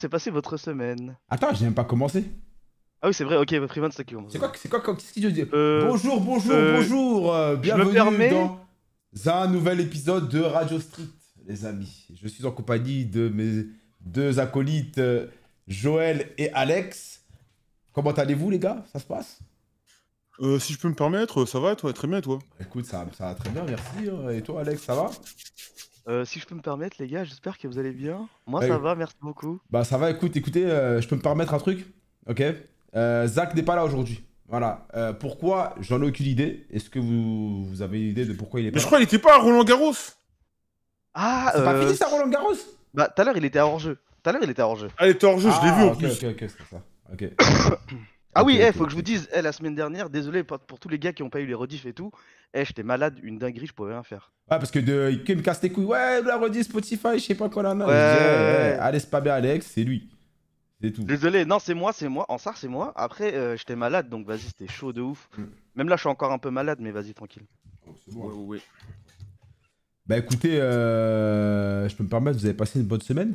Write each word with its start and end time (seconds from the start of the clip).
s'est 0.00 0.08
passé 0.08 0.30
votre 0.30 0.56
semaine 0.56 1.16
Attends, 1.28 1.54
j'ai 1.54 1.64
même 1.64 1.74
pas 1.74 1.84
commencé. 1.84 2.24
Ah 3.02 3.08
oui, 3.08 3.14
c'est 3.14 3.24
vrai, 3.24 3.36
ok, 3.36 3.66
Freeman, 3.66 3.90
c'est 3.90 3.96
toi 3.96 4.04
qui 4.04 4.14
commence. 4.14 4.32
C'est 4.32 4.38
quoi, 4.38 4.52
c'est 4.54 4.68
quoi, 4.68 4.80
qu'est-ce 4.80 5.12
qu'il 5.12 5.32
dit 5.32 5.44
Euh, 5.52 5.86
Bonjour, 5.86 6.20
bonjour, 6.20 6.52
euh, 6.52 6.76
bonjour. 6.78 7.34
euh, 7.34 7.56
bienvenue 7.56 7.92
permets- 7.92 8.30
dans 8.30 8.60
un 9.26 9.48
nouvel 9.48 9.80
épisode 9.80 10.28
de 10.28 10.40
Radio 10.40 10.80
Street, 10.80 11.04
les 11.46 11.64
amis. 11.64 12.06
Je 12.20 12.28
suis 12.28 12.44
en 12.46 12.50
compagnie 12.52 13.04
de 13.04 13.28
mes 13.28 13.66
deux 14.00 14.38
acolytes, 14.38 14.98
euh, 14.98 15.26
Joël 15.68 16.32
et 16.38 16.50
Alex. 16.52 17.22
Comment 17.92 18.12
allez-vous, 18.12 18.50
les 18.50 18.58
gars? 18.58 18.84
Ça 18.92 18.98
se 18.98 19.04
passe? 19.04 19.38
Euh, 20.40 20.58
si 20.58 20.74
je 20.74 20.78
peux 20.78 20.88
me 20.88 20.94
permettre, 20.94 21.46
ça 21.46 21.58
va, 21.60 21.76
toi, 21.76 21.92
très 21.94 22.08
bien, 22.08 22.20
toi. 22.20 22.38
Écoute, 22.60 22.84
ça, 22.84 23.06
ça 23.16 23.26
va 23.26 23.34
très 23.34 23.48
bien, 23.50 23.64
merci. 23.64 24.10
hein. 24.10 24.28
Et 24.30 24.42
toi, 24.42 24.60
Alex, 24.60 24.82
ça 24.82 24.94
va? 24.94 25.10
Euh, 26.08 26.24
si 26.24 26.38
je 26.40 26.46
peux 26.46 26.54
me 26.54 26.60
permettre, 26.62 26.96
les 27.00 27.08
gars, 27.08 27.24
j'espère 27.24 27.58
que 27.58 27.66
vous 27.68 27.78
allez 27.78 27.92
bien. 27.92 28.28
Moi, 28.46 28.60
Ouais. 28.60 28.68
ça 28.68 28.78
va, 28.78 28.94
merci 28.94 29.16
beaucoup. 29.20 29.60
Bah, 29.70 29.84
ça 29.84 29.98
va, 29.98 30.10
écoute, 30.10 30.36
écoutez, 30.36 30.64
euh, 30.64 31.00
je 31.00 31.08
peux 31.08 31.16
me 31.16 31.20
permettre 31.22 31.54
un 31.54 31.58
truc 31.58 31.86
Ok? 32.28 32.42
Euh, 32.94 33.26
Zach 33.26 33.54
n'est 33.54 33.62
pas 33.62 33.76
là 33.76 33.84
aujourd'hui. 33.84 34.24
Voilà. 34.48 34.86
Euh, 34.94 35.12
pourquoi 35.12 35.74
J'en 35.80 36.02
ai 36.02 36.06
aucune 36.06 36.26
idée? 36.26 36.66
Est-ce 36.72 36.88
que 36.90 36.98
vous, 36.98 37.64
vous 37.66 37.82
avez 37.82 38.00
une 38.00 38.08
idée 38.08 38.24
de 38.24 38.32
pourquoi 38.32 38.60
il 38.60 38.66
est 38.66 38.70
pas 38.70 38.76
Mais 38.76 38.80
je 38.80 38.86
crois 38.86 38.98
qu'il 38.98 39.06
était 39.06 39.18
pas 39.18 39.34
à 39.34 39.38
Roland 39.38 39.64
Garros. 39.64 39.94
Ah, 41.14 41.52
C'est 41.54 41.64
pas 41.64 41.80
fini 41.80 41.96
ça, 41.96 42.08
Roland 42.08 42.28
Garros? 42.28 42.54
Bah, 42.94 43.08
tout 43.14 43.22
à 43.22 43.24
l'heure, 43.24 43.36
il 43.36 43.44
était 43.44 43.60
hors-jeu. 43.60 43.96
Tout 44.22 44.30
à 44.30 44.32
l'heure, 44.32 44.42
il 44.42 44.50
était 44.50 44.62
hors-jeu. 44.62 44.88
Ah, 44.98 45.06
il 45.06 45.10
était 45.12 45.26
hors 45.26 45.38
jeu, 45.38 45.50
je 45.50 45.66
l'ai 45.66 45.72
vu 45.72 45.82
en 45.82 45.92
ok, 45.92 45.98
plus. 45.98 46.24
Ok, 46.24 46.24
ok, 46.42 46.50
c'est 46.50 46.74
ça. 46.74 46.82
Ok. 47.12 47.24
Ah 48.38 48.44
oui, 48.44 48.58
eh, 48.60 48.70
faut 48.70 48.84
que 48.84 48.90
je 48.90 48.96
vous 48.96 49.00
dise, 49.02 49.30
eh, 49.32 49.40
la 49.40 49.50
semaine 49.50 49.74
dernière, 49.74 50.10
désolé 50.10 50.44
pour, 50.44 50.58
pour 50.58 50.78
tous 50.78 50.90
les 50.90 50.98
gars 50.98 51.14
qui 51.14 51.22
ont 51.22 51.30
pas 51.30 51.40
eu 51.40 51.46
les 51.46 51.54
rediffs 51.54 51.86
et 51.86 51.94
tout, 51.94 52.10
eh, 52.54 52.64
j'étais 52.64 52.82
malade, 52.82 53.18
une 53.22 53.38
dinguerie, 53.38 53.66
je 53.66 53.72
pouvais 53.72 53.92
rien 53.92 54.02
faire. 54.02 54.32
Ouais, 54.50 54.58
parce 54.58 54.70
que 54.70 54.78
de, 54.78 55.10
il 55.26 55.36
me 55.36 55.42
casse 55.42 55.62
les 55.62 55.70
couilles. 55.70 55.84
Ouais, 55.86 56.22
la 56.22 56.36
redit 56.36 56.64
Spotify, 56.64 57.14
je 57.14 57.24
sais 57.24 57.34
pas 57.34 57.48
quoi 57.48 57.62
là. 57.62 57.74
Ouais. 57.74 57.84
Eh, 57.88 58.76
eh, 58.76 58.78
allez 58.80 59.00
spammer 59.00 59.30
Alex, 59.30 59.70
c'est 59.74 59.82
lui. 59.82 60.08
C'est 60.80 60.92
tout. 60.92 61.04
Désolé, 61.04 61.44
non, 61.44 61.58
c'est 61.58 61.74
moi, 61.74 61.92
c'est 61.92 62.08
moi. 62.08 62.26
En 62.28 62.38
SAR, 62.38 62.56
c'est 62.56 62.68
moi. 62.68 62.92
Après, 62.96 63.34
euh, 63.34 63.56
j'étais 63.56 63.76
malade, 63.76 64.08
donc 64.08 64.26
vas-y, 64.26 64.40
c'était 64.40 64.68
chaud 64.68 64.92
de 64.92 65.00
ouf. 65.00 65.28
Mm. 65.36 65.44
Même 65.76 65.88
là, 65.88 65.96
je 65.96 66.00
suis 66.00 66.08
encore 66.08 66.32
un 66.32 66.38
peu 66.38 66.50
malade, 66.50 66.78
mais 66.80 66.90
vas-y, 66.90 67.14
tranquille. 67.14 67.44
Ouais, 67.86 68.26
ouais, 68.26 68.32
ouais. 68.32 68.60
Bah 70.06 70.18
écoutez, 70.18 70.60
euh, 70.60 71.88
je 71.88 71.96
peux 71.96 72.04
me 72.04 72.08
permettre, 72.08 72.38
vous 72.38 72.44
avez 72.44 72.54
passé 72.54 72.78
une 72.78 72.86
bonne 72.86 73.00
semaine? 73.00 73.34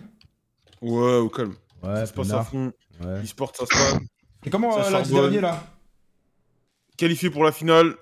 Ouais, 0.81 1.17
au 1.17 1.29
calme. 1.29 1.53
Ouais, 1.83 1.95
Ça 1.95 2.05
se 2.05 2.13
passe 2.13 2.31
à 2.31 2.43
fond. 2.43 2.71
Ouais. 3.03 3.23
E-sport, 3.23 3.51
ça 3.55 3.65
se 3.65 3.69
passe. 3.69 3.99
Et 4.45 4.49
comment 4.49 4.79
euh, 4.79 4.89
lundi 4.89 5.11
dernier 5.11 5.41
là? 5.41 5.61
Qualifié 6.97 7.29
pour 7.29 7.43
la 7.43 7.51
finale, 7.51 7.95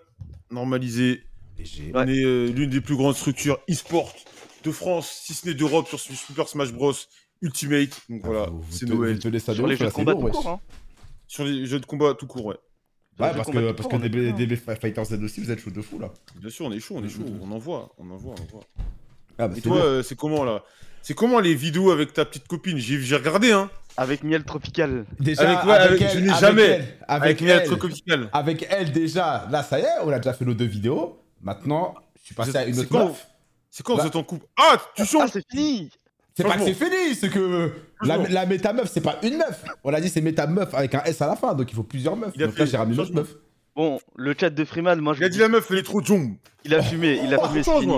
normalisé. 0.51 1.23
Ouais. 1.57 1.91
On 1.93 2.07
est 2.07 2.23
euh, 2.23 2.47
l'une 2.47 2.69
des 2.69 2.81
plus 2.81 2.95
grandes 2.95 3.15
structures 3.15 3.59
e-sport 3.69 4.13
de 4.63 4.71
France, 4.71 5.21
si 5.23 5.33
ce 5.33 5.47
n'est 5.47 5.53
d'Europe, 5.53 5.87
sur 5.87 5.99
Super 5.99 6.47
Smash 6.47 6.71
Bros. 6.73 6.93
Ultimate. 7.41 8.01
Donc 8.09 8.21
voilà, 8.25 8.49
c'est 8.69 8.85
te- 8.85 8.91
Noël. 8.91 9.17
de 9.17 9.39
Sur 9.39 9.65
les 9.67 9.75
jeux 9.77 9.85
de 9.87 9.91
combat 9.91 10.11
lourd, 10.11 10.25
tout 10.25 10.31
court, 10.31 10.49
hein. 10.49 10.59
Sur 11.27 11.45
les 11.45 11.65
jeux 11.65 11.79
de 11.79 11.85
combat 11.85 12.13
tout 12.13 12.27
court, 12.27 12.45
ouais. 12.47 12.55
Ouais, 13.17 13.31
parce 13.33 13.49
que, 13.49 13.71
parce 13.71 13.87
court, 13.89 13.99
que 14.01 14.07
DB. 14.07 14.33
DB 14.33 14.55
Fighters 14.57 15.05
Z 15.05 15.13
aussi, 15.23 15.41
vous 15.41 15.51
êtes 15.51 15.59
chaud 15.59 15.69
de 15.71 15.81
fou 15.81 15.99
là. 15.99 16.11
Bien 16.35 16.49
sûr, 16.49 16.65
on 16.65 16.71
est 16.71 16.79
chaud, 16.79 16.95
on 16.97 17.03
est 17.03 17.09
chaud. 17.09 17.23
Mhm. 17.23 17.39
On 17.41 17.51
envoie, 17.51 17.93
on 17.97 18.09
envoie, 18.11 18.35
on 18.37 18.43
envoie. 18.43 18.63
Ah, 19.37 19.47
bah, 19.47 19.55
Et 19.57 19.61
toi, 19.61 19.77
euh, 19.77 20.03
c'est 20.03 20.15
comment 20.17 20.43
là? 20.43 20.63
C'est 21.01 21.13
comment 21.13 21.39
les 21.39 21.55
vidéos 21.55 21.91
avec 21.91 22.13
ta 22.13 22.25
petite 22.25 22.47
copine? 22.47 22.77
J'ai 22.77 23.15
regardé, 23.15 23.51
hein 23.51 23.69
Avec 23.97 24.23
miel 24.23 24.43
tropical. 24.43 25.05
déjà, 25.19 25.41
avec- 25.41 25.65
ouais, 25.65 25.73
avec- 25.73 26.13
je 26.13 26.19
n'ai 26.19 26.33
jamais- 26.39 26.61
elle, 26.63 26.97
avec, 27.07 27.41
Avec 27.41 27.41
elle, 27.41 27.47
Miel 27.67 27.77
Tropical. 27.77 28.29
avec 28.31 28.67
elle 28.69 28.91
déjà, 28.91 29.47
là 29.51 29.63
ça 29.63 29.79
y 29.79 29.83
est, 29.83 29.87
on 30.03 30.09
a 30.11 30.17
déjà 30.19 30.33
fait 30.33 30.45
nos 30.45 30.53
deux 30.53 30.65
vidéos. 30.65 31.19
Maintenant, 31.41 31.95
je 32.19 32.25
suis 32.27 32.35
passé 32.35 32.55
à 32.55 32.65
une 32.65 32.79
autre 32.79 32.93
meuf. 32.93 33.27
C'est 33.71 33.83
quand 33.83 33.95
vous 33.97 34.05
êtes 34.07 34.15
en 34.15 34.23
couple? 34.23 34.45
Ah, 34.57 34.77
tu 34.95 35.01
Ah, 35.01 35.05
changes 35.05 35.29
c'est 35.33 35.43
fini 35.49 35.89
C'est 36.35 36.43
pas 36.43 36.55
que 36.57 36.63
c'est 36.63 36.73
fini, 36.73 37.15
c'est 37.19 37.29
que 37.29 37.71
la, 38.03 38.17
la 38.17 38.45
méta 38.45 38.71
meuf, 38.71 38.89
c'est 38.91 39.01
pas 39.01 39.17
une 39.23 39.37
meuf. 39.37 39.63
On 39.83 39.93
a 39.93 39.99
dit 39.99 40.07
c'est 40.09 40.21
méta 40.21 40.47
meuf 40.47 40.73
avec 40.73 40.95
un 40.95 41.03
S 41.03 41.21
à 41.21 41.27
la 41.27 41.35
fin, 41.35 41.53
donc 41.53 41.69
il 41.71 41.75
faut 41.75 41.83
plusieurs 41.83 42.15
meufs. 42.15 42.31
Il 42.35 42.43
a 42.43 42.47
donc 42.47 42.57
là, 42.57 42.65
j'ai 42.65 42.77
ramené 42.77 42.95
une 42.95 43.01
autre 43.01 43.13
meuf. 43.13 43.35
Bon, 43.79 43.97
le 44.17 44.35
chat 44.37 44.49
de 44.49 44.65
Freeman, 44.65 44.99
moi, 44.99 45.13
je 45.13 45.21
Il 45.21 45.23
a 45.23 45.29
dit 45.29 45.37
la 45.37 45.47
meuf, 45.47 45.71
elle 45.71 45.77
est 45.77 45.83
trop 45.83 46.03
jong. 46.03 46.35
il 46.65 46.75
a 46.75 46.81
fumé, 46.83 47.17
il 47.23 47.33
a 47.33 47.37
Oh, 47.41 47.47
fumé, 47.47 47.63
c'est 47.63 47.79
fini. 47.79 47.93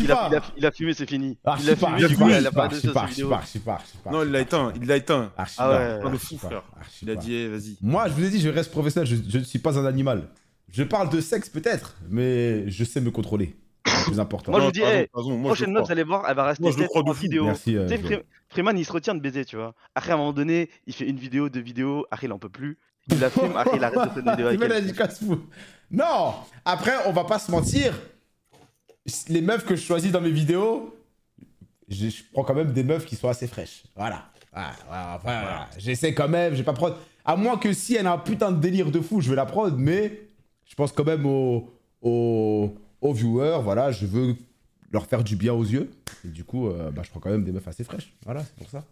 Il 0.00 0.10
a, 0.10 0.28
il, 0.30 0.34
a, 0.36 0.42
il 0.56 0.64
a 0.66 0.70
fumé, 0.70 0.94
c'est 0.94 1.06
fini. 1.06 1.36
Ah, 1.44 1.58
il 1.60 1.68
a 1.68 1.76
fumé, 1.76 2.08
du 2.08 2.16
coup, 2.16 2.24
a 2.24 2.50
pas 2.50 2.68
de. 2.68 4.10
Non, 4.10 4.22
il 4.24 4.30
l'a 4.30 4.40
éteint, 4.40 4.72
il 4.80 4.86
l'a 4.88 4.96
éteint. 4.96 5.30
Ah, 5.36 5.44
je 5.44 5.50
sais 5.50 5.56
Ah 5.58 5.68
pas. 5.68 6.06
ouais. 6.06 6.12
De 6.12 6.16
fou, 6.16 6.38
frère. 6.38 6.62
ah, 6.74 6.80
Il 7.02 7.10
a 7.10 7.14
dit, 7.16 7.34
eh, 7.34 7.48
vas-y. 7.48 7.76
Moi, 7.82 8.08
je 8.08 8.14
vous 8.14 8.24
ai 8.24 8.30
dit, 8.30 8.40
je 8.40 8.48
reste 8.48 8.70
professionnel, 8.70 9.06
je, 9.06 9.36
ne 9.38 9.44
suis 9.44 9.58
pas 9.58 9.78
un 9.78 9.84
animal. 9.84 10.30
Je 10.72 10.82
parle 10.82 11.10
de 11.10 11.20
sexe 11.20 11.50
peut-être, 11.50 11.96
mais 12.08 12.66
je 12.70 12.84
sais 12.84 13.02
me 13.02 13.10
contrôler. 13.10 13.54
C'est 13.86 13.98
le 13.98 14.04
plus 14.12 14.20
important. 14.20 14.50
Moi, 14.52 14.60
je 14.62 14.64
vous 14.64 14.72
dis, 14.72 14.80
eh, 14.82 15.08
Prochaine 15.08 15.66
le 15.66 15.72
meuf, 15.74 15.84
vous 15.84 15.92
allez 15.92 16.04
voir, 16.04 16.24
elle 16.26 16.36
va 16.36 16.44
rester 16.46 16.64
le 16.64 16.86
en 16.94 17.12
vidéo. 17.12 17.44
Merci. 17.44 17.76
euh, 17.76 17.86
Freeman, 18.48 18.78
il 18.78 18.86
se 18.86 18.92
retient 18.92 19.14
de 19.14 19.20
baiser, 19.20 19.44
tu 19.44 19.56
vois. 19.56 19.74
Après, 19.94 20.12
à 20.12 20.14
un 20.14 20.16
moment 20.18 20.32
donné, 20.32 20.70
il 20.86 20.94
fait 20.94 21.06
une 21.06 21.18
vidéo, 21.18 21.50
deux 21.50 21.60
vidéos. 21.60 22.06
Après, 22.10 22.26
il 22.28 22.32
en 22.32 22.38
peut 22.38 22.48
plus. 22.48 22.78
Il 23.10 23.30
filme. 23.30 23.56
Après, 23.56 23.76
il 23.76 23.84
arrête 23.84 24.14
de 24.14 24.66
dédicace 24.80 25.18
fou. 25.18 25.40
Non 25.90 26.34
Après, 26.64 26.92
on 27.06 27.12
va 27.12 27.24
pas 27.24 27.38
se 27.38 27.50
mentir. 27.50 27.98
Les 29.28 29.40
meufs 29.40 29.64
que 29.64 29.74
je 29.74 29.82
choisis 29.82 30.12
dans 30.12 30.20
mes 30.20 30.30
vidéos, 30.30 30.94
je, 31.88 32.08
je 32.08 32.22
prends 32.32 32.44
quand 32.44 32.54
même 32.54 32.72
des 32.72 32.84
meufs 32.84 33.06
qui 33.06 33.16
sont 33.16 33.28
assez 33.28 33.46
fraîches. 33.46 33.84
Voilà. 33.96 34.26
Voilà, 34.52 35.20
voilà. 35.22 35.68
J'essaie 35.78 36.14
quand 36.14 36.28
même, 36.28 36.52
je 36.52 36.58
vais 36.58 36.64
pas 36.64 36.72
prendre. 36.72 36.96
À 37.24 37.36
moins 37.36 37.56
que 37.58 37.72
si 37.72 37.94
elle 37.94 38.06
a 38.06 38.12
un 38.12 38.18
putain 38.18 38.52
de 38.52 38.60
délire 38.60 38.90
de 38.90 39.00
fou, 39.00 39.20
je 39.20 39.30
vais 39.30 39.36
la 39.36 39.46
prendre, 39.46 39.76
mais 39.76 40.28
je 40.64 40.74
pense 40.74 40.92
quand 40.92 41.04
même 41.04 41.26
aux, 41.26 41.70
aux, 42.02 42.74
aux 43.00 43.12
viewers, 43.12 43.60
voilà, 43.62 43.92
je 43.92 44.06
veux 44.06 44.34
leur 44.90 45.06
faire 45.06 45.22
du 45.24 45.36
bien 45.36 45.52
aux 45.52 45.64
yeux. 45.64 45.90
Et 46.24 46.28
du 46.28 46.44
coup, 46.44 46.68
euh, 46.68 46.90
bah, 46.90 47.02
je 47.04 47.10
prends 47.10 47.20
quand 47.20 47.30
même 47.30 47.44
des 47.44 47.52
meufs 47.52 47.68
assez 47.68 47.84
fraîches. 47.84 48.12
Voilà, 48.24 48.42
c'est 48.42 48.56
pour 48.56 48.68
ça. 48.68 48.84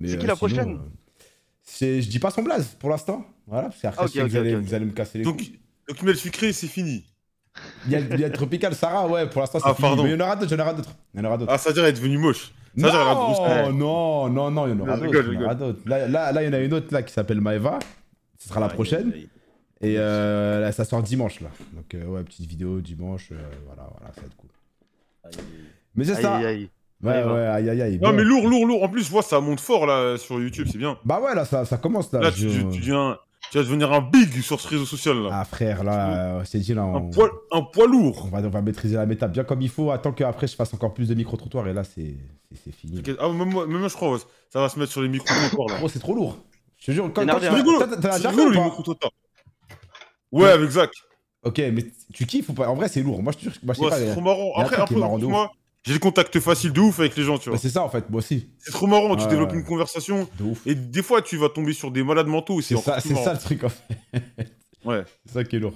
C'est 0.00 0.18
qui 0.18 0.24
euh, 0.24 0.28
la 0.28 0.36
sinon, 0.36 0.36
prochaine 0.36 0.74
euh, 0.76 1.07
Je 1.80 2.08
dis 2.08 2.18
pas 2.18 2.30
son 2.30 2.42
blaze 2.42 2.66
pour 2.78 2.90
l'instant. 2.90 3.24
Voilà, 3.46 3.68
parce 3.68 3.80
qu'après, 3.80 4.04
Ah, 4.04 4.06
je 4.06 4.12
sais 4.12 4.20
ok, 4.20 4.26
que 4.26 4.30
vous, 4.30 4.36
ok, 4.36 4.40
allez, 4.40 4.54
ok, 4.56 4.62
vous 4.62 4.74
allez 4.74 4.84
me 4.84 4.92
casser 4.92 5.18
les 5.18 5.24
Donc, 5.24 5.36
couilles. 5.38 5.58
donc 5.88 6.02
Miel 6.02 6.16
sucré, 6.16 6.52
c'est 6.52 6.66
fini. 6.66 7.04
Il 7.86 7.92
y 7.92 7.96
a, 7.96 8.00
il 8.00 8.20
y 8.20 8.24
a 8.24 8.28
le 8.28 8.32
Tropical 8.32 8.74
Sarah, 8.74 9.06
ouais, 9.08 9.28
pour 9.28 9.40
l'instant 9.40 9.58
c'est 9.58 9.68
Ah, 9.68 9.74
fini. 9.74 9.88
pardon. 9.88 10.02
Mais 10.04 10.10
il 10.10 10.12
y 10.12 10.16
en 10.16 10.24
aura 10.24 10.36
d'autres, 10.36 10.52
il 10.52 10.58
y 10.58 10.60
en 10.60 10.64
aura 10.64 10.74
d'autres. 10.74 10.94
Il 11.14 11.18
y 11.18 11.22
en 11.22 11.24
aura 11.26 11.38
d'autres. 11.38 11.52
Ah, 11.52 11.58
ça 11.58 11.70
veut 11.70 11.74
dire 11.74 11.84
elle 11.84 11.90
est 11.90 11.98
devenue 11.98 12.18
moche. 12.18 12.52
Ça 12.78 12.86
non, 13.72 13.72
non, 13.72 14.28
non, 14.28 14.50
non, 14.50 14.66
il 14.66 14.70
y 14.70 14.72
en 14.74 14.80
aura 14.80 14.96
Je 14.96 15.00
d'autres. 15.00 15.18
rigole, 15.18 15.24
je 15.26 15.30
il 15.32 15.34
y 15.34 15.38
en 15.38 15.40
aura 15.42 15.52
rigole. 15.54 15.66
d'autres. 15.74 15.88
Là, 15.88 16.06
là, 16.08 16.32
là, 16.32 16.42
il 16.42 16.46
y 16.46 16.48
en 16.48 16.52
a 16.52 16.58
une 16.60 16.72
autre 16.74 16.92
là 16.92 17.02
qui 17.02 17.12
s'appelle 17.12 17.40
Maeva. 17.40 17.78
Ce 18.38 18.48
sera 18.48 18.60
la 18.60 18.68
prochaine. 18.68 19.12
Et 19.80 19.94
euh, 19.98 20.60
là, 20.60 20.70
ça 20.72 20.84
sort 20.84 21.02
dimanche 21.02 21.40
là. 21.40 21.48
Donc 21.72 21.94
euh, 21.94 22.04
ouais, 22.04 22.22
petite 22.22 22.46
vidéo 22.46 22.80
dimanche. 22.80 23.28
euh, 23.32 23.36
voilà, 23.66 23.88
voilà, 23.96 24.12
ça 24.14 24.20
va 24.20 24.26
être 24.26 24.36
cool. 24.36 24.50
Aïe. 25.24 25.32
Mais 25.94 26.04
c'est 26.04 26.16
Aïe, 26.16 26.22
ça. 26.22 26.36
aïe, 26.36 26.70
Ouais, 27.02 27.12
Maeva. 27.14 27.34
ouais, 27.34 27.46
aïe, 27.46 27.70
aïe, 27.70 27.82
aïe. 27.82 27.98
Non, 28.02 28.10
bon. 28.10 28.16
mais 28.16 28.24
lourd, 28.24 28.48
lourd, 28.48 28.66
lourd. 28.66 28.82
En 28.82 28.88
plus, 28.88 29.04
je 29.04 29.10
vois, 29.10 29.22
ça 29.22 29.40
monte 29.40 29.60
fort 29.60 29.86
là 29.86 30.16
sur 30.18 30.40
YouTube, 30.40 30.66
c'est 30.70 30.78
bien. 30.78 30.98
Bah 31.04 31.20
ouais, 31.20 31.34
là, 31.34 31.44
ça, 31.44 31.64
ça 31.64 31.76
commence 31.76 32.12
là. 32.12 32.20
Là, 32.20 32.30
Je- 32.34 32.48
tu, 32.48 32.68
tu 32.70 32.78
deviens, 32.80 33.16
tu 33.52 33.58
vas 33.58 33.64
devenir 33.64 33.92
un 33.92 34.00
big 34.00 34.40
sur 34.42 34.60
ce 34.60 34.66
réseau 34.68 34.84
social 34.84 35.16
là. 35.22 35.30
Ah 35.32 35.44
frère, 35.44 35.84
là, 35.84 36.38
euh, 36.38 36.42
c'est 36.44 36.58
dit 36.58 36.74
là. 36.74 36.82
un, 36.82 36.94
On... 36.94 37.10
poids, 37.10 37.30
un 37.52 37.62
poids 37.62 37.84
on 37.84 37.90
lourd. 37.92 38.28
va, 38.32 38.38
on 38.40 38.48
va 38.48 38.62
maîtriser 38.62 38.96
la 38.96 39.06
méta 39.06 39.28
bien 39.28 39.44
comme 39.44 39.62
il 39.62 39.68
faut. 39.68 39.90
Attends 39.92 40.10
qu'après 40.12 40.48
je 40.48 40.56
fasse 40.56 40.74
encore 40.74 40.92
plus 40.92 41.08
de 41.08 41.14
micro-trottoirs 41.14 41.68
et 41.68 41.72
là 41.72 41.84
c'est 41.84 42.16
fini. 42.72 43.00
Ah, 43.20 43.28
même 43.28 43.48
moi, 43.50 43.66
même 43.66 43.78
moi, 43.78 43.88
je 43.88 43.94
crois, 43.94 44.12
ouais, 44.12 44.18
ça 44.52 44.60
va 44.60 44.68
se 44.68 44.78
mettre 44.78 44.90
sur 44.90 45.00
les 45.02 45.08
micros 45.08 45.34
encore 45.52 45.68
là. 45.70 45.76
Gros, 45.78 45.88
c'est 45.88 46.00
trop 46.00 46.14
lourd. 46.14 46.36
Je 46.78 46.86
te 46.86 46.90
jure, 46.92 47.04
quand, 47.12 47.24
quand 47.26 47.38
tu 47.38 47.46
hein. 47.46 47.50
T'as- 48.00 48.18
rigolo 48.28 48.50
les 48.50 48.82
Tota. 48.84 49.08
Ouais, 50.32 50.50
avec 50.50 50.70
Zach. 50.70 50.90
Ok, 51.44 51.58
mais 51.58 51.86
tu 52.12 52.26
kiffes 52.26 52.48
ou 52.48 52.52
pas? 52.52 52.68
En 52.68 52.74
vrai, 52.74 52.88
c'est 52.88 53.02
lourd. 53.02 53.22
Moi, 53.22 53.32
je 53.32 53.38
te 53.38 53.42
jure, 53.44 53.52
moi, 53.62 53.74
je 53.74 53.78
sais 53.78 53.84
Ouais, 53.84 53.90
pas. 53.90 53.96
c'est 53.96 54.10
trop 54.12 54.20
marrant. 54.20 54.52
Après, 54.56 54.80
un 54.82 54.86
peu, 54.86 54.96
moi, 54.96 55.50
j'ai 55.84 55.92
le 55.94 55.98
contact 55.98 56.38
facile 56.40 56.72
de 56.72 56.80
ouf 56.80 56.98
avec 57.00 57.16
les 57.16 57.22
gens, 57.22 57.38
tu 57.38 57.46
Bah, 57.48 57.52
vois. 57.52 57.58
c'est 57.58 57.70
ça 57.70 57.82
en 57.82 57.88
fait, 57.88 58.08
moi 58.10 58.18
aussi. 58.18 58.50
C'est 58.58 58.72
trop 58.72 58.86
marrant, 58.86 59.16
tu 59.16 59.22
Ouais, 59.24 59.28
développes 59.30 59.52
ouais. 59.52 59.58
une 59.58 59.64
conversation 59.64 60.28
De 60.38 60.44
ouf. 60.44 60.66
et 60.66 60.74
des 60.74 61.02
fois 61.02 61.22
tu 61.22 61.36
vas 61.36 61.48
tomber 61.48 61.72
sur 61.72 61.90
des 61.90 62.02
malades 62.02 62.26
mentaux 62.26 62.60
c'est 62.60 62.76
ça, 62.76 63.00
ça 63.00 63.32
le 63.32 63.38
truc 63.38 63.64
en 63.64 63.68
fait. 63.68 63.96
Ouais. 64.84 65.04
C'est 65.26 65.32
ça 65.34 65.44
qui 65.44 65.56
est 65.56 65.58
lourd. 65.58 65.74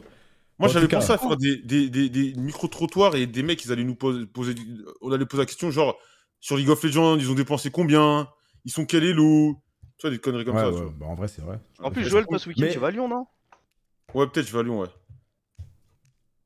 Moi, 0.58 0.68
j'avais 0.68 0.86
pensé 0.86 1.10
à 1.12 1.18
faire 1.18 1.36
des, 1.36 1.56
des, 1.56 1.88
des, 1.90 2.08
des 2.08 2.34
micro-trottoirs 2.34 3.16
et 3.16 3.26
des 3.26 3.42
mecs, 3.42 3.64
ils 3.64 3.72
allaient 3.72 3.82
nous 3.82 3.96
poser, 3.96 4.26
on 5.00 5.10
allait 5.10 5.26
poser 5.26 5.42
la 5.42 5.46
question, 5.46 5.72
genre, 5.72 5.98
sur 6.38 6.56
League 6.56 6.68
of 6.68 6.80
Legends, 6.84 7.16
ils 7.18 7.28
ont 7.30 7.34
dépensé 7.34 7.70
combien? 7.72 8.28
Ils 8.64 8.70
sont 8.70 8.84
quel 8.84 9.02
elo? 9.02 9.56
Tu 9.98 10.02
vois, 10.06 10.10
des 10.10 10.18
conneries 10.18 10.44
comme 10.44 10.54
ouais, 10.54 10.62
ça. 10.62 10.70
ouais, 10.70 10.90
bah, 10.96 11.06
en 11.06 11.14
vrai, 11.14 11.26
c'est 11.26 11.42
vrai. 11.42 11.58
En 11.80 11.90
plus, 11.90 12.04
Joël, 12.08 12.26
toi, 12.26 12.38
ce 12.38 12.48
week-end, 12.48 12.62
Mais- 12.64 12.70
tu 12.72 12.78
vas 12.78 12.88
à 12.88 12.90
Lyon, 12.92 13.08
non? 13.08 13.26
Ouais, 14.14 14.26
peut-être, 14.28 14.46
je 14.46 14.52
vais 14.52 14.60
à 14.60 14.62
Lyon, 14.62 14.80
ouais. 14.80 14.88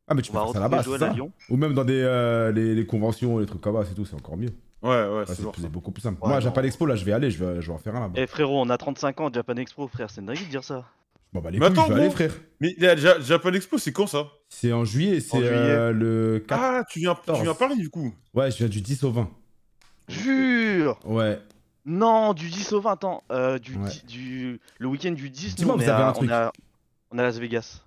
Ah, 0.09 0.15
mais 0.15 0.23
tu 0.23 0.31
peux 0.31 0.39
faire 0.39 0.49
ça 0.51 0.61
là-bas, 0.61 0.83
c'est 0.85 0.95
à 0.95 0.99
ça. 0.99 1.15
Ou 1.51 1.57
même 1.57 1.75
dans 1.75 1.85
des, 1.85 2.01
euh, 2.01 2.53
les, 2.53 2.75
les 2.75 2.87
conventions, 2.87 3.39
les 3.39 3.47
trucs 3.47 3.61
comme 3.61 3.77
ça, 3.83 3.89
c'est 3.89 3.95
tout, 3.95 4.05
c'est 4.05 4.15
encore 4.15 4.37
mieux. 4.37 4.51
Ouais, 4.83 4.91
ouais, 4.91 5.09
Ouais, 5.19 5.25
c'est 5.27 5.69
beaucoup 5.71 5.91
plus 5.91 6.03
simple. 6.03 6.21
Ouais, 6.23 6.29
Moi, 6.29 6.37
non. 6.39 6.43
Japan 6.45 6.63
Expo, 6.63 6.87
là, 6.87 6.95
je 6.95 7.05
vais 7.05 7.13
aller, 7.13 7.31
je 7.31 7.43
vais, 7.45 7.61
je 7.61 7.67
vais 7.67 7.73
en 7.73 7.79
faire 7.79 7.97
un 7.97 8.01
là-bas. 8.01 8.15
Eh 8.17 8.27
frérot, 8.27 8.61
on 8.61 8.71
a 8.71 8.77
35 8.79 9.21
ans, 9.21 9.31
Japan 9.33 9.57
Expo, 9.57 9.89
frère, 9.89 10.11
c'est 10.11 10.21
une 10.21 10.27
dinguerie 10.29 10.45
de 10.45 10.51
dire 10.51 10.63
ça. 10.65 10.85
Bon, 11.33 11.41
bah, 11.41 11.51
les 11.51 11.59
Mais 11.59 11.67
couilles, 11.67 11.73
attends, 11.79 11.87
je 11.89 11.93
vais 11.93 11.99
aller, 11.99 12.07
gros. 12.09 12.15
frère. 12.15 12.33
Mais 12.61 12.75
la 12.79 12.95
Ja- 12.97 13.21
Japan 13.21 13.53
Expo, 13.53 13.79
c'est 13.79 13.93
quand 13.93 14.07
ça? 14.07 14.29
C'est 14.49 14.73
en 14.73 14.85
juillet, 14.85 15.19
c'est 15.21 15.39
euh, 15.43 15.93
le 15.93 16.39
4. 16.47 16.61
Ah, 16.63 16.85
tu 16.89 17.01
viens, 17.01 17.17
tu 17.27 17.33
viens 17.43 17.51
à 17.51 17.55
Paris 17.55 17.77
du 17.77 17.91
coup? 17.91 18.15
Ouais, 18.33 18.51
je 18.53 18.59
viens 18.59 18.69
du 18.69 18.81
10 18.81 19.03
au 19.03 19.11
20. 19.11 19.29
Jure 20.09 20.99
Ouais. 21.05 21.41
Non, 21.85 22.33
du 22.33 22.49
10 22.49 22.73
au 22.75 22.81
20, 22.81 22.93
attends. 22.93 23.23
Euh, 23.33 23.59
du, 23.59 23.77
Ouais. 23.77 23.91
du... 24.07 24.61
Le 24.79 24.87
week-end 24.89 25.13
du 25.13 25.31
10, 25.31 25.59
nous, 25.61 25.69
on, 25.71 25.77
vous 25.77 25.83
est 25.83 25.89
avez 25.89 26.03
à... 26.03 26.09
un 26.09 26.15
on, 26.17 26.29
à... 26.29 26.53
on 27.11 27.19
est 27.19 27.21
à 27.21 27.25
Las 27.25 27.39
Vegas. 27.39 27.83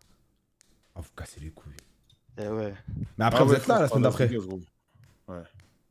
Ah, 0.96 1.00
vous 1.02 1.10
cassez 1.16 1.40
les 1.42 1.50
couilles. 1.52 1.72
Eh 2.42 2.48
ouais. 2.48 2.74
Mais 3.18 3.26
après, 3.26 3.42
Ah 3.42 3.44
vous 3.44 3.52
ouais, 3.52 3.58
êtes 3.58 3.68
là 3.68 3.82
la 3.82 3.88
semaine 3.88 4.04
d'après. 4.04 4.28
Gros. 4.30 4.60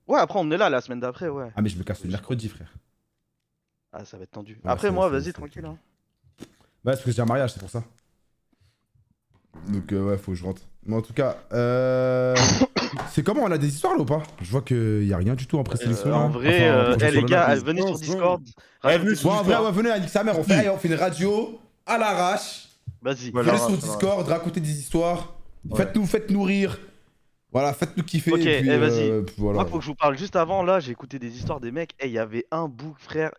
Ouais, 0.06 0.18
après, 0.18 0.38
on 0.38 0.50
est 0.50 0.56
là 0.56 0.70
la 0.70 0.80
semaine 0.80 1.00
d'après, 1.00 1.28
ouais. 1.28 1.50
Ah, 1.54 1.60
mais 1.60 1.68
je 1.68 1.76
me 1.78 1.82
casse 1.84 2.02
le 2.02 2.10
mercredi, 2.10 2.48
frère. 2.48 2.72
Ah, 3.92 4.04
ça 4.04 4.16
va 4.16 4.22
être 4.22 4.30
tendu. 4.30 4.54
Ouais, 4.64 4.70
Après, 4.70 4.90
moi, 4.90 5.08
vas-y, 5.08 5.32
tranquille. 5.32 5.64
Hein. 5.66 5.76
Bah, 6.40 6.46
c'est 6.46 6.90
parce 6.92 7.02
que 7.02 7.10
j'ai 7.12 7.20
un 7.22 7.26
mariage, 7.26 7.52
c'est 7.52 7.60
pour 7.60 7.68
ça. 7.70 7.82
Donc, 9.68 9.92
euh, 9.92 10.10
ouais, 10.10 10.18
faut 10.18 10.32
que 10.32 10.38
je 10.38 10.44
rentre. 10.44 10.62
Mais 10.86 10.96
en 10.96 11.02
tout 11.02 11.12
cas, 11.12 11.36
euh... 11.52 12.34
c'est 13.10 13.22
comment 13.22 13.42
On 13.42 13.50
a 13.50 13.58
des 13.58 13.68
histoires 13.68 13.94
là 13.94 14.00
ou 14.00 14.04
pas? 14.06 14.22
Je 14.40 14.50
vois 14.50 14.62
qu'il 14.62 15.04
y 15.04 15.12
a 15.12 15.16
rien 15.18 15.34
du 15.34 15.46
tout 15.46 15.58
en 15.58 15.64
présélection. 15.64 16.06
Euh, 16.06 16.10
là. 16.12 16.16
en 16.18 16.28
vrai, 16.30 16.70
Enfin, 16.70 16.96
eh, 17.06 17.10
les 17.10 17.20
le 17.20 17.26
gars, 17.26 17.54
venez 17.56 17.82
sur. 17.82 17.98
Discord. 17.98 18.42
Ouais, 18.84 18.96
venez 18.98 19.14
sur 19.14 19.28
Bon, 19.28 19.34
en 19.36 19.42
vrai, 19.42 19.52
histoires. 19.52 19.64
ouais, 19.64 19.82
venez, 19.82 20.00
Nick 20.00 20.08
sa 20.08 20.24
mère, 20.24 20.38
on 20.38 20.42
fait, 20.44 20.54
allez, 20.54 20.68
on 20.70 20.78
fait 20.78 20.88
une 20.88 20.94
radio 20.94 21.60
à 21.84 21.98
l'arrache. 21.98 22.68
Vas-y. 23.02 23.30
Voilà. 23.30 23.52
Venez 23.54 23.66
sur. 23.66 23.76
Discord, 23.76 24.26
racontez 24.26 24.60
des 24.60 24.78
histoires. 24.78 25.34
Ouais. 25.70 25.76
Faites-nous 25.78 26.06
faites 26.06 26.30
-nous 26.30 26.42
rire. 26.42 26.78
Voilà, 27.52 27.72
faites-nous 27.72 28.04
kiffer. 28.04 28.32
Ok, 28.32 28.40
et 28.44 28.60
puis, 28.60 28.70
eh, 28.70 28.76
vas-y. 28.76 29.08
euh, 29.10 29.22
voilà. 29.38 29.60
Moi, 29.60 29.66
faut 29.70 29.78
que 29.78 29.84
je 29.84 29.88
vous 29.88 29.94
parle 29.94 30.18
juste 30.18 30.36
avant. 30.36 30.62
Là, 30.62 30.80
j'ai 30.80 30.92
écouté 30.92 31.18
des 31.18 31.34
histoires 31.36 31.60
des 31.60 31.70
mecs. 31.72 31.92
Et 32.00 32.06
il 32.06 32.12
y 32.12 32.18
avait 32.18 32.44
un 32.50 32.68
bouc, 32.68 32.96
frère. 32.98 33.32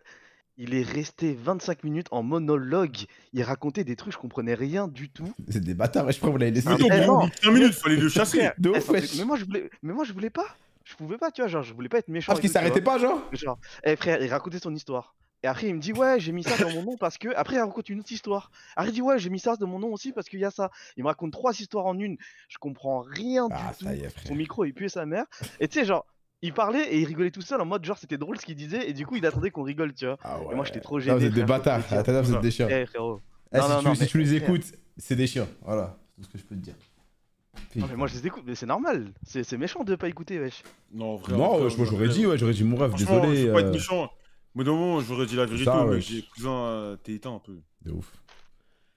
Il 0.56 0.74
est 0.74 0.82
resté 0.82 1.32
25 1.40 1.84
minutes 1.84 2.08
en 2.10 2.22
monologue. 2.22 2.96
Il 3.32 3.42
racontait 3.42 3.84
des 3.84 3.96
trucs, 3.96 4.12
je 4.12 4.18
comprenais 4.18 4.54
rien 4.54 4.88
du 4.88 5.08
tout. 5.08 5.32
C'est 5.48 5.60
des 5.62 5.74
bâtards, 5.74 6.10
je 6.10 6.16
crois 6.18 6.28
que 6.28 6.32
vous 6.32 6.38
l'avez 6.38 6.50
laissé. 6.50 6.68
Mais 6.68 6.76
non, 6.76 6.86
Eh, 6.86 6.90
mais 6.90 7.06
non. 7.06 7.16
au 7.18 7.20
bout 7.20 7.28
de 7.28 7.34
5 7.42 7.50
minutes, 7.52 7.74
fallait 7.74 7.96
le 7.96 8.08
chasser. 8.08 8.50
De 8.58 8.70
eh, 8.74 8.78
ouf, 8.78 8.90
mais 9.18 9.24
moi, 9.24 9.36
je 9.36 9.44
voulais, 9.44 9.70
mais 9.82 9.92
moi, 9.92 10.04
je 10.04 10.12
voulais 10.12 10.30
pas. 10.30 10.56
Je 10.84 10.94
pouvais 10.96 11.16
pas, 11.18 11.30
tu 11.30 11.40
vois. 11.40 11.48
Genre, 11.48 11.62
je 11.62 11.72
voulais 11.72 11.88
pas 11.88 11.98
être 11.98 12.08
méchant. 12.08 12.32
Ah, 12.32 12.34
parce 12.34 12.40
qu'il 12.40 12.50
s'arrêtait 12.50 12.80
pas, 12.82 12.98
genre 12.98 13.20
Genre, 13.32 13.58
eh 13.84 13.94
frère, 13.96 14.20
il 14.20 14.28
racontait 14.28 14.58
son 14.58 14.74
histoire. 14.74 15.14
Et 15.42 15.46
après, 15.46 15.68
il 15.68 15.74
me 15.74 15.80
dit, 15.80 15.92
ouais, 15.94 16.20
j'ai 16.20 16.32
mis 16.32 16.42
ça 16.42 16.56
dans 16.62 16.70
mon 16.70 16.82
nom 16.82 16.96
parce 16.98 17.16
que. 17.16 17.28
Après, 17.34 17.56
il 17.56 17.60
raconte 17.60 17.88
une 17.88 18.00
autre 18.00 18.12
histoire. 18.12 18.50
Après, 18.76 18.90
il 18.90 18.94
dit, 18.94 19.00
ouais, 19.02 19.18
j'ai 19.18 19.30
mis 19.30 19.38
ça 19.38 19.56
dans 19.56 19.66
mon 19.66 19.78
nom 19.78 19.88
aussi 19.92 20.12
parce 20.12 20.28
qu'il 20.28 20.38
y 20.38 20.44
a 20.44 20.50
ça. 20.50 20.70
Il 20.96 21.02
me 21.02 21.08
raconte 21.08 21.32
trois 21.32 21.58
histoires 21.58 21.86
en 21.86 21.98
une. 21.98 22.16
Je 22.48 22.58
comprends 22.58 23.00
rien 23.00 23.48
Ah, 23.50 23.72
du 23.78 23.84
tout. 23.84 23.90
est, 23.90 24.26
Son 24.28 24.34
micro, 24.34 24.64
il 24.66 24.74
puait 24.74 24.88
sa 24.90 25.06
mère. 25.06 25.24
Et 25.58 25.66
tu 25.68 25.78
sais, 25.78 25.86
genre, 25.86 26.04
il 26.42 26.52
parlait 26.52 26.92
et 26.92 27.00
il 27.00 27.06
rigolait 27.06 27.30
tout 27.30 27.40
seul 27.42 27.60
en 27.60 27.64
mode, 27.64 27.84
genre, 27.84 27.96
c'était 27.98 28.18
drôle 28.18 28.38
ce 28.38 28.44
qu'il 28.44 28.54
disait. 28.56 28.88
Et 28.88 28.92
du 28.92 29.06
coup, 29.06 29.16
il 29.16 29.24
attendait 29.24 29.50
qu'on 29.50 29.62
rigole, 29.62 29.94
tu 29.94 30.04
vois. 30.06 30.18
Ah 30.22 30.38
Et 30.50 30.54
moi, 30.54 30.64
j'étais 30.66 30.80
trop 30.80 30.96
Non, 30.98 31.04
gêné. 31.04 31.18
vous 31.18 31.24
êtes 31.24 31.32
des 31.34 31.44
bâtards. 31.44 31.90
Attends, 31.90 32.20
vous 32.22 32.34
êtes 32.34 32.40
des 32.42 32.50
chiens. 32.50 32.68
Eh, 32.70 32.84
frérot. 32.86 33.20
Eh, 33.52 33.56
Non, 33.58 33.62
si 33.64 33.70
non, 33.70 33.78
tu, 33.80 33.84
non, 33.86 33.94
si 33.94 34.00
mais- 34.02 34.06
tu 34.06 34.18
les 34.18 34.34
écoutes, 34.34 34.64
c'est 34.98 35.16
des 35.16 35.26
chiens. 35.26 35.48
Voilà, 35.62 35.96
c'est 36.06 36.16
tout 36.16 36.22
ce 36.24 36.32
que 36.32 36.38
je 36.38 36.44
peux 36.44 36.54
te 36.54 36.60
dire. 36.60 36.74
Non, 37.76 37.86
mais 37.88 37.96
moi, 37.96 38.06
je 38.08 38.14
les 38.14 38.26
écoute, 38.26 38.42
mais 38.46 38.54
c'est 38.54 38.66
normal. 38.66 39.12
C'est 39.24 39.42
c'est 39.42 39.56
méchant 39.56 39.84
de 39.84 39.94
pas 39.96 40.08
écouter, 40.08 40.38
wesh. 40.38 40.62
Non, 40.92 41.16
vrai, 41.16 41.32
Non, 41.32 41.58
moi 41.58 41.68
j'aurais 41.70 42.08
dit, 42.08 42.26
ouais, 42.26 42.36
j'aurais 42.38 42.52
dit 42.52 42.62
mon 42.64 42.76
rêve, 42.76 42.94
désolé. 42.94 43.36
je 43.46 43.50
pas 43.50 43.58
euh, 43.58 43.60
être 43.60 43.72
méchant. 43.72 44.10
Mais 44.54 44.64
d'un 44.64 44.72
moment, 44.72 45.00
j'aurais 45.00 45.26
dit 45.26 45.36
la 45.36 45.46
vérité. 45.46 45.64
Ça, 45.66 45.84
mais 45.88 46.00
j'ai 46.00 46.22
cousin, 46.22 46.50
euh, 46.50 46.96
t'es 46.96 47.12
éteint 47.14 47.34
un 47.34 47.38
peu. 47.38 47.56
De 47.82 47.92
ouf. 47.92 48.12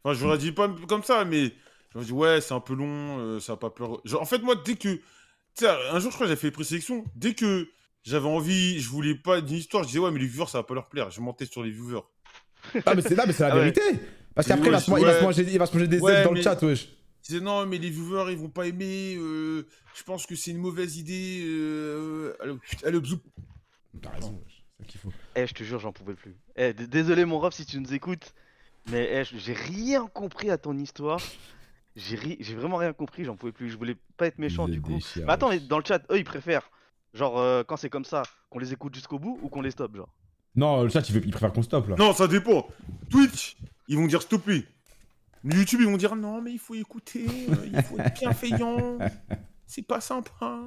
Enfin, 0.03 0.17
j'aurais 0.19 0.37
dit 0.37 0.51
pas 0.51 0.67
comme 0.87 1.03
ça, 1.03 1.23
mais 1.25 1.53
j'aurais 1.93 2.05
dit 2.05 2.11
ouais, 2.11 2.41
c'est 2.41 2.53
un 2.53 2.59
peu 2.59 2.73
long, 2.73 3.19
euh, 3.19 3.39
ça 3.39 3.53
va 3.53 3.57
pas 3.57 3.69
pleurer. 3.69 3.97
Genre, 4.05 4.21
en 4.21 4.25
fait, 4.25 4.39
moi, 4.39 4.55
dès 4.65 4.75
que. 4.75 4.95
Tu 5.55 5.65
sais, 5.65 5.67
un 5.69 5.99
jour, 5.99 6.09
je 6.09 6.15
crois 6.15 6.25
que 6.25 6.29
j'avais 6.29 6.35
fait 6.35 6.47
les 6.47 6.51
présélections. 6.51 7.05
Dès 7.15 7.35
que 7.35 7.69
j'avais 8.01 8.27
envie, 8.27 8.79
je 8.79 8.89
voulais 8.89 9.13
pas 9.15 9.39
d'une 9.41 9.57
histoire, 9.57 9.83
je 9.83 9.89
disais 9.89 9.99
ouais, 9.99 10.09
mais 10.11 10.19
les 10.19 10.25
viewers, 10.25 10.47
ça 10.47 10.57
va 10.57 10.63
pas 10.63 10.73
leur 10.73 10.89
plaire. 10.89 11.11
Je 11.11 11.21
mentais 11.21 11.45
sur 11.45 11.61
les 11.63 11.69
viewers. 11.69 12.01
Ah, 12.85 12.95
mais 12.95 13.01
c'est 13.03 13.15
là, 13.15 13.25
mais 13.27 13.33
c'est 13.33 13.43
la 13.43 13.49
Ah 13.51 13.55
ouais. 13.55 13.61
vérité. 13.71 13.81
Parce 14.33 14.47
qu'après, 14.47 14.67
il, 14.69 14.71
ouais, 14.71 14.79
il 15.01 15.05
va 15.05 15.11
se 15.13 15.17
ouais. 15.19 15.21
manger, 15.21 15.45
il 15.47 15.59
va 15.59 15.65
se 15.67 15.73
manger 15.73 15.87
des 15.87 15.97
ailes 15.97 16.23
dans 16.23 16.31
mais- 16.31 16.37
le 16.37 16.41
chat, 16.43 16.59
wesh. 16.63 16.87
Je 17.21 17.27
disais 17.27 17.39
non, 17.39 17.65
mais 17.67 17.77
les 17.77 17.89
viewers, 17.91 18.31
ils 18.31 18.37
vont 18.37 18.49
pas 18.49 18.65
aimer. 18.67 19.15
euh, 19.17 19.65
je 19.95 20.03
pense 20.03 20.25
que 20.25 20.35
c'est 20.35 20.51
une 20.51 20.57
mauvaise 20.57 20.97
idée. 20.97 21.43
Euh, 21.45 22.33
allez, 22.41 22.53
allez. 22.83 22.99
T'as 24.01 24.09
raison, 24.09 24.41
qu'il 24.83 24.99
faut. 24.99 25.11
Eh, 25.35 25.47
je 25.47 25.53
te 25.53 25.63
jure, 25.63 25.79
j'en 25.79 25.91
pouvais 25.91 26.13
plus. 26.13 26.35
Eh, 26.55 26.73
désolé, 26.73 27.25
mon 27.25 27.39
ref, 27.39 27.53
si 27.53 27.65
tu 27.65 27.79
nous 27.79 27.93
écoutes. 27.93 28.33
Mais 28.91 29.09
eh, 29.11 29.23
j'ai 29.37 29.53
rien 29.53 30.07
compris 30.07 30.49
à 30.49 30.57
ton 30.57 30.77
histoire. 30.77 31.19
J'ai 31.95 32.15
ri- 32.15 32.37
vraiment 32.55 32.77
rien 32.77 32.91
compris, 32.93 33.23
j'en 33.23 33.35
pouvais 33.35 33.51
plus. 33.51 33.69
Je 33.69 33.77
voulais 33.77 33.95
pas 34.17 34.27
être 34.27 34.39
méchant 34.39 34.67
du 34.73 34.81
coup. 34.81 34.99
Mais 35.27 35.31
attends, 35.33 35.49
mais 35.49 35.59
dans 35.59 35.77
le 35.77 35.85
chat, 35.85 36.01
eux 36.11 36.17
ils 36.17 36.23
préfèrent, 36.25 36.69
genre 37.13 37.39
euh, 37.39 37.63
quand 37.63 37.77
c'est 37.77 37.89
comme 37.89 38.03
ça, 38.05 38.23
qu'on 38.49 38.59
les 38.59 38.73
écoute 38.73 38.93
jusqu'au 38.95 39.19
bout 39.19 39.39
ou 39.41 39.49
qu'on 39.49 39.61
les 39.61 39.71
stoppe, 39.71 39.95
genre? 39.95 40.09
Non, 40.55 40.83
le 40.83 40.89
chat, 40.89 41.07
il, 41.09 41.15
veut- 41.15 41.23
il 41.25 41.31
préfère 41.31 41.53
qu'on 41.53 41.61
stoppe 41.61 41.87
là. 41.89 41.95
Non, 41.97 42.13
ça 42.13 42.27
dépend. 42.27 42.67
Twitch, 43.09 43.55
ils 43.87 43.97
vont 43.97 44.07
dire 44.07 44.21
stopper. 44.21 44.65
Mais 45.43 45.55
YouTube, 45.55 45.81
ils 45.81 45.87
vont 45.87 45.97
dire 45.97 46.15
non, 46.15 46.41
mais 46.41 46.51
il 46.53 46.59
faut 46.59 46.73
écouter, 46.75 47.25
euh, 47.49 47.67
il 47.71 47.81
faut 47.83 47.97
être 47.99 48.13
bienveillant. 48.19 48.97
C'est 49.67 49.81
pas 49.87 50.01
sympa. 50.01 50.61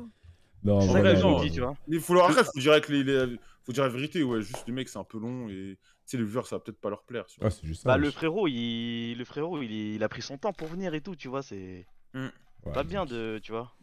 Non, 0.66 0.80
C'est 0.80 0.92
que 1.02 1.44
dis, 1.44 1.52
tu 1.52 1.60
vois. 1.60 1.76
Il 1.88 2.00
faut 2.00 2.14
leur 2.14 2.24
arrêter, 2.24 2.44
faut 2.44 2.60
dire 2.60 2.72
avec 2.72 2.88
les, 2.88 3.04
les- 3.04 3.38
faut 3.64 3.72
dire 3.72 3.84
la 3.84 3.88
vérité, 3.88 4.22
ouais, 4.22 4.42
juste 4.42 4.64
les 4.66 4.72
mecs 4.72 4.88
c'est 4.88 4.98
un 4.98 5.04
peu 5.04 5.18
long 5.18 5.48
et 5.48 5.76
tu 5.78 5.86
sais 6.06 6.16
les 6.16 6.24
viewers 6.24 6.44
ça 6.44 6.56
va 6.56 6.60
peut-être 6.60 6.80
pas 6.80 6.90
leur 6.90 7.02
plaire. 7.04 7.24
Ah, 7.40 7.50
c'est 7.50 7.66
juste 7.66 7.82
ça. 7.82 7.88
Bah 7.88 7.96
le 7.96 8.10
frérot, 8.10 8.46
il, 8.48 9.14
le 9.16 9.24
frérot, 9.24 9.62
il, 9.62 9.70
il 9.70 10.02
a 10.02 10.08
pris 10.08 10.22
son 10.22 10.38
temps 10.38 10.52
pour 10.52 10.68
venir 10.68 10.94
et 10.94 11.00
tout, 11.00 11.16
tu 11.16 11.28
vois, 11.28 11.42
c'est 11.42 11.86
Ouais, 12.14 12.72
pas 12.72 12.84
bien 12.84 13.04
de, 13.06 13.38
tu 13.42 13.52
vois. 13.52 13.74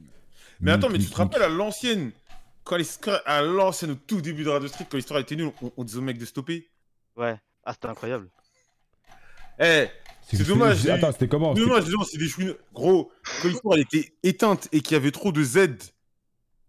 Mais 0.60 0.72
attends, 0.72 0.90
mais 0.90 1.00
tu 1.00 1.06
te 1.10 1.16
rappelles 1.16 1.44
à 1.44 1.50
l'ancienne, 1.50 2.12
quand 2.64 2.76
les 2.78 2.86
à 3.26 3.42
l'ancienne 3.42 3.92
au 3.92 3.96
tout 3.96 4.22
début 4.22 4.44
de 4.44 4.50
Radio 4.50 4.68
Street, 4.68 4.86
quand 4.90 4.98
l'histoire 4.98 5.20
était 5.20 5.36
nulle, 5.36 5.52
on, 5.62 5.72
on 5.78 5.84
disait 5.84 6.00
aux 6.00 6.02
mecs 6.02 6.18
de 6.18 6.26
stopper. 6.26 6.68
Ouais. 7.16 7.40
Ah 7.66 7.74
c'était 7.74 7.88
incroyable. 7.88 8.30
Eh, 9.60 9.88
C'est 10.24 10.38
c'est 10.38 10.44
dommage, 10.46 10.88
Attends, 10.88 11.12
c'était 11.12 11.28
comment? 11.28 11.54
non, 11.54 12.04
c'est 12.04 12.18
des 12.18 12.28
chouines. 12.28 12.56
Gros, 12.74 13.12
quand 13.42 13.48
l'histoire 13.48 13.76
elle 13.76 13.82
était 13.82 14.14
éteinte 14.24 14.68
et 14.72 14.82
qu'il 14.82 14.94
y 14.94 14.98
avait 14.98 15.12
trop 15.12 15.32
de 15.32 15.44
Z, 15.44 15.93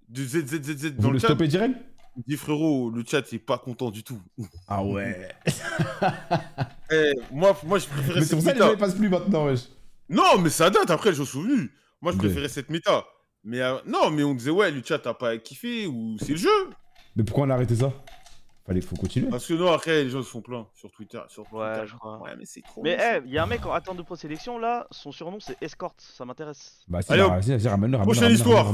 de 0.08 0.22
Z, 0.24 0.46
Z, 0.46 0.62
Z, 0.62 0.76
Z 0.76 0.84
Vous 0.96 1.02
dans 1.02 1.08
le 1.08 1.14
le 1.14 1.18
stoppez 1.18 1.48
direct 1.48 1.76
on 2.16 2.22
dit 2.28 2.36
frérot, 2.36 2.90
le 2.90 3.02
chat 3.04 3.22
c'est 3.26 3.40
pas 3.40 3.58
content 3.58 3.90
du 3.90 4.04
tout. 4.04 4.20
Ah 4.68 4.84
ouais. 4.84 5.28
Eh, 6.90 7.12
moi, 7.32 7.58
moi 7.64 7.78
je 7.78 7.86
préférais 7.86 8.20
Mais 8.20 8.26
c'est 8.26 8.36
pour 8.36 8.44
ça 8.44 8.52
que 8.52 8.58
les 8.58 8.60
méta. 8.60 8.66
gens 8.66 8.72
ils 8.74 8.78
passent 8.78 8.94
plus 8.94 9.08
maintenant, 9.08 9.46
wesh. 9.46 9.62
Non, 10.08 10.38
mais 10.38 10.50
ça 10.50 10.70
date 10.70 10.90
après, 10.90 11.12
je 11.12 11.22
suis 11.22 11.32
souvenu. 11.32 11.72
Moi, 12.02 12.12
je 12.12 12.18
Ouais. 12.18 12.24
préférais 12.26 12.48
cette 12.48 12.68
méta. 12.70 13.04
Mais 13.42 13.60
euh, 13.62 13.76
non, 13.86 14.10
mais 14.10 14.22
on 14.22 14.34
disait, 14.34 14.50
ouais, 14.50 14.70
le 14.70 14.82
chat 14.84 14.98
t'as 14.98 15.14
pas 15.14 15.36
kiffé 15.38 15.86
ou 15.86 16.16
c'est 16.20 16.32
le 16.32 16.36
jeu. 16.36 16.70
Mais 17.16 17.24
pourquoi 17.24 17.46
on 17.46 17.50
a 17.50 17.54
arrêté 17.54 17.74
ça? 17.74 17.92
Fallait 18.66 18.80
faut 18.80 18.96
continuer. 18.96 19.28
Parce 19.28 19.46
que 19.46 19.52
non, 19.54 19.70
après, 19.72 20.04
les 20.04 20.08
gens 20.10 20.22
se 20.22 20.28
font 20.30 20.40
plein 20.40 20.66
sur 20.72 20.90
Twitter. 20.90 21.20
Sur 21.28 21.42
Ouais, 21.52 21.72
Twitter. 21.74 21.86
je 21.92 21.96
crois. 21.96 22.18
Ouais, 22.22 22.34
mais 22.36 22.46
c'est 22.46 22.62
trop. 22.62 22.82
Mais 22.82 22.96
méchant. 22.96 23.22
eh, 23.26 23.28
y 23.28 23.36
a 23.38 23.42
un 23.42 23.46
mec 23.46 23.66
en 23.66 23.72
attente 23.72 23.98
de 23.98 24.02
présélection 24.02 24.58
là, 24.58 24.86
son 24.90 25.12
surnom 25.12 25.38
c'est 25.38 25.60
Escort, 25.62 25.94
ça 25.98 26.24
m'intéresse. 26.24 26.82
Bah, 26.88 27.02
si, 27.02 27.12
Allez, 27.12 27.22
bah, 27.22 27.38
vas-y, 27.40 27.50
vas-y, 27.50 27.68
ramène-le, 27.68 27.98
ramène-le. 27.98 28.14
Prochaine 28.14 28.32
histoire. 28.32 28.72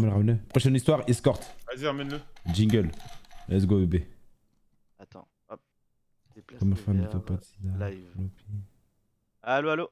Prochaine 0.48 0.76
histoire, 0.76 1.02
escorte. 1.08 1.56
Vas-y, 1.74 1.86
ramène-le. 1.86 2.20
Jingle. 2.54 2.90
Let's 3.48 3.66
go, 3.66 3.78
bébé. 3.80 4.08
Attends, 5.00 5.26
hop. 5.48 5.60
Comme 6.60 6.70
le 6.70 6.76
fan 6.76 6.96
de 7.00 7.84
live. 7.84 8.04
Allo, 9.42 9.70
allo. 9.70 9.90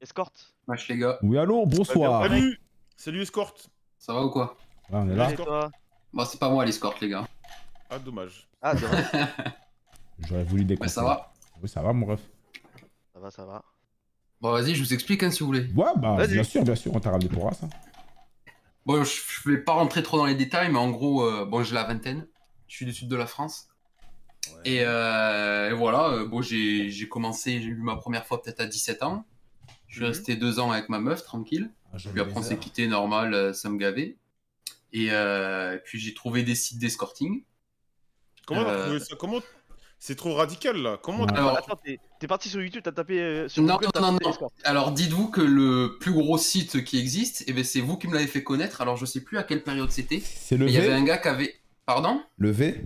Escort. 0.00 0.32
Wesh 0.66 0.88
les 0.88 0.98
gars, 0.98 1.18
Oui, 1.22 1.38
allô, 1.38 1.64
bonsoir. 1.66 2.22
Salut 2.24 2.60
Salut, 2.96 3.22
escorte. 3.22 3.68
ça 3.98 4.14
va 4.14 4.24
ou 4.24 4.30
quoi? 4.30 4.56
Ah, 4.92 4.98
on 4.98 5.10
est 5.10 5.14
là. 5.14 5.70
Bon, 6.12 6.24
c'est 6.24 6.40
pas 6.40 6.50
moi 6.50 6.64
l'escorte 6.64 7.00
les 7.00 7.08
gars. 7.08 7.26
Ah, 7.88 7.98
dommage. 8.00 8.48
Ah, 8.62 8.76
c'est 8.76 8.86
vrai. 8.86 9.04
J'aurais 10.28 10.44
voulu 10.44 10.64
Mais 10.80 10.88
ça 10.88 11.02
va 11.02 11.32
Oui, 11.62 11.68
ça 11.68 11.82
va, 11.82 11.92
mon 11.92 12.06
ref. 12.06 12.20
ça 13.12 13.18
va, 13.20 13.30
ça 13.30 13.44
va. 13.44 13.64
Bon, 14.40 14.52
vas-y, 14.52 14.74
je 14.74 14.82
vous 14.82 14.94
explique 14.94 15.22
hein, 15.22 15.30
si 15.30 15.40
vous 15.40 15.46
voulez. 15.46 15.66
Ouais, 15.74 15.86
bah, 15.96 16.16
Vas-y. 16.16 16.32
bien 16.32 16.44
sûr, 16.44 16.62
bien 16.62 16.74
sûr, 16.74 16.94
on 16.94 17.00
t'a 17.00 17.10
ramené 17.10 17.28
pour 17.28 17.52
ça. 17.54 17.68
Bon, 18.86 19.04
je, 19.04 19.10
je 19.42 19.48
vais 19.50 19.58
pas 19.58 19.72
rentrer 19.72 20.02
trop 20.02 20.18
dans 20.18 20.26
les 20.26 20.34
détails, 20.34 20.70
mais 20.70 20.78
en 20.78 20.90
gros, 20.90 21.22
euh, 21.24 21.44
bon, 21.44 21.62
j'ai 21.62 21.74
la 21.74 21.84
vingtaine. 21.84 22.26
Je 22.68 22.76
suis 22.76 22.86
du 22.86 22.92
sud 22.92 23.08
de 23.08 23.16
la 23.16 23.26
France. 23.26 23.68
Et, 24.64 24.80
euh, 24.84 25.70
et 25.70 25.72
voilà, 25.72 26.08
euh, 26.10 26.26
bon, 26.26 26.42
j'ai 26.42 26.88
j'ai 26.90 27.08
commencé, 27.08 27.60
j'ai 27.60 27.68
eu 27.68 27.76
ma 27.82 27.94
première 27.96 28.26
fois 28.26 28.42
peut-être 28.42 28.60
à 28.60 28.66
17 28.66 29.02
ans. 29.04 29.24
Je 29.86 29.94
suis 29.96 30.02
Mhm. 30.02 30.08
resté 30.08 30.36
deux 30.36 30.58
ans 30.58 30.70
avec 30.72 30.88
ma 30.88 30.98
meuf, 30.98 31.22
tranquille. 31.22 31.70
Ah, 31.92 31.96
Puis 31.96 32.20
après, 32.20 32.36
on 32.36 32.42
s'est 32.42 32.58
quitté 32.58 32.86
normal, 32.88 33.54
ça 33.54 33.68
me 33.68 33.76
gavait. 33.78 34.16
Et 34.92 35.08
euh, 35.10 35.78
puis 35.84 36.00
j'ai 36.00 36.12
trouvé 36.14 36.42
des 36.42 36.54
sites 36.54 36.78
d'escorting. 36.78 37.44
Comment 38.46 38.64
t'as 38.64 38.70
Euh. 38.70 38.84
trouvé 38.86 39.00
ça? 39.00 39.16
Comment 39.16 39.40
C'est 39.98 40.16
trop 40.16 40.34
radical 40.34 40.76
là? 40.78 40.98
Comment. 41.02 41.26
Alors, 41.26 41.56
Attends, 41.58 41.76
t'es 42.18 42.26
parti 42.26 42.48
sur 42.48 42.60
YouTube, 42.60 42.82
t'as 42.84 42.90
tapé 42.92 43.20
euh, 43.20 43.48
sur 43.48 43.62
Non, 43.62 43.74
Google, 43.76 43.90
non, 44.00 44.12
non. 44.12 44.18
Escort. 44.30 44.50
Alors 44.64 44.90
dites-vous 44.92 45.28
que 45.28 45.40
le 45.40 45.96
plus 46.00 46.12
gros 46.12 46.38
site 46.38 46.82
qui 46.84 46.98
existe, 46.98 47.44
eh 47.46 47.52
ben, 47.52 47.62
c'est 47.62 47.80
vous 47.80 47.96
qui 47.96 48.08
me 48.08 48.14
l'avez 48.14 48.26
fait 48.26 48.42
connaître. 48.42 48.80
Alors 48.80 48.96
je 48.96 49.04
sais 49.06 49.20
plus 49.20 49.38
à 49.38 49.44
quelle 49.44 49.62
période 49.62 49.90
c'était. 49.92 50.20
C'est 50.24 50.56
le 50.56 50.66
il 50.66 50.72
y 50.74 50.78
avait 50.78 50.92
un 50.92 51.04
gars 51.04 51.18
qui 51.18 51.28
avait. 51.28 51.54
Pardon? 51.86 52.20
Le 52.36 52.50
V 52.50 52.84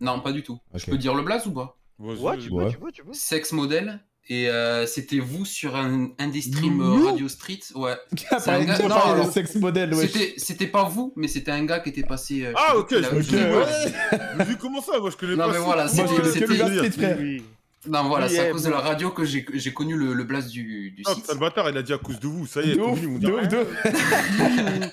Non, 0.00 0.20
pas 0.20 0.32
du 0.32 0.42
tout. 0.42 0.58
Je 0.74 0.86
peux 0.90 0.98
dire 0.98 1.14
le 1.14 1.22
blaze 1.22 1.46
ou 1.46 1.52
pas? 1.52 1.78
Ouais, 1.98 2.16
tu 2.38 2.50
Ouais. 2.50 2.64
peux, 2.66 2.70
tu 2.70 2.78
peux, 2.78 2.92
tu 2.92 3.04
peux. 3.04 3.12
Sex 3.12 3.52
model. 3.52 4.00
Et 4.28 4.48
euh, 4.48 4.86
c'était 4.86 5.18
vous 5.18 5.44
sur 5.44 5.74
un, 5.76 6.10
un 6.18 6.28
des 6.28 6.40
streams 6.42 6.80
euh, 6.80 6.84
Nous 6.96 7.06
Radio 7.06 7.28
Street? 7.28 7.58
Ouais. 7.74 7.96
C'est 8.38 8.48
un 8.48 8.64
gars- 8.64 8.78
non, 8.78 8.94
alors, 8.94 9.32
sex 9.32 9.56
model, 9.56 9.92
wesh. 9.94 10.12
C'était 10.12 10.34
c'était 10.36 10.66
pas 10.68 10.84
vous, 10.84 11.12
mais 11.16 11.26
c'était 11.28 11.50
un 11.50 11.64
gars 11.64 11.80
qui 11.80 11.88
était 11.90 12.04
passé. 12.04 12.44
euh, 12.46 12.52
Ah, 12.56 12.76
ok, 12.76 12.90
je 12.90 13.14
me 13.16 13.20
dis, 13.22 13.34
ouais. 13.34 13.92
Mais 14.38 14.44
vu 14.44 14.56
comment 14.56 14.80
ça 14.80 14.98
Moi, 15.00 15.10
je 15.10 15.16
connais 15.16 15.32
Non, 15.34 15.46
pas 15.46 15.48
mais 15.48 15.54
ça. 15.54 15.60
voilà, 15.60 15.84
Moi, 15.86 15.92
je 15.92 15.96
c'était- 15.96 16.06
connais 16.08 16.22
que 16.22 16.32
c'était- 16.32 16.46
le 16.46 16.54
gars 16.56 16.66
street, 16.76 16.90
frère. 16.92 17.16
Oui. 17.20 17.42
Non, 17.88 18.04
voilà, 18.04 18.26
Oui, 18.26 18.32
c'est 18.32 18.38
à 18.38 18.48
eh, 18.48 18.52
cause 18.52 18.62
de 18.62 18.70
la 18.70 18.78
radio 18.78 19.10
que 19.10 19.24
j'ai 19.24 19.44
j'ai 19.54 19.72
connu 19.72 19.96
le, 19.96 20.12
le 20.14 20.22
blaze 20.22 20.46
du, 20.50 20.92
du 20.92 21.02
Ah, 21.04 21.14
site. 21.14 21.22
putain, 21.22 21.34
le 21.34 21.40
bâtard, 21.40 21.68
il 21.68 21.76
a 21.76 21.82
dit 21.82 21.92
à 21.92 21.98
cause 21.98 22.20
de 22.20 22.28
vous. 22.28 22.46
Ça 22.46 22.62
y 22.62 22.70
est, 22.70 22.76
De 22.76 22.80
ouf, 22.80 23.00
de 23.00 23.06
dit 23.18 23.26
ouf, 23.26 23.48
de 23.48 23.56
ouf. 23.58 23.66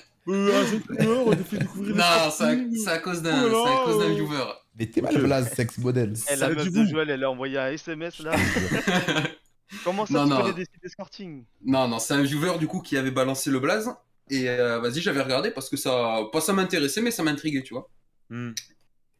Euh, 0.28 0.62
un 0.62 0.66
jeune 0.66 0.80
couleur, 0.82 1.26
on 1.26 1.32
a 1.32 1.36
fait 1.36 1.56
découvrir 1.58 1.94
les 1.94 1.98
Non, 1.98 2.04
c'est 2.04 2.26
à, 2.26 2.30
sporting. 2.30 2.76
c'est 2.76 2.90
à 2.90 2.98
cause 2.98 3.22
d'un 3.22 3.42
Oh 3.42 3.48
là 3.48 3.58
c'est 3.64 3.72
à 3.72 3.84
cause 3.84 3.98
d'un 4.00 4.08
là. 4.08 4.14
viewer. 4.14 4.44
Mais 4.80 4.86
t'es 4.86 5.02
mal 5.02 5.16
blaze, 5.22 5.52
sex 5.52 5.76
model. 5.78 6.12
Eh, 6.14 6.16
Ça 6.16 6.36
la 6.36 6.48
va 6.48 6.54
meuf 6.64 6.72
de. 6.72 6.84
Joël, 6.86 7.10
elle 7.10 7.22
a 7.22 7.30
envoyé 7.30 7.58
un 7.58 7.68
SMS 7.68 8.18
là. 8.20 8.32
Comment 9.84 10.06
ça, 10.06 10.14
Non, 10.14 10.24
tu 10.24 10.30
non. 10.30 10.40
connais 10.40 10.54
des 10.54 10.64
sites 10.64 10.84
escorting 10.84 11.44
Non, 11.64 11.86
non, 11.86 11.98
c'est 11.98 12.14
un 12.14 12.22
viewer 12.22 12.58
du 12.58 12.66
coup 12.66 12.80
qui 12.80 12.96
avait 12.96 13.10
balancé 13.10 13.50
le 13.50 13.60
blaze. 13.60 13.90
Et 14.30 14.48
euh, 14.48 14.78
vas-y, 14.80 15.00
j'avais 15.00 15.22
regardé 15.22 15.50
parce 15.50 15.68
que 15.68 15.76
ça, 15.76 16.20
pas 16.32 16.40
ça 16.40 16.52
m'intéressait, 16.52 17.02
mais 17.02 17.10
ça 17.10 17.22
m'intriguait, 17.22 17.62
tu 17.62 17.74
vois. 17.74 17.88
Hmm. 18.30 18.52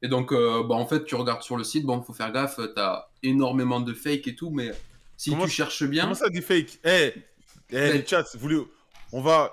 Et 0.02 0.08
donc, 0.08 0.32
euh, 0.32 0.62
bah, 0.64 0.76
en 0.76 0.86
fait, 0.86 1.04
tu 1.04 1.14
regardes 1.14 1.42
sur 1.42 1.56
le 1.56 1.64
site, 1.64 1.84
bon, 1.84 2.00
faut 2.02 2.12
faire 2.14 2.32
gaffe, 2.32 2.58
t'as 2.74 3.08
énormément 3.22 3.80
de 3.80 3.92
fake 3.92 4.26
et 4.28 4.34
tout, 4.34 4.50
mais 4.50 4.70
si 5.16 5.30
Comment 5.30 5.44
tu 5.44 5.50
cherches 5.50 5.82
bien, 5.84 6.04
Comment 6.04 6.14
ça, 6.14 6.30
des 6.30 6.40
fakes? 6.40 6.78
Eh, 6.84 7.12
eh, 7.12 7.22
Mais- 7.72 7.92
les 7.92 8.06
chats, 8.06 8.24
vous 8.34 8.40
voulez... 8.40 8.60
on 9.12 9.20
va 9.20 9.52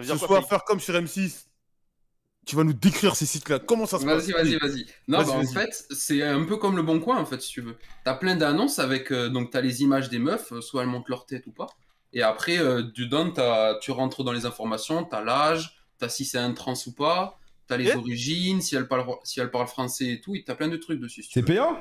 ce 0.00 0.16
soir 0.16 0.40
fake? 0.42 0.48
faire 0.48 0.64
comme 0.64 0.78
sur 0.78 0.94
M6. 0.94 1.46
Tu 2.48 2.56
vas 2.56 2.64
nous 2.64 2.72
décrire 2.72 3.14
ces 3.14 3.26
sites-là. 3.26 3.58
Comment 3.58 3.84
ça 3.84 3.98
se 3.98 4.06
passe? 4.06 4.26
Vas-y, 4.26 4.32
vas-y, 4.32 4.56
vas-y. 4.56 4.86
Non, 5.06 5.18
Vas-y, 5.18 5.26
bah, 5.26 5.38
en 5.38 5.44
fait, 5.52 5.84
c'est 5.90 6.22
un 6.22 6.44
peu 6.44 6.56
comme 6.56 6.76
le 6.76 6.82
Bon 6.82 6.98
Coin, 6.98 7.18
en 7.18 7.26
fait, 7.26 7.42
si 7.42 7.50
tu 7.52 7.60
veux. 7.60 7.76
T'as 8.04 8.14
plein 8.14 8.36
d'annonces 8.36 8.78
avec, 8.78 9.12
euh, 9.12 9.28
donc 9.28 9.50
t'as 9.50 9.60
les 9.60 9.82
images 9.82 10.08
des 10.08 10.18
meufs, 10.18 10.50
euh, 10.52 10.62
soit 10.62 10.80
elles 10.82 10.88
montent 10.88 11.10
leur 11.10 11.26
tête 11.26 11.46
ou 11.46 11.52
pas. 11.52 11.66
Et 12.14 12.22
après, 12.22 12.56
euh, 12.58 12.84
dedans, 12.96 13.30
t'as- 13.30 13.78
tu 13.82 13.90
rentres 13.90 14.24
dans 14.24 14.32
les 14.32 14.46
informations, 14.46 15.04
t'as 15.04 15.22
l'âge, 15.22 15.76
t'as 15.98 16.08
si 16.08 16.24
c'est 16.24 16.38
un 16.38 16.54
trans 16.54 16.72
ou 16.86 16.92
pas, 16.92 17.38
t'as 17.66 17.76
les 17.76 17.94
origines, 17.94 18.62
si 18.62 18.76
elle, 18.76 18.88
parle, 18.88 19.04
si 19.24 19.40
elle 19.40 19.50
parle 19.50 19.66
français 19.68 20.06
et 20.12 20.20
tout, 20.22 20.34
et 20.34 20.42
t'as 20.42 20.54
plein 20.54 20.68
de 20.68 20.78
trucs 20.78 21.00
dessus. 21.00 21.22
si 21.24 21.30
C'est 21.30 21.42
payant? 21.42 21.76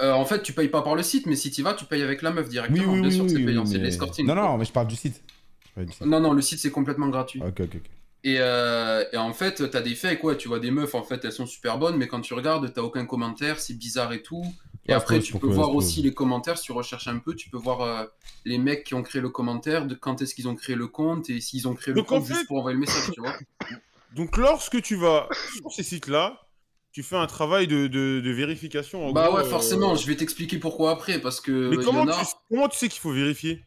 Euh, 0.00 0.10
en 0.10 0.24
fait, 0.24 0.42
tu 0.42 0.52
payes 0.52 0.70
pas 0.70 0.82
par 0.82 0.96
le 0.96 1.04
site, 1.04 1.26
mais 1.26 1.36
si 1.36 1.52
tu 1.52 1.62
vas, 1.62 1.74
tu 1.74 1.84
payes 1.84 2.02
avec 2.02 2.22
la 2.22 2.32
meuf 2.32 2.46
Oui, 2.46 2.50
directement. 2.50 2.92
oui, 2.94 3.00
Bien 3.02 3.08
oui. 3.10 3.14
sûr, 3.14 3.24
que 3.26 3.30
c'est 3.30 3.36
oui, 3.36 3.44
payant, 3.46 3.60
oui, 3.62 3.68
c'est 3.68 3.74
de 3.74 3.78
mais- 3.78 3.84
l'escorting. 3.84 4.26
Non, 4.26 4.34
quoi. 4.34 4.42
non, 4.42 4.58
mais 4.58 4.64
je 4.64 4.72
parle 4.72 4.88
du 4.88 4.96
site. 4.96 5.22
Je 5.68 5.70
parle 5.72 5.86
du 5.86 5.92
site. 5.92 6.04
Non, 6.04 6.18
non, 6.18 6.32
le 6.32 6.42
site 6.42 6.58
c'est 6.58 6.72
complètement 6.72 7.06
gratuit. 7.10 7.40
Ok, 7.40 7.60
ok, 7.60 7.76
ok. 7.76 7.90
Et, 8.24 8.36
euh, 8.38 9.04
et 9.12 9.16
en 9.16 9.32
fait, 9.32 9.68
t'as 9.70 9.80
des 9.82 9.94
fakes, 9.96 10.22
ouais, 10.24 10.36
tu 10.36 10.48
vois 10.48 10.60
des 10.60 10.70
meufs, 10.70 10.94
en 10.94 11.02
fait, 11.02 11.24
elles 11.24 11.32
sont 11.32 11.46
super 11.46 11.78
bonnes, 11.78 11.96
mais 11.96 12.06
quand 12.08 12.20
tu 12.20 12.34
regardes, 12.34 12.72
t'as 12.72 12.82
aucun 12.82 13.04
commentaire, 13.06 13.58
c'est 13.60 13.74
bizarre 13.74 14.12
et 14.12 14.22
tout. 14.22 14.56
Et 14.86 14.92
après, 14.92 15.20
tu 15.20 15.36
peux 15.38 15.46
voir 15.48 15.74
aussi 15.74 16.02
les 16.02 16.14
commentaires, 16.14 16.56
si 16.58 16.64
tu 16.64 16.72
recherches 16.72 17.08
un 17.08 17.18
peu, 17.18 17.34
tu 17.34 17.50
peux 17.50 17.56
voir 17.58 17.80
euh, 17.82 18.06
les 18.44 18.58
mecs 18.58 18.84
qui 18.84 18.94
ont 18.94 19.02
créé 19.02 19.20
le 19.20 19.30
commentaire, 19.30 19.86
de 19.86 19.94
quand 19.94 20.22
est-ce 20.22 20.34
qu'ils 20.34 20.48
ont 20.48 20.54
créé 20.54 20.76
le 20.76 20.86
compte, 20.88 21.30
et 21.30 21.40
s'ils 21.40 21.66
ont 21.68 21.74
créé 21.74 21.94
le 21.94 22.02
compte 22.04 22.24
fait- 22.24 22.34
juste 22.34 22.46
pour 22.46 22.58
envoyer 22.58 22.74
le 22.74 22.80
message, 22.80 23.10
tu 23.10 23.20
vois. 23.20 23.40
Donc, 24.10 24.36
lorsque 24.36 24.80
tu 24.82 24.96
vas 24.96 25.34
sur 25.44 25.72
ces 25.72 25.82
sites-là, 25.82 26.48
tu 26.92 27.02
fais 27.02 27.16
un 27.16 27.26
travail 27.26 27.66
de, 27.66 27.86
de, 27.86 28.20
de 28.24 28.30
vérification. 28.30 29.06
en 29.06 29.12
bah 29.12 29.30
gros, 29.30 29.36
ouais, 29.36 29.44
euh, 29.44 29.44
forcément, 29.44 29.94
je 29.94 30.06
vais 30.06 30.16
t'expliquer 30.16 30.58
pourquoi 30.58 30.90
après, 30.92 31.20
parce 31.20 31.40
que 31.40 31.50
Mais 31.70 31.76
il 31.86 31.92
y 31.92 31.96
comment, 31.96 31.98
en 31.98 32.08
a- 32.08 32.12
tu, 32.12 32.24
comment 32.48 32.68
tu 32.68 32.78
sais 32.78 32.88
qu'il 32.88 33.00
faut 33.00 33.10
vérifier? 33.12 33.64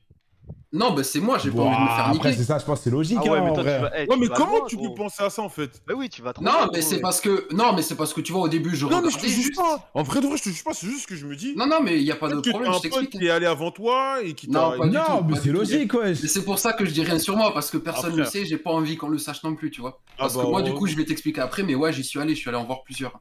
Non, 0.76 0.94
bah 0.94 1.04
c'est 1.04 1.20
moi, 1.22 1.38
j'ai 1.38 1.50
pas 1.52 1.62
envie 1.62 1.76
de 1.78 1.82
me 1.82 1.88
faire 1.88 2.06
Après, 2.10 2.30
niquer. 2.30 2.34
c'est 2.34 2.44
ça, 2.44 2.60
je 2.60 2.66
pense 2.66 2.80
que 2.80 2.84
c'est 2.84 2.90
logique. 2.92 3.18
Ah 3.22 3.24
ouais, 3.32 3.38
hein, 3.40 3.42
mais 3.46 3.50
en 3.52 3.54
toi, 3.54 3.64
tu 3.64 3.70
vrai. 3.70 3.80
vas. 3.80 3.90
Ouais, 3.92 4.18
mais 4.20 4.28
vas 4.28 4.36
comment 4.36 4.58
loin, 4.58 4.66
tu 4.68 4.78
peux 4.78 4.94
penser 4.94 5.24
à 5.24 5.30
ça 5.30 5.42
en 5.42 5.50
fait? 5.50 5.82
Bah 5.88 5.94
oui, 5.96 6.10
tu 6.10 6.22
vas 6.22 6.34
trop. 6.34 6.44
Non, 6.44 6.52
loin, 6.52 6.70
mais 6.74 6.82
c'est 6.82 6.96
ouais. 6.96 7.02
parce 7.02 7.22
que 7.22 7.48
non, 7.54 7.74
mais 7.74 7.82
c'est 7.82 7.96
parce 7.96 8.14
que 8.14 8.22
tu 8.22 8.32
vois 8.34 8.42
au 8.42 8.48
début, 8.50 8.76
je 8.76 8.86
Non, 8.86 9.02
mais 9.02 9.10
je 9.10 9.18
te 9.18 9.26
juge 9.26 9.56
pas. 9.56 9.90
En 9.94 10.04
vrai 10.04 10.22
de 10.22 10.28
vrai, 10.28 10.38
je 10.38 10.44
te 10.44 10.50
juge 10.50 10.64
pas. 10.64 10.74
C'est 10.74 10.88
juste 10.88 11.08
que 11.08 11.16
je 11.16 11.26
me 11.26 11.36
dis. 11.36 11.56
Non, 11.56 11.66
non, 11.66 11.82
mais 11.82 11.98
il 11.98 12.04
y 12.04 12.12
a 12.12 12.16
pas 12.16 12.28
de 12.30 12.40
problème, 12.42 12.74
je 12.74 12.80
t'explique. 12.82 13.10
qui 13.12 13.26
est 13.26 13.30
allé 13.30 13.46
avant 13.46 13.72
toi 13.72 14.18
et 14.22 14.34
qui 14.34 14.50
Non, 14.50 14.72
t'a. 14.72 14.78
pas 14.78 14.88
du 14.88 14.92
tout, 14.98 14.98
Non, 15.12 15.24
mais 15.28 15.38
c'est 15.42 15.52
logique. 15.52 15.94
Mais 15.94 16.14
c'est 16.16 16.44
pour 16.44 16.60
ça 16.60 16.74
que 16.74 16.86
je 16.86 16.92
dis 16.92 17.04
rien 17.04 17.20
sur 17.20 17.38
moi, 17.38 17.54
parce 17.54 17.70
que 17.72 17.78
personne 17.78 18.16
ne 18.16 18.22
Après. 18.22 18.38
le 18.40 18.44
sait, 18.44 18.46
j'ai 18.46 18.58
pas 18.58 18.72
envie 18.72 18.98
qu'on 18.98 19.10
le 19.10 19.18
sache 19.18 19.44
non 19.44 19.56
plus, 19.56 19.72
tu 19.72 19.82
vois. 19.82 20.00
Ah 20.12 20.14
Parce 20.20 20.36
bah, 20.36 20.44
que 20.44 20.48
moi, 20.50 20.62
du 20.62 20.72
ouais. 20.72 20.78
coup, 20.78 20.88
je 20.88 20.96
vais 20.96 21.06
t'expliquer 21.06 21.42
après, 21.42 21.64
mais 21.64 21.76
ouais, 21.76 21.94
j'y 21.94 22.04
suis 22.04 22.20
allé, 22.20 22.36
je 22.36 22.40
suis 22.40 22.50
allé 22.50 22.58
en 22.58 22.66
voir 22.66 22.84
plusieurs. 22.84 23.18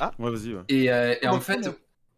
Ouais, 0.00 0.30
vas-y. 0.30 0.54
Ouais. 0.54 0.62
Et, 0.68 0.90
euh, 0.92 1.14
et 1.20 1.26
en 1.26 1.40
fait, 1.40 1.68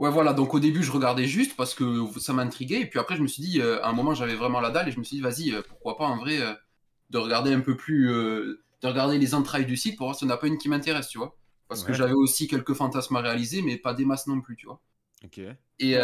ouais, 0.00 0.10
voilà, 0.10 0.32
donc 0.32 0.54
au 0.54 0.60
début, 0.60 0.82
je 0.82 0.90
regardais 0.90 1.26
juste 1.26 1.54
parce 1.56 1.74
que 1.74 2.06
ça 2.18 2.32
m'intriguait, 2.32 2.80
et 2.80 2.86
puis 2.86 2.98
après, 2.98 3.16
je 3.16 3.22
me 3.22 3.28
suis 3.28 3.42
dit, 3.42 3.60
euh, 3.60 3.82
à 3.84 3.90
un 3.90 3.92
moment, 3.92 4.14
j'avais 4.14 4.34
vraiment 4.34 4.60
la 4.60 4.70
dalle, 4.70 4.88
et 4.88 4.92
je 4.92 4.98
me 4.98 5.04
suis 5.04 5.16
dit, 5.16 5.22
vas-y, 5.22 5.52
euh, 5.52 5.62
pourquoi 5.68 5.96
pas, 5.96 6.06
en 6.06 6.16
vrai, 6.16 6.40
euh, 6.40 6.54
de 7.10 7.18
regarder 7.18 7.52
un 7.52 7.60
peu 7.60 7.76
plus, 7.76 8.08
de 8.08 8.58
regarder 8.82 9.18
les 9.18 9.34
entrailles 9.34 9.66
du 9.66 9.76
site 9.76 9.96
pour 9.96 10.06
voir 10.06 10.16
s'il 10.16 10.26
n'y 10.26 10.32
en 10.32 10.36
a 10.36 10.38
pas 10.38 10.46
une 10.46 10.58
qui 10.58 10.68
m'intéresse, 10.68 11.08
tu 11.08 11.18
vois. 11.18 11.36
Parce 11.68 11.84
que 11.84 11.92
j'avais 11.92 12.14
aussi 12.14 12.48
quelques 12.48 12.74
fantasmes 12.74 13.14
à 13.16 13.20
réaliser, 13.20 13.62
mais 13.62 13.76
pas 13.76 13.94
des 13.94 14.04
masses 14.04 14.26
non 14.26 14.40
plus, 14.40 14.56
tu 14.56 14.66
vois. 14.66 14.80
Ok. 15.24 15.40
Et 15.80 15.96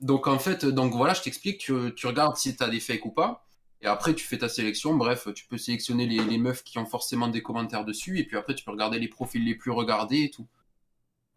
donc 0.00 0.26
en 0.26 0.38
fait, 0.38 0.66
donc 0.66 0.92
voilà, 0.92 1.14
je 1.14 1.22
t'explique, 1.22 1.58
tu, 1.58 1.72
tu 1.96 2.06
regardes 2.06 2.36
si 2.36 2.54
tu 2.54 2.62
as 2.62 2.68
des 2.68 2.80
fakes 2.80 3.06
ou 3.06 3.10
pas, 3.10 3.46
et 3.80 3.86
après 3.86 4.14
tu 4.14 4.26
fais 4.26 4.36
ta 4.36 4.50
sélection, 4.50 4.94
bref, 4.94 5.28
tu 5.34 5.46
peux 5.46 5.56
sélectionner 5.56 6.06
les, 6.06 6.22
les 6.22 6.38
meufs 6.38 6.62
qui 6.62 6.78
ont 6.78 6.86
forcément 6.86 7.28
des 7.28 7.42
commentaires 7.42 7.86
dessus, 7.86 8.18
et 8.18 8.24
puis 8.24 8.36
après 8.36 8.54
tu 8.54 8.64
peux 8.64 8.70
regarder 8.70 8.98
les 8.98 9.08
profils 9.08 9.42
les 9.42 9.54
plus 9.54 9.70
regardés 9.70 10.24
et 10.24 10.30
tout. 10.30 10.46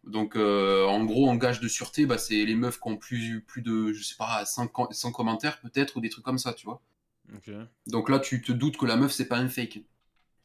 Donc 0.07 0.35
euh, 0.35 0.85
en 0.85 1.03
gros, 1.05 1.29
en 1.29 1.35
gage 1.35 1.59
de 1.59 1.67
sûreté, 1.67 2.05
bah, 2.05 2.17
c'est 2.17 2.45
les 2.45 2.55
meufs 2.55 2.79
qui 2.79 2.87
ont 2.89 2.97
plus, 2.97 3.41
plus 3.41 3.61
de, 3.61 3.91
je 3.93 4.03
sais 4.03 4.15
pas, 4.17 4.45
100, 4.45 4.67
com- 4.67 4.87
100 4.91 5.11
commentaires 5.11 5.59
peut-être, 5.59 5.97
ou 5.97 6.01
des 6.01 6.09
trucs 6.09 6.23
comme 6.25 6.37
ça, 6.39 6.53
tu 6.53 6.65
vois. 6.65 6.81
Ok. 7.35 7.51
Donc 7.87 8.09
là, 8.09 8.19
tu 8.19 8.41
te 8.41 8.51
doutes 8.53 8.77
que 8.77 8.85
la 8.85 8.95
meuf, 8.95 9.11
c'est 9.11 9.27
pas 9.27 9.37
un 9.37 9.49
fake. 9.49 9.81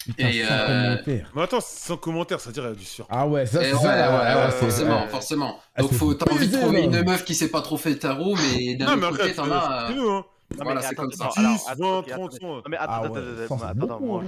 Putain, 0.04 0.28
Et, 0.28 0.42
sans 0.44 0.50
euh, 0.52 0.66
commentaire. 0.96 1.32
Mais 1.36 1.42
attends, 1.42 1.60
sans 1.60 1.96
commentaire, 1.96 2.40
ça 2.40 2.48
veut 2.50 2.54
dire 2.54 2.64
qu'il 2.64 2.72
y 2.72 2.74
a 2.74 2.78
du 2.78 2.84
sur. 2.84 3.06
Ah 3.08 3.28
ouais, 3.28 3.46
ça, 3.46 3.60
c'est 3.62 3.72
ouais, 3.72 3.78
ça. 3.78 4.36
ouais, 4.36 4.44
ouais, 4.46 4.50
forcément, 4.50 5.02
ouais. 5.02 5.08
forcément. 5.08 5.60
Ah, 5.76 5.82
Donc 5.82 5.92
faut, 5.92 6.12
t'as 6.14 6.32
envie 6.32 6.48
de 6.48 6.56
trouver 6.56 6.82
une 6.82 7.02
meuf 7.04 7.24
qui 7.24 7.36
sait 7.36 7.50
pas 7.52 7.62
trop 7.62 7.76
fait 7.76 7.96
tarot, 7.96 8.34
mais 8.34 8.74
d'un 8.74 8.86
Non, 8.86 8.96
mais 8.96 9.06
autre 9.06 9.18
côté, 9.18 9.32
t'en 9.34 9.48
as... 9.52 9.92
Non, 9.94 10.24
Voilà, 10.56 10.80
c'est 10.82 10.88
attends, 10.88 11.02
comme 11.02 11.12
ça. 11.12 11.26
attends, 11.26 11.40
alors, 11.40 11.52
10, 11.56 11.64
attends, 11.68 11.92
20, 11.92 11.98
ok, 12.00 12.06
30, 12.08 12.34
attendez. 12.34 12.36
100. 12.40 12.46
Non, 12.48 12.62
mais 12.68 12.76
attends, 12.78 12.92
Ah 12.92 12.96
attends, 12.96 13.14
attends, 13.14 13.56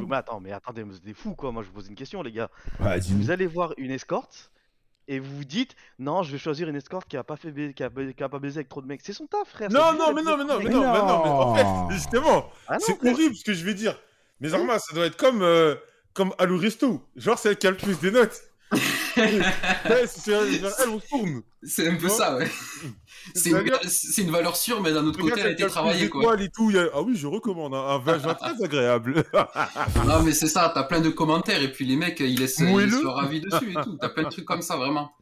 mais 0.08 0.16
attends, 0.16 0.40
mais 0.40 0.52
attendez, 0.52 0.82
vous 0.84 0.96
êtes 0.96 1.04
des 1.04 1.12
fous 1.14 1.34
quoi. 1.34 1.50
Moi, 1.50 1.64
je 1.64 1.68
vous 1.68 1.74
pose 1.74 1.88
une 1.88 1.96
question, 1.96 2.22
les 2.22 2.30
gars. 2.30 2.50
Vous 3.10 3.30
allez 3.32 3.46
voir 3.46 3.74
une 3.76 3.90
escorte 3.90 4.52
et 5.08 5.18
vous 5.18 5.36
vous 5.36 5.44
dites, 5.44 5.74
non, 5.98 6.22
je 6.22 6.32
vais 6.32 6.38
choisir 6.38 6.68
une 6.68 6.76
escorte 6.76 7.08
qui 7.08 7.16
a 7.16 7.24
pas 7.24 7.36
fait, 7.36 7.52
qui 7.74 7.82
a, 7.82 7.90
qui 7.90 8.22
a 8.22 8.28
pas 8.28 8.38
baisé 8.38 8.58
avec 8.58 8.68
trop 8.68 8.80
de 8.82 8.86
mecs. 8.86 9.00
C'est 9.02 9.12
son 9.12 9.26
taf, 9.26 9.48
frère. 9.48 9.70
Non, 9.70 9.92
non, 9.92 10.12
mais 10.14 10.22
non, 10.22 10.36
mais 10.36 10.44
non, 10.44 10.58
mais 10.58 10.70
non, 10.70 10.80
mais 10.80 10.98
non, 10.98 11.22
mais 11.24 11.30
en 11.30 11.54
Non. 11.54 11.88
fait, 11.88 11.94
justement, 11.94 12.50
Ah 12.68 12.78
c'est 12.80 12.92
horrible 13.06 13.34
ce 13.34 13.44
que 13.44 13.52
je 13.54 13.64
vais 13.64 13.74
dire. 13.74 13.98
Mais 14.40 14.52
Arma, 14.54 14.78
ça 14.78 14.94
doit 14.94 15.06
être 15.06 15.16
comme, 15.16 15.42
euh, 15.42 15.74
comme 16.12 16.32
Alou 16.38 16.58
Resto. 16.58 17.02
Genre, 17.16 17.38
c'est 17.38 17.50
elle 17.50 17.58
qui 17.58 17.66
a 17.66 17.70
le 17.70 17.76
plus 17.76 17.98
des 18.00 18.10
notes. 18.10 18.40
C'est 19.14 20.08
se 20.08 21.08
tourne. 21.08 21.42
C'est 21.62 21.88
un 21.88 21.96
peu 21.96 22.08
Non. 22.08 22.12
ça, 22.14 22.36
ouais. 22.36 22.50
C'est 23.34 23.50
une, 23.50 24.30
valeur 24.30 24.56
sûre, 24.56 24.82
mais 24.82 24.92
d'un 24.92 25.04
autre 25.06 25.18
côté, 25.18 25.40
elle 25.40 25.46
a 25.46 25.50
été 25.50 25.66
travaillée, 25.66 26.08
quoi. 26.08 26.40
et 26.40 26.48
tout. 26.50 26.70
il 26.70 26.76
y 26.76 26.78
a- 26.78 26.88
Ah 26.94 27.02
oui, 27.02 27.16
je 27.16 27.26
recommande. 27.26 27.74
hein, 27.74 27.84
Un 27.88 27.98
vagin 27.98 28.34
très 28.34 28.62
agréable. 28.62 29.24
Non, 30.06 30.22
mais 30.22 30.32
c'est 30.32 30.48
ça, 30.48 30.70
t'as 30.74 30.82
plein 30.84 31.00
de 31.00 31.10
commentaires, 31.10 31.62
et 31.62 31.72
puis 31.72 31.84
les 31.86 31.96
mecs, 31.96 32.20
ils 32.20 32.38
laissent, 32.38 32.58
ils 32.58 32.76
laissent 32.76 33.02
leur 33.02 33.18
avis 33.18 33.40
dessus 33.40 33.70
et 33.70 33.82
tout. 33.82 33.96
T'as 34.00 34.08
plein 34.10 34.24
de 34.24 34.28
trucs 34.28 34.44
comme 34.44 34.62
ça, 34.62 34.76
vraiment. 34.76 35.12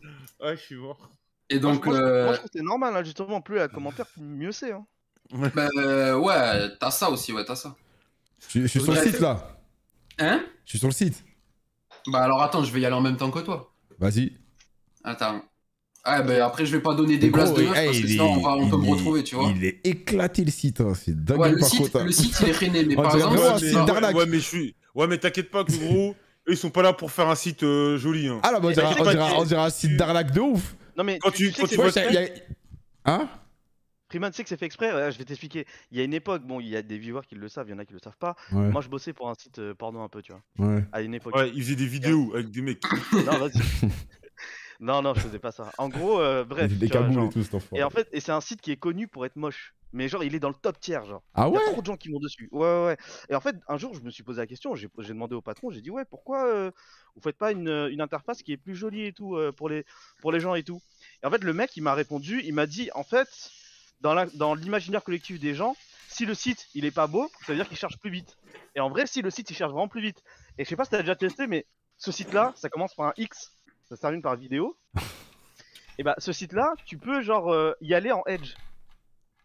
ouais, 0.42 0.56
je 0.56 0.62
suis 0.62 0.76
mort. 0.76 1.10
Et 1.48 1.58
donc, 1.58 1.84
moi, 1.86 1.94
je- 1.96 2.00
moi, 2.00 2.08
je 2.08 2.14
euh, 2.14 2.32
trouve 2.34 2.44
que 2.46 2.50
c'est 2.54 2.62
normal, 2.62 2.96
hein, 2.96 3.04
justement. 3.04 3.40
Plus 3.40 3.60
à 3.60 3.68
commentaire, 3.68 4.06
mieux 4.16 4.52
c'est. 4.52 4.72
Hein. 4.72 4.84
bah, 5.54 5.68
euh, 5.76 6.16
ouais, 6.16 6.76
t'as 6.80 6.90
ça 6.90 7.10
aussi, 7.10 7.32
ouais, 7.32 7.44
t'as 7.44 7.56
ça. 7.56 7.76
Je 8.48 8.60
je 8.62 8.66
suis 8.66 8.80
sur 8.80 8.92
le 8.92 9.00
site 9.00 9.20
là. 9.20 9.56
Hein? 10.18 10.44
Je 10.64 10.70
suis 10.70 10.78
sur 10.78 10.88
le 10.88 10.92
site. 10.94 11.24
Bah 12.08 12.20
alors 12.24 12.42
attends, 12.42 12.64
je 12.64 12.72
vais 12.72 12.80
y 12.80 12.86
aller 12.86 12.94
en 12.94 13.00
même 13.00 13.16
temps 13.16 13.30
que 13.30 13.38
toi. 13.38 13.71
Vas-y. 14.02 14.32
Attends. 15.04 15.42
Ah, 16.04 16.22
bah 16.22 16.44
après, 16.44 16.66
je 16.66 16.72
vais 16.76 16.82
pas 16.82 16.94
donner 16.94 17.16
des 17.16 17.30
places 17.30 17.54
de 17.54 17.62
meufs, 17.62 17.76
hey, 17.78 17.86
parce 17.86 18.00
que 18.00 18.08
sinon, 18.08 18.32
on, 18.32 18.40
va, 18.42 18.56
on 18.56 18.68
peut 18.68 18.76
me 18.76 18.90
retrouver, 18.90 19.22
tu 19.22 19.36
vois. 19.36 19.52
Il 19.56 19.64
est 19.64 19.78
éclaté 19.84 20.44
le 20.44 20.50
site, 20.50 20.80
hein. 20.80 20.94
c'est 20.96 21.24
dingue 21.24 21.38
Ouais, 21.38 21.52
le 21.52 21.58
par 21.58 21.68
site, 21.68 21.78
contre. 21.82 22.00
hein. 22.00 22.04
le 22.04 22.10
site, 22.10 22.34
il 22.42 22.48
est 22.48 22.52
freiné, 22.52 22.84
mais 22.84 22.98
On 22.98 23.02
par 23.02 23.14
exemple, 23.14 23.36
tu- 23.60 24.16
ouais, 24.16 24.26
mais 24.26 24.38
je 24.38 24.44
suis. 24.44 24.74
Ouais, 24.96 25.06
mais 25.06 25.18
t'inquiète 25.18 25.52
pas 25.52 25.62
gros, 25.62 26.10
eux, 26.48 26.52
ils 26.52 26.56
sont 26.56 26.70
pas 26.70 26.82
là 26.82 26.92
pour 26.92 27.12
faire 27.12 27.28
un 27.28 27.36
site 27.36 27.62
euh, 27.62 27.96
joli. 27.98 28.26
Hein. 28.26 28.40
Ah 28.42 28.50
là, 28.50 28.58
bah, 28.58 28.68
on 29.38 29.44
dirait 29.44 29.60
un 29.60 29.70
site 29.70 29.96
d'arnaque 29.96 30.32
de 30.32 30.40
ouf. 30.40 30.74
Non, 30.98 31.04
mais 31.04 31.20
Quand 31.20 31.30
tu, 31.30 31.52
tu- 31.52 31.52
tu 31.52 31.54
sais 31.54 31.60
quand 31.62 31.68
tu 31.68 31.76
vois 31.76 32.12
y 32.12 32.16
a- 32.16 32.28
Hein? 33.04 33.28
Freeman, 34.12 34.30
tu 34.30 34.36
sais 34.36 34.42
que 34.42 34.48
c'est 34.50 34.58
fait 34.58 34.66
exprès. 34.66 34.92
ouais, 34.92 35.10
je 35.10 35.16
vais 35.16 35.24
t'expliquer. 35.24 35.66
Il 35.90 35.96
y 35.96 36.00
a 36.02 36.04
une 36.04 36.12
époque, 36.12 36.42
bon, 36.42 36.60
il 36.60 36.68
y 36.68 36.76
a 36.76 36.82
des 36.82 36.98
viewers 36.98 37.22
qui 37.26 37.34
le 37.34 37.48
savent, 37.48 37.66
il 37.68 37.70
y 37.70 37.74
en 37.74 37.78
a 37.78 37.86
qui 37.86 37.94
le 37.94 37.98
savent 37.98 38.18
pas. 38.18 38.36
Ouais, 38.52 38.68
Moi, 38.68 38.82
je 38.82 38.88
bossais 38.88 39.14
pour 39.14 39.30
un 39.30 39.34
site 39.34 39.58
euh, 39.58 39.74
porno 39.74 40.00
un 40.02 40.08
peu, 40.10 40.20
tu 40.20 40.32
vois. 40.32 40.42
ouais. 40.66 40.84
À 40.92 41.00
une 41.00 41.14
époque. 41.14 41.34
Ouais, 41.34 41.48
ils 41.48 41.62
faisaient 41.62 41.76
des 41.76 41.86
vidéos 41.86 42.30
avec 42.34 42.50
des 42.50 42.60
mecs. 42.60 42.84
Non, 43.14 43.38
vas-y. 43.38 43.52
non, 44.80 45.00
non, 45.00 45.14
je 45.14 45.20
faisais 45.20 45.38
pas 45.38 45.50
ça. 45.52 45.72
En 45.78 45.88
gros, 45.88 46.20
euh, 46.20 46.44
bref. 46.44 46.70
Des 46.78 46.86
vois, 46.88 46.98
cagoules 46.98 47.14
genre- 47.14 47.26
et 47.26 47.30
tout, 47.30 47.42
cet 47.42 47.54
enfant. 47.54 47.76
Et 47.76 47.82
en 47.82 47.88
fait, 47.90 48.06
et 48.12 48.20
c'est 48.20 48.32
un 48.32 48.42
site 48.42 48.60
qui 48.60 48.70
est 48.70 48.76
connu 48.76 49.08
pour 49.08 49.24
être 49.24 49.36
moche. 49.36 49.74
Mais 49.94 50.08
genre, 50.08 50.24
il 50.24 50.34
est 50.34 50.40
dans 50.40 50.48
le 50.48 50.54
top 50.54 50.80
tiers, 50.80 51.04
genre. 51.04 51.22
Ah 51.34 51.48
Il 51.48 51.52
y 51.54 51.56
ouais? 51.56 51.62
a 51.62 51.72
trop 51.72 51.80
de 51.82 51.86
gens 51.86 51.96
qui 51.98 52.10
vont 52.10 52.18
dessus. 52.18 52.48
Ouais, 52.50 52.60
ouais, 52.60 52.86
ouais. 52.86 52.96
Et 53.28 53.34
en 53.34 53.40
fait, 53.40 53.56
un 53.68 53.76
jour, 53.76 53.94
je 53.94 54.00
me 54.00 54.10
suis 54.10 54.22
posé 54.22 54.40
la 54.40 54.46
question, 54.46 54.74
j'ai 54.74 54.88
demandé 55.08 55.34
au 55.34 55.42
patron, 55.42 55.70
j'ai 55.70 55.82
dit, 55.82 55.90
ouais, 55.90 56.06
pourquoi 56.06 56.46
euh, 56.46 56.70
vous 57.14 57.20
faites 57.20 57.36
pas 57.36 57.52
une, 57.52 57.68
euh, 57.68 57.90
une 57.90 58.00
interface 58.00 58.42
qui 58.42 58.52
est 58.52 58.56
plus 58.56 58.74
jolie 58.74 59.04
et 59.04 59.12
tout 59.12 59.36
euh, 59.36 59.52
pour, 59.52 59.68
les, 59.68 59.84
pour 60.22 60.32
les 60.32 60.40
gens 60.40 60.54
et 60.54 60.62
tout? 60.62 60.80
Et 61.22 61.26
en 61.26 61.30
fait, 61.30 61.44
le 61.44 61.52
mec, 61.52 61.76
il 61.76 61.82
m'a 61.82 61.92
répondu, 61.92 62.40
il 62.42 62.54
m'a 62.54 62.64
dit, 62.64 62.88
en 62.94 63.04
fait, 63.04 63.28
dans 64.02 64.54
l'imaginaire 64.54 65.02
collectif 65.04 65.38
des 65.40 65.54
gens, 65.54 65.76
si 66.08 66.26
le 66.26 66.34
site, 66.34 66.66
il 66.74 66.84
est 66.84 66.90
pas 66.90 67.06
beau, 67.06 67.30
ça 67.46 67.52
veut 67.52 67.56
dire 67.56 67.68
qu'il 67.68 67.76
cherche 67.78 67.98
plus 67.98 68.10
vite. 68.10 68.36
Et 68.74 68.80
en 68.80 68.90
vrai, 68.90 69.06
si 69.06 69.22
le 69.22 69.30
site, 69.30 69.50
il 69.50 69.56
cherche 69.56 69.72
vraiment 69.72 69.88
plus 69.88 70.02
vite. 70.02 70.22
Et 70.58 70.64
je 70.64 70.68
sais 70.68 70.76
pas 70.76 70.84
si 70.84 70.90
t'as 70.90 71.00
déjà 71.00 71.16
testé, 71.16 71.46
mais 71.46 71.66
ce 71.96 72.12
site-là, 72.12 72.52
ça 72.56 72.68
commence 72.68 72.94
par 72.94 73.06
un 73.06 73.12
X, 73.16 73.52
ça 73.88 73.96
se 73.96 74.00
termine 74.00 74.20
par 74.22 74.36
vidéo. 74.36 74.76
et 75.98 76.02
bah, 76.02 76.14
ce 76.18 76.32
site-là, 76.32 76.72
tu 76.84 76.98
peux, 76.98 77.22
genre, 77.22 77.52
euh, 77.52 77.72
y 77.80 77.94
aller 77.94 78.12
en 78.12 78.22
Edge. 78.26 78.54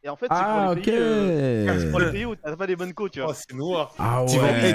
Et 0.03 0.09
en 0.09 0.15
fait, 0.15 0.27
c'est 0.27 0.35
Ah, 0.39 0.53
pour 0.53 0.75
les 0.75 0.81
ok. 0.81 0.85
pays... 0.85 0.93
euh, 0.95 1.79
c'est 1.79 1.89
pour 1.91 1.99
les 1.99 2.11
pays 2.11 2.25
où 2.25 2.35
t'as 2.35 2.55
pas 2.55 2.67
des 2.67 2.75
bonnes 2.75 2.93
codes, 2.93 3.11
tu 3.11 3.19
vois. 3.19 3.31
Oh, 3.31 3.33
c'est 3.33 3.53
noir. 3.55 3.93
Ah 3.97 4.23
Tu 4.29 4.37
vas 4.37 4.45
en 4.47 4.51
ouais. 4.53 4.73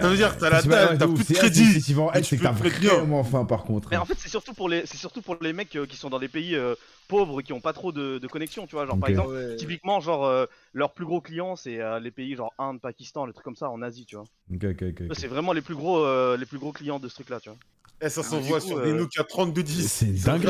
Ça 0.00 0.08
veut 0.08 0.16
dire 0.16 0.34
que 0.34 0.40
t'as 0.40 0.50
la 0.50 0.62
dalle, 0.62 0.92
ouais, 0.92 0.98
t'as 0.98 1.06
de 1.06 1.12
plus 1.12 1.18
de 1.22 1.24
C'est- 1.24 1.34
crédit. 1.34 1.80
Si 1.80 1.82
tu 1.82 1.94
vas 1.94 2.02
en 2.04 2.12
Edge, 2.12 2.24
c'est 2.26 2.36
que 2.38 2.42
t'as 2.42 2.52
vraiment 2.52 3.24
faim 3.24 3.44
par 3.44 3.64
contre. 3.64 3.88
Mais 3.90 3.96
en 3.96 4.04
fait, 4.04 4.14
c'est 4.18 4.28
surtout 4.28 4.54
pour 4.54 4.68
les, 4.68 4.86
c'est 4.86 4.96
surtout 4.96 5.20
pour 5.20 5.36
les 5.40 5.52
mecs 5.52 5.74
euh, 5.76 5.84
qui 5.86 5.96
sont 5.96 6.10
dans 6.10 6.18
des 6.20 6.28
pays 6.28 6.54
euh, 6.54 6.74
pauvres 7.06 7.42
qui 7.42 7.52
ont 7.52 7.60
pas 7.60 7.72
trop 7.72 7.92
de, 7.92 8.18
de 8.18 8.26
connexion, 8.28 8.66
tu 8.66 8.74
vois. 8.74 8.86
Genre 8.86 8.98
par 8.98 9.08
exemple, 9.08 9.56
typiquement, 9.56 10.00
genre 10.00 10.24
euh, 10.26 10.46
leurs 10.72 10.92
plus 10.94 11.04
gros 11.04 11.20
clients, 11.20 11.56
c'est 11.56 11.80
euh, 11.80 12.00
les 12.00 12.10
pays 12.10 12.34
genre 12.36 12.52
Inde, 12.58 12.80
Pakistan, 12.80 13.26
les 13.26 13.32
trucs 13.32 13.44
comme 13.44 13.56
ça 13.56 13.70
en 13.70 13.82
Asie, 13.82 14.06
tu 14.06 14.16
vois. 14.16 14.24
Ok, 14.52 14.64
ok, 14.64 14.82
ok. 14.82 15.00
Eux, 15.02 15.06
ok. 15.10 15.16
C'est 15.16 15.28
vraiment 15.28 15.52
les 15.52 15.62
plus 15.62 15.74
gros, 15.74 15.98
euh, 16.04 16.36
les 16.36 16.46
plus 16.46 16.58
gros 16.58 16.72
clients 16.72 16.98
de 16.98 17.08
ce 17.08 17.14
truc-là, 17.14 17.40
tu 17.40 17.48
vois. 17.50 17.58
Eh, 18.02 18.10
ça 18.10 18.20
Ah, 18.20 18.28
s'envoie 18.28 18.60
sur 18.60 18.82
des 18.82 18.90
euh, 18.90 18.98
Nokia 18.98 19.24
3210. 19.24 19.90
C'est 19.90 20.06
dingue, 20.24 20.42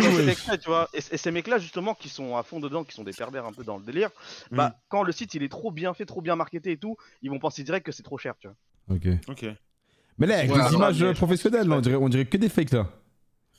tu 0.61 0.69
vois. 0.69 0.89
Et, 0.93 0.99
et 0.99 1.17
ces 1.17 1.31
mecs-là, 1.31 1.59
justement, 1.59 1.95
qui 1.95 2.09
sont 2.09 2.37
à 2.37 2.43
fond 2.43 2.59
dedans, 2.59 2.83
qui 2.83 2.93
sont 2.93 3.05
des 3.05 3.13
pervers 3.13 3.47
un 3.47 3.53
peu 3.53 3.63
dans 3.63 3.79
le 3.79 3.85
délire, 3.85 4.11
bah 4.51 4.71
Mm. 4.71 4.75
quand 4.89 5.03
le 5.05 5.13
site 5.13 5.35
il 5.35 5.45
est 5.45 5.49
trop 5.49 5.71
bien 5.71 5.95
fait, 5.95 6.07
trop 6.07 6.21
bien 6.23 6.35
marketé 6.35 6.73
et 6.73 6.77
tout, 6.77 6.97
ils 7.23 7.31
vont 7.31 7.39
penser 7.39 7.63
direct 7.63 7.87
que 7.87 7.93
c'est 7.93 8.03
trop 8.03 8.19
cher, 8.19 8.35
tu 8.41 8.49
vois. 8.49 8.97
Ok. 8.97 9.07
Ok. 9.29 9.47
Mais 10.19 10.27
là, 10.27 10.39
avec 10.39 10.51
Ouais, 10.51 10.63
les 10.69 10.75
images 10.75 11.13
professionnelles, 11.13 11.71
on 11.71 11.81
dirait, 11.81 11.97
on 11.97 12.09
dirait 12.09 12.25
que 12.25 12.37
des 12.37 12.49
fakes 12.49 12.73
là. 12.73 12.89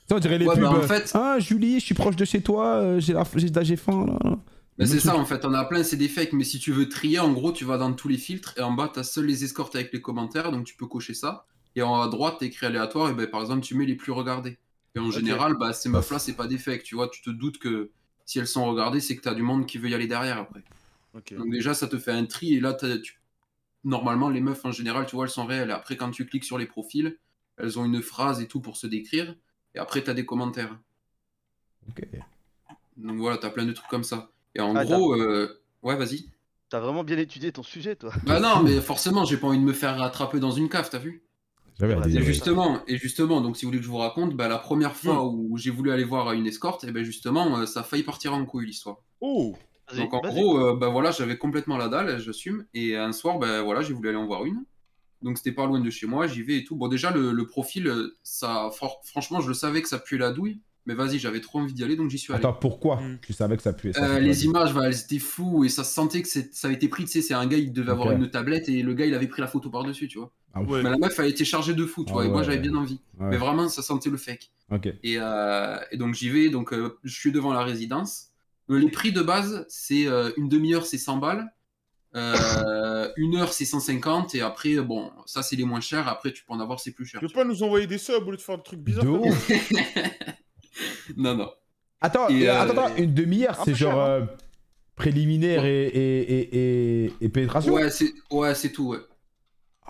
Ça, 0.08 0.16
on 0.16 0.18
dirait 0.18 0.38
les 0.38 0.46
Ouais, 0.46 0.54
pubs. 0.54 0.62
bah, 0.64 0.70
en 0.70 0.76
euh, 0.76 0.86
fait- 0.86 1.10
Ah, 1.14 1.38
Julie, 1.38 1.80
je 1.80 1.84
suis 1.84 1.94
proche 1.94 2.16
de 2.16 2.24
chez 2.24 2.40
toi, 2.40 2.76
euh, 2.76 3.00
j'ai 3.00 3.12
la- 3.12 3.24
j'ai 3.62 3.76
faim. 3.76 4.06
Là. 4.06 4.38
Mais 4.78 4.84
Le 4.84 4.90
c'est 4.90 5.00
ça 5.00 5.16
en 5.16 5.24
fait, 5.24 5.44
on 5.44 5.52
a 5.54 5.64
plein, 5.64 5.82
c'est 5.82 5.96
des 5.96 6.08
fakes, 6.08 6.32
mais 6.32 6.44
si 6.44 6.58
tu 6.60 6.72
veux 6.72 6.88
trier, 6.88 7.18
en 7.18 7.32
gros, 7.32 7.52
tu 7.52 7.64
vas 7.64 7.78
dans 7.78 7.92
tous 7.92 8.08
les 8.08 8.16
filtres 8.16 8.54
et 8.56 8.62
en 8.62 8.72
bas, 8.72 8.90
tu 8.92 9.00
as 9.00 9.04
seuls 9.04 9.26
les 9.26 9.44
escortes 9.44 9.74
avec 9.74 9.92
les 9.92 10.00
commentaires, 10.00 10.52
donc 10.52 10.64
tu 10.64 10.76
peux 10.76 10.86
cocher 10.86 11.14
ça. 11.14 11.46
Et 11.74 11.82
en 11.82 12.00
à 12.00 12.08
droite, 12.08 12.36
tu 12.38 12.44
écrit 12.46 12.66
aléatoire, 12.66 13.10
et 13.10 13.14
ben, 13.14 13.26
par 13.26 13.40
exemple, 13.40 13.62
tu 13.62 13.74
mets 13.74 13.86
les 13.86 13.96
plus 13.96 14.12
regardés. 14.12 14.56
Et 14.94 15.00
en 15.00 15.10
général, 15.10 15.54
bah, 15.58 15.72
ces 15.72 15.88
meufs-là, 15.88 16.18
c'est 16.18 16.34
pas 16.34 16.46
des 16.46 16.58
fakes, 16.58 16.84
tu 16.84 16.94
vois, 16.94 17.08
tu 17.08 17.20
te 17.22 17.30
doutes 17.30 17.58
que 17.58 17.90
si 18.24 18.38
elles 18.38 18.46
sont 18.46 18.64
regardées, 18.66 19.00
c'est 19.00 19.16
que 19.16 19.22
tu 19.22 19.28
as 19.28 19.34
du 19.34 19.42
monde 19.42 19.66
qui 19.66 19.78
veut 19.78 19.88
y 19.90 19.94
aller 19.94 20.06
derrière 20.06 20.38
après. 20.38 20.62
Donc 21.36 21.50
déjà, 21.50 21.74
ça 21.74 21.88
te 21.88 21.98
fait 21.98 22.12
un 22.12 22.24
tri, 22.24 22.54
et 22.54 22.60
là, 22.60 22.72
t'as- 22.72 22.98
tu... 22.98 23.20
normalement, 23.84 24.28
les 24.30 24.40
meufs 24.40 24.64
en 24.64 24.72
général, 24.72 25.06
tu 25.06 25.16
vois, 25.16 25.24
elles 25.26 25.30
sont 25.30 25.46
réelles. 25.46 25.70
Après, 25.72 25.96
quand 25.96 26.10
tu 26.10 26.26
cliques 26.26 26.44
sur 26.44 26.58
les 26.58 26.66
profils, 26.66 27.18
elles 27.56 27.78
ont 27.78 27.84
une 27.84 28.02
phrase 28.02 28.40
et 28.40 28.46
tout 28.48 28.60
pour 28.60 28.76
se 28.76 28.86
décrire, 28.86 29.34
et 29.74 29.78
après, 29.78 30.02
tu 30.02 30.10
as 30.10 30.14
des 30.14 30.26
commentaires. 30.26 30.78
Ok. 31.88 32.06
Donc 32.96 33.18
voilà, 33.18 33.38
tu 33.38 33.46
as 33.46 33.50
plein 33.50 33.64
de 33.64 33.72
trucs 33.72 33.88
comme 33.88 34.04
ça. 34.04 34.30
Et 34.54 34.60
en 34.60 34.74
Ah, 34.74 34.84
gros, 34.84 35.14
euh, 35.14 35.62
ouais, 35.82 35.96
vas-y. 35.96 36.30
T'as 36.68 36.80
vraiment 36.80 37.04
bien 37.04 37.16
étudié 37.16 37.52
ton 37.52 37.62
sujet, 37.62 37.96
toi. 37.96 38.12
Bah 38.24 38.40
non, 38.40 38.62
mais 38.62 38.80
forcément, 38.80 39.24
j'ai 39.24 39.38
pas 39.38 39.46
envie 39.46 39.58
de 39.58 39.64
me 39.64 39.72
faire 39.72 39.96
rattraper 39.96 40.40
dans 40.40 40.50
une 40.50 40.68
cave, 40.68 40.88
t'as 40.90 40.98
vu? 40.98 41.22
Et 41.80 41.84
ouais. 41.86 42.22
justement, 42.22 42.80
et 42.88 42.96
justement, 42.98 43.40
donc 43.40 43.56
si 43.56 43.64
vous 43.64 43.68
voulez 43.70 43.78
que 43.78 43.84
je 43.84 43.90
vous 43.90 43.98
raconte, 43.98 44.34
bah, 44.34 44.48
la 44.48 44.58
première 44.58 44.96
fois 44.96 45.24
où 45.24 45.56
j'ai 45.56 45.70
voulu 45.70 45.92
aller 45.92 46.02
voir 46.02 46.32
une 46.32 46.46
escorte, 46.46 46.82
et 46.82 46.90
ben 46.90 47.04
justement, 47.04 47.58
euh, 47.58 47.66
ça 47.66 47.80
a 47.80 47.82
failli 47.84 48.02
partir 48.02 48.34
en 48.34 48.44
couille 48.44 48.66
l'histoire. 48.66 48.98
Oh 49.20 49.54
Donc 49.96 50.12
en 50.12 50.18
gros, 50.20 50.58
euh, 50.58 50.74
bah 50.76 50.88
voilà, 50.88 51.12
j'avais 51.12 51.38
complètement 51.38 51.76
la 51.76 51.88
dalle, 51.88 52.18
j'assume, 52.18 52.66
et 52.74 52.96
un 52.96 53.12
soir, 53.12 53.38
bah 53.38 53.62
voilà, 53.62 53.80
j'ai 53.82 53.94
voulu 53.94 54.08
aller 54.08 54.18
en 54.18 54.26
voir 54.26 54.44
une. 54.44 54.64
Donc 55.22 55.36
c'était 55.38 55.52
pas 55.52 55.66
loin 55.66 55.80
de 55.80 55.90
chez 55.90 56.06
moi, 56.06 56.26
j'y 56.26 56.42
vais 56.42 56.58
et 56.58 56.64
tout. 56.64 56.76
Bon 56.76 56.88
déjà 56.88 57.10
le, 57.10 57.32
le 57.32 57.46
profil, 57.46 57.92
ça, 58.22 58.68
fr- 58.78 58.98
franchement, 59.04 59.40
je 59.40 59.48
le 59.48 59.54
savais 59.54 59.82
que 59.82 59.88
ça 59.88 59.98
puait 59.98 60.18
la 60.18 60.30
douille, 60.30 60.60
mais 60.86 60.94
vas-y, 60.94 61.18
j'avais 61.18 61.40
trop 61.40 61.58
envie 61.58 61.74
d'y 61.74 61.82
aller, 61.84 61.96
donc 61.96 62.08
j'y 62.08 62.18
suis 62.18 62.32
allé. 62.32 62.40
Attends, 62.40 62.52
pourquoi 62.54 62.96
Mm. 63.00 63.18
Tu 63.20 63.32
savais 63.32 63.56
que 63.56 63.62
ça 63.62 63.72
puait 63.72 63.92
ça 63.92 64.04
Euh, 64.04 64.18
les 64.20 64.44
images, 64.44 64.72
bah, 64.72 64.82
elles 64.86 64.98
étaient 65.00 65.18
floues 65.18 65.64
et 65.64 65.68
ça 65.68 65.82
se 65.84 65.92
sentait 65.92 66.22
que 66.22 66.28
ça 66.28 66.40
avait 66.64 66.74
été 66.74 66.88
pris, 66.88 67.04
tu 67.04 67.10
sais, 67.10 67.22
c'est 67.22 67.34
un 67.34 67.46
gars, 67.46 67.58
il 67.58 67.72
devait 67.72 67.90
avoir 67.90 68.12
une 68.12 68.30
tablette 68.30 68.68
et 68.68 68.82
le 68.82 68.94
gars, 68.94 69.06
il 69.06 69.14
avait 69.14 69.26
pris 69.28 69.40
la 69.42 69.48
photo 69.48 69.68
par-dessus, 69.70 70.08
tu 70.08 70.18
vois. 70.18 70.32
Ah. 70.54 70.62
Ouais. 70.62 70.82
Mais 70.82 70.90
la 70.90 70.96
meuf, 70.98 71.18
elle 71.18 71.26
a 71.26 71.28
été 71.28 71.44
chargée 71.44 71.74
de 71.74 71.84
fou, 71.84 72.04
tu 72.04 72.10
Ah 72.10 72.14
vois, 72.14 72.24
et 72.26 72.28
moi, 72.28 72.42
j'avais 72.42 72.58
bien 72.58 72.74
envie. 72.74 73.00
Ouais. 73.18 73.26
Mais 73.30 73.36
vraiment, 73.36 73.68
ça 73.68 73.82
sentait 73.82 74.08
le 74.10 74.16
fake. 74.16 74.50
Ok. 74.70 74.86
Et, 75.02 75.16
euh, 75.18 75.76
et 75.90 75.96
donc, 75.98 76.14
j'y 76.14 76.30
vais, 76.30 76.48
donc 76.48 76.72
euh, 76.72 76.96
je 77.04 77.12
suis 77.14 77.32
devant 77.32 77.52
la 77.52 77.62
résidence. 77.64 78.28
Les 78.70 78.90
prix 78.90 79.12
de 79.12 79.22
base, 79.22 79.64
c'est 79.68 80.06
euh, 80.06 80.30
une 80.36 80.48
demi-heure, 80.48 80.84
c'est 80.86 80.98
100 80.98 81.16
balles. 81.18 81.50
Euh, 82.14 83.08
une 83.16 83.36
heure, 83.36 83.52
c'est 83.52 83.64
150. 83.64 84.34
Et 84.34 84.40
après, 84.40 84.76
bon, 84.76 85.10
ça, 85.26 85.42
c'est 85.42 85.56
les 85.56 85.64
moins 85.64 85.80
chers. 85.80 86.08
Après, 86.08 86.32
tu 86.32 86.44
peux 86.44 86.52
en 86.52 86.60
avoir, 86.60 86.80
c'est 86.80 86.92
plus 86.92 87.04
cher. 87.06 87.20
Tu 87.20 87.26
veux 87.26 87.32
pas 87.32 87.44
nous 87.44 87.62
envoyer 87.62 87.86
des 87.86 87.98
subs 87.98 88.26
au 88.26 88.30
lieu 88.30 88.36
de 88.36 88.42
faire 88.42 88.56
des 88.56 88.62
trucs 88.64 88.80
bizarres 88.80 89.04
De 89.04 89.08
ouf. 89.10 89.50
non, 91.16 91.34
non. 91.34 91.50
Attends, 92.00 92.28
Et, 92.28 92.48
euh, 92.48 92.52
euh, 92.54 92.60
attends, 92.62 92.84
attends, 92.86 92.96
une 92.96 93.12
demi-heure, 93.12 93.60
un 93.60 93.64
c'est 93.64 93.74
genre 93.74 93.92
cher, 93.92 94.00
hein. 94.00 94.08
euh, 94.08 94.26
préliminaire 94.94 95.64
et, 95.64 95.86
et, 95.86 96.18
et, 96.20 97.04
et, 97.06 97.12
et 97.20 97.28
pénétration 97.28 97.72
Ouais, 97.72 97.90
c'est 97.90 98.12
ouais, 98.30 98.54
c'est 98.54 98.70
tout, 98.72 98.88
ouais. 98.90 98.98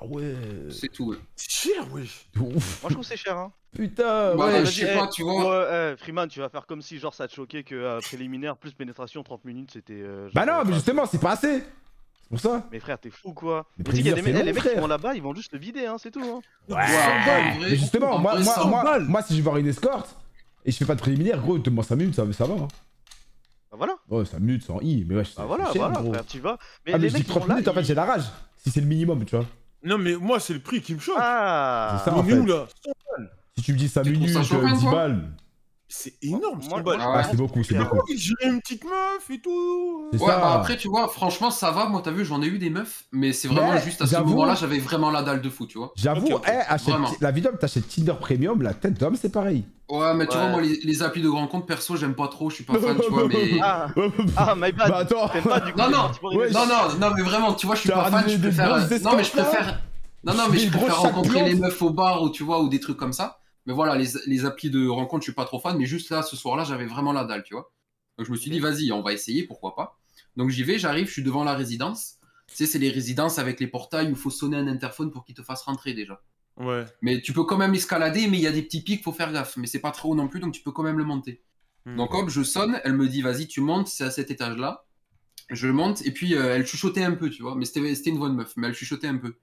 Ah 0.00 0.06
ouais. 0.06 0.34
C'est 0.70 0.88
tout, 0.92 1.06
ouais. 1.10 1.16
C'est 1.36 1.50
cher. 1.50 1.86
De 1.86 2.00
ouf. 2.00 2.82
Moi, 2.82 2.88
je 2.88 2.88
trouve 2.94 2.98
que 3.00 3.06
c'est 3.06 3.16
cher, 3.16 3.36
hein. 3.36 3.52
Putain, 3.76 4.34
Bah, 4.36 4.46
ouais. 4.46 4.64
je 4.64 4.70
sais 4.70 4.94
pas, 4.94 5.08
tu 5.08 5.22
vois. 5.22 5.60
Ouais, 5.68 5.92
eh, 5.92 5.96
Freeman, 5.98 6.28
tu 6.28 6.40
vas 6.40 6.48
faire 6.48 6.66
comme 6.66 6.80
si, 6.80 6.98
genre, 6.98 7.12
ça 7.12 7.28
te 7.28 7.34
choquait 7.34 7.62
que 7.64 7.74
euh, 7.74 8.00
préliminaire 8.00 8.56
plus 8.56 8.72
pénétration 8.72 9.22
30 9.22 9.44
minutes, 9.44 9.70
c'était. 9.72 9.92
euh, 10.00 10.30
Bah 10.34 10.46
non, 10.46 10.62
mais 10.64 10.72
justement, 10.72 11.04
c'est 11.04 11.20
pas 11.20 11.32
assez. 11.32 11.62
Pour 12.30 12.40
ça. 12.40 12.62
Mais 12.70 12.78
frère, 12.78 12.98
t'es 12.98 13.10
fou 13.10 13.32
quoi. 13.32 13.66
Mais 13.78 13.84
Mais 13.84 13.84
tu 13.84 13.90
sais 13.90 13.96
qu'il 13.98 14.06
y 14.06 14.10
a 14.10 14.14
des 14.14 14.20
préliminaire, 14.22 14.44
mecs, 14.44 14.44
c'est 14.44 14.46
les 14.46 14.52
mecs 14.52 14.62
qui 14.62 14.68
frère. 14.68 14.80
vont 14.82 14.86
là-bas, 14.88 15.14
ils 15.14 15.22
vont 15.22 15.34
juste 15.34 15.52
le 15.52 15.58
vider, 15.58 15.86
hein, 15.86 15.96
c'est 15.98 16.10
tout. 16.10 16.20
Hein. 16.22 16.40
Mais 17.60 17.76
justement, 17.76 18.12
en 18.12 18.18
moi, 18.18 18.34
moi, 18.40 18.42
ça 18.54 18.64
moi, 18.64 18.98
moi, 19.00 19.22
si 19.22 19.32
je 19.32 19.38
vais 19.38 19.42
voir 19.44 19.56
une 19.56 19.66
escorte 19.68 20.14
et 20.64 20.70
je 20.70 20.76
fais 20.76 20.84
pas 20.84 20.94
de 20.94 21.00
préliminaire, 21.00 21.40
gros, 21.40 21.58
demande 21.58 21.84
5 21.84 21.96
minutes, 21.96 22.14
ça, 22.14 22.30
ça 22.32 22.44
va. 22.46 22.54
Hein. 22.54 22.68
Bah 23.70 23.76
voilà, 23.78 23.94
Ouais, 24.08 24.24
5 24.24 24.38
minutes 24.40 24.62
sans 24.64 24.80
i, 24.80 25.04
mais 25.08 25.16
ouais, 25.16 25.24
c'est 25.24 25.36
bah 25.36 25.44
voilà, 25.46 25.64
cher, 25.72 25.74
voilà, 25.88 26.00
gros. 26.00 26.12
frère, 26.12 26.26
tu 26.26 26.40
vas. 26.40 26.58
Mais 26.86 26.92
Ah, 26.94 26.98
mais 26.98 27.04
les 27.04 27.08
je 27.10 27.14
dis 27.14 27.20
mecs, 27.20 27.28
ils 27.28 27.32
vont 27.32 27.40
30 27.40 27.48
là. 27.48 27.54
minutes, 27.54 27.68
en 27.68 27.72
fait, 27.74 27.80
ils- 27.80 27.84
j'ai 27.86 27.94
la 27.94 28.04
rage. 28.04 28.24
Si 28.58 28.70
c'est 28.70 28.80
le 28.80 28.86
minimum, 28.86 29.24
tu 29.24 29.36
vois. 29.36 29.44
Non, 29.84 29.96
mais 29.98 30.14
moi, 30.16 30.40
c'est 30.40 30.52
le 30.54 30.60
prix 30.60 30.80
qui 30.82 30.94
me 30.94 30.98
choque. 31.00 31.16
Ah 31.18 31.96
C'est 32.04 32.10
ça. 32.10 32.16
on 32.16 32.20
en 32.20 32.26
est 32.26 32.30
fait. 32.30 32.38
où 32.38 32.46
là 32.46 32.66
Si 33.56 33.62
tu 33.62 33.72
me 33.72 33.78
dis 33.78 33.88
5 33.88 34.02
Tu 34.02 34.12
trouves 34.12 34.22
minutes, 34.22 34.36
ça 34.36 34.42
choquant, 34.42 34.66
euh, 34.68 34.72
10 34.74 34.80
toi 34.82 34.92
balles. 34.92 35.30
C'est 35.90 36.14
énorme, 36.22 36.60
Moi- 36.68 36.78
100 36.78 36.80
balles. 36.82 36.98
Ah 37.00 37.16
ouais. 37.16 37.22
c'est 37.30 37.36
beaucoup, 37.36 37.64
c'est 37.64 37.74
beaucoup. 37.78 38.00
J'ai 38.14 38.34
une 38.44 38.60
petite 38.60 38.84
meuf 38.84 39.30
et 39.30 39.40
tout. 39.40 40.08
C'est 40.12 40.20
Ouais, 40.20 40.26
ça. 40.26 40.38
bah 40.38 40.52
après, 40.52 40.76
tu 40.76 40.86
vois, 40.88 41.08
franchement, 41.08 41.50
ça 41.50 41.70
va. 41.70 41.86
Moi, 41.86 42.02
t'as 42.04 42.10
vu, 42.10 42.26
j'en 42.26 42.42
ai 42.42 42.46
eu 42.46 42.58
des 42.58 42.68
meufs, 42.68 43.04
mais 43.10 43.32
c'est 43.32 43.48
vraiment 43.48 43.72
Mais, 43.72 43.80
juste 43.82 44.02
à 44.02 44.06
ce 44.06 44.16
moment-là, 44.18 44.54
j'avais 44.54 44.80
vraiment 44.80 45.10
la 45.10 45.22
dalle 45.22 45.40
de 45.40 45.48
fou, 45.48 45.66
tu 45.66 45.78
vois. 45.78 45.92
J'avoue, 45.96 46.26
Ok, 46.26 46.42
ok. 46.46 46.52
eh, 46.52 47.16
la 47.24 47.30
vidéo, 47.30 47.52
t'achètes 47.58 47.88
Tinder 47.88 48.12
Premium, 48.20 48.60
la 48.60 48.74
tête 48.74 49.00
d'homme, 49.00 49.16
c'est 49.16 49.32
pareil. 49.32 49.64
Ouais, 49.88 50.12
mais 50.12 50.26
tu 50.26 50.36
Ouais. 50.36 50.42
vois, 50.42 50.50
moi, 50.50 50.60
les, 50.60 50.78
les 50.84 51.02
applis 51.02 51.22
de 51.22 51.30
grand 51.30 51.46
compte, 51.46 51.66
perso, 51.66 51.96
j'aime 51.96 52.14
pas 52.14 52.28
trop, 52.28 52.50
je 52.50 52.56
suis 52.56 52.64
pas 52.64 52.74
fan, 52.78 52.98
tu 53.02 53.10
vois, 53.10 53.26
mais. 53.26 53.58
Ah, 53.62 53.86
ah, 54.36 54.54
my 54.54 54.70
bad. 54.72 54.90
Bah 54.90 54.96
attends. 54.98 55.28
Pas 55.28 55.60
du 55.60 55.72
coup 55.72 55.78
Non, 55.78 55.88
non, 55.90 56.10
Non, 56.22 56.66
non, 56.66 56.98
non, 57.00 57.14
mais 57.16 57.22
vraiment, 57.22 57.54
tu 57.54 57.64
vois, 57.64 57.74
je 57.76 57.80
suis 57.80 57.88
pas 57.90 58.10
fan, 58.10 58.24
je 58.28 58.36
préfère. 58.36 58.68
Non, 58.68 59.16
mais 59.16 59.24
je 59.24 59.30
préfère. 59.32 59.80
Non, 60.24 60.34
non, 60.34 60.42
mais 60.50 60.58
je 60.58 60.68
préfère 60.68 61.00
rencontrer 61.00 61.44
les 61.44 61.54
meufs 61.54 61.80
au 61.80 61.90
bar 61.90 62.22
ou 62.22 62.28
tu 62.28 62.42
vois, 62.42 62.60
ou 62.60 62.68
des 62.68 62.78
trucs 62.80 62.98
comme 62.98 63.14
ça. 63.14 63.37
Mais 63.68 63.74
voilà, 63.74 63.96
les, 63.96 64.08
les 64.26 64.46
applis 64.46 64.70
de 64.70 64.88
rencontre, 64.88 65.20
je 65.20 65.26
suis 65.30 65.34
pas 65.34 65.44
trop 65.44 65.60
fan, 65.60 65.76
mais 65.76 65.84
juste 65.84 66.08
là, 66.08 66.22
ce 66.22 66.36
soir-là, 66.36 66.64
j'avais 66.64 66.86
vraiment 66.86 67.12
la 67.12 67.24
dalle, 67.24 67.42
tu 67.42 67.52
vois. 67.52 67.70
Donc 68.16 68.26
je 68.26 68.32
me 68.32 68.36
suis 68.38 68.50
dit, 68.50 68.60
vas-y, 68.60 68.92
on 68.92 69.02
va 69.02 69.12
essayer, 69.12 69.46
pourquoi 69.46 69.76
pas. 69.76 69.98
Donc 70.36 70.48
j'y 70.48 70.62
vais, 70.62 70.78
j'arrive, 70.78 71.06
je 71.06 71.12
suis 71.12 71.22
devant 71.22 71.44
la 71.44 71.54
résidence. 71.54 72.16
Tu 72.46 72.56
sais, 72.56 72.64
c'est 72.64 72.78
les 72.78 72.88
résidences 72.88 73.38
avec 73.38 73.60
les 73.60 73.66
portails 73.66 74.06
où 74.06 74.12
il 74.12 74.16
faut 74.16 74.30
sonner 74.30 74.56
un 74.56 74.68
interphone 74.68 75.10
pour 75.10 75.22
qu'ils 75.22 75.34
te 75.34 75.42
fassent 75.42 75.64
rentrer 75.64 75.92
déjà. 75.92 76.22
Ouais. 76.56 76.86
Mais 77.02 77.20
tu 77.20 77.34
peux 77.34 77.44
quand 77.44 77.58
même 77.58 77.74
escalader, 77.74 78.26
mais 78.26 78.38
il 78.38 78.42
y 78.42 78.46
a 78.46 78.52
des 78.52 78.62
petits 78.62 78.80
pics, 78.80 79.04
faut 79.04 79.12
faire 79.12 79.34
gaffe. 79.34 79.58
Mais 79.58 79.66
c'est 79.66 79.80
pas 79.80 79.90
très 79.90 80.08
haut 80.08 80.14
non 80.14 80.28
plus, 80.28 80.40
donc 80.40 80.54
tu 80.54 80.62
peux 80.62 80.72
quand 80.72 80.82
même 80.82 80.96
le 80.96 81.04
monter. 81.04 81.42
Hmm. 81.84 81.96
Donc 81.96 82.14
hop, 82.14 82.30
je 82.30 82.42
sonne, 82.42 82.80
elle 82.84 82.94
me 82.94 83.06
dit 83.06 83.20
vas-y, 83.20 83.48
tu 83.48 83.60
montes, 83.60 83.88
c'est 83.88 84.04
à 84.04 84.10
cet 84.10 84.30
étage-là. 84.30 84.86
Je 85.50 85.68
monte, 85.68 86.06
et 86.06 86.10
puis 86.10 86.34
euh, 86.34 86.56
elle 86.56 86.66
chuchotait 86.66 87.04
un 87.04 87.12
peu, 87.12 87.28
tu 87.28 87.42
vois. 87.42 87.54
Mais 87.54 87.66
c'était 87.66 87.94
c'était 87.94 88.08
une 88.08 88.18
bonne 88.18 88.34
meuf, 88.34 88.54
mais 88.56 88.68
elle 88.68 88.74
chuchotait 88.74 89.08
un 89.08 89.18
peu. 89.18 89.36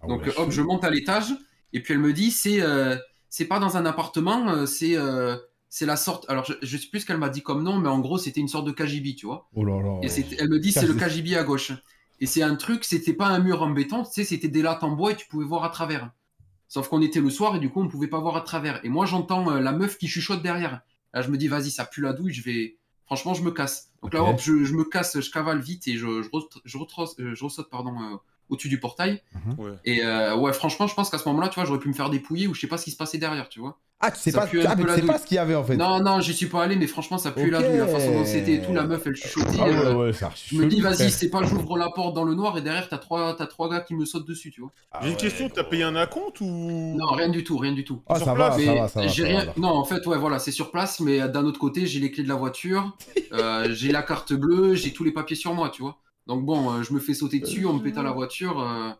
Ah 0.00 0.06
Donc 0.06 0.22
ouais, 0.22 0.32
hop, 0.38 0.50
je 0.50 0.62
monte 0.62 0.82
à 0.82 0.88
l'étage, 0.88 1.34
et 1.74 1.82
puis 1.82 1.92
elle 1.92 2.00
me 2.00 2.14
dit 2.14 2.30
c'est 2.30 2.62
euh, 2.62 2.96
c'est 3.30 3.46
pas 3.46 3.58
dans 3.58 3.78
un 3.78 3.86
appartement, 3.86 4.50
euh, 4.50 4.66
c'est 4.66 4.96
euh, 4.96 5.36
c'est 5.70 5.86
la 5.86 5.96
sorte. 5.96 6.28
Alors 6.28 6.44
je, 6.44 6.52
je 6.60 6.76
sais 6.76 6.88
plus 6.88 7.00
ce 7.00 7.06
qu'elle 7.06 7.16
m'a 7.18 7.30
dit 7.30 7.42
comme 7.42 7.62
nom, 7.62 7.78
mais 7.78 7.88
en 7.88 8.00
gros 8.00 8.18
c'était 8.18 8.40
une 8.40 8.48
sorte 8.48 8.66
de 8.66 8.72
KGB, 8.72 9.14
tu 9.14 9.24
vois. 9.26 9.48
Oh 9.54 9.64
là 9.64 9.80
là. 9.80 10.00
Et 10.02 10.08
elle 10.38 10.50
me 10.50 10.58
dit 10.58 10.72
c'est 10.72 10.86
le 10.86 10.94
KGB. 10.94 11.36
À 11.36 11.44
gauche. 11.44 11.72
Et 12.20 12.26
c'est 12.26 12.42
un 12.42 12.54
truc, 12.56 12.84
c'était 12.84 13.14
pas 13.14 13.28
un 13.28 13.38
mur 13.38 13.62
en 13.62 13.70
béton, 13.70 14.02
tu 14.04 14.10
sais, 14.12 14.24
c'était 14.24 14.48
des 14.48 14.60
lattes 14.60 14.82
en 14.84 14.90
bois 14.90 15.12
et 15.12 15.16
tu 15.16 15.26
pouvais 15.26 15.46
voir 15.46 15.64
à 15.64 15.70
travers. 15.70 16.10
Sauf 16.68 16.88
qu'on 16.88 17.00
était 17.00 17.20
le 17.20 17.30
soir 17.30 17.56
et 17.56 17.58
du 17.60 17.70
coup 17.70 17.80
on 17.80 17.88
pouvait 17.88 18.08
pas 18.08 18.20
voir 18.20 18.36
à 18.36 18.42
travers. 18.42 18.84
Et 18.84 18.88
moi 18.88 19.06
j'entends 19.06 19.50
euh, 19.50 19.60
la 19.60 19.72
meuf 19.72 19.96
qui 19.96 20.06
chuchote 20.06 20.42
derrière. 20.42 20.82
Là 21.14 21.22
je 21.22 21.30
me 21.30 21.38
dis 21.38 21.48
vas-y 21.48 21.70
ça 21.70 21.84
pue 21.84 22.00
la 22.02 22.12
douille, 22.12 22.32
je 22.32 22.42
vais. 22.42 22.76
Franchement 23.06 23.34
je 23.34 23.42
me 23.42 23.50
casse. 23.50 23.90
Donc 24.02 24.12
là 24.14 24.22
hop, 24.22 24.40
je, 24.40 24.64
je 24.64 24.74
me 24.74 24.84
casse, 24.84 25.18
je 25.20 25.30
cavale 25.30 25.60
vite 25.60 25.88
et 25.88 25.96
je, 25.96 26.22
je, 26.22 26.28
re- 26.28 26.48
je, 26.64 26.78
euh, 27.22 27.34
je 27.34 27.62
pardon 27.62 27.94
euh, 28.00 28.16
au-dessus 28.50 28.68
du 28.68 28.78
portail. 28.80 29.22
Ouais. 29.58 29.70
Et 29.84 30.04
euh, 30.04 30.36
ouais 30.36 30.52
franchement 30.52 30.86
je 30.86 30.94
pense 30.94 31.08
qu'à 31.10 31.18
ce 31.18 31.28
moment-là 31.28 31.48
tu 31.48 31.54
vois 31.54 31.64
j'aurais 31.64 31.78
pu 31.78 31.88
me 31.88 31.94
faire 31.94 32.10
dépouiller 32.10 32.46
ou 32.46 32.54
je 32.54 32.60
sais 32.60 32.66
pas 32.66 32.76
ce 32.78 32.84
qui 32.84 32.90
se 32.90 32.96
passait 32.96 33.18
derrière 33.18 33.48
tu 33.48 33.60
vois. 33.60 33.78
Ah, 34.02 34.10
tu 34.10 34.18
sais 34.18 34.30
ça 34.30 34.40
pas, 34.40 34.46
un 34.46 34.60
ah, 34.66 34.74
mais 34.76 34.76
peu 34.76 34.82
tu 34.82 34.86
la 34.88 34.96
sais 34.96 35.02
pas 35.02 35.18
ce 35.18 35.26
qu'il 35.26 35.34
y 35.34 35.38
avait 35.38 35.54
en 35.54 35.62
fait. 35.62 35.76
Non 35.76 36.00
non 36.00 36.20
j'y 36.20 36.32
suis 36.32 36.46
pas 36.46 36.62
allé 36.62 36.76
mais 36.76 36.86
franchement 36.86 37.18
ça 37.18 37.32
pue 37.32 37.50
la 37.50 37.58
Ok. 37.60 37.66
douille 37.66 37.78
la 37.78 37.86
façon 37.86 38.12
dont 38.12 38.24
c'était 38.24 38.54
et 38.54 38.62
tout 38.62 38.72
la 38.72 38.84
meuf 38.84 39.02
elle 39.06 39.14
chuchotait. 39.14 39.58
Ah 39.60 39.64
ouais, 39.64 39.76
euh, 39.76 39.94
ouais, 39.94 40.12
ça 40.12 40.30
je 40.34 40.56
me 40.56 40.66
dis, 40.66 40.80
vas-y, 40.80 41.10
c'est 41.10 41.28
pas 41.30 41.42
j'ouvre 41.42 41.76
la 41.76 41.90
porte 41.90 42.14
dans 42.14 42.24
le 42.24 42.34
noir 42.34 42.56
et 42.56 42.62
derrière, 42.62 42.88
t'as 42.88 42.98
trois, 42.98 43.36
t'as 43.36 43.46
trois 43.46 43.68
gars 43.70 43.80
qui 43.80 43.94
me 43.94 44.04
sautent 44.04 44.26
dessus, 44.26 44.50
tu 44.50 44.62
vois. 44.62 44.70
J'ai 45.02 45.10
une 45.10 45.16
question, 45.16 45.48
t'as 45.48 45.64
payé 45.64 45.82
un 45.84 45.96
acompte 45.96 46.40
ou? 46.40 46.46
Non, 46.46 47.06
rien 47.12 47.28
du 47.28 47.44
tout, 47.44 47.58
rien 47.58 47.72
du 47.72 47.84
tout. 47.84 48.02
Ah, 48.08 48.16
Sur 48.16 48.26
ça 48.26 48.34
va, 48.34 48.50
place, 48.50 48.64
ça 48.64 48.74
va, 48.74 48.88
ça 48.88 49.00
va. 49.02 49.06
j'ai 49.06 49.22
ça 49.22 49.28
rien. 49.28 49.44
va. 49.44 49.52
Non, 49.56 49.68
en 49.68 49.84
fait, 49.84 50.06
ouais, 50.06 50.18
voilà, 50.18 50.38
c'est 50.38 50.50
sur 50.52 50.70
place, 50.70 51.00
mais 51.00 51.28
d'un 51.28 51.44
autre 51.44 51.58
côté, 51.60 51.86
j'ai 51.86 52.00
les 52.00 52.10
clés 52.10 52.22
de 52.24 52.28
la 52.28 52.34
voiture, 52.34 52.96
euh, 53.32 53.68
j'ai 53.70 53.92
la 53.92 54.02
carte 54.02 54.32
bleue, 54.32 54.74
j'ai 54.74 54.92
tous 54.92 55.04
les 55.04 55.12
papiers 55.12 55.36
sur 55.36 55.54
moi, 55.54 55.68
tu 55.70 55.82
vois. 55.82 55.98
Donc 56.30 56.44
bon, 56.44 56.72
euh, 56.72 56.82
je 56.84 56.92
me 56.92 57.00
fais 57.00 57.12
sauter 57.12 57.40
dessus, 57.40 57.66
on 57.66 57.72
me 57.72 57.82
pète 57.82 57.98
à 57.98 58.04
la 58.04 58.12
voiture. 58.12 58.60
euh, 58.60 58.90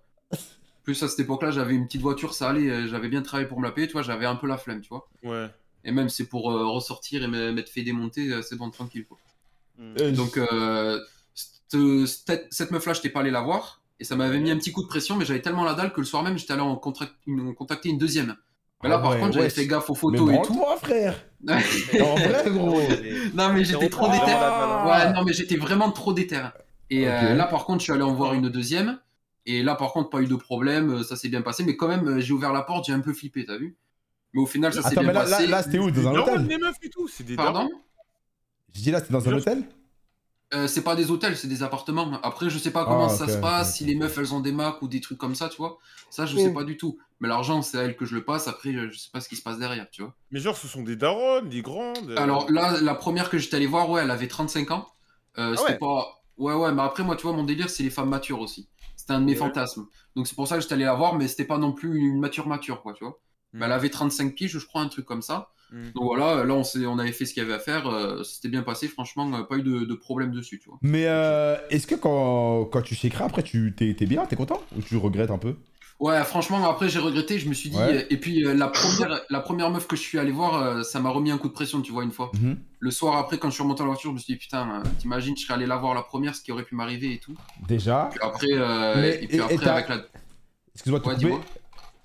Plus 0.83 1.01
à 1.05 1.09
cette 1.09 1.21
époque-là, 1.21 1.53
j'avais 1.53 1.75
une 1.75 1.87
petite 1.87 2.01
voiture, 2.01 2.35
ça 2.35 2.49
allait, 2.51 2.69
euh, 2.69 2.89
j'avais 2.89 3.09
bien 3.09 3.23
travaillé 3.23 3.47
pour 3.49 3.61
me 3.61 3.65
la 3.65 3.71
payer, 3.71 3.87
tu 3.87 3.93
vois, 3.93 4.03
j'avais 4.03 4.27
un 4.27 4.35
peu 4.35 4.49
la 4.49 4.57
flemme, 4.59 4.81
tu 4.81 4.89
vois. 4.89 5.09
Ouais. 5.23 5.47
Et 5.85 5.93
même 5.93 6.09
c'est 6.09 6.27
pour 6.27 6.51
euh, 6.51 6.67
ressortir 6.67 7.23
et 7.23 7.29
me- 7.29 7.53
m'être 7.53 7.69
fait 7.69 7.83
démonter, 7.83 8.33
euh, 8.33 8.43
c'est 8.43 8.57
bon, 8.57 8.69
tranquille, 8.71 9.05
quoi. 9.07 9.17
Euh, 9.81 10.11
Donc, 10.11 10.37
euh, 10.39 10.99
cette, 12.51 12.71
meuf-là, 12.73 12.95
je 12.95 13.01
t'ai 13.01 13.11
pas 13.11 13.21
allé 13.21 13.31
la 13.31 13.43
voir. 13.43 13.81
Et 14.01 14.05
ça 14.05 14.17
m'avait 14.17 14.41
mis 14.41 14.51
un 14.51 14.57
petit 14.57 14.73
coup 14.73 14.83
de 14.83 14.89
pression, 14.89 15.15
mais 15.17 15.25
j'avais 15.25 15.41
tellement 15.43 15.63
la 15.65 15.75
dalle 15.75 15.93
que 15.93 16.01
le 16.01 16.07
soir 16.07 16.23
même, 16.25 16.37
j'étais 16.37 16.53
allé 16.55 16.63
en, 16.63 16.75
contract- 16.77 17.15
une- 17.29 17.55
contacter 17.55 17.91
une 17.91 17.99
deuxième. 17.99 18.35
Mais 18.83 18.89
là, 18.89 18.97
Ah 18.99 19.03
par 19.03 19.11
ouais, 19.13 19.21
contre, 19.21 19.33
j'avais 19.35 19.45
ouais, 19.45 19.51
fait 19.51 19.67
gaffe 19.69 19.89
aux 19.91 19.95
Mais 19.95 19.99
photos 20.01 20.31
et 20.33 20.43
tout. 20.43 20.55
branle-toi, 20.55 20.77
frère. 20.79 21.25
En 21.47 22.15
vrai, 22.17 22.45
gros. 22.51 22.81
non, 23.35 23.53
mais 23.53 23.65
j'étais 23.65 23.89
trop 23.91 24.09
déter. 24.09 24.25
Ah. 24.27 24.87
Ouais, 24.89 25.13
non, 25.13 25.23
mais 25.25 25.33
j'étais 25.35 25.57
vraiment 25.57 25.93
trop 25.93 26.13
déter. 26.13 26.41
Et 26.91 27.09
euh, 27.09 27.35
là, 27.35 27.47
par 27.47 27.65
contre, 27.65 27.79
je 27.81 27.85
suis 27.85 27.93
allé 27.93 28.03
en 28.03 28.15
voir 28.15 28.35
une 28.35 28.49
deuxième. 28.49 28.99
Et 29.47 29.63
là, 29.63 29.75
par 29.75 29.93
contre, 29.93 30.11
pas 30.11 30.21
eu 30.21 30.27
de 30.27 30.37
problème, 30.37 30.91
euh, 30.91 31.03
ça 31.03 31.17
s'est 31.17 31.29
bien 31.29 31.43
passé. 31.43 31.65
Mais 31.65 31.77
quand 31.77 31.89
même, 31.89 32.07
euh, 32.07 32.21
j'ai 32.21 32.33
ouvert 32.33 32.53
la 32.53 32.63
porte, 32.63 32.87
j'ai 32.87 32.93
un 32.93 33.01
peu 33.01 33.13
flippé, 33.13 33.45
t'as 33.47 33.57
vu? 33.57 33.77
Mais 34.35 34.41
au 34.43 34.47
final, 34.47 34.73
ça 34.73 34.83
s'est 34.83 34.95
bien 34.95 35.03
mais 35.09 35.13
là, 35.13 35.21
passé. 35.23 35.47
là 35.47 35.63
c'était 35.63 35.79
où? 35.79 35.91
Des 35.91 36.03
Dans 36.03 36.11
un 36.11 36.19
hôtel? 36.19 36.47
les 36.47 36.59
meufs 36.59 36.77
et 36.83 36.91
tout, 36.91 37.09
c'est 37.09 37.25
des 37.25 37.37
Pardon? 37.37 37.69
Je 38.75 38.81
dis 38.83 38.91
là, 38.91 39.01
c'était 39.01 39.13
dans 39.13 39.29
un 39.29 39.33
hôtel? 39.33 39.65
Euh, 40.53 40.67
c'est 40.67 40.83
pas 40.83 40.97
des 40.97 41.11
hôtels, 41.13 41.37
c'est 41.37 41.47
des 41.47 41.63
appartements. 41.63 42.21
Après, 42.25 42.51
je 42.51 42.59
sais 42.59 42.73
pas 42.73 42.85
comment 42.85 43.07
Ah, 43.07 43.09
ça 43.09 43.29
se 43.29 43.39
passe, 43.39 43.77
si 43.77 43.85
les 43.85 43.95
meufs 43.95 44.19
elles 44.19 44.35
ont 44.35 44.41
des 44.41 44.51
Macs 44.53 44.83
ou 44.83 44.89
des 44.89 45.01
trucs 45.01 45.19
comme 45.19 45.37
ça, 45.37 45.49
tu 45.49 45.57
vois. 45.59 45.79
Ça, 46.11 46.27
je 46.27 46.37
sais 46.37 46.53
pas 46.53 46.65
du 46.65 46.77
tout. 46.77 46.99
Mais 47.21 47.29
l'argent, 47.29 47.63
c'est 47.63 47.79
à 47.79 47.83
elles 47.83 47.97
que 47.97 48.05
je 48.05 48.15
le 48.17 48.25
passe. 48.25 48.49
Après, 48.49 48.73
je 48.73 48.91
je 48.91 48.99
sais 48.99 49.11
pas 49.13 49.21
ce 49.21 49.29
qui 49.29 49.37
se 49.37 49.43
passe 49.43 49.59
derrière, 49.59 49.89
tu 49.91 50.03
vois. 50.03 50.15
Mais 50.33 50.41
genre, 50.41 50.57
ce 50.57 50.67
sont 50.67 50.83
des 50.83 50.97
darons, 50.97 51.43
des 51.43 51.63
grandes. 51.63 52.13
Alors 52.17 52.51
là, 52.51 52.81
la 52.81 52.95
première 52.95 53.31
que 53.31 53.39
j'étais 53.39 53.57
allé 53.57 53.67
voir, 53.67 53.89
ouais, 53.91 54.03
elle 54.03 54.11
avait 54.11 54.27
35 54.27 54.71
ans. 54.73 54.89
Euh, 55.39 55.53
Ah 55.55 55.57
c'était 55.57 55.73
ouais. 55.73 55.79
pas. 55.79 56.20
Ouais, 56.41 56.55
ouais, 56.55 56.73
mais 56.73 56.83
après, 56.83 57.03
moi, 57.05 57.17
tu 57.17 57.23
vois, 57.25 57.33
mon 57.33 57.45
délire, 57.45 57.71
c'est 57.71 57.83
les 57.85 57.91
femmes 57.91 58.09
matures 58.09 58.41
aussi. 58.41 58.69
C'était 58.97 59.13
un 59.13 59.21
de 59.21 59.27
mes 59.27 59.33
Ouais. 59.33 59.39
fantasmes. 59.39 59.87
Donc 60.17 60.27
c'est 60.27 60.35
pour 60.35 60.49
ça 60.49 60.57
que 60.57 60.63
j'étais 60.63 60.75
allé 60.75 60.85
la 60.85 60.95
voir, 60.95 61.15
mais 61.17 61.29
c'était 61.29 61.45
pas 61.45 61.59
non 61.59 61.73
plus 61.73 61.99
une 61.99 62.19
mature 62.21 62.47
mature, 62.49 62.83
quoi, 62.83 62.95
tu 62.95 63.05
vois. 63.05 63.21
Mm. 63.53 63.59
Bah, 63.61 63.67
elle 63.67 63.73
avait 63.73 63.91
35 63.91 64.35
piges, 64.35 64.59
je 64.59 64.67
crois, 64.67 64.83
un 64.83 64.89
truc 64.89 65.05
comme 65.07 65.23
ça. 65.23 65.51
Mm. 65.71 65.91
Donc 65.95 66.05
voilà, 66.05 66.45
là, 66.45 66.55
on, 66.55 66.65
s'est- 66.65 66.87
on 66.87 66.99
avait 66.99 67.13
fait 67.13 67.27
ce 67.27 67.35
qu'il 67.35 67.43
y 67.43 67.47
avait 67.47 67.55
à 67.55 67.59
faire. 67.61 67.87
euh, 67.89 68.23
c'était 68.25 68.49
bien 68.49 68.63
passé, 68.63 68.89
franchement, 68.89 69.33
euh, 69.35 69.43
pas 69.45 69.57
eu 69.59 69.63
de, 69.63 69.81
de 69.85 69.95
problème 69.95 70.33
dessus, 70.33 70.59
tu 70.59 70.69
vois. 70.71 70.83
Mais 70.83 71.07
euh, 71.07 71.57
est-ce 71.71 71.87
que 71.87 71.95
quand, 71.95 72.65
quand 72.67 72.83
tu 72.83 72.95
chécras, 72.95 73.27
après, 73.27 73.43
tu 73.43 73.75
t'es 73.77 73.95
t'es 73.95 74.07
bien, 74.07 74.25
t'es 74.27 74.37
content? 74.37 74.61
Ou 74.77 74.83
tu 74.83 74.97
regrettes 74.97 75.31
un 75.31 75.39
peu? 75.39 75.57
Ouais, 76.01 76.25
franchement, 76.25 76.69
après, 76.69 76.89
j'ai 76.89 76.99
regretté, 76.99 77.39
je 77.39 77.47
me 77.49 77.53
suis 77.55 77.69
dit. 77.71 77.77
Ouais. 77.77 77.99
euh, 77.99 78.07
Et 78.09 78.17
puis, 78.17 78.45
euh, 78.47 78.55
la, 78.55 78.69
première, 78.69 79.21
la 79.29 79.41
première 79.41 79.71
meuf 79.71 79.87
que 79.87 79.97
je 79.97 80.01
suis 80.01 80.19
allé 80.19 80.33
voir, 80.33 80.55
euh, 80.57 80.83
ça 80.83 80.99
m'a 80.99 81.11
remis 81.11 81.31
un 81.31 81.37
coup 81.37 81.49
de 81.49 81.53
pression, 81.53 81.83
tu 81.83 81.93
vois, 81.93 82.05
une 82.05 82.11
fois. 82.11 82.31
Mhm. 82.41 82.57
Le 82.79 82.91
soir 82.91 83.17
après, 83.19 83.37
quand 83.39 83.51
je 83.51 83.55
suis 83.55 83.63
remonté 83.63 83.83
à 83.83 83.85
la 83.85 83.91
voiture, 83.93 84.09
je 84.11 84.15
me 84.15 84.19
suis 84.19 84.33
dit, 84.33 84.39
putain, 84.39 84.81
euh, 84.81 84.89
t'imagines, 84.99 85.37
je 85.37 85.43
serais 85.43 85.55
allé 85.55 85.67
la 85.67 85.77
voir 85.77 85.95
la 85.95 86.03
première, 86.03 86.35
ce 86.35 86.41
qui 86.41 86.53
aurait 86.53 86.63
pu 86.65 86.75
m'arriver 86.75 87.13
et 87.13 87.19
tout. 87.19 87.35
Déjà. 87.69 88.09
Puis 88.11 88.21
après, 88.23 88.47
euh, 88.51 88.95
Mais- 88.97 89.23
et 89.23 89.27
puis 89.29 89.37
et- 89.37 89.41
après 89.41 89.69
avec 89.69 89.89
la. 89.91 89.99
Excuse-moi 90.75 91.07
Ouais, 91.07 91.17
dis-moi. 91.17 91.41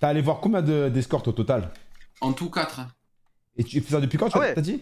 T'as 0.01 0.09
allé 0.09 0.21
voir 0.21 0.41
combien 0.41 0.61
de- 0.61 0.89
d'escortes 0.89 1.29
au 1.29 1.31
total? 1.31 1.71
En 2.19 2.33
tout, 2.33 2.49
4. 2.49 2.81
Et 3.55 3.63
tu 3.63 3.79
fais 3.79 3.91
ça 3.93 4.01
depuis 4.01 4.17
quand 4.17 4.27
tu 4.27 4.33
Ah 4.37 4.39
ouais. 4.41 4.53
t'as 4.55 4.61
dit? 4.61 4.81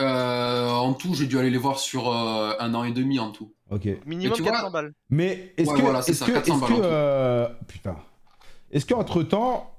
Euh, 0.00 0.45
en 0.86 0.94
tout, 0.94 1.14
j'ai 1.14 1.26
dû 1.26 1.38
aller 1.38 1.50
les 1.50 1.58
voir 1.58 1.78
sur 1.78 2.08
euh, 2.10 2.52
un 2.58 2.74
an 2.74 2.84
et 2.84 2.92
demi 2.92 3.18
en 3.18 3.30
tout. 3.30 3.52
Ok. 3.70 3.84
Minimum 4.06 4.30
Mais 4.30 4.36
tu 4.36 4.42
vois- 4.42 4.52
400 4.52 4.70
balles. 4.70 4.92
Mais 5.10 5.52
est-ce 5.56 5.70
Ouais, 5.70 5.76
que, 5.76 5.82
voilà, 5.82 6.02
c'est 6.02 6.12
est-ce 6.12 6.20
ça, 6.20 6.26
que, 6.26 6.32
400 6.32 6.54
est-ce 6.54 6.60
balles 6.60 6.68
que, 6.70 6.74
en 6.74 6.78
tout. 6.78 6.84
euh, 6.84 7.48
putain, 7.68 7.96
est-ce 8.70 8.86
qu'entre 8.86 9.22
temps, 9.22 9.72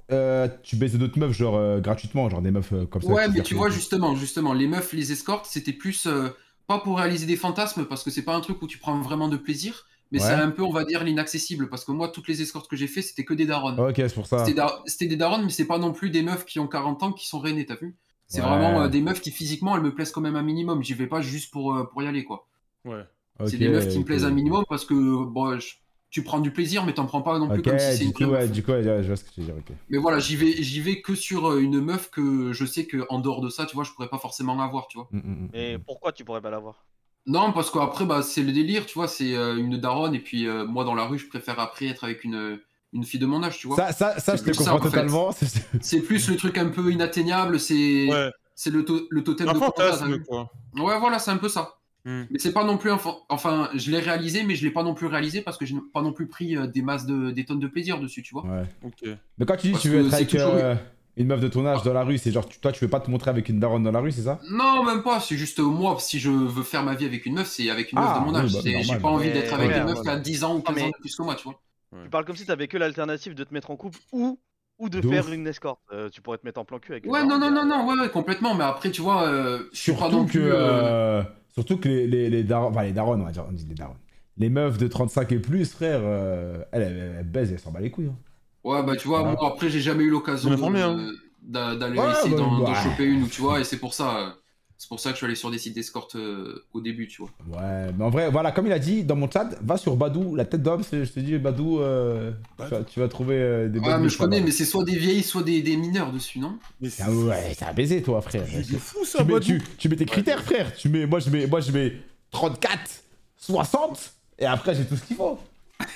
tu 0.63 0.75
baisais 0.75 0.97
d'autres 0.97 1.19
meufs 1.19 1.33
genre 1.33 1.55
euh, 1.55 1.79
gratuitement, 1.79 2.29
genre 2.29 2.41
des 2.41 2.51
meufs 2.51 2.71
euh, 2.73 2.85
comme 2.85 3.01
ça 3.01 3.07
Ouais, 3.11 3.27
mais 3.29 3.41
tu 3.41 3.55
vois, 3.55 3.69
justement, 3.69 4.15
justement, 4.15 4.53
les 4.53 4.67
meufs, 4.67 4.93
les 4.93 5.11
escortes, 5.11 5.45
c'était 5.49 5.73
plus 5.73 6.05
euh, 6.07 6.29
pas 6.67 6.79
pour 6.79 6.97
réaliser 6.97 7.25
des 7.25 7.35
fantasmes, 7.37 7.85
parce 7.85 8.03
que 8.03 8.11
c'est 8.11 8.23
pas 8.23 8.35
un 8.35 8.41
truc 8.41 8.61
où 8.61 8.67
tu 8.67 8.77
prends 8.77 8.99
vraiment 9.01 9.27
de 9.29 9.37
plaisir, 9.37 9.85
mais 10.11 10.21
Ouais. 10.21 10.27
c'est 10.27 10.33
un 10.33 10.51
peu, 10.51 10.63
on 10.63 10.71
va 10.71 10.85
dire, 10.85 11.03
l'inaccessible, 11.03 11.69
parce 11.69 11.83
que 11.85 11.91
moi, 11.91 12.07
toutes 12.09 12.27
les 12.29 12.41
escortes 12.41 12.69
que 12.69 12.75
j'ai 12.77 12.87
fait, 12.87 13.01
c'était 13.01 13.25
que 13.25 13.33
des 13.33 13.45
darons. 13.45 13.77
Ok, 13.89 13.95
c'est 13.97 14.13
pour 14.13 14.27
ça. 14.27 14.45
C'était 14.85 15.07
des 15.07 15.15
darons, 15.17 15.43
mais 15.43 15.49
c'est 15.49 15.65
pas 15.67 15.77
non 15.79 15.91
plus 15.93 16.09
des 16.09 16.21
meufs 16.23 16.45
qui 16.45 16.59
ont 16.59 16.67
40 16.67 17.03
ans 17.03 17.11
qui 17.11 17.27
sont 17.27 17.39
renées, 17.39 17.65
t'as 17.65 17.75
vu? 17.75 17.95
C'est 18.27 18.41
Ouais. 18.41 18.47
vraiment 18.47 18.81
euh, 18.81 18.87
des 18.89 19.01
meufs 19.01 19.21
qui 19.21 19.31
physiquement, 19.31 19.75
elles 19.75 19.83
me 19.83 19.93
plaisent 19.93 20.11
quand 20.11 20.21
même 20.21 20.35
un 20.35 20.43
minimum. 20.43 20.83
J'y 20.83 20.93
vais 20.93 21.07
pas 21.07 21.21
juste 21.21 21.51
pour, 21.51 21.73
euh, 21.75 21.85
pour 21.85 22.01
y 22.03 22.07
aller, 22.07 22.23
quoi. 22.25 22.47
Ouais. 22.85 23.03
C'est 23.45 23.57
des 23.57 23.69
meufs 23.69 23.87
qui 23.87 23.99
me 23.99 24.05
plaisent 24.05 24.25
un 24.25 24.31
minimum 24.31 24.63
parce 24.69 24.85
que 24.85 24.93
bon, 25.25 25.59
je- 25.59 25.75
tu 26.09 26.23
prends 26.23 26.39
du 26.39 26.51
plaisir, 26.51 26.85
mais 26.85 26.93
t'en 26.93 27.05
prends 27.05 27.21
pas 27.21 27.37
non 27.39 27.49
plus 27.49 27.61
comme 27.61 27.79
si 27.79 27.91
c'est 27.93 28.03
une 28.05 28.13
coup, 28.13 28.23
ouais, 28.25 28.47
du 28.47 28.63
coup, 28.63 28.71
ouais, 28.71 28.83
je 28.83 29.07
vois 29.07 29.15
ce 29.17 29.23
que 29.23 29.31
tu 29.31 29.41
veux 29.41 29.45
dire, 29.47 29.55
ok. 29.57 29.71
Mais 29.89 29.97
voilà, 29.97 30.19
j'y 30.19 30.35
vais, 30.35 30.51
j'y 30.63 30.81
vais 30.81 31.01
que 31.01 31.15
sur 31.15 31.49
euh, 31.49 31.59
une 31.59 31.79
meuf 31.81 32.09
que 32.09 32.51
je 32.53 32.65
sais 32.65 32.85
que 32.87 33.05
en 33.09 33.19
dehors 33.19 33.41
de 33.41 33.49
ça, 33.49 33.65
tu 33.65 33.75
vois, 33.75 33.83
je 33.83 33.91
pourrais 33.91 34.09
pas 34.09 34.17
forcément 34.19 34.59
avoir, 34.61 34.87
tu 34.87 34.97
vois. 34.97 35.11
Mm, 35.11 35.17
mm, 35.17 35.21
mm, 35.21 35.49
Et 35.53 35.77
mm. 35.77 35.81
pourquoi 35.85 36.11
tu 36.13 36.23
pourrais 36.25 36.41
pas 36.41 36.49
l'avoir 36.49 36.85
Non, 37.25 37.51
parce 37.51 37.69
qu'après, 37.71 38.05
bah, 38.05 38.21
c'est 38.23 38.41
le 38.43 38.51
délire, 38.53 38.85
tu 38.85 38.93
vois, 38.93 39.07
c'est 39.07 39.35
euh, 39.35 39.57
une 39.57 39.77
daronne, 39.77 40.15
et 40.15 40.19
puis 40.19 40.47
euh, 40.47 40.65
moi, 40.65 40.83
dans 40.85 40.95
la 40.95 41.05
rue, 41.05 41.19
je 41.19 41.27
préfère 41.27 41.59
après 41.59 41.87
être 41.87 42.03
avec 42.05 42.23
une, 42.23 42.59
une 42.93 43.03
fille 43.03 43.19
de 43.19 43.25
mon 43.25 43.43
âge, 43.43 43.57
tu 43.59 43.67
vois. 43.67 43.75
Ça, 43.91 43.91
ça, 44.19 44.35
je 44.35 44.43
te 44.43 44.53
ça, 44.53 44.63
comprends 44.71 44.75
en 44.75 44.81
fait. 44.81 44.89
totalement. 44.89 45.31
c'est- 45.81 46.01
plus 46.01 46.29
le 46.29 46.35
truc 46.37 46.57
un 46.57 46.69
peu 46.69 46.91
inatteignable, 46.91 47.59
c'est 47.59 48.07
Ouais. 48.09 48.31
c'est 48.55 48.69
le, 48.69 48.85
to- 48.85 49.07
le 49.09 49.23
totem 49.23 49.49
Un 49.49 49.53
de 49.53 49.59
fantasme, 49.59 50.13
vu 50.13 50.23
quoi. 50.23 50.51
Ouais, 50.75 50.97
voilà, 50.99 51.19
c'est 51.19 51.31
un 51.31 51.37
peu 51.37 51.49
ça. 51.49 51.73
Hmm. 52.05 52.23
Mais 52.31 52.39
c'est 52.39 52.53
pas 52.53 52.63
non 52.63 52.77
plus 52.77 52.89
un 52.89 52.99
Enfin, 53.27 53.69
je 53.75 53.91
l'ai 53.91 53.99
réalisé, 53.99 54.43
mais 54.43 54.55
je 54.55 54.63
l'ai 54.63 54.71
pas 54.71 54.83
non 54.83 54.93
plus 54.93 55.07
réalisé 55.07 55.41
parce 55.41 55.57
que 55.57 55.65
j'ai 55.65 55.75
pas 55.93 56.01
non 56.01 56.13
plus 56.13 56.27
pris 56.27 56.55
euh, 56.55 56.65
des 56.65 56.81
masses 56.81 57.05
de 57.05 57.31
des 57.31 57.43
tonnes 57.43 57.59
de 57.59 57.67
plaisir 57.67 57.99
dessus, 57.99 58.23
tu 58.23 58.33
vois. 58.33 58.43
Ouais. 58.45 58.63
Ok. 58.85 59.09
Mais 59.37 59.45
quand 59.45 59.57
tu 59.57 59.67
dis 59.67 59.73
que 59.73 59.73
Parce 59.73 59.83
tu 59.83 59.89
veux 59.89 60.05
être 60.07 60.13
avec 60.13 60.29
toujours- 60.29 60.53
euh, 60.53 60.75
une 61.17 61.27
meuf 61.27 61.41
de 61.41 61.47
ton 61.49 61.65
âge 61.65 61.81
dans 61.83 61.93
la 61.93 62.03
rue, 62.03 62.17
c'est 62.19 62.31
genre, 62.31 62.47
toi, 62.47 62.71
tu 62.71 62.85
veux 62.85 62.89
pas 62.89 62.99
te 63.01 63.09
montrer 63.11 63.31
avec 63.31 63.49
une 63.49 63.59
daronne 63.59 63.83
dans 63.83 63.91
la 63.91 63.99
rue, 63.99 64.11
c'est 64.11 64.21
ça? 64.21 64.39
Non, 64.51 64.83
même 64.85 65.01
pas. 65.03 65.19
C'est 65.19 65.35
juste 65.35 65.59
euh, 65.59 65.63
moi, 65.63 65.97
si 65.99 66.19
je 66.19 66.29
veux 66.29 66.63
faire 66.63 66.83
ma 66.83 66.93
vie 66.95 67.05
avec 67.05 67.25
une 67.25 67.33
meuf, 67.33 67.47
c'est 67.47 67.69
avec 67.69 67.91
une 67.91 67.99
meuf 67.99 68.07
Ah, 68.13 68.19
de 68.19 68.25
mon 68.25 68.31
oui, 68.33 68.39
âge. 68.39 68.53
bah, 68.53 68.59
C'est- 68.63 68.71
normal. 68.71 68.85
J'ai 68.87 68.99
pas 69.01 69.09
envie 69.09 69.31
d'être 69.31 69.53
avec 69.53 69.75
une 69.75 69.83
meuf 69.83 70.01
qui 70.01 70.09
a 70.09 70.17
10 70.17 70.43
ans 70.45 70.55
ou 70.55 70.61
15 70.61 70.75
mais- 70.75 70.83
ans 70.83 70.87
de 70.87 70.93
plus 71.01 71.13
que 71.15 71.23
moi, 71.23 71.35
tu 71.35 71.43
vois. 71.43 71.59
Tu 72.01 72.09
parles 72.09 72.25
comme 72.25 72.35
si 72.35 72.45
t'avais 72.45 72.67
que 72.67 72.77
l'alternative 72.77 73.35
de 73.35 73.43
te 73.43 73.53
mettre 73.53 73.71
en 73.71 73.77
couple 73.77 73.99
ou, 74.11 74.39
ou 74.79 74.89
de 74.89 75.01
De 75.01 75.07
faire 75.07 75.27
ouf. 75.27 75.31
une 75.31 75.47
escorte. 75.47 75.81
Euh, 75.91 76.09
tu 76.09 76.21
pourrais 76.21 76.37
te 76.37 76.45
mettre 76.45 76.59
en 76.59 76.65
plan 76.65 76.79
cul 76.79 76.91
avec 76.93 77.05
une 77.07 77.13
Ouais, 77.13 77.23
non, 77.25 77.39
non, 77.39 77.49
non, 77.51 77.65
non, 77.65 77.87
ouais, 77.87 77.99
ouais, 77.99 78.09
complètement. 78.11 78.53
Mais 78.55 78.63
après, 78.63 78.91
tu 78.91 79.01
vois, 79.01 79.27
euh, 79.27 79.69
je 79.73 79.79
suis 79.79 79.93
pas 79.93 80.09
Surtout 80.09 80.09
non 80.09 80.25
que, 80.25 80.37
plus. 80.37 80.51
euh, 80.53 80.91
euh, 81.19 81.23
surtout 81.53 81.77
que 81.77 81.87
les, 81.89 82.07
les, 82.07 82.29
les 82.29 82.43
darons, 82.43 82.69
enfin 82.69 82.83
les 82.83 82.93
darons, 82.93 83.19
on 83.19 83.23
va 83.25 83.31
dire, 83.31 83.45
on 83.47 83.51
dit 83.51 83.65
les 83.65 83.75
darons. 83.75 83.95
Les 84.37 84.49
meufs 84.49 84.77
de 84.77 84.87
35 84.87 85.31
et 85.31 85.39
plus, 85.39 85.71
frère, 85.71 85.99
euh, 86.03 86.63
elles, 86.71 86.81
elles, 86.83 87.15
elles 87.19 87.25
baisent, 87.29 87.51
elles 87.51 87.59
s'en 87.59 87.71
bat 87.71 87.79
les 87.81 87.91
couilles. 87.91 88.07
hein. 88.07 88.17
Ouais, 88.63 88.83
bah 88.83 88.95
tu 88.95 89.07
vois, 89.07 89.23
Voilà. 89.23 89.35
moi 89.39 89.47
après, 89.47 89.69
j'ai 89.69 89.79
jamais 89.79 90.03
eu 90.03 90.09
l'occasion 90.09 90.51
hein. 90.81 91.11
d'a- 91.41 91.75
d'aller 91.75 91.99
Ouais, 91.99 92.03
essayer 92.09 92.35
bah, 92.35 92.35
d'en 92.35 92.61
d'en 92.61 92.73
bah. 92.73 92.75
choper 92.75 93.05
une, 93.05 93.23
ou 93.23 93.27
tu 93.29 93.41
vois, 93.41 93.59
et 93.59 93.63
c'est 93.63 93.79
pour 93.79 93.93
ça. 93.93 94.37
C'est 94.79 94.89
pour 94.89 94.99
ça 94.99 95.09
que 95.09 95.15
je 95.15 95.17
suis 95.17 95.25
allé 95.25 95.35
sur 95.35 95.49
des 95.49 95.57
sites 95.57 95.73
d'escorte 95.73 96.15
euh, 96.15 96.63
au 96.71 96.81
début, 96.81 97.07
tu 97.07 97.23
vois. 97.23 97.31
Ouais, 97.49 97.91
mais 97.97 98.03
en 98.05 98.11
vrai, 98.11 98.29
voilà, 98.29 98.51
comme 98.51 98.67
il 98.67 98.71
a 98.71 98.77
dit 98.77 99.03
dans 99.03 99.15
mon 99.15 99.29
chat, 99.29 99.49
va 99.61 99.75
sur 99.77 99.95
Badou, 99.95 100.35
la 100.35 100.45
tête 100.45 100.61
d'homme, 100.61 100.83
je 100.91 101.03
te 101.03 101.19
dis, 101.19 101.35
Badou, 101.39 101.79
euh, 101.79 102.31
tu, 102.59 102.63
vas, 102.65 102.83
tu 102.83 102.99
vas 102.99 103.07
trouver 103.07 103.35
euh, 103.37 103.69
des 103.69 103.79
Ouais, 103.79 103.97
mais 103.97 104.07
je 104.07 104.17
connais, 104.17 104.39
mais 104.39 104.51
c'est 104.51 104.65
soit 104.65 104.83
des 104.83 104.95
vieilles, 104.95 105.23
soit 105.23 105.41
des, 105.41 105.63
des 105.63 105.77
mineurs 105.77 106.11
dessus, 106.11 106.37
non? 106.37 106.59
Mais 106.79 106.89
Ah 106.99 107.11
ouais, 107.11 107.55
c'est 107.57 107.65
un 107.65 107.73
baiser, 107.73 108.03
toi, 108.03 108.21
frère. 108.21 108.45
C'est 108.47 108.77
fou 108.77 109.03
ça, 109.03 109.19
tu, 109.19 109.25
mets, 109.25 109.33
Badou. 109.33 109.45
tu, 109.45 109.63
tu 109.79 109.89
mets 109.89 109.95
tes 109.95 110.05
critères, 110.05 110.43
frère. 110.43 110.75
Tu 110.75 110.89
mets, 110.89 111.07
moi, 111.07 111.19
je 111.19 111.31
mets, 111.31 111.47
moi, 111.47 111.59
je 111.59 111.71
mets 111.71 111.93
34, 112.29 113.03
60, 113.37 114.13
et 114.37 114.45
après, 114.45 114.75
j'ai 114.75 114.85
tout 114.85 114.95
ce 114.95 115.03
qu'il 115.03 115.15
faut. 115.15 115.39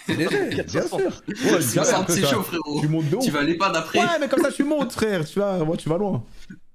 C'est 0.06 0.16
léger, 0.16 0.64
bien 0.64 0.66
sûr. 0.88 0.94
Ouais, 0.94 1.00
bien 1.28 1.62
sûr, 1.62 1.84
60, 1.86 2.02
après, 2.02 2.14
c'est 2.14 2.22
ça- 2.22 2.28
chaud, 2.28 2.44
frérot. 2.44 2.80
Tu 2.82 2.88
montes 2.88 3.10
de. 3.10 3.18
Tu 3.18 3.32
vas 3.32 3.40
aller 3.40 3.58
pas 3.58 3.70
d'après. 3.72 4.00
Ouais, 4.00 4.20
mais 4.20 4.28
comme 4.28 4.42
ça, 4.42 4.52
tu 4.52 4.64
montes, 4.64 4.92
frère. 4.92 5.26
Tu 5.26 5.40
vas, 5.40 5.58
moi, 5.64 5.76
tu 5.78 5.90
vas 5.90 5.98
loin. 5.98 6.24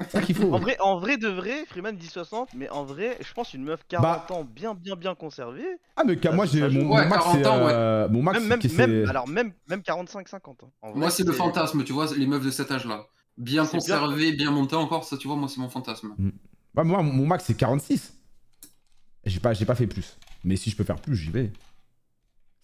C'est 0.01 0.11
ça 0.11 0.21
qu'il 0.23 0.35
faut. 0.35 0.53
En 0.53 0.59
vrai, 0.59 0.77
en 0.81 0.99
vrai 0.99 1.16
de 1.16 1.29
vrai, 1.29 1.64
Freeman 1.69 1.97
dit 1.97 2.09
60, 2.09 2.51
mais 2.55 2.69
en 2.71 2.85
vrai, 2.85 3.16
je 3.21 3.33
pense 3.33 3.55
une 3.55 3.62
meuf 3.64 3.81
40 3.88 4.03
Bah. 4.29 4.35
ans 4.35 4.45
bien 4.45 4.75
bien 4.75 4.97
bien 4.97 5.14
conservée. 5.14 5.64
Ah, 5.97 6.03
mais 6.05 6.16
qu'à 6.16 6.33
moi, 6.33 6.47
j'ai 6.47 6.69
mon, 6.69 6.85
mon 6.87 6.97
Ouais, 6.97 7.07
max, 7.09 7.23
40 7.25 7.38
c'est. 7.38 7.47
ans, 7.47 7.64
ouais. 7.64 7.73
euh, 7.73 8.09
Mon 8.09 8.23
max, 8.23 8.38
Même 8.40 8.49
même 8.49 8.59
qui, 8.59 8.69
c'est- 8.69 8.87
même 8.87 9.09
alors 9.09 9.29
même 9.29 9.53
même 9.69 9.83
45 9.83 10.29
50 10.29 10.64
hein. 10.64 10.90
Moi, 10.95 11.11
c'est 11.11 11.25
le 11.25 11.33
fantasme, 11.33 11.85
tu 11.85 11.92
vois, 11.92 12.07
les 12.16 12.27
meufs 12.27 12.45
de 12.45 12.51
cet 12.51 12.71
âge-là. 12.73 13.07
Bien 13.38 13.64
C'est 13.64 13.73
bien. 13.73 13.81
conservées, 13.81 14.33
bien 14.33 14.51
montées 14.51 14.77
encore, 14.77 15.05
ça, 15.05 15.16
tu 15.16 15.29
vois, 15.29 15.37
moi, 15.37 15.49
c'est 15.49 15.61
mon 15.61 15.69
fantasme. 15.69 16.14
Ouais, 16.75 16.85
moi, 16.85 17.03
mon 17.03 17.27
max, 17.27 17.45
c'est 17.47 17.55
46. 17.57 18.14
J'ai 19.25 19.40
pas, 19.40 19.53
j'ai 19.55 19.64
pas 19.64 19.75
fait 19.75 19.87
plus. 19.87 20.16
Mais 20.45 20.57
si 20.57 20.71
je 20.71 20.77
peux 20.77 20.85
faire 20.85 20.97
plus, 21.01 21.16
j'y 21.16 21.31
vais. 21.31 21.53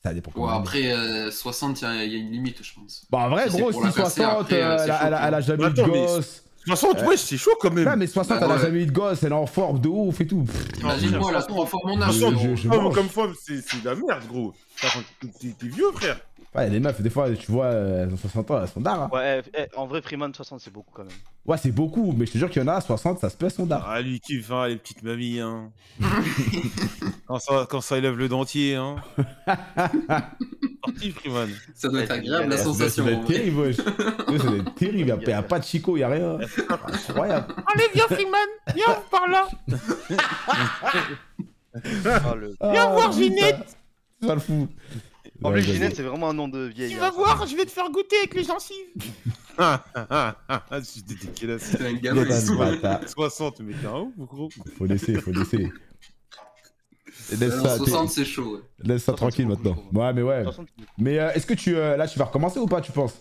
Ça 0.04 0.12
dépend. 0.12 0.32
Ouais, 0.34 0.50
après 0.52 0.92
euh, 0.92 1.30
60, 1.30 1.80
il 1.80 1.84
y, 1.84 1.86
a- 1.86 2.04
il 2.04 2.12
y 2.12 2.16
a 2.16 2.18
une 2.18 2.32
limite, 2.32 2.58
je 2.62 2.74
pense. 2.74 3.04
Bah, 3.10 3.18
en 3.18 3.28
vrai, 3.30 3.48
si 3.48 3.56
gros, 3.56 3.70
si 3.70 3.78
la 3.80 3.92
casser, 3.92 4.22
60, 4.22 4.40
après, 4.40 4.60
euh, 4.62 4.70
euh, 4.74 4.78
c'est 4.78 4.84
elle, 4.84 4.90
a- 4.90 4.98
chaud, 4.98 5.04
elle 5.06 5.14
a- 5.14 5.28
elle 5.28 5.34
a 5.34 5.40
jamais 5.40 5.64
eu 5.66 5.70
de 5.70 5.82
gosse. 5.82 6.42
60, 6.64 7.02
ouais, 7.02 7.16
c'est 7.16 7.36
chaud 7.36 7.52
quand 7.60 7.72
même. 7.72 7.84
Non, 7.84 7.96
mais 7.96 8.06
60, 8.08 8.38
Bah, 8.40 8.44
elle 8.46 8.50
a 8.52 8.54
ouais. 8.56 8.62
jamais 8.62 8.82
eu 8.82 8.86
de 8.86 8.92
gosse, 8.92 9.22
elle 9.22 9.30
est 9.32 9.34
en 9.34 9.46
forme 9.46 9.80
de 9.80 9.88
ouf 9.88 10.20
et 10.20 10.26
tout. 10.26 10.44
Imagine-moi, 10.80 11.30
elle 11.30 11.36
a 11.36 11.42
trois 11.42 11.66
fois 11.66 11.80
mon 11.84 12.00
âge. 12.02 12.14
Je- 12.14 12.18
60, 12.20 12.40
je- 12.40 12.54
je 12.56 12.68
femme 12.68 12.82
mange. 12.82 12.94
comme 12.94 13.08
femme, 13.08 13.32
c'est 13.40 13.54
de 13.80 13.84
la 13.88 13.94
merde, 13.94 14.22
gros. 14.28 14.52
T'es 15.40 15.54
vieux, 15.68 15.90
frère. 15.94 16.20
Ouais, 16.54 16.68
les 16.68 16.80
meufs, 16.80 17.00
des 17.00 17.08
fois, 17.08 17.30
tu 17.34 17.50
vois, 17.50 17.64
euh, 17.66 18.02
elles 18.04 18.12
ont 18.12 18.16
60 18.18 18.50
ans, 18.50 18.60
elles 18.62 18.68
sont 18.68 18.80
d'art. 18.82 19.02
hein. 19.04 19.10
Ouais, 19.10 19.42
eh, 19.54 19.62
eh, 19.72 19.76
en 19.76 19.86
vrai 19.86 20.02
Freeman 20.02 20.34
60 20.34 20.60
c'est 20.60 20.70
beaucoup 20.72 20.90
quand 20.92 21.04
même. 21.04 21.12
Ouais, 21.46 21.56
c'est 21.56 21.72
beaucoup, 21.72 22.12
mais 22.14 22.26
je 22.26 22.32
te 22.32 22.38
jure 22.38 22.50
qu'il 22.50 22.60
y 22.60 22.64
en 22.64 22.68
a, 22.68 22.78
60, 22.80 23.20
ça 23.20 23.30
se 23.30 23.36
plaît, 23.38 23.48
son 23.48 23.64
d'art. 23.64 23.86
Ah, 23.88 24.02
lui 24.02 24.20
qui 24.20 24.38
va, 24.38 24.68
les 24.68 24.76
petites 24.76 25.02
mamies, 25.02 25.40
hein. 25.40 25.70
quand, 27.26 27.38
ça, 27.38 27.66
quand 27.70 27.80
ça 27.80 27.96
élève 27.96 28.18
le 28.18 28.28
dentier, 28.28 28.74
hein. 28.76 28.96
Sorti, 30.84 31.10
Freeman. 31.12 31.48
Ça 31.74 31.88
doit 31.88 32.02
être 32.02 32.10
agréable, 32.10 32.48
la 32.50 32.56
ça 32.58 32.64
Ça 32.64 32.68
doit 32.68 32.74
sensation. 32.74 33.08
être 33.08 33.24
terrible, 33.26 33.58
wesh. 33.60 33.78
Ouais, 33.78 34.38
Ça 34.38 34.44
doit 34.44 34.56
être 34.56 34.74
terrible, 34.74 35.08
y 35.08 35.12
a, 35.12 35.16
y 35.30 35.32
a 35.32 35.42
pas 35.42 35.58
de 35.58 35.64
chico, 35.64 35.96
y 35.96 36.02
a 36.02 36.08
rien. 36.08 36.38
Incroyable. 36.68 37.54
Allez, 37.74 37.84
viens, 37.94 38.06
Freeman, 38.08 38.48
viens 38.74 39.02
par 39.10 39.26
là. 39.26 39.48
Ah, 42.04 42.34
le- 42.38 42.54
Viens 42.60 42.86
Ah, 42.88 42.92
voir. 42.92 43.12
Ginette. 43.12 43.76
Ça 44.22 44.34
le 44.34 44.40
fout. 44.40 44.68
En 45.44 45.50
Ouais, 45.50 45.60
plus. 45.62 45.72
Ginette 45.72 45.96
c'est 45.96 46.02
vraiment 46.02 46.30
un 46.30 46.34
nom 46.34 46.48
de 46.48 46.64
vieille. 46.66 46.90
Tu 46.92 46.96
hein, 46.96 47.00
vas 47.00 47.10
voir, 47.10 47.46
je 47.46 47.56
vais 47.56 47.64
te 47.64 47.70
faire 47.70 47.90
goûter 47.90 48.16
avec 48.18 48.34
les 48.34 48.44
gencives. 48.44 48.76
Ah, 49.58 49.84
ah, 49.94 50.34
ah, 50.48 50.64
ah, 50.70 50.78
J'étais 50.80 51.26
dégueulasse. 51.26 51.62
C'est 51.72 51.86
un 51.86 51.92
gamin. 51.92 52.22
De 52.24 52.56
bâtard. 52.56 53.06
60, 53.06 53.60
mais 53.60 53.74
t'es 53.74 53.86
un 53.86 53.98
ouf, 54.00 54.26
gros. 54.26 54.48
Faut 54.78 54.86
laisser, 54.86 55.14
faut 55.20 55.30
laisser. 55.30 55.70
Laisse 57.38 57.60
ça, 57.60 57.76
60, 57.76 58.08
c'est 58.10 58.24
chaud. 58.24 58.54
ouais. 58.54 58.60
laisse 58.82 59.02
ça 59.02 59.12
60, 59.12 59.16
tranquille 59.16 59.46
maintenant. 59.46 59.76
je. 59.92 59.98
Ouais, 59.98 60.12
mais 60.14 60.22
ouais. 60.22 60.42
60, 60.44 60.66
c'est 60.68 60.76
beaucoup. 60.80 60.92
Mais 60.98 61.18
euh, 61.18 61.30
est-ce 61.32 61.44
que 61.46 61.52
tu. 61.54 61.76
euh, 61.76 61.96
là, 61.98 62.08
tu 62.08 62.18
vas 62.18 62.24
recommencer 62.24 62.58
ou 62.60 62.66
pas, 62.66 62.80
tu 62.80 62.92
penses? 62.92 63.20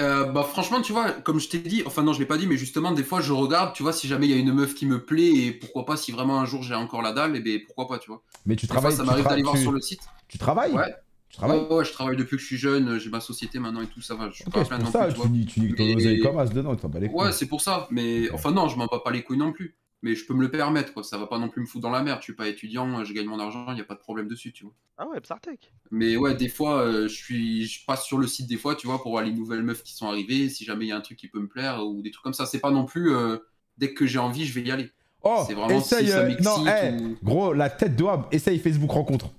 Euh, 0.00 0.24
bah 0.32 0.42
franchement, 0.42 0.82
tu 0.82 0.92
vois, 0.92 1.12
comme 1.12 1.38
je 1.40 1.48
t'ai 1.48 1.58
dit, 1.58 1.82
enfin 1.86 2.02
non, 2.02 2.12
je 2.12 2.18
l'ai 2.18 2.26
pas 2.26 2.36
dit, 2.36 2.46
mais 2.48 2.56
justement, 2.56 2.90
des 2.92 3.04
fois, 3.04 3.20
je 3.20 3.32
regarde, 3.32 3.72
tu 3.72 3.82
vois, 3.84 3.92
si 3.92 4.08
jamais 4.08 4.26
il 4.26 4.32
y 4.32 4.34
a 4.34 4.38
une 4.38 4.52
meuf 4.52 4.74
qui 4.74 4.84
me 4.84 5.02
plaît 5.04 5.32
et 5.32 5.52
pourquoi 5.52 5.86
pas, 5.86 5.96
si 5.96 6.10
vraiment 6.12 6.38
un 6.40 6.44
jour 6.44 6.62
j'ai 6.64 6.74
encore 6.74 7.00
la 7.02 7.12
dalle, 7.12 7.34
et 7.36 7.40
ben 7.40 7.60
pourquoi 7.66 7.86
pas, 7.88 7.98
tu 7.98 8.10
vois. 8.10 8.22
Mais 8.44 8.56
tu 8.56 8.66
Des 8.66 8.72
fois, 8.72 8.80
travailles. 8.80 8.96
ça 8.98 9.04
m'arrive 9.04 9.24
d'aller 9.26 9.42
voir 9.42 9.56
sur 9.56 9.72
le 9.72 9.80
site. 9.80 10.00
tu 10.28 10.36
travailles? 10.38 10.72
Ouais. 10.72 10.92
Tu 11.36 11.40
travailles 11.40 11.58
Ouais, 11.68 11.74
ouais, 11.76 11.84
je 11.84 11.92
travaille 11.92 12.16
depuis 12.16 12.36
que 12.36 12.42
je 12.42 12.46
suis 12.46 12.56
jeune, 12.56 12.98
j'ai 12.98 13.10
ma 13.10 13.20
société 13.20 13.58
maintenant 13.58 13.82
et 13.82 13.86
tout, 13.86 14.00
ça 14.00 14.14
va. 14.14 14.30
Je 14.30 14.36
suis 14.36 14.44
Ok, 14.46 14.54
pas 14.54 14.62
c'est 14.62 14.68
plein 14.68 14.78
pour 14.78 14.86
non 14.86 14.90
ça, 14.92 15.04
plus, 15.08 15.20
tu 15.22 15.28
niques 15.60 15.76
tu 15.76 15.84
Mais- 15.84 15.94
oseille 15.94 16.20
comme 16.20 16.38
as 16.38 16.46
dedans, 16.46 16.74
tu 16.74 16.80
t'en 16.80 16.88
bats 16.88 16.98
les 16.98 17.08
couilles. 17.08 17.26
Ouais, 17.26 17.32
c'est 17.32 17.46
pour 17.46 17.60
ça. 17.60 17.86
Mais 17.90 18.30
enfin 18.30 18.52
non, 18.52 18.68
je 18.68 18.76
m'en 18.78 18.86
bats 18.86 19.00
pas 19.04 19.10
les 19.10 19.22
couilles 19.22 19.36
non 19.36 19.52
plus. 19.52 19.76
Mais 20.02 20.14
je 20.14 20.24
peux 20.26 20.32
me 20.34 20.40
le 20.42 20.50
permettre, 20.50 20.92
quoi. 20.94 21.02
Ça 21.02 21.18
va 21.18 21.26
pas 21.26 21.38
non 21.38 21.48
plus 21.48 21.60
me 21.60 21.66
foutre 21.66 21.82
dans 21.82 21.90
la 21.90 22.02
merde. 22.02 22.20
Je 22.20 22.24
suis 22.24 22.34
pas 22.34 22.48
étudiant, 22.48 23.04
je 23.04 23.12
gagne 23.12 23.26
mon 23.26 23.38
argent, 23.38 23.66
il 23.72 23.78
y 23.78 23.80
a 23.80 23.84
pas 23.84 23.94
de 23.94 23.98
problème 24.00 24.28
dessus, 24.28 24.52
tu 24.52 24.64
vois. 24.64 24.72
Ah 24.98 25.06
ouais, 25.08 25.20
Psartec. 25.20 25.72
Mais 25.90 26.16
ouais, 26.16 26.34
des 26.34 26.48
fois, 26.48 26.80
euh, 26.82 27.02
je 27.08 27.14
suis, 27.14 27.66
je 27.66 27.84
passe 27.84 28.04
sur 28.04 28.16
le 28.18 28.26
site 28.26 28.46
des 28.46 28.56
fois, 28.56 28.74
tu 28.74 28.86
vois, 28.86 29.02
pour 29.02 29.10
voir 29.12 29.22
les 29.24 29.32
nouvelles 29.32 29.62
meufs 29.62 29.82
qui 29.82 29.94
sont 29.94 30.06
arrivées, 30.06 30.48
si 30.48 30.64
jamais 30.64 30.86
il 30.86 30.88
y 30.88 30.92
a 30.92 30.96
un 30.96 31.00
truc 31.02 31.18
qui 31.18 31.28
peut 31.28 31.40
me 31.40 31.48
plaire 31.48 31.84
ou 31.84 32.00
des 32.02 32.10
trucs 32.10 32.22
comme 32.24 32.34
ça. 32.34 32.46
C'est 32.46 32.60
pas 32.60 32.70
non 32.70 32.84
plus 32.86 33.10
euh, 33.14 33.38
dès 33.78 33.92
que 33.94 34.06
j'ai 34.06 34.18
envie, 34.18 34.46
je 34.46 34.54
vais 34.54 34.66
y 34.66 34.70
aller. 34.70 34.90
Oh, 35.22 35.42
C'est 35.46 35.54
vraiment 35.54 35.78
essaye. 35.78 36.06
si 36.06 36.12
ça 36.12 36.20
euh, 36.20 36.34
non, 36.42 37.04
ou- 37.04 37.16
gros, 37.22 37.52
la 37.52 37.68
tête 37.68 37.96
de 37.96 38.02
Wab, 38.04 38.26
essaye 38.32 38.58
Facebook 38.58 38.90
Rencontre. 38.90 39.30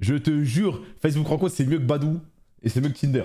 Je 0.00 0.14
te 0.14 0.42
jure, 0.44 0.82
Facebook 1.02 1.26
Rencontre, 1.26 1.54
c'est 1.54 1.64
mieux 1.64 1.78
que 1.78 1.84
Badou 1.84 2.20
et 2.62 2.68
c'est 2.68 2.80
mieux 2.80 2.88
que 2.90 2.98
Tinder. 2.98 3.24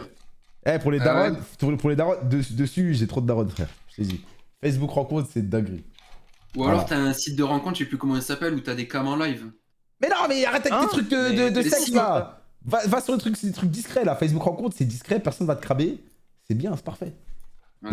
Eh, 0.66 0.80
pour 0.80 0.92
les 0.92 1.00
Ah 1.02 1.30
darons, 1.30 1.78
pour, 1.78 1.90
les 1.90 1.96
darons, 1.96 2.16
de- 2.24 2.42
dessus, 2.56 2.94
j'ai 2.96 3.06
trop 3.08 3.22
de 3.22 3.28
darons, 3.28 3.48
frère. 3.50 3.70
Je 3.90 3.98
t'ai 3.98 4.04
dit. 4.04 4.22
Facebook 4.64 4.90
Rencontre, 4.92 5.30
c'est 5.32 5.48
dinguerie. 5.48 5.84
Ou 6.56 6.64
alors 6.64 6.82
Voilà. 6.82 6.90
t'as 6.90 6.98
un 7.10 7.14
site 7.14 7.36
de 7.36 7.44
rencontre, 7.44 7.76
je 7.78 7.84
sais 7.84 7.90
plus 7.90 7.98
comment 7.98 8.16
il 8.16 8.22
s'appelle, 8.22 8.54
où 8.54 8.60
t'as 8.60 8.76
des 8.76 8.88
cams 8.88 9.08
en 9.08 9.16
live. 9.16 9.52
Mais 10.02 10.08
non, 10.10 10.16
mais 10.30 10.46
arrête 10.46 10.66
avec 10.66 10.74
Hein 10.74 10.82
tes 10.84 10.88
trucs 10.90 11.10
de, 11.10 11.62
sexe 11.62 11.92
là. 11.92 12.42
Va, 12.66 12.86
va 12.88 13.02
sur 13.02 13.14
les 13.14 13.20
trucs, 13.20 13.36
c'est 13.38 13.48
des 13.48 13.54
trucs 13.54 13.70
discrets 13.72 14.06
là. 14.06 14.16
Facebook 14.16 14.44
Rencontre, 14.44 14.76
c'est 14.78 14.86
discret, 14.86 15.20
personne 15.20 15.48
va 15.48 15.56
te 15.56 15.62
craber. 15.62 16.02
C'est 16.48 16.56
bien, 16.56 16.76
c'est 16.76 16.86
parfait. 16.86 17.14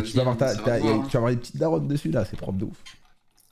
Tu, 0.04 0.12
vas 0.16 0.20
avoir 0.20 0.36
ta- 0.36 0.54
ta- 0.54 0.74
hein. 0.76 1.02
tu 1.08 1.12
vas 1.12 1.18
avoir 1.18 1.30
des 1.32 1.36
petites 1.38 1.56
daronnes 1.56 1.88
dessus 1.88 2.10
là, 2.12 2.24
c'est 2.24 2.36
propre 2.36 2.58
de 2.58 2.66
ouf. 2.66 2.76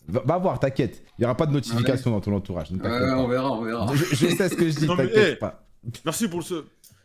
Va, 0.08 0.22
va 0.24 0.38
voir, 0.38 0.58
t'inquiète. 0.58 1.02
Il 1.18 1.22
y 1.22 1.24
aura 1.24 1.36
pas 1.36 1.46
de 1.46 1.52
notification 1.52 2.10
dans 2.10 2.20
ton 2.20 2.34
entourage. 2.34 2.70
Ne 2.70 2.76
Ouais, 2.78 2.82
t'inquiète 2.88 3.14
on 3.16 3.28
verra, 3.28 3.52
on 3.52 3.62
verra. 3.62 3.94
Je, 3.94 4.04
je 4.04 4.26
sais 4.34 4.48
ce 4.48 4.54
que 4.54 4.68
je 4.70 4.76
dis, 4.78 4.86
t'inquiète 4.86 5.38
pas. 5.38 5.62
Merci 6.04 6.28
pour 6.28 6.38
le. 6.40 6.44
ce- 6.44 6.64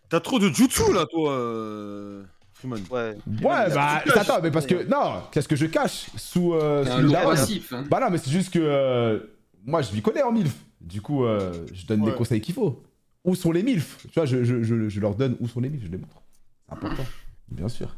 T'as 0.09 0.19
trop 0.19 0.39
de 0.39 0.49
jutsu 0.49 0.93
là, 0.93 1.05
toi, 1.09 1.31
euh... 1.31 2.23
Freeman. 2.53 2.79
Ouais. 2.91 3.15
Ouais, 3.27 3.69
bah, 3.73 4.03
attends, 4.15 4.39
mais 4.41 4.51
parce 4.51 4.65
que. 4.65 4.87
Non, 4.89 5.21
qu'est-ce 5.31 5.47
que 5.47 5.55
je 5.55 5.65
cache 5.65 6.07
Sous, 6.15 6.53
euh, 6.53 6.83
C'est 6.85 6.91
sous 6.91 6.97
le 7.01 7.11
passif. 7.11 7.73
hein. 7.73 7.83
Bah 7.89 7.99
non, 7.99 8.09
mais 8.09 8.17
c'est 8.17 8.29
juste 8.31 8.53
que. 8.53 8.59
euh, 8.61 9.19
moi, 9.65 9.81
je 9.81 9.93
m'y 9.93 10.01
connais 10.01 10.21
en 10.23 10.31
MILF. 10.31 10.55
Du 10.79 11.01
coup, 11.01 11.25
euh, 11.25 11.51
je 11.73 11.85
donne 11.85 12.01
les 12.01 12.11
Ouais. 12.11 12.17
conseils 12.17 12.41
qu'il 12.41 12.53
faut. 12.55 12.83
Où 13.25 13.35
sont 13.35 13.51
les 13.51 13.63
MILF? 13.63 13.99
Tu 14.03 14.13
vois, 14.15 14.25
je, 14.25 14.43
je, 14.43 14.63
je, 14.63 14.87
je 14.89 14.99
leur 14.99 15.15
donne 15.15 15.35
où 15.39 15.47
sont 15.47 15.59
les 15.61 15.69
MILF, 15.69 15.83
je 15.85 15.91
les 15.91 15.97
montre. 15.97 16.21
C'est 16.67 16.73
important, 16.75 17.05
bien 17.49 17.69
sûr. 17.69 17.95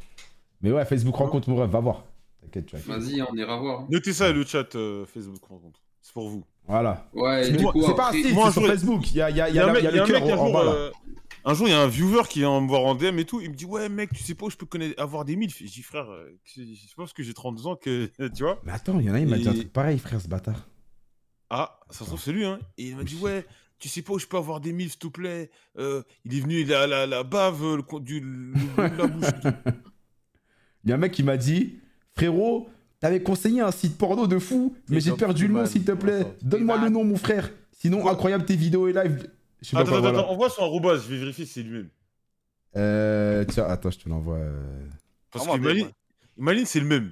Mais 0.61 0.71
ouais, 0.71 0.85
Facebook 0.85 1.15
rencontre 1.15 1.49
mon 1.49 1.57
rêve, 1.57 1.69
va 1.69 1.79
voir. 1.79 2.03
T'inquiète, 2.45 2.65
tu 2.67 2.75
vas. 2.77 2.97
Vas-y, 2.97 3.21
on 3.21 3.35
ira 3.35 3.57
voir. 3.57 3.85
Notez 3.89 4.13
ça, 4.13 4.31
le 4.31 4.45
chat 4.45 4.75
euh, 4.75 5.05
Facebook 5.05 5.43
rencontre. 5.43 5.81
C'est 6.01 6.13
pour 6.13 6.29
vous. 6.29 6.45
Voilà. 6.67 7.09
Ouais, 7.13 7.41
et 7.41 7.45
C'est 7.51 7.57
du 7.57 7.65
coup, 7.65 7.81
c'est 7.85 7.95
pas 7.95 8.05
un 8.05 8.07
après- 8.07 8.21
site, 8.23 8.33
moi, 8.33 8.45
c'est 8.47 8.53
sur 8.53 8.61
je- 8.63 8.67
Facebook. 8.67 9.11
Il 9.11 9.17
y 9.17 9.21
a, 9.21 9.29
il 9.29 9.37
y 9.37 9.41
a, 9.41 9.49
il 9.49 9.55
y 9.55 9.59
a, 9.59 9.65
la- 9.65 9.79
il 9.79 9.83
y 9.85 9.87
le 9.97 10.05
cœur 10.05 10.41
en 10.41 10.45
jour, 10.45 10.53
bas 10.53 10.63
là. 10.63 10.71
euh, 10.71 10.91
un 11.45 11.53
jour, 11.53 11.67
il 11.67 11.71
y 11.71 11.73
a 11.73 11.79
un 11.81 11.87
viewer 11.87 12.21
qui 12.29 12.39
vient 12.39 12.59
me 12.61 12.67
voir 12.67 12.83
en 12.85 12.95
DM 12.95 13.19
et 13.19 13.25
tout. 13.25 13.41
Il 13.41 13.49
me 13.51 13.55
dit 13.55 13.65
Ouais, 13.65 13.89
mec, 13.89 14.11
tu 14.13 14.23
sais 14.23 14.33
pas 14.35 14.45
où 14.45 14.49
je 14.49 14.55
peux 14.57 14.65
connaître, 14.65 14.99
avoir 15.01 15.25
des 15.25 15.35
milfs. 15.35 15.57
Je 15.59 15.71
dis 15.71 15.81
Frère, 15.83 16.09
euh, 16.09 16.29
c'est 16.43 16.61
c'est 16.63 16.95
pas 16.95 17.03
parce 17.03 17.13
que 17.13 17.23
j'ai 17.23 17.33
32 17.33 17.67
ans 17.67 17.75
que. 17.75 18.09
tu 18.35 18.43
vois 18.43 18.61
Mais 18.63 18.71
attends, 18.71 18.99
il 18.99 19.05
y 19.07 19.09
en 19.09 19.13
a, 19.15 19.19
il 19.19 19.27
m'a 19.27 19.37
dit 19.37 19.47
un 19.47 19.53
Et- 19.53 19.55
truc 19.57 19.73
pareil, 19.73 19.97
frère, 19.99 20.21
ce 20.21 20.27
bâtard. 20.27 20.67
Ah, 21.49 21.79
ça 21.91 21.99
se 21.99 22.05
trouve, 22.05 22.19
c'est 22.21 22.31
lui, 22.31 22.45
hein. 22.45 22.59
Et 22.77 22.87
il 22.89 22.95
m'a 22.95 23.03
dit 23.03 23.17
Ouais, 23.21 23.45
tu 23.77 23.87
sais 23.89 24.01
pas 24.01 24.13
où 24.13 24.19
je 24.19 24.25
peux 24.27 24.37
avoir 24.37 24.59
des 24.59 24.73
milfs, 24.73 24.91
s'il 24.93 24.99
te 24.99 25.07
plaît. 25.07 25.49
Euh, 25.77 26.01
il 26.23 26.35
est 26.35 26.39
venu, 26.39 26.61
il 26.61 26.73
a 26.73 26.87
la, 26.87 27.05
la 27.05 27.23
bave, 27.23 27.75
le, 27.75 27.81
con- 27.83 27.99
du, 27.99 28.19
le, 28.19 28.53
le- 28.53 28.97
la 28.97 29.07
bouche. 29.07 29.25
Il 30.83 30.89
y 30.89 30.91
a 30.91 30.95
un 30.95 30.99
mec 30.99 31.11
qui 31.13 31.23
m'a 31.23 31.37
dit 31.37 31.79
Frérot, 32.17 32.69
t'avais 32.99 33.21
conseillé 33.21 33.61
un 33.61 33.71
site 33.71 33.97
porno 33.97 34.25
de 34.27 34.39
fou, 34.39 34.75
mais 34.89 34.99
j'ai 34.99 35.11
perdu 35.13 35.47
le 35.47 35.53
nom, 35.53 35.65
s'il 35.65 35.83
te 35.83 35.91
plaît. 35.91 36.25
Donne-moi 36.41 36.77
le 36.77 36.89
nom, 36.89 37.03
mon 37.03 37.17
frère. 37.17 37.51
Sinon, 37.71 38.07
incroyable 38.07 38.45
tes 38.45 38.55
vidéos 38.55 38.87
et 38.87 38.93
live. 38.93 39.29
Attends, 39.73 39.77
attends, 39.79 39.99
voilà. 40.01 40.19
attends, 40.19 40.29
envoie 40.31 40.49
son 40.49 40.61
arrobase, 40.63 41.03
je 41.03 41.09
vais 41.09 41.17
vérifier 41.17 41.45
si 41.45 41.53
c'est 41.53 41.63
lui-même. 41.63 41.89
Euh, 42.75 43.43
tiens, 43.45 43.65
attends, 43.65 43.89
je 43.89 43.97
te 43.99 44.07
l'envoie. 44.09 44.37
euh. 44.37 44.87
Parce 45.31 45.45
que. 45.45 45.85
Maline, 46.37 46.65
c'est 46.65 46.79
le 46.79 46.85
même. 46.85 47.11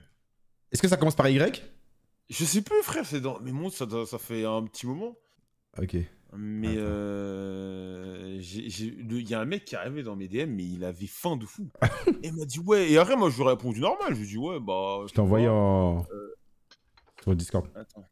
Est-ce 0.72 0.82
que 0.82 0.88
ça 0.88 0.98
commence 0.98 1.16
par 1.16 1.30
Y? 1.30 1.64
Je 2.30 2.46
sais 2.46 2.62
plus, 2.62 2.82
frère, 2.84 3.06
c'est 3.06 3.22
dans. 3.22 3.40
Mais 3.42 3.52
mon, 3.52 3.70
ça, 3.70 3.86
ça 4.06 4.18
fait 4.18 4.46
un 4.46 4.64
petit 4.64 4.86
moment. 4.88 5.16
Ok. 5.82 5.96
Mais 6.36 6.76
euh, 6.78 8.40
il 8.42 9.30
y 9.30 9.34
a 9.36 9.40
un 9.40 9.46
mec 9.46 9.66
qui 9.66 9.76
est 9.76 9.78
arrivé 9.78 10.02
dans 10.04 10.16
mes 10.16 10.28
DM, 10.28 10.50
mais 10.50 10.64
il 10.66 10.84
avait 10.84 11.06
faim 11.08 11.38
de 11.38 11.46
fou. 11.46 11.70
et 12.24 12.28
il 12.28 12.34
m'a 12.34 12.46
dit 12.46 12.60
ouais. 12.60 12.90
Et 12.92 12.98
après, 12.98 13.16
moi, 13.16 13.30
je 13.30 13.38
lui 13.38 13.44
ai 13.44 13.48
répondu 13.50 13.80
normal. 13.82 14.10
Je 14.14 14.20
lui 14.20 14.24
ai 14.24 14.28
dit 14.28 14.38
ouais, 14.38 14.60
bah. 14.60 15.00
Je 15.08 15.14
t'ai 15.14 15.20
envoyé 15.22 15.48
en. 15.48 16.06
Sur 17.22 17.36
Discord. 17.36 17.68
Attends. 17.76 18.08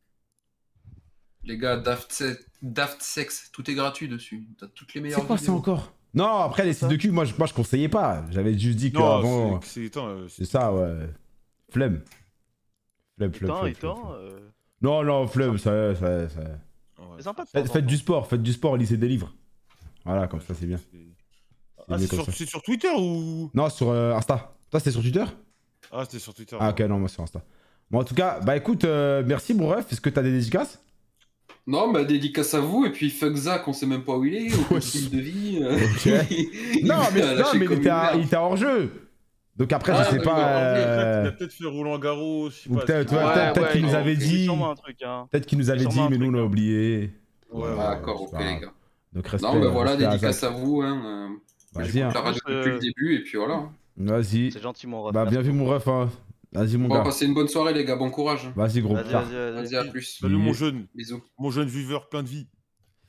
Les 1.44 1.58
gars, 1.58 1.78
Daft, 1.78 2.12
Se- 2.14 2.38
Daft 2.62 3.02
Sex, 3.02 3.50
tout 3.52 3.70
est 3.70 3.74
gratuit 3.74 4.08
dessus. 4.08 4.46
T'as 4.60 4.68
toutes 4.68 4.94
les 4.94 5.02
meilleures 5.02 5.20
C'est 5.22 5.26
quoi 5.26 5.38
ça 5.38 5.42
vidéos. 5.46 5.56
encore? 5.58 5.92
Non, 6.14 6.28
après 6.42 6.66
les 6.66 6.74
sites 6.74 6.90
de 6.90 6.96
cul, 6.98 7.10
moi 7.10 7.26
je, 7.26 7.34
moi 7.38 7.48
je 7.48 7.54
conseillais 7.54 7.90
pas. 7.90 8.24
J'avais 8.30 8.56
juste 8.58 8.78
dit 8.78 8.92
Non, 8.92 9.00
qu'avant. 9.00 9.62
c'est- 9.62 9.68
c'est. 9.82 9.86
attends, 9.88 10.08
euh, 10.10 10.28
C'est 10.28 10.46
ça, 10.46 10.72
ouais. 10.74 11.10
Flemme. 11.70 12.04
Flemme, 13.18 13.34
flemme. 13.34 13.52
euh, 13.84 14.40
Non, 14.82 15.04
non, 15.04 15.26
flemme, 15.28 15.58
ça. 15.58 15.96
ça, 15.96 16.30
ça... 16.30 16.42
ouais. 17.16 17.22
Sympa 17.22 17.44
Faites, 17.46 17.86
du 17.86 17.98
sport, 17.98 18.28
faites 18.28 18.42
du 18.42 18.54
sport, 18.54 18.78
lisez 18.78 18.98
des 18.98 19.08
livres. 19.08 19.34
Voilà, 20.06 20.28
comme 20.28 20.42
ça 20.42 20.54
c'est 20.54 20.66
bien. 20.66 20.80
Ah, 21.90 21.98
c'est 21.98 22.46
sur, 22.46 22.62
Twitter 22.62 22.90
ou? 22.98 23.50
Non, 23.54 23.70
sur 23.70 23.90
euh, 23.90 24.14
Insta. 24.16 24.54
Toi, 24.70 24.80
c'était 24.80 24.92
sur 24.92 25.02
Twitter? 25.02 25.24
Ah, 25.92 26.04
c'était 26.06 26.20
sur 26.20 26.34
Twitter. 26.34 26.56
Ah, 26.60 26.70
ok, 26.70 26.80
non, 26.82 27.00
moi 27.00 27.10
sur 27.10 27.24
Insta. 27.24 27.42
Bon, 27.90 28.00
en 28.00 28.04
tout 28.04 28.16
cas, 28.16 28.40
bah 28.40 28.56
écoute, 28.56 28.86
euh, 28.86 29.24
merci 29.26 29.54
mon 29.54 29.68
ref. 29.68 29.92
Est-ce 29.92 30.00
que 30.00 30.10
t'as 30.10 30.22
des 30.22 30.32
dédicaces? 30.32 30.82
Non, 31.68 31.92
bah 31.92 32.04
dédicace 32.04 32.54
à 32.54 32.60
vous, 32.60 32.86
et 32.86 32.92
puis 32.92 33.10
fuck 33.10 33.36
Zach, 33.36 33.68
on 33.68 33.74
sait 33.74 33.86
même 33.86 34.04
pas 34.04 34.16
où 34.18 34.26
il 34.26 34.34
est, 34.36 34.54
au 34.54 34.76
de 34.76 35.20
vie. 35.20 35.60
euh, 35.62 35.76
Ok. 35.96 36.06
il 36.32 36.86
Non, 36.86 36.96
mais, 37.14 37.22
a 37.22 37.36
non, 37.36 37.46
mais 37.56 37.66
il, 37.66 37.72
était 37.74 37.90
à- 37.90 38.16
il 38.16 38.24
était 38.26 38.36
hors 38.36 38.56
jeu. 38.58 39.01
Donc 39.58 39.72
après, 39.74 39.92
Ah, 39.96 40.04
je 40.06 40.12
sais 40.18 40.22
pas. 40.22 40.58
euh, 40.58 41.22
Il 41.24 41.28
a 41.28 41.32
peut-être 41.34 41.54
fait 41.54 41.66
Roland 41.66 42.00
Garros. 42.00 42.50
je 42.50 42.56
sais 42.56 42.70
Ou 42.70 42.76
pas, 42.76 42.86
peut-être, 42.86 43.72
qu'il 43.72 43.82
nous 43.86 43.94
avait 43.96 44.16
dit. 44.16 44.48
hein. 44.50 45.28
Peut-être 45.30 45.46
qu'il 45.46 45.58
nous 45.58 45.70
avait 45.70 45.86
dit, 45.86 46.00
mais 46.10 46.18
nous 46.18 46.32
on 46.32 46.36
a 46.36 46.42
hein. 46.42 46.46
oublié. 46.46 47.12
Ouais. 47.52 47.76
D'accord, 47.76 48.22
ok 48.22 48.40
les 48.40 48.60
gars. 48.62 48.72
Donc 49.14 49.28
respect. 49.28 49.48
Non, 49.48 49.60
bah 49.60 49.68
voilà, 49.70 49.96
dédicace 49.98 50.44
à 50.44 50.50
vous. 50.52 50.82
Hein. 50.82 51.02
euh, 51.06 51.28
Vas-y, 51.74 52.02
hein. 52.02 52.12
la 52.14 52.22
radio 52.22 52.40
depuis 52.48 52.72
le 52.72 52.80
début, 52.80 53.16
et 53.16 53.24
puis 53.24 53.38
voilà. 53.38 53.70
Vas-y. 53.98 54.52
C'est 54.52 54.62
gentil, 54.62 54.88
mon 54.88 55.04
ref. 55.04 55.14
Bah, 55.14 55.26
bien 55.26 55.42
vu, 55.42 55.52
mon 55.52 55.66
ref. 55.66 55.86
Hein. 55.88 56.10
Vas-y, 56.54 56.78
mon 56.78 56.88
Bon, 56.88 56.96
gars. 56.96 57.02
passez 57.04 57.26
une 57.26 57.34
bonne 57.34 57.48
soirée 57.50 57.74
les 57.74 57.84
gars, 57.86 57.96
bon 57.98 58.10
courage. 58.10 58.50
Vas-y, 58.56 58.82
gros. 58.82 58.96
Vas-y, 58.96 59.76
à 59.76 59.84
plus. 59.86 60.18
Salut 60.22 60.38
mon 60.38 60.54
jeune, 60.54 60.88
Bisous. 60.96 61.22
mon 61.38 61.52
jeune 61.52 61.68
viveur 61.68 62.08
plein 62.10 62.24
de 62.24 62.28
vie. 62.30 62.48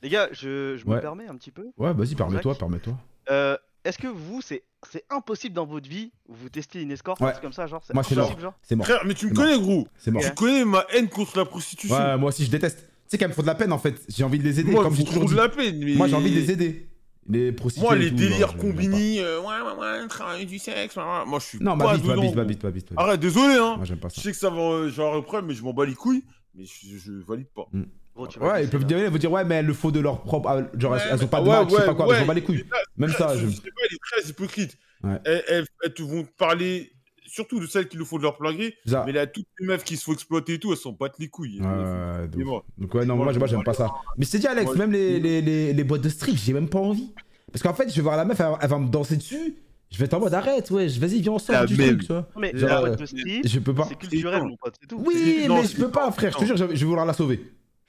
Les 0.01 0.09
gars, 0.09 0.27
je, 0.33 0.75
je 0.77 0.85
Ouais. 0.85 0.97
me 0.97 1.01
permets 1.01 1.27
un 1.27 1.35
petit 1.35 1.51
peu. 1.51 1.67
Ouais, 1.77 1.93
vas-y, 1.93 2.15
permets-toi, 2.15 2.55
permets-toi. 2.55 2.93
Euh, 3.31 3.57
Est-ce 3.85 3.97
que 3.97 4.07
vous, 4.07 4.41
c'est 4.41 4.63
c'est 4.91 5.05
impossible 5.09 5.55
dans 5.55 5.65
votre 5.65 5.89
vie, 5.89 6.11
vous 6.27 6.49
testez 6.49 6.81
une 6.81 6.91
escorte, 6.91 7.21
Ouais. 7.21 7.33
un 7.33 7.39
comme 7.39 7.53
ça, 7.53 7.67
genre 7.67 7.81
C'est 7.85 7.93
Moi, 7.93 8.03
c'est 8.03 8.13
impossible, 8.17 8.41
mort. 8.41 8.51
genre 8.51 8.59
C'est 8.63 8.75
mort. 8.75 8.85
Frère, 8.85 9.01
mais 9.05 9.13
tu 9.13 9.27
me 9.27 9.33
connais, 9.33 9.59
gros. 9.59 9.87
C'est 9.97 10.11
mort. 10.11 10.21
Tu 10.23 10.31
connais 10.33 10.65
ma 10.65 10.85
haine 10.93 11.09
contre 11.09 11.37
la 11.37 11.45
prostitution. 11.45 11.95
Ouais, 11.95 12.17
moi 12.17 12.29
aussi, 12.29 12.45
je 12.45 12.51
déteste. 12.51 12.79
Tu 12.79 12.85
sais 13.07 13.17
qu'elles 13.17 13.29
me 13.29 13.33
font 13.33 13.41
de 13.41 13.47
la 13.47 13.55
peine 13.55 13.71
en 13.71 13.77
fait. 13.79 14.01
J'ai 14.09 14.23
envie 14.23 14.39
de 14.39 14.43
les 14.43 14.59
aider. 14.59 14.71
Moi, 14.71 14.83
comme 14.83 14.95
j'ai 14.95 15.03
trouve 15.03 15.23
toujours 15.23 15.29
de 15.29 15.33
dit. 15.35 15.39
la 15.39 15.49
peine. 15.49 15.79
Mais... 15.83 15.93
Moi, 15.95 16.07
j'ai 16.07 16.15
envie 16.15 16.31
de 16.31 16.39
les 16.39 16.51
aider. 16.51 16.87
Les 17.29 17.51
prostituées. 17.53 17.87
Moi, 17.87 17.95
les 17.95 18.09
tout, 18.09 18.15
délires 18.15 18.49
genre, 18.49 18.57
combinés, 18.57 19.21
euh, 19.21 19.39
ouais, 19.39 19.45
ouais, 19.45 20.01
ouais, 20.01 20.07
travail 20.09 20.45
du 20.45 20.59
sexe, 20.59 20.95
ouais, 20.97 21.01
ouais. 21.03 21.25
moi 21.25 21.39
je 21.39 21.45
suis 21.45 21.57
pas. 21.57 21.63
Non, 21.63 21.77
pas 21.77 21.85
ma 21.85 21.93
bite, 21.95 22.05
ma 22.05 22.11
dedans, 22.15 22.21
bite, 22.23 22.35
ma 22.35 22.43
bite, 22.43 22.63
ma 22.63 22.71
bite. 22.71 22.91
ma 22.91 22.95
bite. 22.95 22.99
Arrête, 22.99 23.19
désolé, 23.21 23.53
hein. 23.55 23.75
Moi, 23.77 23.85
j'aime 23.85 23.97
pas 23.99 24.09
Je 24.13 24.19
sais 24.19 24.31
que 24.31 24.37
ça 24.37 24.49
va, 24.49 24.59
euh, 24.61 24.89
avoir 24.89 25.15
le 25.15 25.21
problème, 25.21 25.45
mais 25.45 25.53
je 25.53 25.63
m'en 25.63 25.71
bats 25.73 25.85
les 25.85 25.93
couilles. 25.95 26.25
Mais 26.53 26.65
je, 26.65 26.97
je 26.97 27.11
valide 27.25 27.47
pas. 27.55 27.67
Gros, 28.15 28.27
tu 28.27 28.39
vas 28.39 28.53
Ouais, 28.53 28.63
ils 28.65 28.69
peuvent 28.69 28.85
ils 28.87 29.09
vont 29.09 29.17
dire, 29.17 29.31
ouais, 29.31 29.43
mais 29.43 29.55
elles 29.55 29.65
le 29.65 29.73
font 29.73 29.89
de 29.91 29.99
leur 29.99 30.21
propre. 30.21 30.47
ah, 30.49 30.61
Genre, 30.77 30.95
elles- 30.95 31.01
Ouais, 31.01 31.07
elles 31.13 31.23
ont 31.23 31.27
pas 31.27 31.41
de 31.41 31.47
ouais, 31.49 31.59
match, 31.59 31.69
je 31.71 31.75
sais 31.75 31.85
pas 31.85 31.95
quoi, 31.95 32.07
mais 32.13 32.19
je 32.21 32.25
bats 32.27 32.33
les 32.33 32.43
couilles. 32.43 32.63
Même 32.97 33.09
ça, 33.11 33.35
je. 33.37 33.47
Je 33.47 33.51
sais 33.55 33.61
pas, 33.61 33.67
elle 33.89 33.95
est 33.95 33.99
très 34.21 34.29
hypocrite. 34.29 34.77
Ouais. 35.03 35.19
Elles, 35.25 35.43
elles- 35.47 35.65
elles 35.83 35.93
te 35.93 36.03
vont 36.03 36.25
parler, 36.37 36.91
surtout 37.25 37.59
de 37.59 37.65
celles 37.65 37.87
qui 37.87 37.97
le 37.97 38.05
font 38.05 38.17
de 38.17 38.23
leur 38.23 38.37
plein 38.37 38.53
gré. 38.53 38.75
Ça. 38.85 39.03
Mais 39.05 39.11
là, 39.11 39.25
toutes 39.27 39.47
les 39.59 39.65
meufs 39.67 39.83
qui 39.83 39.97
se 39.97 40.03
font 40.03 40.13
exploiter 40.13 40.53
et 40.53 40.59
tout, 40.59 40.71
elles 40.71 40.77
s'en 40.77 40.91
battent 40.91 41.17
les 41.19 41.27
couilles. 41.27 41.59
De 41.59 41.65
ouf. 41.65 42.29
Dis-moi. 42.29 42.63
Donc, 42.77 42.93
ouais, 42.93 43.05
non, 43.05 43.15
Moi, 43.15 43.25
moi, 43.25 43.33
moi 43.33 43.47
j'aime 43.47 43.63
pas 43.63 43.73
ça. 43.73 43.91
Mais 44.17 44.25
je 44.25 44.31
t'ai 44.31 44.39
dit, 44.39 44.47
Alex, 44.47 44.65
Moi, 44.67 44.75
même 44.77 44.91
les, 44.91 45.19
les, 45.19 45.41
les, 45.41 45.73
les 45.73 45.83
boîtes 45.83 46.01
de 46.01 46.09
strip, 46.09 46.37
j'ai 46.37 46.53
même 46.53 46.69
pas 46.69 46.79
envie. 46.79 47.11
Parce 47.51 47.61
qu'en 47.63 47.73
fait, 47.73 47.89
je 47.89 47.95
vais 47.95 48.01
voir 48.01 48.15
la 48.17 48.25
meuf, 48.25 48.39
elle, 48.39 48.47
elle 48.61 48.69
va 48.69 48.77
me 48.79 48.87
danser 48.89 49.17
dessus. 49.17 49.55
Je 49.91 49.97
vais 49.99 50.05
être 50.05 50.13
en 50.15 50.19
mode, 50.19 50.33
arrête, 50.33 50.71
ouais, 50.71 50.87
vas-y, 50.87 51.21
viens, 51.21 51.33
on 51.33 51.39
sort 51.39 51.65
du 51.65 51.75
même. 51.75 51.97
truc, 51.97 52.01
tu 52.01 52.07
vois. 52.07 52.27
Mais 52.37 52.51
Genre, 52.55 52.67
la 52.69 52.77
euh, 52.77 52.85
boîte 52.87 52.99
de 52.99 53.05
strip, 53.05 53.47
Je 53.47 53.59
peux 53.59 53.73
pas. 53.75 53.85
c'est 53.89 53.95
culturel, 53.95 54.41
mon 54.43 54.55
pote, 54.57 54.75
c'est 54.81 54.87
tout. 54.87 55.03
Oui, 55.05 55.13
C'est- 55.15 55.47
mais 55.49 55.61
je 55.63 55.67
c'est- 55.67 55.77
peux 55.77 55.89
pas, 55.91 56.11
frère. 56.11 56.31
Je 56.31 56.37
te 56.39 56.45
jure, 56.45 56.57
je 56.57 56.65
vais 56.65 56.85
vouloir 56.85 57.05
la 57.05 57.13
sauver. 57.13 57.43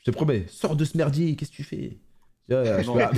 Je 0.04 0.10
te 0.10 0.16
promets. 0.16 0.44
Sors 0.48 0.76
de 0.76 0.84
ce 0.84 0.96
merdier, 0.96 1.34
qu'est-ce 1.34 1.50
que 1.50 1.56
tu 1.56 1.64
fais? 1.64 1.98
Je, 2.46 2.54
Non. 2.86 3.08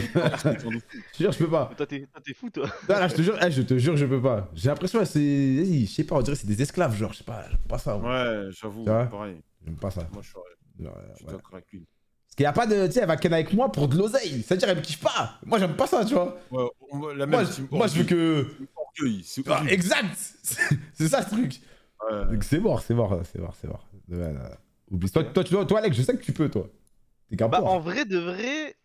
te 0.54 1.18
jure, 1.18 1.32
je 1.32 1.38
peux 1.38 1.50
pas. 1.50 1.68
Mais 1.70 1.76
Toi, 1.76 1.86
t'es 1.86 2.34
fou, 2.34 2.48
toi. 2.48 2.66
Non, 2.88 2.94
là, 2.94 3.08
je 3.08 3.14
te 3.14 3.22
jure, 3.22 3.36
eh, 3.42 3.50
je 3.50 3.62
te 3.62 3.76
jure, 3.76 3.96
je 3.96 4.06
peux 4.06 4.22
pas. 4.22 4.48
J'ai 4.54 4.68
l'impression, 4.68 5.04
c'est. 5.04 5.64
Je 5.64 5.86
sais 5.86 6.04
pas, 6.04 6.14
on 6.16 6.22
dirait 6.22 6.36
que 6.36 6.40
c'est 6.42 6.46
des 6.46 6.62
esclaves, 6.62 6.94
genre, 6.96 7.12
je 7.12 7.18
sais 7.18 7.24
pas, 7.24 7.44
j'aime 7.50 7.58
pas 7.68 7.78
ça. 7.78 7.96
Ouais, 7.96 8.50
j'avoue, 8.52 8.84
pareil. 8.84 9.40
J'aime 9.64 9.76
pas 9.76 9.90
ça. 9.90 10.08
Moi, 10.12 10.22
je 10.22 10.28
suis, 10.28 10.84
Genre, 10.84 10.94
je 11.12 11.16
suis. 11.16 11.26
Parce 11.26 12.36
qu'il 12.36 12.44
y 12.44 12.46
a 12.46 12.52
pas 12.52 12.66
de. 12.66 12.86
Tu 12.86 12.92
sais, 12.92 13.00
elle 13.00 13.08
va 13.08 13.16
ken 13.16 13.32
avec 13.32 13.52
moi 13.52 13.72
pour 13.72 13.88
de 13.88 13.96
l'oseille. 13.96 14.42
C'est-à-dire, 14.42 14.68
elle 14.68 14.76
me 14.76 14.82
kiffe 14.82 15.00
pas. 15.00 15.38
Moi, 15.44 15.58
j'aime 15.58 15.74
pas 15.74 15.86
ça, 15.88 16.04
tu 16.04 16.14
vois. 16.14 16.38
Ouais, 16.52 16.68
on 16.92 16.96
Moi, 16.98 17.14
je, 17.44 17.62
moi, 17.74 17.86
je 17.88 17.98
veux 17.98 18.04
que. 18.04 18.46
Ah, 19.48 19.62
exact 19.68 20.16
C'est 20.94 21.08
ça, 21.08 21.22
ce 21.22 21.30
truc. 21.30 21.60
Ouais. 22.08 22.26
Donc, 22.26 22.44
c'est 22.44 22.60
mort, 22.60 22.80
c'est 22.80 22.94
mort, 22.94 23.20
c'est 23.24 23.38
mort, 23.40 23.54
c'est 23.60 23.66
mort. 23.66 23.88
Ouais, 24.08 24.32
là, 24.32 24.50
Oublie. 24.90 25.10
Toi, 25.10 25.24
toi, 25.24 25.64
toi, 25.64 25.78
Alex, 25.78 25.96
je 25.96 26.02
sais 26.02 26.16
que 26.16 26.22
tu 26.22 26.32
peux, 26.32 26.48
toi. 26.48 26.68
T'es 27.28 27.36
Bah, 27.36 27.60
en 27.62 27.80
vrai 27.80 28.04
de 28.04 28.18
vrai, 28.18 28.76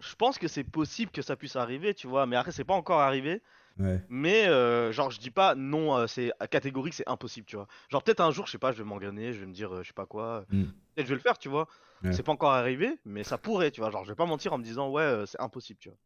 je 0.00 0.14
pense 0.16 0.38
que 0.38 0.48
c'est 0.48 0.64
possible 0.64 1.12
que 1.12 1.22
ça 1.22 1.36
puisse 1.36 1.56
arriver, 1.56 1.94
tu 1.94 2.06
vois. 2.06 2.26
Mais 2.26 2.36
après, 2.36 2.52
c'est 2.52 2.64
pas 2.64 2.74
encore 2.74 3.00
arrivé. 3.00 3.40
Ouais. 3.78 4.02
Mais 4.08 4.46
euh, 4.46 4.90
genre 4.90 5.10
je 5.10 5.20
dis 5.20 5.30
pas 5.30 5.54
non, 5.54 5.94
euh, 5.94 6.06
c'est 6.06 6.32
catégorique, 6.50 6.94
c'est 6.94 7.08
impossible, 7.08 7.46
tu 7.46 7.56
vois. 7.56 7.68
Genre 7.90 8.02
peut-être 8.02 8.20
un 8.20 8.30
jour, 8.30 8.46
je 8.46 8.52
sais 8.52 8.58
pas, 8.58 8.72
je 8.72 8.78
vais 8.78 8.84
m'engrainer, 8.84 9.34
je 9.34 9.40
vais 9.40 9.46
me 9.46 9.52
dire, 9.52 9.72
euh, 9.74 9.82
je 9.82 9.88
sais 9.88 9.94
pas 9.94 10.06
quoi. 10.06 10.46
Mm. 10.50 10.64
Peut-être 10.94 11.06
je 11.06 11.10
vais 11.10 11.16
le 11.16 11.20
faire, 11.20 11.36
tu 11.36 11.50
vois. 11.50 11.68
Ouais. 12.02 12.12
C'est 12.12 12.22
pas 12.22 12.32
encore 12.32 12.52
arrivé, 12.52 12.98
mais 13.04 13.22
ça 13.22 13.36
pourrait, 13.36 13.70
tu 13.70 13.82
vois. 13.82 13.90
Genre 13.90 14.04
je 14.04 14.10
vais 14.10 14.16
pas 14.16 14.24
mentir 14.24 14.54
en 14.54 14.58
me 14.58 14.64
disant 14.64 14.88
ouais, 14.90 15.02
euh, 15.02 15.26
c'est 15.26 15.40
impossible, 15.40 15.78
tu 15.78 15.90
vois. 15.90 15.98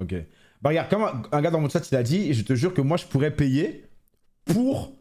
Ok. 0.00 0.14
Bah 0.62 0.70
regarde, 0.70 0.88
comme 0.88 1.02
un, 1.02 1.22
un 1.30 1.42
gars 1.42 1.50
dans 1.50 1.60
mon 1.60 1.68
chat 1.68 1.86
il 1.90 1.96
a 1.96 2.02
dit, 2.02 2.32
je 2.32 2.42
te 2.42 2.54
jure 2.54 2.72
que 2.72 2.80
moi 2.80 2.96
je 2.96 3.04
pourrais 3.04 3.30
payer 3.30 3.84
pour 4.46 4.96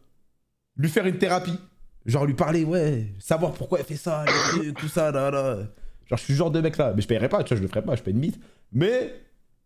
lui 0.76 0.90
faire 0.90 1.06
une 1.06 1.18
thérapie. 1.18 1.58
Genre 2.08 2.26
lui 2.26 2.34
parler, 2.34 2.64
ouais, 2.64 3.14
savoir 3.20 3.52
pourquoi 3.54 3.80
elle 3.80 3.86
fait 3.86 3.96
ça, 3.98 4.24
les 4.26 4.40
trucs, 4.40 4.78
tout 4.78 4.88
ça, 4.88 5.12
là, 5.12 5.30
là. 5.30 5.58
Genre 6.06 6.18
je 6.18 6.24
suis 6.24 6.34
ce 6.34 6.38
genre 6.38 6.52
de 6.52 6.62
mec 6.62 6.78
là. 6.78 6.94
Mais 6.96 7.02
je 7.02 7.08
payerais 7.08 7.28
pas, 7.30 7.44
tu 7.44 7.50
vois, 7.50 7.58
je 7.58 7.62
le 7.62 7.68
ferais 7.68 7.82
pas, 7.84 7.96
je 7.96 8.02
paye 8.02 8.14
une 8.14 8.20
mythe. 8.22 8.40
Mais 8.72 9.14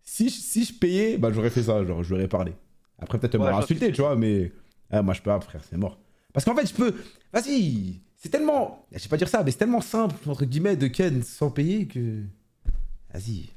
si, 0.01 0.27
je- 0.30 0.39
si 0.41 0.65
je 0.65 0.73
payais, 0.73 1.17
bah 1.19 1.30
j'aurais 1.32 1.51
fait 1.51 1.62
ça, 1.63 1.86
genre 1.86 2.01
je 2.04 2.10
lui 2.10 2.15
aurais 2.15 2.27
parlé. 2.27 2.54
Après 2.99 3.19
peut-être 3.19 3.36
elle 3.36 3.41
Ouais, 3.41 3.51
m'aurait 3.51 3.63
insulté, 3.63 3.91
tu 3.91 4.01
vois, 4.01 4.15
mais 4.15 4.51
ah, 4.89 5.01
moi 5.04 5.13
je 5.13 5.21
peux 5.21 5.30
pas, 5.30 5.39
frère, 5.39 5.62
c'est 5.69 5.77
mort. 5.77 5.99
Parce 6.34 6.43
qu'en 6.45 6.56
fait 6.56 6.65
je 6.67 6.73
peux, 6.73 6.95
vas-y, 7.32 8.01
c'est 8.17 8.30
tellement, 8.30 8.88
je 8.91 8.97
sais 8.97 9.10
pas 9.10 9.17
dire 9.17 9.27
ça, 9.30 9.43
mais 9.43 9.51
c'est 9.51 9.58
tellement 9.60 9.82
simple, 9.82 10.15
entre 10.27 10.45
guillemets, 10.45 10.75
de 10.75 10.88
ken 10.88 11.21
sans 11.21 11.51
payer 11.51 11.88
que... 11.88 12.23
Vas-y, 13.13 13.49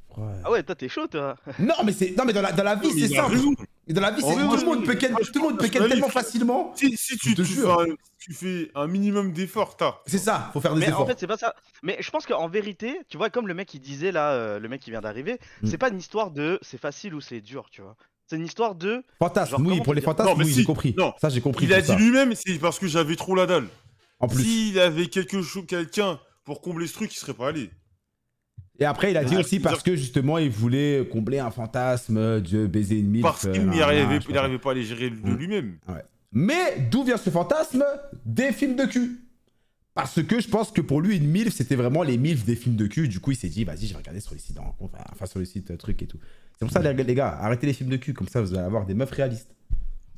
Ah 0.45 0.51
ouais, 0.51 0.63
toi 0.63 0.75
t'es 0.75 0.89
chaud, 0.89 1.07
toi. 1.07 1.37
Non, 1.59 1.75
mais 1.85 1.93
c'est 1.93 2.15
non 2.17 2.25
mais 2.25 2.33
dans 2.33 2.43
la, 2.43 2.53
dans 2.53 2.63
la 2.65 2.75
vie 2.77 2.91
mais 2.95 3.01
c'est 3.09 3.15
simple. 3.15 3.33
raison. 3.35 3.55
Dans 3.89 4.01
la 4.01 4.11
vie 4.13 4.23
c'est 4.23 4.33
tout 4.35 4.39
le 4.39 4.65
monde 4.65 4.85
peut 4.85 4.95
ken, 4.95 5.15
tout 5.15 5.25
le 5.35 5.41
monde 5.41 5.59
peut 5.59 5.69
tellement 5.69 6.09
facilement. 6.09 6.73
Si, 6.77 6.97
si 6.97 7.17
tu, 7.19 7.35
te 7.35 7.43
tu 7.43 7.49
jure. 7.49 7.81
fais 7.83 7.91
un, 7.91 7.95
tu 8.19 8.33
fais 8.33 8.71
un 8.75 8.87
minimum 8.87 9.33
d'efforts, 9.33 9.77
t'as. 9.77 9.97
C'est 10.07 10.19
ça, 10.19 10.51
faut 10.53 10.61
faire 10.61 10.75
des 10.75 10.81
Mais 10.81 10.87
efforts. 10.87 11.03
en 11.03 11.07
fait, 11.07 11.19
c'est 11.19 11.27
pas 11.27 11.37
ça. 11.37 11.55
Mais 11.83 11.97
je 12.01 12.11
pense 12.11 12.25
qu'en 12.27 12.49
vérité, 12.49 12.99
tu 13.09 13.17
vois, 13.19 13.29
comme 13.31 13.47
le 13.49 13.55
mec 13.55 13.69
qui 13.69 13.81
disait 13.81 14.13
là, 14.13 14.33
euh, 14.33 14.59
le 14.59 14.69
mec 14.69 14.81
qui 14.81 14.91
vient 14.91 15.01
d'arriver, 15.03 15.39
Mm. 15.63 15.67
c'est 15.67 15.79
pas 15.79 15.89
une 15.91 15.99
histoire 15.99 16.31
de 16.31 16.59
c'est 16.63 16.81
facile 16.81 17.15
ou 17.15 17.21
c'est 17.21 17.41
dur, 17.41 17.67
tu 17.71 17.83
vois. 17.83 17.97
C'est 18.27 18.37
une 18.37 18.47
histoire 18.47 18.75
de. 18.75 19.03
fantasme, 19.19 19.51
genre, 19.51 19.61
oui, 19.61 19.81
pour 19.83 19.93
les 19.93 20.01
fantasmes, 20.01 20.31
Non, 20.31 20.37
mais 20.37 20.45
oui, 20.45 20.51
si, 20.53 20.61
j'ai 20.61 20.65
compris. 20.65 20.95
non. 20.97 21.13
Ça 21.21 21.29
j'ai 21.29 21.43
compris. 21.43 21.67
Il 21.67 21.75
a 21.75 21.83
dit 21.83 21.95
lui-même, 21.95 22.35
c'est 22.35 22.59
parce 22.59 22.79
que 22.79 22.87
j'avais 22.87 23.17
trop 23.17 23.35
la 23.35 23.45
dalle. 23.45 23.69
En 24.21 24.29
plus. 24.29 24.43
S'il 24.43 24.79
avait 24.81 25.09
quelque 25.09 25.43
chose, 25.43 25.65
quelqu'un 25.69 26.19
pour 26.45 26.63
combler 26.63 26.87
ce 26.87 26.95
truc, 26.95 27.13
il 27.15 27.19
serait 27.19 27.35
pas 27.35 27.49
allé. 27.49 27.71
Et 28.81 28.85
après 28.85 29.13
il 29.13 29.17
a 29.17 29.25
dit 29.25 29.35
Ah, 29.37 29.41
aussi 29.41 29.61
parce 29.61 29.83
que 29.83 29.95
justement 29.97 30.39
il 30.39 30.51
voulait 30.51 31.07
combler 31.11 31.39
un 31.39 31.51
fantasme 31.51 32.41
de 32.41 32.67
baiser 32.67 32.99
une 32.99 33.09
mille. 33.09 33.23
Parce 33.23 33.49
qu'il 33.49 33.67
n'y 33.69 33.81
arrivait, 33.81 34.19
il 34.29 34.37
arrivait 34.37 34.59
pas 34.59 34.73
à 34.73 34.75
les 34.75 34.83
gérer 34.85 35.11
de 35.11 35.17
Mm. 35.17 35.37
lui-même. 35.37 35.79
Mais 36.33 36.81
d'où 36.91 37.05
vient 37.05 37.17
ce 37.17 37.31
fantasme 37.31 37.85
Des 38.27 38.51
films 38.53 38.75
de 38.77 38.85
cul. 38.87 39.21
Parce 39.95 40.21
que 40.25 40.41
je 40.41 40.49
pense 40.49 40.73
que 40.73 40.81
pour 40.81 41.01
lui, 41.01 41.17
une 41.17 41.29
MILF, 41.31 41.55
c'était 41.55 41.77
vraiment 41.77 42.03
les 42.03 42.19
MILF 42.19 42.45
des 42.45 42.57
films 42.57 42.75
de 42.75 42.89
cul. 42.89 43.07
Du 43.07 43.21
coup, 43.21 43.31
il 43.31 43.37
s'est 43.37 43.49
dit, 43.49 43.63
vas-y, 43.63 43.87
je 43.87 43.93
vais 43.93 43.99
regarder 43.99 44.19
sur 44.19 44.35
les 44.35 44.41
sites 44.41 44.57
de 44.57 44.61
enfin 44.61 45.27
sur 45.27 45.39
les 45.39 45.45
sites 45.45 45.71
euh, 45.71 45.77
trucs 45.77 46.03
et 46.03 46.09
tout. 46.09 46.19
C'est 46.59 46.65
pour 46.65 46.73
ça, 46.73 46.83
les, 46.83 47.05
les 47.05 47.15
gars, 47.15 47.29
arrêtez 47.41 47.69
les 47.69 47.73
films 47.73 47.91
de 47.91 47.97
cul. 47.97 48.13
Comme 48.13 48.27
ça, 48.27 48.41
vous 48.41 48.53
allez 48.55 48.65
avoir 48.65 48.87
des 48.87 48.95
meufs 48.95 49.13
réalistes. 49.13 49.55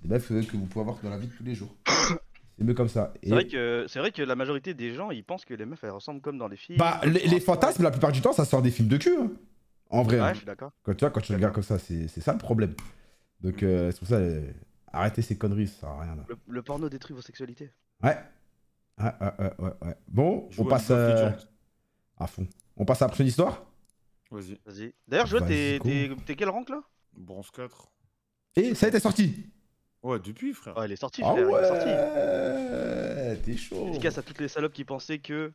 Des 0.03 0.09
meufs 0.09 0.31
euh, 0.31 0.42
que 0.42 0.57
vous 0.57 0.64
pouvez 0.64 0.81
avoir 0.81 0.97
dans 1.03 1.11
la 1.11 1.19
vie 1.19 1.27
de 1.27 1.33
tous 1.33 1.45
les 1.45 1.55
jours. 1.55 1.77
C'est 2.59 2.64
mieux 2.64 2.75
comme 2.75 2.88
ça. 2.88 3.12
Et- 3.23 3.29
C'est 3.29 3.35
vrai 3.35 3.47
que 3.47 3.85
c'est 3.88 3.99
vrai 3.99 4.12
que 4.12 4.23
la 4.23 4.35
majorité 4.35 4.73
des 4.75 4.95
gens, 4.95 5.11
ils 5.11 5.25
pensent 5.25 5.45
que 5.45 5.55
les 5.55 5.66
meufs 5.66 5.83
elles 5.85 5.90
ressemblent 5.90 6.21
comme 6.23 6.38
dans 6.38 6.49
les 6.49 6.57
films. 6.57 6.79
Bah, 6.79 7.01
les, 7.05 7.27
les 7.27 7.40
fantasmes, 7.40 7.83
la 7.83 7.90
plupart 7.90 8.12
du 8.12 8.21
temps, 8.23 8.33
ça 8.33 8.45
sort 8.45 8.62
des 8.62 8.71
films 8.71 8.88
de 8.88 8.97
cul. 8.97 9.16
hein. 9.19 9.31
En 9.90 10.03
vrai. 10.03 10.16
Ouais, 10.16 10.23
hein. 10.27 10.33
je 10.33 10.38
suis 10.38 10.47
d'accord. 10.47 10.73
Quand 10.83 10.95
tu 10.95 11.01
vois, 11.05 11.11
quand 11.11 11.21
tu 11.21 11.33
regardes 11.33 11.55
comme 11.55 11.62
ça, 11.62 11.79
c'est 11.79 12.09
c'est 12.09 12.21
ça 12.21 12.33
le 12.33 12.38
problème. 12.38 12.75
Donc, 13.40 13.62
euh, 13.62 13.90
c'est 13.92 13.99
pour 13.99 14.09
ça, 14.09 14.16
euh, 14.16 14.51
arrêtez 14.92 15.21
ces 15.23 15.37
conneries, 15.37 15.69
ça 15.69 15.81
sert 15.81 15.88
à 15.90 16.01
rien 16.01 16.16
là. 16.16 16.25
Le, 16.29 16.37
le 16.49 16.62
porno 16.62 16.88
détruit 16.88 17.14
vos 17.14 17.23
sexualités. 17.23 17.71
Ouais. 18.03 18.16
Ouais, 18.99 19.12
ouais, 19.21 19.33
ouais, 19.38 19.53
ouais, 19.59 19.73
ouais. 19.83 19.95
Bon, 20.09 20.49
on 20.59 20.64
passe 20.64 20.88
euh, 20.90 21.31
à 22.19 22.27
fond. 22.27 22.47
On 22.79 22.85
passe 22.87 23.03
à 23.03 23.05
la 23.05 23.09
prochaine 23.11 23.27
histoire? 23.27 23.66
Vas-y, 24.31 24.59
Vas-y. 24.64 24.95
D'ailleurs, 25.07 25.27
je 25.27 25.37
vois, 25.37 25.47
t'es 25.47 25.79
Vas-y, 25.79 26.09
t'es- 26.16 26.25
t'es 26.25 26.35
quel 26.37 26.49
rank 26.49 26.71
là? 26.71 26.81
Bronze 27.12 27.51
4. 27.51 27.90
Et 28.57 28.75
ça 28.75 28.87
a 28.87 28.88
été 28.88 28.99
sorti. 29.01 29.47
Ouais, 30.07 30.19
depuis, 30.21 30.53
frère. 30.55 30.75
Oh, 30.77 30.83
il 30.85 30.92
est 30.92 30.97
sorti, 30.97 31.23
Ah 31.25 31.33
frère. 31.33 31.47
Il 31.49 31.64
est 31.64 31.69
sorti. 31.69 31.88
ouais 31.88 33.37
T'es 33.45 33.57
chaud. 33.57 33.85
Dédicace 33.87 34.19
à 34.19 34.23
toutes 34.23 34.40
les 34.40 34.49
salopes 34.49 34.73
qui 34.73 34.85
pensaient 34.85 35.19
que 35.19 35.53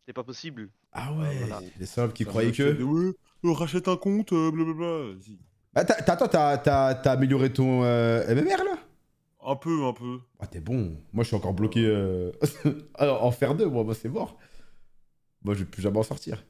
c'était 0.00 0.12
pas 0.12 0.24
possible. 0.24 0.68
Ah 0.92 1.12
ouais 1.12 1.36
Voilà. 1.38 1.60
Les 1.78 1.86
salopes 1.86 2.12
qui 2.14 2.24
Ça 2.24 2.30
croyaient 2.30 2.52
que... 2.52 2.82
Ouais, 2.82 3.14
euh, 3.44 3.52
rachète 3.52 3.88
un 3.88 3.96
compte, 3.96 4.32
euh, 4.32 4.50
blablabla. 4.50 5.14
Vas-y. 5.14 5.38
Ah, 5.74 5.84
t'as- 5.84 5.94
t'as- 6.02 6.12
Attends, 6.12 6.28
t'as- 6.28 6.58
t'as 6.58 6.94
t'as 6.94 7.12
amélioré 7.12 7.52
ton 7.52 7.82
euh, 7.84 8.22
MMR 8.32 8.62
là? 8.64 8.78
Un 9.46 9.56
peu, 9.56 9.84
un 9.84 9.92
peu. 9.92 10.20
Ah 10.38 10.46
t'es 10.46 10.60
bon. 10.60 10.96
Moi 11.12 11.24
je 11.24 11.28
suis 11.28 11.36
encore 11.36 11.52
bloqué 11.54 11.84
euh, 11.84 12.30
en 12.98 13.30
faire 13.30 13.54
deux, 13.54 13.66
moi, 13.66 13.84
moi 13.84 13.94
c'est 13.94 14.08
mort. 14.08 14.38
Moi 15.42 15.54
je 15.54 15.60
vais 15.60 15.64
plus 15.66 15.82
jamais 15.82 15.98
en 15.98 16.02
sortir. 16.02 16.44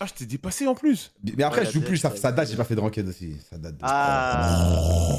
Ah, 0.00 0.06
je 0.06 0.14
t'ai 0.14 0.26
dépassé 0.26 0.66
en 0.66 0.74
plus. 0.74 1.12
Mais 1.22 1.32
mais 1.36 1.44
après 1.44 1.60
Ouais, 1.60 1.66
je 1.66 1.72
joue 1.72 1.80
la 1.80 1.86
plus, 1.86 1.96
ça, 1.98 2.10
ouais. 2.10 2.32
date, 2.32 2.48
j'ai 2.50 2.56
pas 2.56 2.64
fait 2.64 2.74
de 2.74 2.80
ranked 2.80 3.06
aussi. 3.06 3.36
Ça 3.48 3.56
date 3.58 3.74
de... 3.76 3.80
Ah 3.82 5.12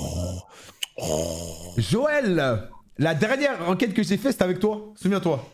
Joël 1.77 2.69
La 2.97 3.13
dernière 3.15 3.69
enquête 3.69 3.93
que 3.93 4.03
j'ai 4.03 4.17
fait 4.17 4.31
c'était 4.31 4.43
avec 4.43 4.59
toi, 4.59 4.93
souviens-toi. 4.95 5.45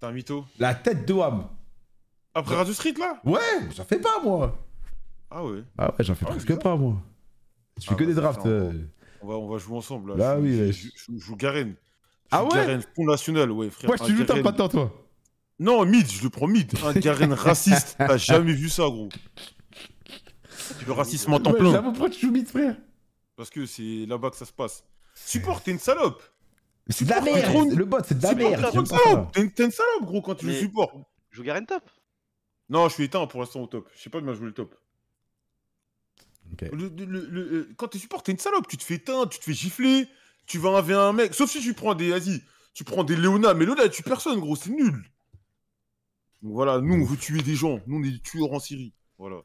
T'es 0.00 0.06
un 0.06 0.12
mytho. 0.12 0.44
La 0.58 0.74
tête 0.74 1.06
de 1.06 1.12
Wam. 1.12 1.46
Après 2.34 2.54
Radio 2.56 2.72
Street, 2.74 2.94
là? 2.98 3.20
Ouais, 3.24 3.40
j'en 3.76 3.84
fais 3.84 3.98
pas 4.00 4.20
moi. 4.22 4.58
Ah 5.30 5.44
ouais. 5.44 5.62
Ah 5.78 5.86
ouais, 5.90 6.04
j'en 6.04 6.14
fais 6.14 6.26
Ah, 6.28 6.32
presque 6.32 6.54
pas 6.60 6.76
moi. 6.76 6.96
Je 7.78 7.84
fais 7.86 7.90
Ah 7.92 7.94
que 7.94 8.04
bah, 8.04 8.08
des 8.08 8.14
drafts. 8.14 8.46
euh. 8.46 8.72
On 9.22 9.26
va, 9.28 9.34
on 9.34 9.48
va 9.48 9.58
jouer 9.58 9.76
ensemble, 9.76 10.10
là. 10.10 10.16
Bah 10.16 10.36
je, 10.36 10.42
oui, 10.42 10.56
je, 10.56 10.62
ouais. 10.64 10.72
je, 10.72 10.88
je- 10.88 11.12
je 11.14 11.18
joue 11.18 11.36
Garen. 11.36 11.74
Ah 12.30 12.44
ouais 12.44 12.50
Garen, 12.54 12.82
Front 12.94 13.04
National, 13.06 13.50
ouais, 13.52 13.70
frère. 13.70 13.88
Moi 13.88 13.96
je 13.96 14.02
Un 14.02 14.06
te 14.06 14.10
joue 14.12 14.18
top 14.24 14.36
Garen- 14.36 14.44
maintenant 14.44 14.68
toi. 14.68 14.92
Non, 15.58 15.84
mid, 15.86 16.10
je 16.10 16.22
le 16.24 16.30
prends 16.30 16.48
mid. 16.48 16.72
Un 16.84 16.92
Garen 16.94 17.32
raciste. 17.34 17.94
T'as 17.98 18.16
jamais 18.16 18.52
vu 18.52 18.68
ça, 18.68 18.82
gros. 18.84 19.08
Le 20.86 20.92
racisme 20.92 21.32
en 21.32 21.40
temps 21.40 21.52
Ouais, 21.52 21.58
plein. 21.58 21.72
J'avoue, 21.72 21.92
pourquoi 21.92 22.10
tu 22.10 22.26
joues 22.26 22.32
mid 22.32 22.48
frère? 22.48 22.74
Parce 23.42 23.50
que 23.50 23.66
c'est 23.66 24.06
là-bas 24.06 24.30
que 24.30 24.36
ça 24.36 24.44
se 24.46 24.52
passe. 24.52 24.84
Support, 25.16 25.64
t'es 25.64 25.72
une 25.72 25.80
salope. 25.80 26.22
C'est 26.88 27.04
de 27.04 27.10
la 27.10 27.16
Support, 27.16 27.34
merde 27.34 27.44
trop- 27.52 27.74
Le 27.74 27.84
bot 27.84 27.98
c'est 28.06 28.16
de 28.16 28.22
la 28.22 28.28
Support, 28.28 28.50
merde 28.50 28.70
t'es 28.70 28.78
une 28.78 28.86
salope. 28.86 29.32
T'es 29.32 29.42
une- 29.42 29.50
t'es 29.52 29.64
une 29.64 29.70
salope, 29.72 30.04
gros, 30.04 30.22
quand 30.22 30.36
tu 30.36 30.46
le 30.46 30.52
support. 30.54 30.92
Je 31.30 31.42
Garen 31.42 31.66
top. 31.66 31.82
Non, 32.68 32.88
je 32.88 32.94
suis 32.94 33.02
éteint 33.02 33.26
pour 33.26 33.40
l'instant 33.40 33.60
au 33.60 33.66
top. 33.66 33.88
Je 33.96 34.00
sais 34.00 34.10
pas 34.10 34.20
bien 34.20 34.32
jouer 34.32 34.46
le 34.46 34.52
top. 34.52 34.76
Le- 36.72 36.88
le- 36.88 37.04
le- 37.26 37.48
le- 37.48 37.74
quand 37.76 37.88
t'es 37.88 37.98
support, 37.98 38.22
t'es 38.22 38.30
une 38.30 38.38
salope. 38.38 38.68
Tu 38.68 38.76
te 38.76 38.84
fais 38.84 38.94
éteindre, 38.94 39.28
tu 39.28 39.40
te 39.40 39.44
fais 39.44 39.54
gifler. 39.54 40.06
Tu 40.46 40.58
vas 40.58 40.70
1v1 40.80 41.08
un 41.08 41.12
mec. 41.12 41.34
Sauf 41.34 41.50
si 41.50 41.60
tu 41.60 41.74
prends 41.74 41.96
des. 41.96 42.10
Vas-y, 42.10 42.42
tu 42.74 42.84
prends 42.84 43.02
des 43.02 43.16
Léona. 43.16 43.54
Mais 43.54 43.64
Léona, 43.64 43.82
elle 43.86 43.90
tue 43.90 44.04
personne, 44.04 44.38
gros. 44.38 44.54
C'est 44.54 44.70
nul. 44.70 44.92
Donc 46.42 46.52
voilà, 46.52 46.80
nous, 46.80 46.94
on 46.94 47.04
veut 47.04 47.16
tuer 47.16 47.42
des 47.42 47.56
gens. 47.56 47.80
Nous, 47.88 47.98
on 47.98 48.04
est 48.04 48.12
des 48.12 48.20
tueurs 48.20 48.52
en 48.52 48.60
Syrie. 48.60 48.94
Voilà. 49.18 49.38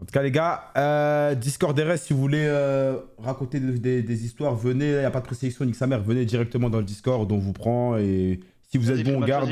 En 0.00 0.04
tout 0.04 0.12
cas, 0.12 0.22
les 0.22 0.30
gars, 0.30 0.72
euh, 0.76 1.34
Discord 1.34 1.78
RS, 1.78 1.96
si 1.98 2.12
vous 2.12 2.20
voulez 2.20 2.44
euh, 2.46 3.00
raconter 3.18 3.60
des, 3.60 3.78
des- 3.78 4.02
des 4.02 4.24
histoires, 4.26 4.54
venez, 4.54 4.90
il 4.90 4.98
n'y 4.98 5.04
a 5.04 5.10
pas 5.10 5.20
de 5.20 5.26
présélection, 5.26 5.64
nique 5.64 5.74
sa 5.76 5.86
mère, 5.86 6.02
venez 6.02 6.26
directement 6.26 6.68
dans 6.68 6.78
le 6.78 6.84
Discord, 6.84 7.30
on 7.32 7.38
vous 7.38 7.54
prend, 7.54 7.96
et 7.96 8.40
si 8.68 8.76
vous 8.76 8.90
êtes 8.90 9.02
bon, 9.04 9.16
on 9.22 9.26
garde, 9.26 9.48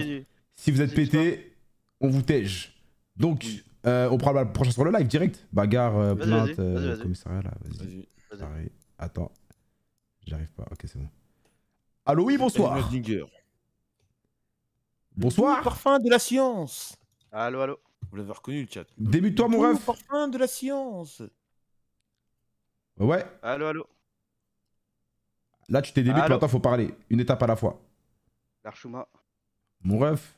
si 0.54 0.70
vous 0.70 0.82
êtes 0.82 0.94
pété, 0.94 1.56
on 2.00 2.08
vous 2.08 2.20
tège. 2.22 2.74
Donc, 3.16 3.40
Oui. 3.44 3.62
euh, 3.86 4.08
on 4.10 4.18
prend 4.18 4.32
la 4.32 4.44
prochaine 4.44 4.72
sur 4.74 4.84
le 4.84 4.90
live, 4.92 5.06
direct. 5.06 5.46
Bagarre, 5.52 5.96
euh, 5.96 6.14
plainte, 6.14 6.58
commissariat, 7.02 7.40
là, 7.42 7.50
vas-y. 7.62 7.78
Vas-y. 7.78 8.08
Vas-y. 8.30 8.38
Pareil. 8.40 8.68
Attends, 8.98 9.32
j'arrive 10.26 10.52
pas, 10.52 10.64
ok, 10.70 10.80
c'est 10.84 10.98
bon. 10.98 11.08
Allô, 12.04 12.26
oui, 12.26 12.36
bonsoir. 12.36 12.90
Bonsoir. 15.16 15.62
Parfum 15.62 15.98
de 16.00 16.10
la 16.10 16.18
science. 16.18 16.96
Allô, 17.32 17.60
allô. 17.62 17.78
Vous 18.10 18.16
l'avez 18.16 18.32
reconnu, 18.32 18.62
le 18.62 18.68
chat. 18.70 18.84
Débute-toi, 18.98 19.48
mon 19.48 19.60
ref. 19.60 19.84
Parfum 19.84 20.28
de 20.28 20.38
la 20.38 20.46
science. 20.46 21.22
Ouais, 22.98 23.24
Allô, 23.42 23.66
allô. 23.66 23.86
là, 25.68 25.82
tu 25.82 25.92
t'es 25.92 26.02
débute, 26.02 26.22
Allô 26.22 26.34
maintenant, 26.34 26.48
faut 26.48 26.60
parler. 26.60 26.94
Une 27.10 27.20
étape 27.20 27.42
à 27.42 27.46
la 27.46 27.56
fois. 27.56 27.80
Larchouma. 28.62 29.06
Mon 29.82 29.98
ref, 29.98 30.36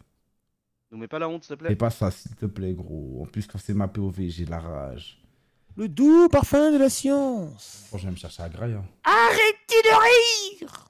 Nous 0.91 0.99
mets 0.99 1.07
pas 1.09 1.19
la 1.19 1.29
honte, 1.29 1.45
s'il 1.45 1.57
te 1.57 1.61
plaît. 1.63 1.77
pas 1.77 1.91
ça, 1.91 2.11
s'il 2.11 2.35
te 2.35 2.47
plaît, 2.47 2.73
gros. 2.75 3.23
En 3.23 3.27
plus, 3.27 3.47
quand 3.47 3.59
c'est 3.59 3.75
ma 3.75 3.89
POV, 3.89 4.29
j'ai 4.29 4.45
de 4.47 4.51
la 4.51 4.59
rage. 4.61 5.23
Le 5.77 5.89
doux 5.89 6.29
parfum 6.31 6.73
de 6.73 6.79
la 6.79 6.89
science. 6.89 7.89
Bon, 7.93 7.99
je 7.99 8.07
vais 8.07 8.11
me 8.11 8.17
chercher 8.17 8.43
à 8.43 8.49
graille. 8.49 8.73
Hein. 8.73 8.85
Arrêtez 9.05 9.83
de 9.85 10.61
rire 10.63 10.89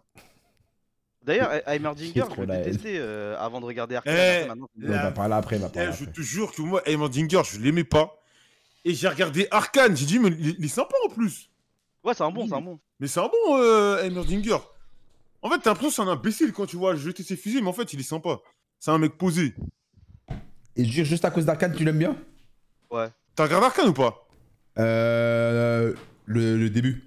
D'ailleurs, 1.27 1.51
Heimerdinger, 1.69 2.13
je 2.15 2.21
trop 2.21 2.43
vais 2.43 2.47
la 2.47 2.55
le 2.61 2.61
haine. 2.67 2.73
tester 2.73 2.99
euh, 2.99 3.37
avant 3.39 3.61
de 3.61 3.67
regarder 3.67 3.97
Arcane. 3.97 4.15
Eh, 4.17 4.47
maintenant, 4.47 4.69
On 4.81 4.89
va 4.89 5.11
parler 5.11 5.35
après, 5.35 5.57
on 5.57 5.61
va 5.61 5.67
Eh, 5.71 5.75
parler 5.75 5.93
je 5.99 6.05
te 6.05 6.21
jure 6.23 6.53
que 6.53 6.63
moi, 6.63 6.81
Heimerdinger, 6.89 7.43
je 7.45 7.59
l'aimais 7.59 7.83
pas. 7.85 8.23
Et 8.85 8.95
j'ai 8.95 9.09
regardé 9.09 9.49
Arkane. 9.51 9.97
J'ai 9.97 10.07
dit, 10.07 10.19
mais 10.21 10.29
il, 10.29 10.65
est 10.65 10.69
sympa 10.69 10.95
en 11.05 11.09
plus. 11.13 11.51
Ouais, 12.05 12.15
c'est 12.15 12.23
un 12.23 12.31
bon, 12.31 12.47
c'est 12.47 12.55
un 12.55 12.61
bon. 12.61 12.79
Mais 13.01 13.09
c'est 13.09 13.19
un 13.19 13.29
bon 13.29 13.59
euh, 13.59 14.05
Heimerdinger. 14.05 14.59
En 15.43 15.51
fait, 15.51 15.59
t'as 15.59 15.71
l'impression 15.71 15.89
que 15.89 15.95
c'est 15.95 16.03
un 16.03 16.13
imbécile 16.13 16.53
quand 16.53 16.67
tu 16.67 16.77
vois 16.77 16.95
jeter 16.95 17.25
ses 17.25 17.37
fusils, 17.37 17.61
mais 17.63 17.69
en 17.69 17.73
fait, 17.73 17.93
il 17.93 17.99
est 17.99 18.05
sympa. 18.05 18.39
C'est 18.79 18.93
un 18.93 18.99
mec 18.99 19.19
posé. 19.19 19.55
Et 20.77 20.85
je 20.85 20.93
jure, 20.93 21.05
juste 21.05 21.25
à 21.25 21.31
cause 21.31 21.45
d'Arkane, 21.45 21.75
tu 21.75 21.85
l'aimes 21.85 21.99
bien? 21.99 22.17
T'as 23.35 23.43
regardé 23.45 23.67
Arkane 23.67 23.89
ou 23.89 23.93
pas? 23.93 24.29
Euh. 24.79 25.93
Le, 26.27 26.57
le 26.57 26.71
début. 26.71 27.05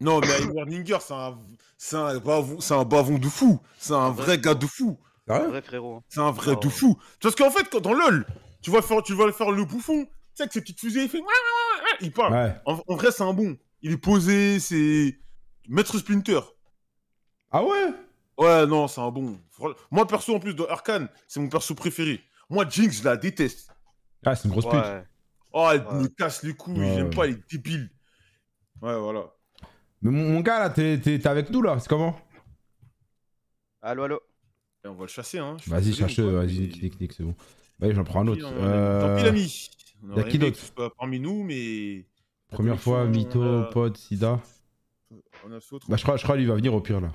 Non, 0.00 0.20
mais 0.20 0.28
Heimerdinger, 0.42 0.98
c'est 1.00 1.14
un, 1.14 1.38
c'est 1.78 1.96
un, 1.96 2.18
bavon, 2.18 2.60
c'est 2.60 2.74
un 2.74 2.84
bavon 2.84 3.18
de 3.18 3.28
fou. 3.28 3.60
C'est 3.78 3.94
un 3.94 4.10
vrai 4.10 4.38
gars 4.38 4.54
de 4.54 4.66
fou. 4.66 4.98
C'est 5.26 5.34
Un 5.34 5.48
vrai 5.48 5.62
frérot. 5.62 5.96
hein. 5.96 6.02
C'est 6.08 6.20
un 6.20 6.30
vrai 6.30 6.52
Oh. 6.56 6.60
de 6.60 6.68
fou. 6.68 6.98
Parce 7.20 7.34
qu'en 7.34 7.50
fait, 7.50 7.68
quand 7.70 7.80
dans 7.80 7.94
LoL, 7.94 8.26
tu 8.62 8.70
vas 8.70 8.82
faire, 8.82 9.02
tu 9.02 9.14
vas 9.14 9.32
faire 9.32 9.50
le 9.50 9.64
bouffon. 9.64 10.04
Tu 10.04 10.10
sais, 10.34 10.42
avec 10.42 10.52
ses 10.52 10.60
petites 10.60 10.78
fusées, 10.80 11.04
il 11.04 11.08
fait. 11.08 11.22
Il 12.00 12.12
parle. 12.12 12.34
Ouais. 12.34 12.54
En, 12.66 12.78
en 12.86 12.96
vrai, 12.96 13.10
c'est 13.10 13.22
un 13.22 13.32
bon. 13.32 13.56
Il 13.82 13.92
est 13.92 13.96
posé, 13.96 14.60
c'est. 14.60 15.18
Maître 15.68 15.98
Splinter. 15.98 16.40
Ah 17.50 17.64
ouais? 17.64 17.92
Ouais, 18.38 18.66
non, 18.66 18.86
c'est 18.86 19.00
un 19.00 19.10
bon. 19.10 19.38
Moi, 19.90 20.06
perso, 20.06 20.34
en 20.36 20.38
plus, 20.40 20.54
dans 20.54 20.66
Arcane, 20.66 21.08
c'est 21.26 21.40
mon 21.40 21.48
perso 21.48 21.74
préféré. 21.74 22.20
Moi, 22.50 22.66
Jinx, 22.68 22.98
je 22.98 23.04
la 23.04 23.16
déteste. 23.16 23.70
Ah, 24.24 24.36
c'est 24.36 24.44
une 24.44 24.50
grosse 24.50 24.66
pute. 24.66 24.84
Oh, 25.52 25.68
elle 25.72 25.86
Ouais. 25.86 25.94
me 26.02 26.08
casse 26.08 26.42
les 26.42 26.54
couilles, 26.54 26.78
Ouais, 26.78 26.94
j'aime 26.96 27.10
pas, 27.14 27.24
elle 27.24 27.30
est 27.32 27.50
débile. 27.50 27.90
Ouais, 28.82 28.98
voilà. 28.98 29.24
Mais 30.06 30.12
mon, 30.12 30.30
mon 30.34 30.40
gars, 30.40 30.60
là, 30.60 30.70
t'es 30.70 30.98
t'es- 31.00 31.18
t'es 31.18 31.28
avec 31.28 31.50
nous, 31.50 31.62
là 31.62 31.78
C'est 31.80 31.88
comment? 31.88 32.16
Allô, 33.82 34.04
allô. 34.04 34.20
Et 34.84 34.88
on 34.88 34.94
va 34.94 35.02
le 35.02 35.08
chasser, 35.08 35.38
hein. 35.38 35.56
Vas-y, 35.66 35.90
pote, 35.98 36.18
Vas-y, 36.20 36.58
nique, 36.60 36.82
nique, 36.82 37.00
nique, 37.00 37.12
c'est 37.12 37.24
bon. 37.24 37.34
Vas-y, 37.80 37.94
j'en 37.94 38.04
prends 38.04 38.20
un 38.20 38.28
autre. 38.28 38.46
Euh, 38.46 39.00
Tant 39.00 39.16
pis, 39.16 39.24
l'ami. 39.24 39.70
On 40.04 40.08
y 40.08 40.10
a 40.10 40.20
aurait 40.20 40.30
qui 40.30 40.38
d'autre 40.38 40.94
parmi 40.96 41.18
nous, 41.18 41.42
mais. 41.42 42.06
Première 42.52 42.78
fois, 42.78 43.04
mytho, 43.06 43.64
pod, 43.72 43.96
sida. 43.96 44.40
On 45.44 45.50
a 45.52 45.56
autre. 45.56 45.90
Bah, 45.90 45.96
je 45.96 46.02
crois, 46.04 46.16
je 46.16 46.22
crois 46.22 46.36
lui, 46.36 46.46
va 46.46 46.54
venir 46.54 46.72
au 46.72 46.80
pire, 46.80 47.00
là. 47.00 47.12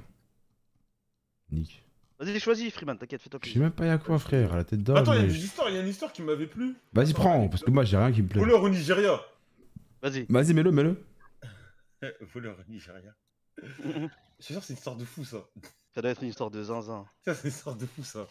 Nick. 1.50 1.86
Vas-y, 2.20 2.40
choisis, 2.42 2.74
Freeman, 2.74 2.98
t'inquiète, 2.98 3.22
fais-toi 3.22 3.40
Je 3.42 3.48
sais 3.48 3.54
plaisir. 3.54 3.62
même 3.64 3.72
pas 3.72 3.86
y'a 3.86 3.98
quoi, 3.98 4.20
frère. 4.20 4.56
La 4.56 4.66
tête 4.66 4.84
d'homme. 4.84 4.98
Attends, 4.98 5.14
il 5.14 5.22
y 5.22 5.24
a 5.24 5.26
une 5.28 5.32
histoire, 5.34 5.70
il 5.70 5.76
y 5.76 5.78
a 5.78 5.82
une 5.82 5.88
histoire 5.88 6.12
qui 6.12 6.22
m'avait 6.22 6.46
plu. 6.46 6.76
Vas-y, 6.94 7.14
prends, 7.14 7.48
parce 7.48 7.64
que 7.64 7.72
moi, 7.72 7.84
j'ai 7.86 7.96
rien 7.98 8.12
qui 8.12 8.22
me 8.22 8.28
plaît. 8.28 8.42
Voleur 8.42 8.62
au 8.62 8.70
Nigeria. 8.70 9.20
Vas-y. 10.04 10.26
Vas-y, 10.30 10.54
mets-le, 10.54 10.72
mets-le. 10.72 11.02
Voleur 12.34 12.58
au 12.60 12.72
Nigeria. 12.72 13.14
Je 13.62 14.54
jure, 14.54 14.64
c'est 14.64 14.74
une 14.74 14.78
histoire 14.78 14.96
de 14.96 15.06
fou, 15.06 15.24
ça. 15.24 15.38
Ça 15.94 16.02
doit 16.02 16.12
être 16.12 16.24
une 16.24 16.30
histoire 16.30 16.50
de 16.50 16.64
zinzin. 16.64 17.06
Ça, 17.24 17.36
c'est 17.36 17.44
une 17.44 17.50
histoire 17.54 17.76
de 17.76 17.86
fou, 17.86 18.04
ça. 18.04 18.26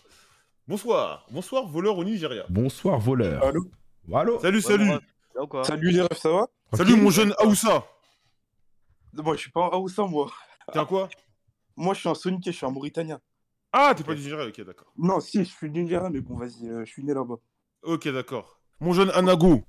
Bonsoir. 0.66 1.26
Bonsoir, 1.30 1.66
voleur 1.68 1.96
au 1.96 2.04
Nigeria. 2.04 2.46
Bonsoir, 2.48 2.98
voleur. 2.98 3.44
Allô 3.44 3.70
Allô 4.12 4.40
Salut, 4.40 4.60
salut. 4.60 4.90
quoi 5.48 5.64
Salut 5.64 5.90
les 5.90 6.00
refs, 6.00 6.18
ça 6.18 6.30
va? 6.30 6.48
Salut, 6.74 6.96
mon 6.96 7.10
jeune 7.10 7.32
Aoussa. 7.38 7.84
Moi, 9.12 9.36
je 9.36 9.40
suis 9.40 9.50
pas 9.50 9.60
en 9.60 9.68
Haoussa, 9.70 10.04
moi. 10.04 10.30
T'es 10.72 10.78
un 10.78 10.84
quoi? 10.84 11.08
Moi, 11.76 11.94
je 11.94 12.00
suis 12.00 12.08
un 12.08 12.14
Sonic 12.14 12.44
je 12.46 12.50
suis 12.50 12.66
un 12.66 12.70
Mauritanien. 12.70 13.20
Ah, 13.72 13.94
t'es 13.96 14.02
pas 14.02 14.14
du 14.14 14.22
Nigeria, 14.22 14.46
ok, 14.48 14.60
d'accord. 14.62 14.92
Non, 14.96 15.20
si, 15.20 15.44
je 15.44 15.50
suis 15.50 15.70
du 15.70 15.82
Nigeria, 15.82 16.10
mais 16.10 16.20
bon, 16.20 16.36
vas-y, 16.36 16.68
euh, 16.68 16.84
je 16.84 16.90
suis 16.90 17.04
né 17.04 17.14
là-bas. 17.14 17.36
Ok, 17.82 18.08
d'accord. 18.08 18.60
Mon 18.80 18.92
jeune 18.92 19.10
Anago. 19.10 19.62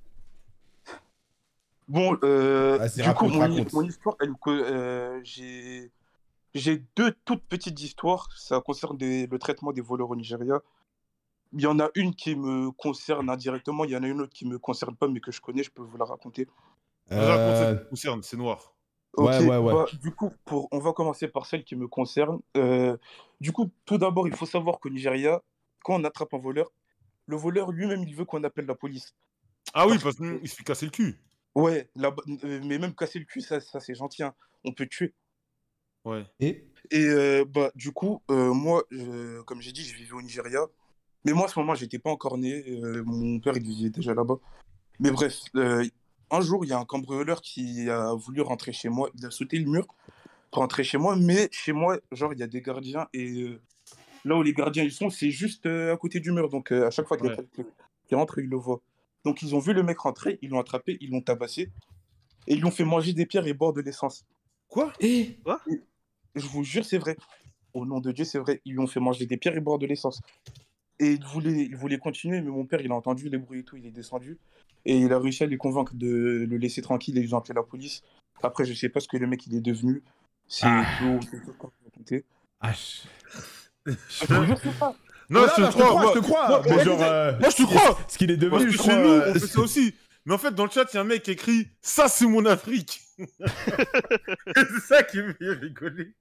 Bon, 1.88 2.16
euh, 2.24 2.78
du 2.96 3.12
coup, 3.14 3.26
mon, 3.28 3.64
mon 3.72 3.82
histoire, 3.82 4.16
elle, 4.20 4.32
que, 4.40 4.50
euh, 4.50 5.20
j'ai 5.24 5.90
j'ai 6.54 6.84
deux 6.96 7.14
toutes 7.24 7.42
petites 7.44 7.80
histoires. 7.80 8.28
Ça 8.36 8.60
concerne 8.60 8.96
des- 8.96 9.26
le 9.26 9.38
traitement 9.38 9.72
des 9.72 9.80
voleurs 9.80 10.10
au 10.10 10.16
Nigeria. 10.16 10.60
Il 11.54 11.60
y 11.60 11.66
en 11.66 11.78
a 11.80 11.88
une 11.94 12.14
qui 12.14 12.34
me 12.36 12.70
concerne 12.70 13.28
indirectement, 13.30 13.84
il 13.84 13.90
y 13.90 13.96
en 13.96 14.02
a 14.02 14.06
une 14.08 14.20
autre 14.22 14.32
qui 14.32 14.46
me 14.46 14.58
concerne 14.58 14.94
pas, 14.96 15.08
mais 15.08 15.20
que 15.20 15.32
je 15.32 15.40
connais, 15.40 15.62
je 15.62 15.70
peux 15.70 15.82
vous 15.82 15.96
la 15.96 16.04
raconter. 16.04 16.46
Raconte 17.10 17.38
Euh, 17.38 17.58
celle 17.58 17.78
qui 17.78 17.84
te 17.84 17.90
concerne, 17.90 18.22
c'est 18.22 18.36
noir. 18.36 18.74
Ouais, 19.16 19.38
ouais, 19.38 19.58
ouais. 19.58 19.72
bah, 19.72 19.86
du 20.00 20.10
coup, 20.12 20.30
pour, 20.46 20.68
on 20.72 20.78
va 20.78 20.92
commencer 20.92 21.28
par 21.28 21.44
celle 21.44 21.64
qui 21.64 21.76
me 21.76 21.86
concerne. 21.88 22.40
Euh, 22.56 22.96
du 23.40 23.52
coup, 23.52 23.70
tout 23.84 23.98
d'abord, 23.98 24.26
il 24.26 24.34
faut 24.34 24.46
savoir 24.46 24.78
qu'au 24.80 24.88
Nigeria, 24.88 25.42
quand 25.84 26.00
on 26.00 26.04
attrape 26.04 26.32
un 26.32 26.38
voleur, 26.38 26.70
le 27.26 27.36
voleur 27.36 27.70
lui-même, 27.72 28.02
il 28.04 28.14
veut 28.14 28.24
qu'on 28.24 28.42
appelle 28.44 28.66
la 28.66 28.74
police. 28.74 29.14
Ah 29.74 29.86
oui, 29.86 29.98
parce 30.02 30.16
parce 30.16 30.16
qu'il 30.16 30.48
se 30.48 30.54
fait 30.56 30.64
casser 30.64 30.86
le 30.86 30.92
cul. 30.92 31.18
Ouais, 31.54 31.90
là, 31.96 32.14
mais 32.42 32.78
même 32.78 32.94
casser 32.94 33.18
le 33.18 33.24
cul, 33.24 33.40
ça, 33.40 33.60
ça 33.60 33.78
c'est 33.80 33.94
gentil. 33.94 34.22
hein. 34.22 34.34
On 34.64 34.72
peut 34.72 34.86
tuer. 34.86 35.12
Ouais. 36.04 36.24
Et? 36.40 36.64
Et 36.90 37.04
euh, 37.04 37.44
bah, 37.44 37.70
du 37.74 37.92
coup, 37.92 38.22
euh, 38.30 38.52
moi, 38.52 38.84
je- 38.90 39.40
comme 39.42 39.60
j'ai 39.60 39.72
dit, 39.72 39.84
je 39.84 39.94
vivais 39.94 40.12
au 40.12 40.22
Nigeria. 40.22 40.60
Mais 41.24 41.32
moi, 41.32 41.44
à 41.46 41.48
ce 41.48 41.58
moment, 41.58 41.74
j'étais 41.74 41.98
pas 41.98 42.10
encore 42.10 42.38
né. 42.38 42.64
euh, 42.68 43.02
mon 43.04 43.38
père, 43.38 43.56
il 43.56 43.62
vivait 43.62 43.90
déjà 43.90 44.14
là-bas. 44.14 44.36
Mais 44.98 45.10
bref, 45.10 45.38
euh, 45.56 45.84
un 46.30 46.40
jour, 46.40 46.64
il 46.64 46.68
y 46.68 46.72
a 46.72 46.78
un 46.78 46.84
cambrioleur 46.84 47.40
qui 47.42 47.88
a 47.88 48.14
voulu 48.14 48.40
rentrer 48.40 48.72
chez 48.72 48.88
moi. 48.88 49.10
Il 49.16 49.26
a 49.26 49.30
sauté 49.30 49.58
le 49.58 49.70
mur 49.70 49.86
pour 50.50 50.62
rentrer 50.62 50.82
chez 50.84 50.98
moi. 50.98 51.14
Mais 51.16 51.48
chez 51.52 51.72
moi, 51.72 51.98
genre, 52.10 52.32
il 52.32 52.40
y 52.40 52.42
a 52.42 52.46
des 52.48 52.62
gardiens. 52.62 53.06
Et 53.12 53.42
euh, 53.42 53.60
là 54.24 54.36
où 54.36 54.42
les 54.42 54.52
gardiens 54.54 54.82
ils 54.82 54.92
sont, 54.92 55.10
c'est 55.10 55.30
juste 55.30 55.66
euh, 55.66 55.92
à 55.92 55.96
côté 55.96 56.18
du 56.18 56.32
mur. 56.32 56.48
Donc, 56.48 56.72
euh, 56.72 56.86
à 56.86 56.90
chaque 56.90 57.06
fois 57.06 57.16
qu'il 57.16 57.26
y 57.26 57.28
a 57.30 57.32
Ouais. 57.36 57.44
quelqu'un 57.54 57.70
qui 58.08 58.14
rentre, 58.16 58.38
ils 58.38 58.48
le 58.48 58.56
voient. 58.56 58.80
Donc, 59.24 59.42
ils 59.42 59.54
ont 59.54 59.58
vu 59.58 59.72
le 59.72 59.82
mec 59.82 59.98
rentrer, 59.98 60.38
ils 60.42 60.50
l'ont 60.50 60.58
attrapé, 60.60 60.98
ils 61.00 61.10
l'ont 61.10 61.20
tabassé. 61.20 61.70
Et 62.46 62.54
ils 62.54 62.58
lui 62.58 62.64
ont 62.64 62.70
fait 62.72 62.84
manger 62.84 63.12
des 63.12 63.24
pierres 63.26 63.46
et 63.46 63.52
boire 63.54 63.72
de 63.72 63.80
l'essence. 63.80 64.24
Quoi? 64.68 64.92
Et 65.00 65.38
Je 66.34 66.46
vous 66.46 66.64
jure, 66.64 66.84
c'est 66.84 66.98
vrai. 66.98 67.16
Au 67.74 67.86
nom 67.86 68.00
de 68.00 68.10
Dieu, 68.12 68.24
c'est 68.24 68.38
vrai. 68.38 68.60
Ils 68.64 68.72
lui 68.72 68.78
ont 68.80 68.86
fait 68.86 69.00
manger 69.00 69.26
des 69.26 69.36
pierres 69.36 69.56
et 69.56 69.60
boire 69.60 69.78
de 69.78 69.86
l'essence. 69.86 70.20
Et 70.98 71.12
il 71.12 71.24
voulait, 71.24 71.52
il 71.66 71.76
voulait 71.76 71.98
continuer, 71.98 72.40
mais 72.40 72.50
mon 72.50 72.64
père, 72.66 72.80
il 72.80 72.90
a 72.90 72.94
entendu 72.94 73.28
les 73.28 73.38
bruits 73.38 73.60
et 73.60 73.64
tout, 73.64 73.76
il 73.76 73.86
est 73.86 73.90
descendu. 73.90 74.38
Et 74.84 74.98
il 74.98 75.12
a 75.12 75.18
réussi 75.18 75.44
à 75.44 75.46
les 75.46 75.56
convaincre 75.56 75.94
de 75.94 76.44
le 76.48 76.56
laisser 76.56 76.82
tranquille 76.82 77.16
et 77.16 77.20
ils 77.20 77.34
ont 77.34 77.38
appelé 77.38 77.54
la 77.54 77.62
police. 77.62 78.02
Après, 78.42 78.64
je 78.64 78.74
sais 78.74 78.88
pas 78.88 78.98
ce 79.00 79.06
que 79.08 79.16
le 79.16 79.26
mec, 79.26 79.46
il 79.46 79.54
est 79.54 79.60
devenu. 79.60 80.02
C'est 80.48 80.66
Ah. 80.66 80.84
tout-. 80.98 81.20
Ah, 82.60 82.72
je- 82.72 83.92
Je 84.26 84.34
vous 84.34 84.44
jure, 84.46 84.58
c'est 84.62 84.78
pas. 84.78 84.96
Non, 85.32 85.42
je 85.56 85.62
te 85.62 85.70
crois. 85.70 85.86
je 85.86 85.92
moi- 85.92 86.12
te 86.12 86.18
crois. 86.18 86.62
mais 86.68 86.84
genre, 86.84 87.02
euh, 87.02 87.38
moi, 87.40 87.50
je 87.50 87.56
te 87.56 87.62
crois. 87.62 87.98
Ce 88.08 88.18
qu'il 88.18 88.30
est 88.30 88.36
devenu, 88.36 88.66
je 88.66 88.72
chez 88.72 88.78
crois. 88.78 88.96
nous, 88.96 89.08
euh, 89.08 89.30
on 89.30 89.32
fait 89.34 89.46
ça 89.46 89.60
aussi. 89.60 89.94
Mais 90.24 90.34
en 90.34 90.38
fait, 90.38 90.54
dans 90.54 90.64
le 90.64 90.70
chat, 90.70 90.84
il 90.92 90.96
y 90.96 90.98
a 90.98 91.00
un 91.00 91.04
mec 91.04 91.22
qui 91.24 91.30
écrit 91.32 91.68
Ça, 91.80 92.08
c'est 92.08 92.26
mon 92.26 92.44
Afrique. 92.46 93.00
c'est 93.18 94.80
ça 94.86 95.02
qui 95.02 95.18
me 95.18 95.32
fait 95.34 95.50
rigoler. 95.50 96.14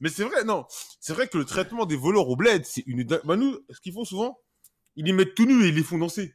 Mais 0.00 0.08
c'est 0.08 0.24
vrai, 0.24 0.44
non. 0.44 0.66
C'est 1.00 1.12
vrai 1.12 1.28
que 1.28 1.38
le 1.38 1.44
traitement 1.44 1.86
des 1.86 1.96
voleurs 1.96 2.28
au 2.28 2.36
bled, 2.36 2.64
c'est 2.64 2.82
une. 2.86 3.04
Bah, 3.04 3.36
nous, 3.36 3.58
ce 3.70 3.80
qu'ils 3.80 3.92
font 3.92 4.04
souvent, 4.04 4.38
ils 4.96 5.04
les 5.06 5.12
mettent 5.12 5.34
tout 5.34 5.46
nus 5.46 5.64
et 5.64 5.68
ils 5.68 5.74
les 5.74 5.82
font 5.82 5.98
danser. 5.98 6.34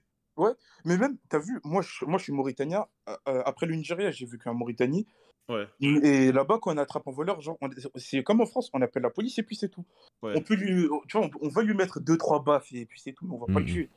Mais 0.85 0.97
même, 0.97 1.17
t'as 1.29 1.39
vu, 1.39 1.59
moi 1.65 1.81
je, 1.81 2.05
moi, 2.05 2.17
je 2.19 2.23
suis 2.23 2.31
mauritanien. 2.31 2.85
Euh, 3.09 3.17
euh, 3.27 3.41
après 3.45 3.65
le 3.65 3.75
Nigeria, 3.75 4.11
j'ai 4.11 4.25
vécu 4.25 4.47
en 4.47 4.53
Mauritanie. 4.53 5.05
Ouais. 5.49 5.65
Et 5.79 6.31
là-bas, 6.31 6.59
quand 6.61 6.73
on 6.73 6.77
attrape 6.77 7.07
un 7.07 7.11
voleur, 7.11 7.39
genre, 7.39 7.57
c'est 7.95 8.21
comme 8.23 8.41
en 8.41 8.45
France, 8.45 8.69
on 8.73 8.81
appelle 8.81 9.03
la 9.03 9.09
police 9.09 9.37
et 9.39 9.43
puis 9.43 9.55
c'est 9.55 9.69
tout. 9.69 9.85
Ouais. 10.21 10.33
On 10.35 10.41
peut 10.41 10.55
lui, 10.55 10.87
tu 11.07 11.17
vois, 11.17 11.27
on, 11.27 11.31
on 11.45 11.49
va 11.49 11.61
lui 11.63 11.73
mettre 11.73 11.99
deux 12.01 12.17
trois 12.17 12.43
baffes 12.43 12.71
et 12.73 12.85
puis 12.85 12.99
c'est 12.99 13.13
tout, 13.13 13.25
mais 13.25 13.33
on 13.35 13.39
va 13.39 13.45
pas 13.45 13.59
le 13.59 13.65
Mhm. 13.65 13.71
tuer. 13.71 13.89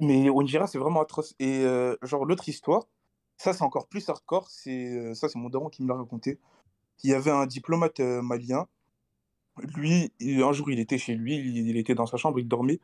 Mais 0.00 0.28
au 0.28 0.42
Nigeria, 0.42 0.66
c'est 0.66 0.78
vraiment 0.78 1.00
atroce. 1.00 1.34
Et 1.38 1.64
euh, 1.64 1.96
genre 2.02 2.24
l'autre 2.24 2.48
histoire, 2.48 2.86
ça 3.36 3.52
c'est 3.52 3.62
encore 3.64 3.88
plus 3.88 4.08
hardcore. 4.08 4.48
C'est 4.50 4.94
euh, 4.96 5.14
ça, 5.14 5.28
c'est 5.28 5.38
mon 5.38 5.48
daron 5.48 5.70
qui 5.70 5.82
me 5.82 5.88
l'a 5.88 5.94
raconté. 5.94 6.38
Il 7.02 7.10
y 7.10 7.14
avait 7.14 7.30
un 7.30 7.46
diplomate 7.46 8.00
euh, 8.00 8.20
malien. 8.22 8.66
Lui, 9.74 10.12
il- 10.20 10.42
un 10.42 10.52
jour, 10.52 10.70
il 10.70 10.78
était 10.78 10.98
chez 10.98 11.14
lui, 11.14 11.36
il, 11.36 11.68
il 11.68 11.76
était 11.76 11.94
dans 11.94 12.06
sa 12.06 12.16
chambre, 12.16 12.38
il 12.38 12.46
dormait. 12.46 12.78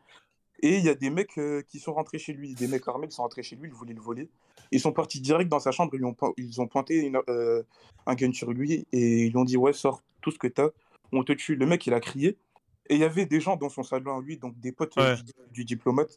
Et 0.62 0.78
il 0.78 0.84
y 0.84 0.88
a 0.88 0.94
des 0.94 1.10
mecs 1.10 1.36
euh, 1.38 1.62
qui 1.62 1.78
sont 1.78 1.92
rentrés 1.94 2.18
chez 2.18 2.32
lui, 2.32 2.54
des 2.54 2.68
mecs 2.68 2.86
armés 2.88 3.08
qui 3.08 3.14
sont 3.14 3.22
rentrés 3.22 3.42
chez 3.42 3.56
lui, 3.56 3.68
ils 3.68 3.74
voulaient 3.74 3.92
le 3.94 4.00
voler. 4.00 4.30
Ils 4.70 4.80
sont 4.80 4.92
partis 4.92 5.20
direct 5.20 5.50
dans 5.50 5.58
sa 5.60 5.72
chambre, 5.72 5.90
ils, 5.94 5.98
lui 5.98 6.04
ont, 6.06 6.16
ils 6.36 6.60
ont 6.60 6.66
pointé 6.66 7.00
une- 7.06 7.20
euh, 7.28 7.62
un 8.06 8.14
gun 8.14 8.32
sur 8.32 8.52
lui 8.52 8.86
et 8.92 9.26
ils 9.26 9.30
lui 9.30 9.36
ont 9.36 9.44
dit 9.44 9.56
Ouais, 9.56 9.72
sors 9.72 10.02
tout 10.22 10.30
ce 10.30 10.38
que 10.38 10.46
t'as, 10.46 10.68
on 11.12 11.22
te 11.24 11.32
tue. 11.32 11.56
Le 11.56 11.66
mec, 11.66 11.86
il 11.86 11.92
a 11.94 12.00
crié. 12.00 12.38
Et 12.88 12.94
il 12.94 13.00
y 13.00 13.04
avait 13.04 13.26
des 13.26 13.40
gens 13.40 13.56
dans 13.56 13.68
son 13.68 13.82
salon 13.82 14.18
à 14.18 14.20
lui, 14.20 14.36
donc 14.38 14.58
des 14.60 14.72
potes 14.72 14.96
Ouais. 14.96 15.16
du, 15.16 15.32
du 15.52 15.64
diplomate. 15.64 16.16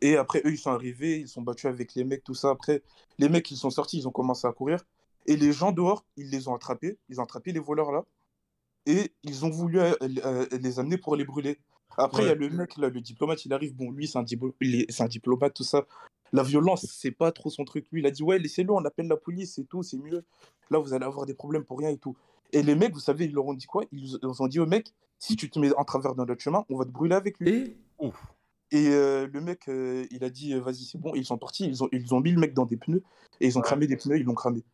Et 0.00 0.16
après, 0.16 0.40
eux, 0.44 0.52
ils 0.52 0.58
sont 0.58 0.70
arrivés, 0.70 1.20
ils 1.20 1.28
sont 1.28 1.42
battus 1.42 1.66
avec 1.66 1.94
les 1.94 2.04
mecs, 2.04 2.24
tout 2.24 2.34
ça. 2.34 2.50
Après, 2.50 2.82
les 3.18 3.28
mecs, 3.28 3.50
ils 3.50 3.56
sont 3.56 3.70
sortis, 3.70 3.98
ils 3.98 4.08
ont 4.08 4.12
commencé 4.12 4.46
à 4.46 4.52
courir. 4.52 4.84
Et 5.26 5.36
les 5.36 5.52
gens 5.52 5.72
dehors, 5.72 6.04
ils 6.16 6.28
les 6.30 6.48
ont 6.48 6.54
attrapés, 6.54 6.98
ils 7.08 7.20
ont 7.20 7.24
attrapé 7.24 7.52
les 7.52 7.60
voleurs 7.60 7.92
là. 7.92 8.04
Et 8.86 9.12
ils 9.22 9.44
ont 9.46 9.50
voulu 9.50 9.78
euh, 9.80 10.46
les 10.60 10.78
amener 10.78 10.98
pour 10.98 11.16
les 11.16 11.24
brûler. 11.24 11.58
Après, 11.96 12.22
il 12.22 12.26
y 12.26 12.30
a 12.30 12.34
le 12.34 12.48
mec, 12.50 12.76
là, 12.76 12.88
le 12.88 13.00
diplomate, 13.00 13.44
il 13.44 13.52
arrive. 13.52 13.74
Bon, 13.74 13.90
lui, 13.90 14.06
c'est 14.08 14.18
un, 14.18 14.22
diplo- 14.22 14.54
il 14.60 14.74
est- 14.82 14.90
c'est 14.90 15.02
un 15.02 15.08
diplomate, 15.08 15.54
tout 15.54 15.64
ça. 15.64 15.84
La 16.32 16.42
violence, 16.42 16.86
c'est 16.90 17.10
pas 17.12 17.30
trop 17.32 17.50
son 17.50 17.64
truc. 17.64 17.86
Lui, 17.92 18.00
il 18.00 18.06
a 18.06 18.10
dit 18.10 18.22
Ouais, 18.22 18.38
laissez-le, 18.38 18.72
on 18.72 18.84
appelle 18.84 19.06
la 19.06 19.16
police 19.16 19.58
et 19.58 19.64
tout, 19.64 19.82
c'est 19.82 19.98
mieux. 19.98 20.24
Là, 20.70 20.78
vous 20.78 20.92
allez 20.94 21.04
avoir 21.04 21.26
des 21.26 21.34
problèmes 21.34 21.64
pour 21.64 21.78
rien 21.78 21.90
et 21.90 21.98
tout. 21.98 22.16
Et 22.52 22.62
les 22.62 22.74
mecs, 22.74 22.92
vous 22.92 23.00
savez, 23.00 23.26
ils 23.26 23.32
leur 23.32 23.46
ont 23.46 23.54
dit 23.54 23.66
quoi? 23.66 23.84
Ils 23.92 24.18
ils 24.22 24.42
ont 24.42 24.46
dit 24.48 24.58
au 24.60 24.66
mec 24.66 24.92
Si 25.18 25.36
tu 25.36 25.48
te 25.50 25.58
mets 25.58 25.72
en 25.76 25.84
travers 25.84 26.14
de 26.14 26.24
notre 26.24 26.42
chemin, 26.42 26.64
on 26.68 26.76
va 26.76 26.84
te 26.84 26.90
brûler 26.90 27.14
avec 27.14 27.38
lui. 27.38 27.50
Et? 27.50 27.76
Et 28.72 28.88
euh, 28.88 29.28
le 29.32 29.40
mec, 29.40 29.68
euh, 29.68 30.06
il 30.10 30.24
a 30.24 30.30
dit 30.30 30.54
euh, 30.54 30.60
Vas-y, 30.60 30.84
c'est 30.84 30.98
bon. 30.98 31.14
Et 31.14 31.18
ils 31.18 31.24
sont 31.24 31.38
partis, 31.38 31.66
ils 31.66 31.84
ont, 31.84 31.88
ils 31.92 32.12
ont 32.14 32.20
mis 32.20 32.32
le 32.32 32.40
mec 32.40 32.54
dans 32.54 32.66
des 32.66 32.76
pneus. 32.76 33.02
Et 33.40 33.46
ils 33.46 33.56
ont 33.56 33.60
Ouais. 33.60 33.66
cramé 33.66 33.86
des 33.86 33.96
pneus, 33.96 34.16
ils 34.18 34.24
l'ont 34.24 34.34
cramé. 34.34 34.64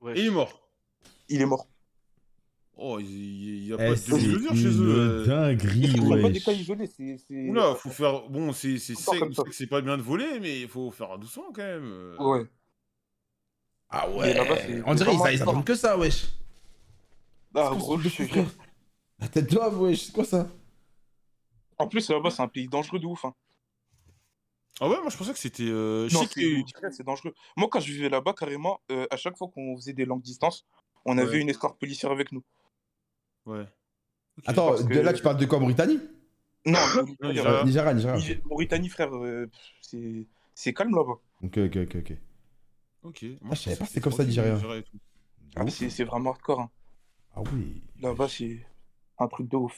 Ouais. 0.00 0.16
Et 0.16 0.20
il 0.22 0.26
est 0.26 0.30
mort. 0.30 0.60
Il 1.28 1.40
est 1.42 1.46
mort. 1.46 1.66
Oh, 2.80 3.00
il 3.00 3.64
n'y 3.64 3.72
a 3.72 3.74
Eh, 3.74 3.76
pas 3.76 3.94
de 3.96 4.10
demi-mesure 4.10 4.54
chez 4.54 4.68
eux. 4.80 4.98
euh. 4.98 5.26
dinguerie, 5.26 5.80
Il 5.80 6.00
n'y 6.04 6.12
a 6.14 6.22
pas 6.22 6.30
cas 6.32 6.52
isolés. 6.52 6.88
Oula, 7.50 7.74
faut 7.74 7.90
faire. 7.90 8.28
Bon, 8.28 8.52
c'est 8.52 8.78
c'est 8.78 9.66
pas 9.66 9.80
bien 9.80 9.96
de 9.96 10.02
voler, 10.02 10.38
mais 10.40 10.60
il 10.60 10.68
faut 10.68 10.90
faire 10.92 11.18
doucement 11.18 11.50
quand 11.52 11.62
même. 11.64 12.14
Ouais. 12.20 12.46
Ah 13.90 14.08
ouais. 14.10 14.82
On 14.86 14.94
dirait 14.94 15.12
ils 15.12 15.16
vraiment 15.16 15.26
ils 15.26 15.38
fort. 15.38 15.48
attendent 15.48 15.64
que 15.64 15.74
ça, 15.74 15.98
wesh. 15.98 16.28
Ah, 17.54 17.72
gros, 17.74 17.98
je 17.98 18.08
frère? 18.08 18.46
La 19.18 19.26
tête 19.28 19.50
d'homme, 19.50 19.80
wesh, 19.80 20.04
c'est 20.04 20.12
quoi 20.12 20.24
ça? 20.24 20.46
En 21.78 21.88
plus, 21.88 22.08
là-bas, 22.10 22.30
c'est 22.30 22.42
un 22.42 22.48
pays 22.48 22.68
dangereux 22.68 23.00
de 23.00 23.06
ouf. 23.06 23.24
hein. 23.24 23.34
Ah 24.80 24.88
ouais, 24.88 25.00
moi 25.00 25.10
je 25.10 25.16
pensais 25.16 25.32
que 25.32 25.38
c'était. 25.40 25.64
euh, 25.66 26.08
Non, 26.12 26.22
c'est 26.92 27.02
dangereux. 27.02 27.34
Moi, 27.56 27.68
quand 27.68 27.80
je 27.80 27.92
vivais 27.92 28.08
là-bas, 28.08 28.34
carrément, 28.34 28.80
euh, 28.92 29.06
à 29.10 29.16
chaque 29.16 29.36
fois 29.36 29.48
qu'on 29.52 29.74
faisait 29.76 29.92
des 29.92 30.04
longues 30.04 30.22
distances, 30.22 30.64
on 31.04 31.18
avait 31.18 31.30
Ouais. 31.30 31.40
une 31.40 31.48
escorte 31.48 31.80
policière 31.80 32.12
avec 32.12 32.30
nous. 32.30 32.44
Ouais. 33.48 33.64
Attends, 34.46 34.68
parce 34.68 34.84
de- 34.84 34.88
que- 34.94 34.98
là 34.98 35.12
tu 35.12 35.22
parles 35.22 35.36
de 35.38 35.46
quoi, 35.46 35.58
Mauritanie? 35.58 35.98
Non, 36.66 36.72
Non, 36.72 36.78
Mauritanie, 36.96 37.32
Nigeria. 37.32 37.64
Nigeria, 37.64 37.94
Nigeria. 37.94 38.16
Niger- 38.16 38.40
Mauritanie, 38.44 38.88
frère, 38.88 39.14
euh, 39.16 39.46
pff, 39.46 39.60
c'est 39.80 40.26
c'est 40.54 40.74
calme 40.74 40.94
là-bas. 40.94 41.18
Ok, 41.42 41.58
ok, 41.58 41.76
ok, 41.76 41.96
ok. 41.96 42.12
Ok. 43.04 43.22
Moi, 43.22 43.50
Ah, 43.50 43.54
je 43.54 43.60
savais 43.60 43.76
pas 43.76 43.78
pensais 43.78 43.78
que 43.78 43.86
c'était 43.86 44.00
comme 44.00 44.12
ça, 44.12 44.24
Nigeria. 44.24 44.54
Nigeria 44.54 44.76
et 44.78 44.82
tout. 44.82 44.98
Ah 45.56 45.64
C'est 45.70 45.88
c'est 45.90 46.04
vraiment 46.04 46.30
hardcore. 46.30 46.60
hein. 46.60 46.70
Ah 47.34 47.42
oui. 47.54 47.82
Là-bas, 48.00 48.28
c'est 48.28 48.64
un 49.18 49.28
truc 49.28 49.48
de 49.48 49.56
ouf. 49.56 49.76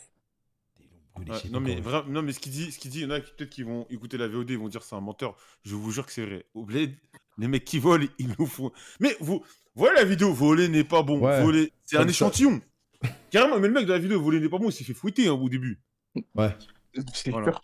Ouais, 1.19 1.25
non, 1.51 1.61
mais 1.61 1.77
vra- 1.81 2.07
non, 2.09 2.23
mais 2.23 2.33
ce 2.33 2.41
qu'il 2.41 2.53
dit, 2.53 2.73
ce 2.73 2.79
qu'il 2.79 2.91
dit, 2.91 3.01
il 3.01 3.03
y 3.03 3.07
en 3.07 3.11
a 3.11 3.21
qui 3.21 3.33
peut-être 3.37 3.51
qui 3.51 3.63
vont 3.63 3.87
écouter 3.91 4.17
la 4.17 4.27
VOD, 4.27 4.51
ils 4.51 4.59
vont 4.59 4.69
dire 4.69 4.83
c'est 4.83 4.95
un 4.97 5.01
menteur. 5.01 5.37
Je 5.65 5.75
vous 5.75 5.91
jure 5.91 6.07
que 6.07 6.13
c'est 6.13 6.25
vrai. 6.25 6.47
Au 6.55 6.65
bled, 6.65 6.97
les 7.37 7.47
mecs 7.49 7.65
qui 7.65 7.79
volent, 7.79 8.07
ils 8.19 8.33
nous 8.39 8.47
font. 8.47 8.73
Mais 9.01 9.15
vous, 9.21 9.45
voilà 9.75 10.01
la 10.01 10.05
vidéo, 10.07 10.33
voler 10.33 10.69
n'est 10.69 10.85
pas 10.85 11.03
bon. 11.03 11.21
Ouais. 11.21 11.43
Voler, 11.43 11.73
c'est 11.85 11.97
Comme 11.97 12.05
un 12.05 12.09
ça. 12.09 12.11
échantillon. 12.11 12.61
Carrément, 13.31 13.59
mais 13.61 13.69
le 13.69 13.75
mec 13.75 13.87
de 13.87 13.93
la 13.93 13.99
vidéo, 13.99 14.21
voler 14.21 14.41
n'est 14.41 14.49
pas 14.49 14.59
bon, 14.59 14.69
il 14.69 14.73
s'est 14.73 14.85
fait 14.85 14.95
fouetter 14.95 15.29
hein, 15.29 15.33
au 15.33 15.49
début. 15.49 15.81
Ouais. 16.35 16.57
C'est 17.15 17.31
Voilà. 17.31 17.53
sûr. 17.53 17.61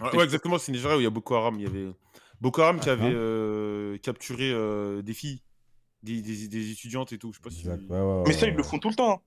Ouais, 0.00 0.16
ouais, 0.16 0.24
exactement, 0.24 0.56
c'est 0.58 0.72
Nigeria 0.72 0.96
où 0.96 1.00
il 1.00 1.04
y 1.04 1.06
a 1.06 1.10
Boko 1.10 1.34
Haram. 1.34 1.56
Il 1.58 1.62
y 1.62 1.66
avait 1.66 1.92
Boko 2.40 2.62
Haram 2.62 2.80
qui 2.80 2.88
Ah, 2.88 2.92
avait 2.92 3.06
hein. 3.06 3.12
euh, 3.12 3.98
capturé 3.98 4.50
euh, 4.50 5.02
des 5.02 5.12
filles, 5.12 5.42
des, 6.02 6.22
des, 6.22 6.48
des 6.48 6.70
étudiantes 6.70 7.12
et 7.12 7.18
tout. 7.18 7.32
Je 7.32 7.36
sais 7.38 7.42
pas 7.42 7.50
si. 7.50 7.60
Exact. 7.60 7.82
Ouais, 7.90 8.00
ouais, 8.00 8.22
Mais 8.26 8.32
ça, 8.32 8.46
ils 8.46 8.54
le 8.54 8.62
font 8.62 8.78
tout 8.78 8.88
le 8.88 8.94
temps. 8.94 9.22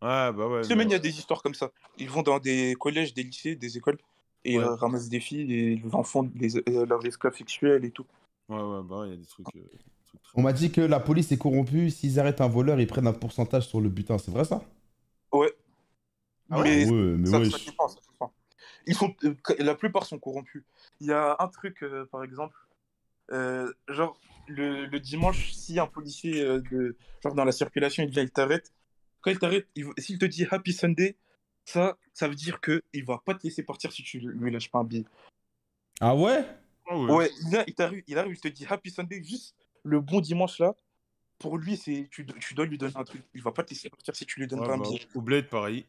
Hein. 0.00 0.28
Ouais, 0.30 0.36
bah 0.36 0.48
ouais. 0.48 0.62
Semaine, 0.64 0.88
il 0.90 0.92
y 0.92 0.96
a 0.96 1.00
des 1.00 1.18
histoires 1.18 1.42
comme 1.42 1.54
ça. 1.54 1.72
Ils 1.98 2.10
vont 2.10 2.22
dans 2.22 2.38
des 2.38 2.74
collèges, 2.78 3.14
des 3.14 3.22
lycées, 3.24 3.56
des 3.56 3.76
écoles, 3.78 3.98
et 4.44 4.58
Ouais. 4.58 4.64
euh, 4.64 4.74
ramassent 4.74 5.08
des 5.08 5.20
filles, 5.20 5.52
et 5.52 5.72
ils 5.72 5.94
en 5.96 6.02
font 6.04 6.22
des, 6.24 6.56
euh, 6.56 6.86
leurs 6.86 7.04
esclaves 7.06 7.36
sexuels 7.36 7.84
et 7.84 7.90
tout. 7.90 8.06
Ouais, 8.48 8.60
ouais, 8.60 8.82
bah 8.84 9.00
ouais, 9.00 9.08
il 9.08 9.10
y 9.10 9.14
a 9.14 9.16
des 9.16 9.26
trucs. 9.26 9.46
On 10.34 10.42
m'a 10.42 10.52
dit 10.52 10.70
que 10.72 10.80
la 10.80 11.00
police 11.00 11.30
est 11.32 11.38
corrompue. 11.38 11.90
S'ils 11.90 12.18
arrêtent 12.18 12.40
un 12.40 12.48
voleur, 12.48 12.80
ils 12.80 12.86
prennent 12.86 13.06
un 13.06 13.12
pourcentage 13.12 13.66
sur 13.68 13.80
le 13.80 13.88
butin. 13.88 14.18
C'est 14.18 14.30
vrai 14.30 14.44
ça? 14.44 14.62
Ouais. 15.32 15.52
Ah 16.50 16.58
ouais 16.58 16.64
mais 16.64 16.90
Ouais, 16.90 17.16
mais 17.18 17.26
ça, 17.26 17.38
wesh. 17.38 17.52
ça 17.52 17.58
dépend, 17.64 17.88
ça 17.88 17.98
dépend. 18.10 18.32
Ils 18.86 18.94
sont, 18.94 19.14
euh, 19.24 19.34
la 19.58 19.74
plupart 19.74 20.06
sont 20.06 20.18
corrompus. 20.18 20.64
Il 21.00 21.06
y 21.08 21.12
a 21.12 21.36
un 21.38 21.48
truc, 21.48 21.82
euh, 21.82 22.06
par 22.06 22.24
exemple, 22.24 22.56
euh, 23.30 23.72
genre 23.88 24.18
le, 24.46 24.86
le 24.86 25.00
dimanche, 25.00 25.52
si 25.52 25.78
un 25.78 25.86
policier 25.86 26.42
euh, 26.42 26.60
de, 26.70 26.96
genre 27.22 27.34
dans 27.34 27.44
la 27.44 27.52
circulation, 27.52 28.02
il 28.02 28.10
vient, 28.10 28.22
il 28.22 28.30
t'arrête. 28.30 28.72
Quand 29.20 29.30
il 29.30 29.38
t'arrête, 29.38 29.68
s'il 29.98 30.18
te 30.18 30.24
dit 30.24 30.46
Happy 30.50 30.72
Sunday, 30.72 31.16
ça, 31.64 31.96
ça 32.12 32.26
veut 32.28 32.34
dire 32.34 32.60
que 32.60 32.82
il 32.92 33.04
va 33.04 33.22
pas 33.24 33.34
te 33.34 33.44
laisser 33.44 33.62
partir 33.62 33.92
si 33.92 34.02
tu 34.02 34.18
lui 34.18 34.50
lâches 34.50 34.70
pas 34.70 34.80
un 34.80 34.84
billet. 34.84 35.04
Ah 36.00 36.16
ouais? 36.16 36.44
Ah 36.88 36.98
ouais. 36.98 37.12
Ouais, 37.12 37.30
il, 37.46 37.56
a- 37.56 37.64
il 37.68 37.74
t'arrive, 37.74 38.02
il 38.08 38.18
arrive, 38.18 38.34
il 38.34 38.40
te 38.40 38.48
dit 38.48 38.66
Happy 38.68 38.90
Sunday, 38.90 39.22
juste 39.22 39.54
le 39.84 40.00
bon 40.00 40.20
dimanche 40.20 40.58
là. 40.58 40.74
Pour 41.38 41.58
lui, 41.58 41.76
c'est 41.76 42.08
tu, 42.10 42.24
tu 42.24 42.54
dois 42.54 42.66
lui 42.66 42.78
donner 42.78 42.92
un 42.96 43.04
truc. 43.04 43.22
Il 43.34 43.42
va 43.42 43.50
pas 43.52 43.64
te 43.64 43.70
laisser 43.70 43.90
partir 43.90 44.14
si 44.14 44.24
tu 44.26 44.40
lui 44.40 44.46
donnes 44.46 44.60
Ouais, 44.60 44.66
pas 44.66 44.74
un 44.74 44.78
bah, 44.78 44.84
billet. 44.88 45.00
au 45.14 45.20
bled, 45.20 45.48
pareil. 45.48 45.86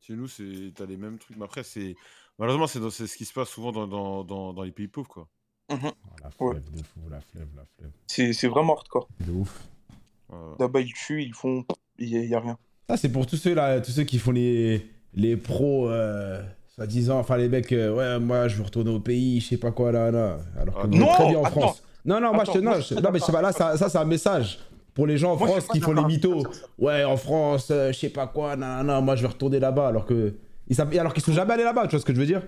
Chez 0.00 0.14
nous, 0.14 0.28
c'est 0.28 0.72
t'as 0.74 0.86
les 0.86 0.96
mêmes 0.96 1.18
trucs. 1.18 1.36
Mais 1.36 1.44
après, 1.44 1.62
c'est 1.62 1.94
malheureusement, 2.38 2.66
c'est 2.66 2.80
dans- 2.80 2.90
ce 2.90 3.04
qui 3.04 3.24
se 3.24 3.32
passe 3.32 3.48
souvent 3.48 3.72
dans, 3.72 3.86
dans, 3.86 4.24
dans, 4.24 4.52
dans 4.52 4.62
les 4.62 4.70
pays 4.72 4.88
pauvres, 4.88 5.08
quoi. 5.08 5.28
Oh, 5.70 5.74
La 6.22 6.28
Ouais. 6.40 6.60
flemme 6.60 6.70
de 6.72 6.82
fou, 6.82 7.00
la 7.10 7.20
flemme, 7.20 7.50
la 7.56 7.64
flemme. 7.76 7.92
C'est 8.06 8.32
c'est 8.32 8.48
vraiment 8.48 8.76
hardcore. 8.76 9.08
De 9.20 9.32
ouf. 9.32 9.68
Ouais. 10.28 10.36
Là-bas, 10.58 10.80
ils 10.80 10.92
tuent, 10.92 11.22
ils 11.24 11.34
font. 11.34 11.64
Il 11.98 12.08
y, 12.08 12.16
a- 12.16 12.22
il 12.22 12.30
y 12.30 12.34
a 12.34 12.40
rien. 12.40 12.58
Ça, 12.88 12.96
c'est 12.96 13.10
pour 13.12 13.26
tous 13.26 13.36
ceux 13.36 13.54
là, 13.54 13.80
tous 13.80 13.90
ceux 13.92 14.04
qui 14.04 14.18
font 14.18 14.32
les, 14.32 14.86
les 15.14 15.36
pros, 15.36 15.88
euh, 15.90 16.42
soi-disant, 16.68 17.18
enfin 17.18 17.36
les 17.36 17.48
mecs, 17.48 17.70
euh, 17.72 17.94
ouais, 17.94 18.18
moi 18.18 18.48
je 18.48 18.56
veux 18.56 18.62
retourner 18.64 18.90
au 18.90 19.00
pays, 19.00 19.40
je 19.40 19.48
sais 19.48 19.58
pas 19.58 19.70
quoi 19.70 19.92
là, 19.92 20.10
là. 20.10 20.38
Alors 20.56 20.74
que 20.76 20.80
Ah, 20.84 20.86
non, 20.86 21.06
très 21.12 21.28
bien 21.28 21.38
en 21.40 21.44
attends. 21.44 21.60
France. 21.60 21.82
Non, 22.04 22.20
non, 22.20 22.32
moi 22.32 22.44
je 22.44 22.52
te. 22.52 22.58
Non, 22.58 22.70
moi, 22.72 22.80
je 22.80 22.94
non, 22.94 23.10
mais 23.12 23.20
pas, 23.20 23.42
là, 23.42 23.52
ça, 23.52 23.76
ça 23.76 23.88
c'est 23.88 23.98
un 23.98 24.04
message 24.04 24.58
pour 24.94 25.06
les 25.06 25.16
gens 25.18 25.32
en 25.32 25.36
Moi, 25.36 25.48
France 25.48 25.68
qui 25.68 25.80
font 25.80 25.92
les 25.92 26.04
mythos. 26.04 26.42
Ouais, 26.78 27.04
en 27.04 27.16
France, 27.16 27.68
euh, 27.70 27.92
je 27.92 27.98
sais 27.98 28.08
pas 28.10 28.26
quoi, 28.26 28.56
non, 28.56 28.82
non, 28.84 29.02
moi 29.02 29.16
je 29.16 29.22
vais 29.22 29.28
retourner 29.28 29.60
là-bas, 29.60 29.88
alors 29.88 30.06
que. 30.06 30.34
Ils 30.68 30.80
alors 31.00 31.12
qu'ils 31.12 31.22
sont 31.24 31.32
jamais 31.32 31.54
allés 31.54 31.64
là-bas, 31.64 31.84
tu 31.86 31.90
vois 31.90 32.00
ce 32.00 32.04
que 32.04 32.14
je 32.14 32.20
veux 32.20 32.26
dire? 32.26 32.42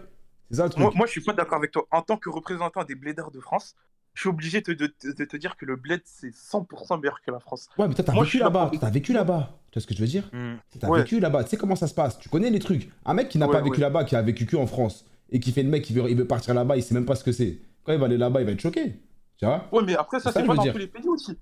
C'est 0.51 0.59
ça 0.59 0.65
le 0.65 0.71
truc. 0.71 0.81
Moi, 0.83 0.93
moi, 0.95 1.07
je 1.07 1.11
suis 1.13 1.21
pas 1.23 1.33
d'accord 1.33 1.59
avec 1.59 1.73
toi. 1.73 1.87
En 1.91 2.03
tant 2.03 2.17
que 2.17 2.31
représentant 2.31 2.85
des 2.85 2.95
blédards 2.95 3.33
de 3.33 3.41
France, 3.41 3.75
je 4.15 4.21
suis 4.21 4.29
obligé 4.29 4.61
de, 4.61 4.75
de- 4.75 4.93
de- 5.03 5.13
de 5.13 5.25
te 5.25 5.37
dire 5.37 5.57
que 5.57 5.65
le 5.65 5.75
bled, 5.77 6.03
c'est 6.05 6.31
100% 6.33 6.99
meilleur 7.01 7.21
que 7.27 7.31
la 7.33 7.41
France. 7.41 7.69
Ouais, 7.79 7.89
mais 7.89 7.95
toi 7.95 8.05
t'as 8.05 8.13
vécu 8.13 8.39
là-bas, 8.39 8.71
t'as 8.81 8.91
vécu 8.91 9.13
là-bas. 9.13 9.59
Tu 9.71 9.79
vois 9.79 9.83
ce 9.83 9.87
que 9.89 9.95
je 9.95 10.01
veux 10.01 10.07
dire? 10.07 10.29
Hmm. 10.33 10.55
T'as 10.79 10.89
Ouais. 10.89 11.01
vécu 11.01 11.19
là-bas, 11.19 11.43
tu 11.45 11.51
sais 11.51 11.57
comment 11.57 11.75
ça 11.77 11.87
se 11.89 11.95
passe, 11.95 12.19
tu 12.19 12.29
connais 12.29 12.51
les 12.51 12.59
trucs. 12.61 12.91
Un 13.07 13.15
mec 13.15 13.29
qui 13.31 13.39
n'a 13.39 13.47
Ouais, 13.47 13.53
pas 13.53 13.61
vécu 13.63 13.77
ouais. 13.77 13.81
là-bas, 13.81 14.05
qui 14.05 14.15
a 14.15 14.23
vécu 14.23 14.45
que 14.47 14.57
en 14.57 14.67
France, 14.67 15.05
et 15.31 15.41
qui 15.41 15.51
fait 15.51 15.63
le 15.63 15.71
mec, 15.71 15.89
il 15.91 15.97
veut, 15.97 16.11
il 16.11 16.17
veut 16.17 16.27
partir 16.27 16.53
là-bas, 16.55 16.77
il 16.77 16.83
sait 16.83 16.95
même 16.95 17.07
pas 17.07 17.15
ce 17.17 17.25
que 17.25 17.33
c'est. 17.33 17.59
Quand 17.85 17.93
il 17.95 17.99
va 17.99 18.05
aller 18.07 18.19
là-bas, 18.19 18.41
il 18.41 18.47
va 18.47 18.53
être 18.53 18.61
choqué. 18.61 19.01
Tu 19.43 19.47
vois 19.47 19.67
Ouais, 19.73 19.83
mais 19.85 19.97
après, 19.97 20.21
ça, 20.21 20.31
C'est 20.31 20.35
ça, 20.35 20.41
c'est 20.41 20.47
pas 20.47 20.55
dans 20.55 20.63
dire. 20.63 20.73
tous 20.73 20.79
les 20.79 20.87
pays 20.87 21.09
aussi. 21.09 21.37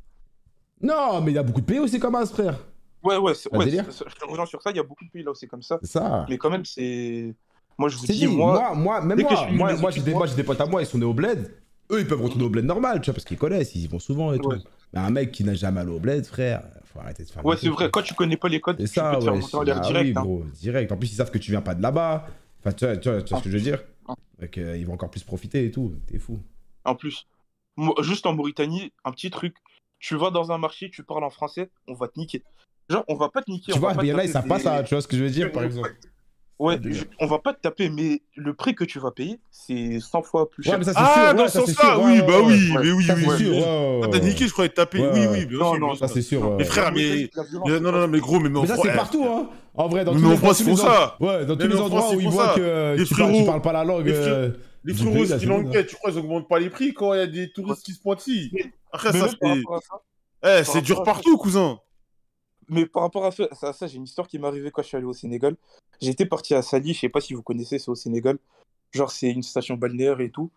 Non, 0.80 1.20
mais 1.20 1.32
il 1.32 1.34
y 1.34 1.38
a 1.38 1.42
beaucoup 1.42 1.60
de 1.60 1.66
pays 1.66 1.78
aussi 1.80 2.00
comme 2.00 2.14
as, 2.14 2.24
frère. 2.30 2.58
Ouais, 3.02 3.18
ouais, 3.18 3.34
c'est- 3.34 3.54
ouais, 3.54 3.70
c'est- 3.70 4.08
je 4.08 4.14
te 4.14 4.24
rejoins 4.24 4.46
sur 4.46 4.62
ça. 4.62 4.70
Il 4.70 4.78
y 4.78 4.80
a 4.80 4.82
beaucoup 4.82 5.04
de 5.04 5.10
pays 5.10 5.22
là 5.22 5.32
où 5.32 5.34
c'est 5.34 5.46
comme 5.46 5.60
ça. 5.60 5.78
C'est 5.82 5.90
ça. 5.90 6.24
Mais 6.30 6.38
quand 6.38 6.48
même, 6.48 6.64
c'est. 6.64 7.34
Moi, 7.76 7.90
je 7.90 7.98
vous 7.98 8.06
C'est 8.06 8.14
dis, 8.14 8.20
dit, 8.20 8.26
moi. 8.28 8.72
moi, 8.74 9.02
même 9.02 9.20
moi, 9.20 9.46
je 9.46 9.80
moi, 9.80 9.90
j'ai 9.90 10.00
des, 10.34 10.44
potes 10.44 10.60
à 10.62 10.66
moi, 10.66 10.80
ils 10.82 10.86
sont 10.86 10.96
nés 10.96 11.04
au 11.04 11.12
bled. 11.12 11.50
Eux, 11.90 12.00
ils 12.00 12.06
peuvent 12.06 12.22
retourner 12.22 12.44
au 12.44 12.48
bled 12.50 12.64
normal, 12.64 13.00
tu 13.02 13.06
vois, 13.10 13.14
parce 13.14 13.24
qu'ils 13.26 13.36
connaissent, 13.38 13.74
ils 13.74 13.82
y 13.84 13.86
vont 13.86 13.98
souvent 13.98 14.32
et 14.32 14.38
tout. 14.38 14.52
Mais 14.94 15.00
un 15.00 15.10
mec 15.10 15.30
qui 15.30 15.44
n'a 15.44 15.52
jamais 15.54 15.80
allé 15.80 15.90
au 15.90 16.00
bled, 16.00 16.24
frère, 16.24 16.62
faut 16.84 17.00
arrêter 17.00 17.24
de 17.24 17.28
faire 17.30 17.44
Ouais, 17.44 17.56
c'est 17.58 17.68
vrai. 17.68 17.76
frère. 17.76 17.90
Quand 17.90 18.02
tu 18.02 18.14
connais 18.14 18.36
pas 18.38 18.48
les 18.48 18.60
codes, 18.60 18.76
C'est 18.80 18.88
tu 18.88 18.94
ça, 18.94 19.10
peux 19.12 19.18
te 19.18 19.24
faire 19.24 19.34
ouais. 19.34 19.40
monter 19.40 19.56
en 19.56 19.62
l'air 19.62 19.76
Ah 19.78 19.86
direct. 19.86 20.06
oui, 20.06 20.14
hein. 20.16 20.22
gros, 20.22 20.44
direct. 20.54 20.90
En 20.92 20.96
plus, 20.96 21.12
ils 21.12 21.16
savent 21.16 21.30
que 21.30 21.38
tu 21.38 21.50
viens 21.50 21.60
pas 21.62 21.74
de 21.74 21.82
là-bas. 21.82 22.26
Enfin, 22.60 22.72
tu 22.72 22.86
vois, 22.86 22.96
tu 22.96 23.10
vois, 23.10 23.22
tu 23.22 23.30
vois 23.30 23.38
ce 23.40 23.44
que 23.44 23.50
je 23.50 23.56
veux 23.56 23.62
dire 23.62 23.82
Ah. 24.08 24.14
Donc, 24.40 24.56
euh, 24.58 24.76
ils 24.76 24.86
vont 24.86 24.94
encore 24.94 25.10
plus 25.10 25.22
profiter 25.22 25.64
et 25.66 25.70
tout. 25.70 25.92
T'es 26.06 26.18
fou. 26.18 26.38
En 26.84 26.94
plus, 26.94 27.26
juste 28.02 28.26
en 28.26 28.34
Mauritanie, 28.34 28.92
un 29.04 29.12
petit 29.12 29.30
truc. 29.30 29.54
Tu 29.98 30.16
vas 30.16 30.30
dans 30.30 30.50
un 30.52 30.58
marché, 30.58 30.90
tu 30.90 31.02
parles 31.02 31.24
en 31.24 31.30
français, 31.30 31.70
on 31.88 31.94
va 31.94 32.08
te 32.08 32.18
niquer. 32.18 32.42
Genre, 32.88 33.04
on 33.08 33.14
va 33.16 33.28
pas 33.28 33.42
te 33.42 33.50
niquer. 33.50 33.72
Tu 33.72 33.78
on 33.78 33.80
va 33.80 33.88
vois, 33.88 33.94
pas 33.96 34.02
mais 34.02 34.08
il 34.08 34.10
y 34.10 34.14
en 34.14 34.18
a, 34.18 34.22
te 34.22 34.26
ils 34.28 34.32
taper 34.32 34.48
savent 34.48 34.48
pas 34.48 34.56
des- 34.58 34.76
ça, 34.78 34.82
tu 34.82 34.94
vois 34.94 35.02
ce 35.02 35.08
que 35.08 35.16
je 35.16 35.24
veux 35.24 35.30
dire, 35.30 35.52
par 35.52 35.60
Ouais, 35.62 35.66
exemple. 35.68 35.94
Ouais, 36.58 36.78
je- 36.84 37.04
on 37.20 37.26
va 37.26 37.38
pas 37.38 37.54
te 37.54 37.60
taper, 37.62 37.88
mais 37.88 38.20
le 38.36 38.52
prix 38.52 38.74
que 38.74 38.84
tu 38.84 38.98
vas 38.98 39.10
payer, 39.12 39.40
c'est 39.50 39.98
100 39.98 40.20
fois 40.22 40.50
plus 40.50 40.62
Ouais, 40.66 40.70
cher. 40.70 40.78
mais 40.78 40.84
ça, 40.84 40.92
c'est 40.92 40.98
Ah, 41.00 41.14
sûr. 41.28 41.34
dans 41.34 41.42
ouais, 41.44 41.48
ce 41.48 41.52
ça, 41.60 41.60
sens-là, 41.66 41.94
sûr, 41.94 42.02
oui, 42.04 42.12
ouais, 42.12 42.20
bah 42.22 42.26
ouais, 42.40 42.44
oui, 42.44 42.70
ouais. 42.76 42.82
mais 42.84 42.92
oui, 42.92 43.04
Ça, 43.04 43.14
oui, 43.14 43.22
sûr, 43.22 43.30
ouais, 43.52 43.56
ouais, 43.58 44.00
T'as 44.10 44.18
ouais. 44.18 44.20
niqué, 44.20 44.46
je 44.46 44.52
croyais 44.52 44.68
te 44.68 44.74
taper. 44.74 45.00
Ouais, 45.00 45.10
Oui, 45.10 45.20
ouais. 45.20 45.28
oui, 45.38 45.46
bien 45.46 45.58
Non, 45.58 45.70
sûr. 45.72 45.80
non, 45.80 45.86
bien 45.86 45.96
Ça, 45.96 46.08
c'est 46.08 46.20
sûr. 46.20 46.42
ouais. 46.50 46.56
Mais 46.58 46.64
frère, 46.64 46.88
En 46.88 46.92
mais. 46.92 47.30
mais 47.34 47.80
Non, 47.80 47.92
pas- 47.92 47.98
non, 48.00 48.08
mais 48.08 48.20
gros, 48.20 48.40
mais, 48.40 48.50
mais 48.50 48.58
en 48.58 48.62
Mais 48.62 48.68
ça, 48.68 48.74
France- 48.74 48.86
c'est 48.90 48.96
partout, 48.96 49.24
hein. 49.24 49.48
En 49.74 49.88
vrai, 49.88 50.04
dans 50.04 50.12
Mais 50.12 50.20
tous 50.20 50.26
en 50.26 50.30
les 50.32 50.36
France, 50.36 50.58
dans 50.58 50.64
ils 50.64 50.70
tous 50.76 50.82
font 50.82 50.88
les 50.88 50.94
ça. 50.94 51.16
en- 51.18 51.24
Ouais, 51.26 51.46
dans 51.46 51.56
tous 51.56 51.66
les 51.66 51.76
en 51.76 51.84
endroits 51.84 52.00
France, 52.02 52.14
où 52.14 52.20
ils 52.20 52.24
ils 52.24 52.24
font 52.26 52.30
voient 52.32 52.46
ça. 52.48 52.54
que 52.56 52.94
Les 52.98 53.04
tu 53.40 53.44
parles 53.46 53.62
pas 53.62 53.72
la 53.72 53.84
langue. 53.84 54.14
Les 54.84 54.94
c'est 54.94 55.04
bon, 55.46 55.62
Lankais, 55.62 55.86
tu 55.86 55.96
crois, 55.96 56.10
ils 56.10 56.18
augmentent 56.18 56.48
pas 56.48 56.58
les 56.58 56.70
prix 56.70 56.94
quand 56.94 57.12
il 57.12 57.18
y 57.18 57.22
a 57.22 57.26
des 57.26 57.52
touristes 57.52 57.84
qui 57.84 57.92
se 57.92 58.00
pointillent. 58.00 58.50
Après, 58.92 59.12
Mais 59.12 59.18
ça, 59.20 59.28
c'est. 59.28 59.62
Eh, 60.42 60.64
c'est 60.64 60.80
dur 60.80 61.02
partout, 61.02 61.36
cousin. 61.36 61.78
mais 62.68 62.86
par 62.86 63.02
rapport 63.02 63.26
à 63.26 63.30
ça, 63.30 63.46
ça, 63.52 63.72
ça, 63.74 63.86
j'ai 63.86 63.96
une 63.96 64.04
histoire 64.04 64.26
qui 64.26 64.38
m'est 64.38 64.46
arrivée 64.46 64.70
quand 64.70 64.80
je 64.82 64.88
suis 64.88 64.96
allé 64.96 65.04
au 65.04 65.12
Sénégal. 65.12 65.54
J'étais 66.00 66.24
parti 66.24 66.54
à 66.54 66.62
Sali, 66.62 66.94
je 66.94 67.00
sais 67.00 67.08
pas 67.10 67.20
si 67.20 67.34
vous 67.34 67.42
connaissez, 67.42 67.78
c'est 67.78 67.90
au 67.90 67.94
Sénégal. 67.94 68.38
Genre, 68.92 69.10
c'est 69.10 69.30
une 69.30 69.42
station 69.42 69.76
balnéaire 69.76 70.20
et 70.20 70.30
tout. 70.30 70.50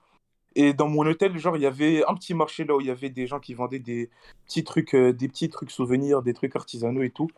Et 0.55 0.73
dans 0.73 0.87
mon 0.87 1.05
hôtel, 1.05 1.37
genre, 1.37 1.57
il 1.57 1.63
y 1.63 1.65
avait 1.65 2.05
un 2.05 2.13
petit 2.15 2.33
marché 2.33 2.63
là 2.63 2.75
où 2.75 2.81
il 2.81 2.87
y 2.87 2.91
avait 2.91 3.09
des 3.09 3.27
gens 3.27 3.39
qui 3.39 3.53
vendaient 3.55 3.79
des 3.79 4.09
petits 4.45 4.63
trucs, 4.63 4.95
euh, 4.95 5.11
des 5.11 5.27
petits 5.27 5.49
trucs 5.49 5.71
souvenirs, 5.71 6.21
des 6.21 6.33
trucs 6.33 6.55
artisanaux 6.55 7.01
et 7.01 7.09
tout. 7.09 7.29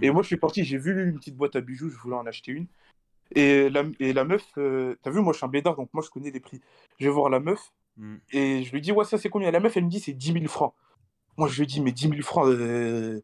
Et 0.00 0.10
moi, 0.10 0.22
je 0.22 0.28
suis 0.28 0.36
parti, 0.36 0.62
j'ai 0.64 0.78
vu 0.78 1.08
une 1.08 1.18
petite 1.18 1.36
boîte 1.36 1.56
à 1.56 1.60
bijoux, 1.60 1.88
je 1.88 1.96
voulais 1.96 2.14
en 2.16 2.26
acheter 2.26 2.52
une. 2.52 2.66
Et 3.34 3.68
la, 3.68 3.84
et 4.00 4.12
la 4.12 4.24
meuf, 4.24 4.46
euh, 4.56 4.96
t'as 5.02 5.10
vu, 5.10 5.20
moi, 5.20 5.32
je 5.32 5.38
suis 5.38 5.46
un 5.46 5.50
bédard, 5.50 5.76
donc 5.76 5.90
moi, 5.92 6.02
je 6.04 6.10
connais 6.10 6.30
les 6.30 6.40
prix. 6.40 6.60
Je 6.98 7.06
vais 7.06 7.12
voir 7.12 7.28
la 7.28 7.40
meuf 7.40 7.72
Mm. 7.98 8.16
et 8.32 8.62
je 8.62 8.72
lui 8.72 8.80
dis, 8.80 8.92
ouais, 8.92 9.04
ça, 9.04 9.18
c'est 9.18 9.28
combien? 9.28 9.50
La 9.50 9.60
meuf, 9.60 9.76
elle 9.76 9.84
me 9.84 9.90
dit, 9.90 10.00
c'est 10.00 10.12
10 10.12 10.32
000 10.32 10.46
francs. 10.46 10.72
Moi, 11.36 11.48
je 11.48 11.60
lui 11.60 11.66
dis, 11.66 11.80
mais 11.80 11.92
10 11.92 12.08
000 12.08 12.22
francs, 12.22 12.46
euh, 12.48 13.20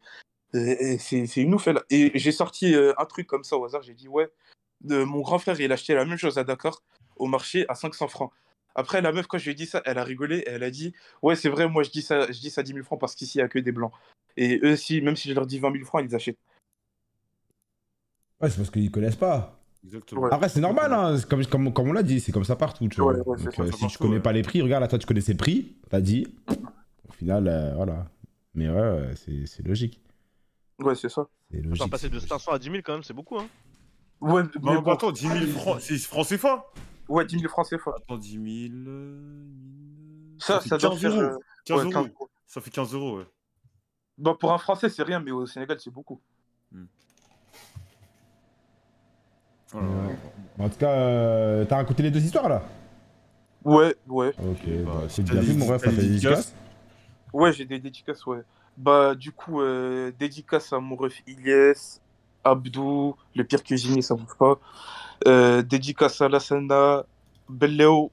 euh, 0.54 0.96
c'est 0.98 1.36
une 1.36 1.54
ouf. 1.54 1.68
elle. 1.68 1.80
Et 1.90 2.12
j'ai 2.18 2.32
sorti 2.32 2.74
euh, 2.74 2.92
un 2.98 3.06
truc 3.06 3.26
comme 3.26 3.44
ça 3.44 3.56
au 3.56 3.64
hasard. 3.64 3.82
J'ai 3.82 3.94
dit, 3.94 4.08
ouais, 4.08 4.28
mon 4.82 5.20
grand 5.20 5.38
frère, 5.38 5.58
il 5.60 5.70
a 5.70 5.74
acheté 5.74 5.94
la 5.94 6.04
même 6.04 6.18
chose 6.18 6.38
à 6.38 6.44
Dakar, 6.44 6.82
au 7.16 7.26
marché, 7.26 7.64
à 7.68 7.74
500 7.74 8.08
francs. 8.08 8.32
Après, 8.74 9.00
la 9.00 9.12
meuf, 9.12 9.28
quand 9.28 9.38
je 9.38 9.44
lui 9.44 9.52
ai 9.52 9.54
dit 9.54 9.66
ça, 9.66 9.80
elle 9.84 9.98
a 9.98 10.04
rigolé. 10.04 10.38
et 10.38 10.48
Elle 10.50 10.64
a 10.64 10.70
dit, 10.70 10.92
ouais, 11.22 11.36
c'est 11.36 11.48
vrai, 11.48 11.68
moi, 11.68 11.84
je 11.84 11.90
dis 11.90 12.02
ça, 12.02 12.26
je 12.30 12.40
dis 12.40 12.50
ça 12.50 12.62
10 12.64 12.72
000 12.72 12.84
francs 12.84 13.00
parce 13.00 13.14
qu'ici, 13.14 13.38
il 13.38 13.40
n'y 13.40 13.44
a 13.44 13.48
que 13.48 13.60
des 13.60 13.72
blancs. 13.72 13.92
Et 14.36 14.58
eux, 14.64 14.74
si, 14.74 15.00
même 15.00 15.14
si 15.14 15.28
je 15.28 15.34
leur 15.34 15.46
dis 15.46 15.60
20 15.60 15.72
000 15.72 15.84
francs, 15.84 16.04
ils 16.04 16.14
achètent. 16.14 16.38
Ouais, 18.40 18.50
c'est 18.50 18.56
parce 18.56 18.70
qu'ils 18.70 18.90
connaissent 18.90 19.14
pas. 19.14 19.63
Exactement. 19.84 20.22
Ouais. 20.22 20.30
Après, 20.32 20.48
c'est 20.48 20.60
normal, 20.60 20.92
hein. 20.92 21.16
comme, 21.28 21.44
comme, 21.46 21.72
comme 21.72 21.88
on 21.88 21.92
l'a 21.92 22.02
dit, 22.02 22.20
c'est 22.20 22.32
comme 22.32 22.44
ça 22.44 22.56
partout. 22.56 22.88
Tu 22.88 23.00
vois. 23.00 23.12
Ouais, 23.14 23.20
ouais, 23.20 23.36
c'est 23.38 23.44
Donc, 23.44 23.54
ça, 23.54 23.62
euh, 23.62 23.66
ça 23.66 23.72
si 23.72 23.78
tu 23.78 23.82
partout, 23.84 23.98
connais 23.98 24.14
ouais. 24.16 24.22
pas 24.22 24.32
les 24.32 24.42
prix, 24.42 24.62
regarde, 24.62 24.80
là, 24.82 24.88
toi, 24.88 24.98
tu 24.98 25.06
connaissais 25.06 25.32
le 25.32 25.38
prix, 25.38 25.76
t'as 25.90 26.00
dit. 26.00 26.26
Au 27.08 27.12
final, 27.12 27.46
euh, 27.48 27.74
voilà. 27.74 28.06
Mais 28.54 28.68
ouais, 28.68 28.74
ouais, 28.74 29.14
c'est 29.16 29.66
logique. 29.66 30.00
Ouais, 30.78 30.94
c'est 30.94 31.08
ça. 31.08 31.26
Logique. 31.50 31.90
passer 31.90 32.08
de 32.08 32.18
500 32.18 32.52
à 32.52 32.58
10 32.58 32.64
000 32.70 32.76
quand 32.84 32.94
même, 32.94 33.02
c'est 33.02 33.12
beaucoup. 33.14 33.38
Hein. 33.38 33.46
Ouais, 34.20 34.42
mais 34.62 34.80
bon, 34.80 34.92
attends, 34.92 35.12
10 35.12 35.28
000 35.28 35.46
francs, 35.48 35.80
c'est 35.80 35.98
francs 35.98 36.26
CFA 36.26 36.64
ouais 37.08 37.26
10 37.26 37.38
000 37.40 37.48
francs, 37.50 37.66
c'est 37.68 37.78
fort. 37.78 37.94
Attends, 37.96 38.16
10 38.16 38.32
000. 38.32 38.74
euh, 38.88 39.20
Ça, 40.38 40.60
fait 40.60 40.68
ça 40.70 40.78
doit 40.78 40.90
15 40.90 41.00
faire. 41.00 41.12
euros. 41.12 41.42
15 41.66 41.76
ouais, 41.78 41.82
euros. 41.84 41.92
15 41.92 42.06
euros. 42.14 42.30
Ça 42.46 42.60
fait 42.60 42.70
15 42.70 42.94
euros, 42.94 43.18
ouais. 43.18 43.26
Bah, 44.16 44.34
pour 44.38 44.52
un 44.52 44.58
Français, 44.58 44.88
c'est 44.88 45.02
rien, 45.02 45.20
mais 45.20 45.30
au 45.30 45.44
Sénégal, 45.46 45.78
c'est 45.80 45.90
beaucoup. 45.90 46.20
Ouais. 49.74 50.16
En 50.58 50.68
tout 50.68 50.78
cas, 50.78 50.90
euh, 50.90 51.64
t'as 51.64 51.76
raconté 51.76 52.02
les 52.02 52.10
deux 52.10 52.22
histoires 52.22 52.48
là? 52.48 52.62
Ouais, 53.64 53.94
ouais. 54.08 54.32
Ok, 54.38 54.68
bah, 54.84 55.02
c'est 55.08 55.22
bien 55.22 55.40
vu, 55.40 55.54
mon 55.54 55.66
ref, 55.66 55.82
t'as 55.82 55.86
ça 55.86 55.90
des 55.90 55.96
fait 55.96 56.02
des 56.02 56.08
dédicaces. 56.08 56.54
Ouais, 57.32 57.52
j'ai 57.52 57.64
des 57.64 57.78
dédicaces, 57.78 58.24
ouais. 58.26 58.42
Bah, 58.76 59.14
du 59.14 59.32
coup, 59.32 59.60
euh, 59.60 60.12
dédicace 60.18 60.72
à 60.72 60.78
mon 60.78 60.96
ref 60.96 61.22
Ilyes, 61.26 62.00
Abdou, 62.44 63.16
le 63.34 63.44
pire 63.44 63.62
cuisinier, 63.62 64.02
ça 64.02 64.14
bouge 64.14 64.36
pas. 64.38 64.58
Euh, 65.26 65.62
dédicace 65.62 66.20
à 66.20 66.28
Lassana, 66.28 67.04
Belléo, 67.48 68.10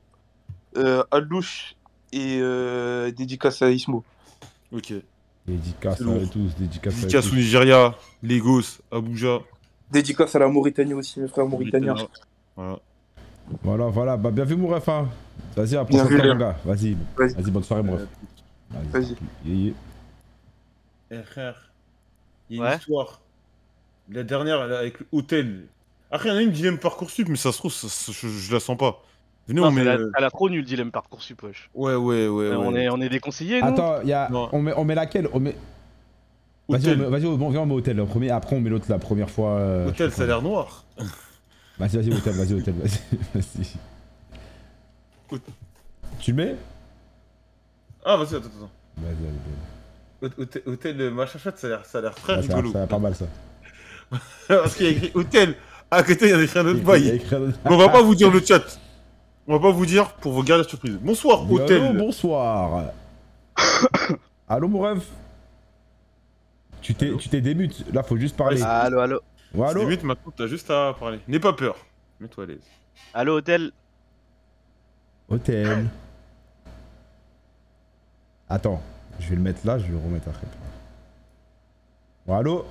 euh, 0.78 1.04
Alouche 1.12 1.76
et 2.12 2.40
euh, 2.42 3.12
dédicace 3.12 3.62
à 3.62 3.70
Ismo. 3.70 4.04
Ok. 4.72 4.94
Dédicace 5.46 6.02
à 6.02 6.28
tous, 6.32 6.56
dédicace 6.58 6.94
à 6.94 6.98
Dédicace 7.02 7.26
au 7.26 7.30
tous. 7.30 7.36
Nigeria, 7.36 7.96
Lagos, 8.24 8.80
Abuja. 8.92 9.40
Dédicace 9.92 10.36
à 10.36 10.40
la 10.40 10.48
Mauritanie 10.48 10.94
aussi, 10.94 11.20
mes 11.20 11.28
frères 11.28 11.46
mauritaniens. 11.46 11.96
Voilà. 12.56 12.80
Voilà, 13.64 13.86
voilà. 13.88 14.18
Bah, 14.18 14.32
bien 14.32 14.46
vu, 14.46 14.56
mon 14.56 14.68
ref. 14.68 14.88
hein. 14.90 15.10
Vas-y, 15.56 15.76
fois, 16.08 16.18
Léa. 16.18 16.34
mon 16.34 16.40
gars. 16.40 16.56
Vas-y. 16.64 16.96
Vas-y. 17.18 17.34
Vas-y, 17.34 17.52
bonne 17.52 17.64
soirée, 17.64 17.84
mon 17.84 17.94
ref. 17.94 18.08
Vas-y. 18.92 19.16
Yeah, 19.46 19.56
yeah. 19.56 19.74
Eh 21.12 21.24
frère, 21.24 21.72
il 22.50 22.58
y 22.58 22.60
a 22.60 22.64
Ouais. 22.64 22.72
une 22.74 22.80
histoire. 22.80 23.20
La 24.10 24.24
dernière 24.24 24.66
là, 24.68 24.80
avec 24.80 24.96
l'hôtel. 25.12 25.66
Après, 26.10 26.30
il 26.30 26.32
y 26.32 26.36
en 26.36 26.38
a 26.38 26.42
une 26.42 26.52
dilemme 26.52 26.78
Parcoursup, 26.78 27.28
mais 27.28 27.36
ça 27.36 27.52
se 27.52 27.58
trouve, 27.58 27.72
ça- 27.74 27.90
ça- 27.90 28.12
je, 28.14 28.28
je 28.28 28.54
la 28.54 28.60
sens 28.62 28.78
pas. 28.78 29.02
Venez, 29.48 29.60
Non, 29.60 29.68
on 29.68 29.72
met. 29.72 29.82
elle, 29.82 29.88
a, 29.90 29.98
elle 30.18 30.24
a 30.24 30.30
trop 30.30 30.50
nul 30.50 30.64
dilemme 30.64 30.92
parcoursup, 30.92 31.42
wesh. 31.44 31.70
Ouais, 31.74 31.96
ouais, 31.96 32.28
ouais. 32.28 32.52
On, 32.56 32.76
est, 32.76 32.88
on 32.90 33.02
est 33.02 33.10
déconseillés, 33.10 33.60
nous 33.62 33.68
Attends, 33.68 34.02
y 34.04 34.14
a... 34.14 34.30
On, 34.54 34.62
met, 34.62 34.74
on 34.78 34.86
met 34.86 34.96
laquelle? 34.96 35.28
On 35.34 35.40
met... 35.40 35.56
Vas-y, 36.72 36.96
vas-y, 36.96 37.22
viens, 37.22 37.62
on 37.62 37.66
met 37.66 37.74
hôtel 37.74 38.06
premier. 38.06 38.30
Après, 38.32 38.56
on 38.56 38.62
met 38.62 38.70
l'autre 38.70 38.86
la 38.90 39.00
première 39.00 39.30
fois. 39.30 39.52
euh, 39.58 39.88
Hôtel, 39.90 40.12
ça 40.12 40.24
a 40.24 40.26
l'air 40.28 40.42
noir. 40.42 40.86
Vas-y, 41.80 41.98
vas-y, 41.98 42.14
hôtel, 42.14 42.34
vas-y, 42.34 42.54
hôtel, 42.54 42.74
vas-y. 42.76 43.00
vas-y. 43.36 43.68
Hôte- 45.32 45.42
Tu 46.20 46.32
le 46.32 46.38
mets? 46.38 46.56
Ah, 48.06 48.18
vas-y, 48.18 48.36
attends, 48.36 48.48
attends. 48.48 48.72
Vas-y, 48.98 49.14
vas-y. 49.14 50.28
Hôte- 50.28 50.40
Hôtel, 50.40 50.62
hôtel 50.68 51.02
euh, 51.02 51.12
machin 51.12 51.40
chouette, 51.40 51.58
ça 51.58 51.68
a 51.68 51.70
l'air, 51.72 51.86
ça 51.86 51.98
a 51.98 52.02
l'air 52.02 52.16
très. 52.16 52.36
Ça, 52.44 52.56
rigolo. 52.56 52.72
ça 52.72 52.80
va 52.80 52.88
pas 52.88 53.00
mal 53.00 53.16
ça. 53.16 53.26
Parce 54.48 54.76
qu'il 54.76 54.86
y 54.86 54.90
a 54.90 54.92
écrit 54.92 55.12
hôtel. 55.16 55.56
À 55.90 56.04
côté, 56.04 56.26
il 56.26 56.32
y 56.32 56.34
a 56.34 56.42
écrit 56.44 56.60
un 56.60 56.66
autre 56.68 56.80
a 56.80 56.84
bail. 56.84 57.22
on 57.66 57.78
va 57.78 57.90
pas 57.90 58.02
vous 58.02 58.16
dire 58.16 58.30
le 58.32 58.40
chat. 58.40 58.62
On 59.48 59.54
va 59.54 59.60
pas 59.60 59.72
vous 59.72 59.86
dire 59.86 60.12
pour 60.14 60.32
vous 60.34 60.44
garder 60.44 60.64
la 60.64 60.70
surprise. 60.70 60.98
Bonsoir, 61.02 61.42
Allô, 61.42 61.56
hôtel. 61.56 61.98
bonsoir. 61.98 62.92
Allô, 64.48 64.68
mon 64.68 64.80
ref 64.80 65.04
Tu 66.82 66.96
t'es, 66.96 67.16
tu 67.18 67.30
t'es 67.30 67.42
démute. 67.42 67.86
Là, 67.94 68.04
faut 68.04 68.18
juste 68.18 68.36
parler. 68.36 68.62
Allô, 68.62 69.00
allô. 69.00 69.20
Ouais, 69.54 69.68
allô 69.68 69.82
Limite, 69.82 70.04
maintenant, 70.04 70.32
t'as 70.36 70.48
juste 70.48 70.70
à 70.72 70.96
parler. 71.00 71.20
N'aie 71.28 71.40
pas 71.40 71.54
peur. 71.54 71.76
Mets-toi 72.20 72.44
à 72.46 72.48
l'aise. 72.48 72.64
Allô, 73.14 73.38
hôtel. 73.38 73.72
Hôtel. 75.30 75.88
Attends, 78.50 78.82
je 79.20 79.30
vais 79.30 79.36
le 79.36 79.42
mettre 79.42 79.66
là, 79.66 79.78
je 79.80 79.86
vais 79.86 79.92
le 79.92 79.98
remettre 79.98 80.28
après. 80.30 80.48
Bon, 82.26 82.36
allô 82.36 82.66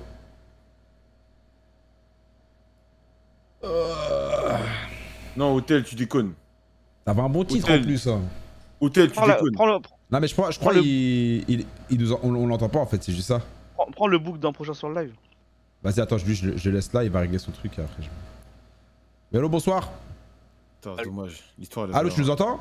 Non, 5.37 5.53
hôtel, 5.55 5.83
tu 5.83 5.95
déconnes. 5.95 6.33
T'avais 7.05 7.21
un 7.21 7.29
bon 7.29 7.43
titre 7.45 7.65
Hôtel. 7.67 7.81
en 7.81 7.83
plus. 7.83 8.07
hein. 8.07 8.21
Hôtel, 8.79 9.07
tu 9.09 9.15
Prends, 9.15 9.25
la- 9.25 9.35
déconnes. 9.35 9.53
prends 9.53 9.65
le, 9.67 9.73
Non, 10.11 10.19
mais 10.19 10.27
je 10.27 10.33
crois, 10.33 10.51
je 10.51 10.59
crois 10.59 10.73
il, 10.75 11.49
il, 11.49 11.65
il 11.89 11.97
nous 11.99 12.11
en- 12.13 12.19
on, 12.23 12.35
on 12.35 12.47
l'entend 12.47 12.69
pas 12.69 12.79
en 12.79 12.85
fait, 12.85 13.01
c'est 13.03 13.13
juste 13.13 13.27
ça. 13.29 13.41
Prends, 13.83 13.91
prends 13.91 14.07
le 14.07 14.19
book 14.19 14.39
d'un 14.39 14.51
prochain 14.51 14.73
sur 14.73 14.89
le 14.89 15.01
live. 15.01 15.13
Vas-y, 15.83 15.99
attends, 15.99 16.17
je, 16.17 16.25
lui, 16.25 16.35
je, 16.35 16.47
le- 16.47 16.57
je 16.57 16.69
le 16.69 16.75
laisse 16.75 16.93
là, 16.93 17.03
il 17.03 17.09
va 17.09 17.19
régler 17.21 17.39
son 17.39 17.51
truc 17.51 17.77
et 17.77 17.81
après 17.81 18.03
je. 18.03 18.09
Mais 19.31 19.39
allô, 19.39 19.49
bonsoir. 19.49 19.89
Putain, 20.81 20.95
dommage. 21.03 21.43
L'histoire, 21.57 21.87
Allô, 21.95 22.09
tu 22.09 22.21
nous 22.21 22.29
entends? 22.29 22.59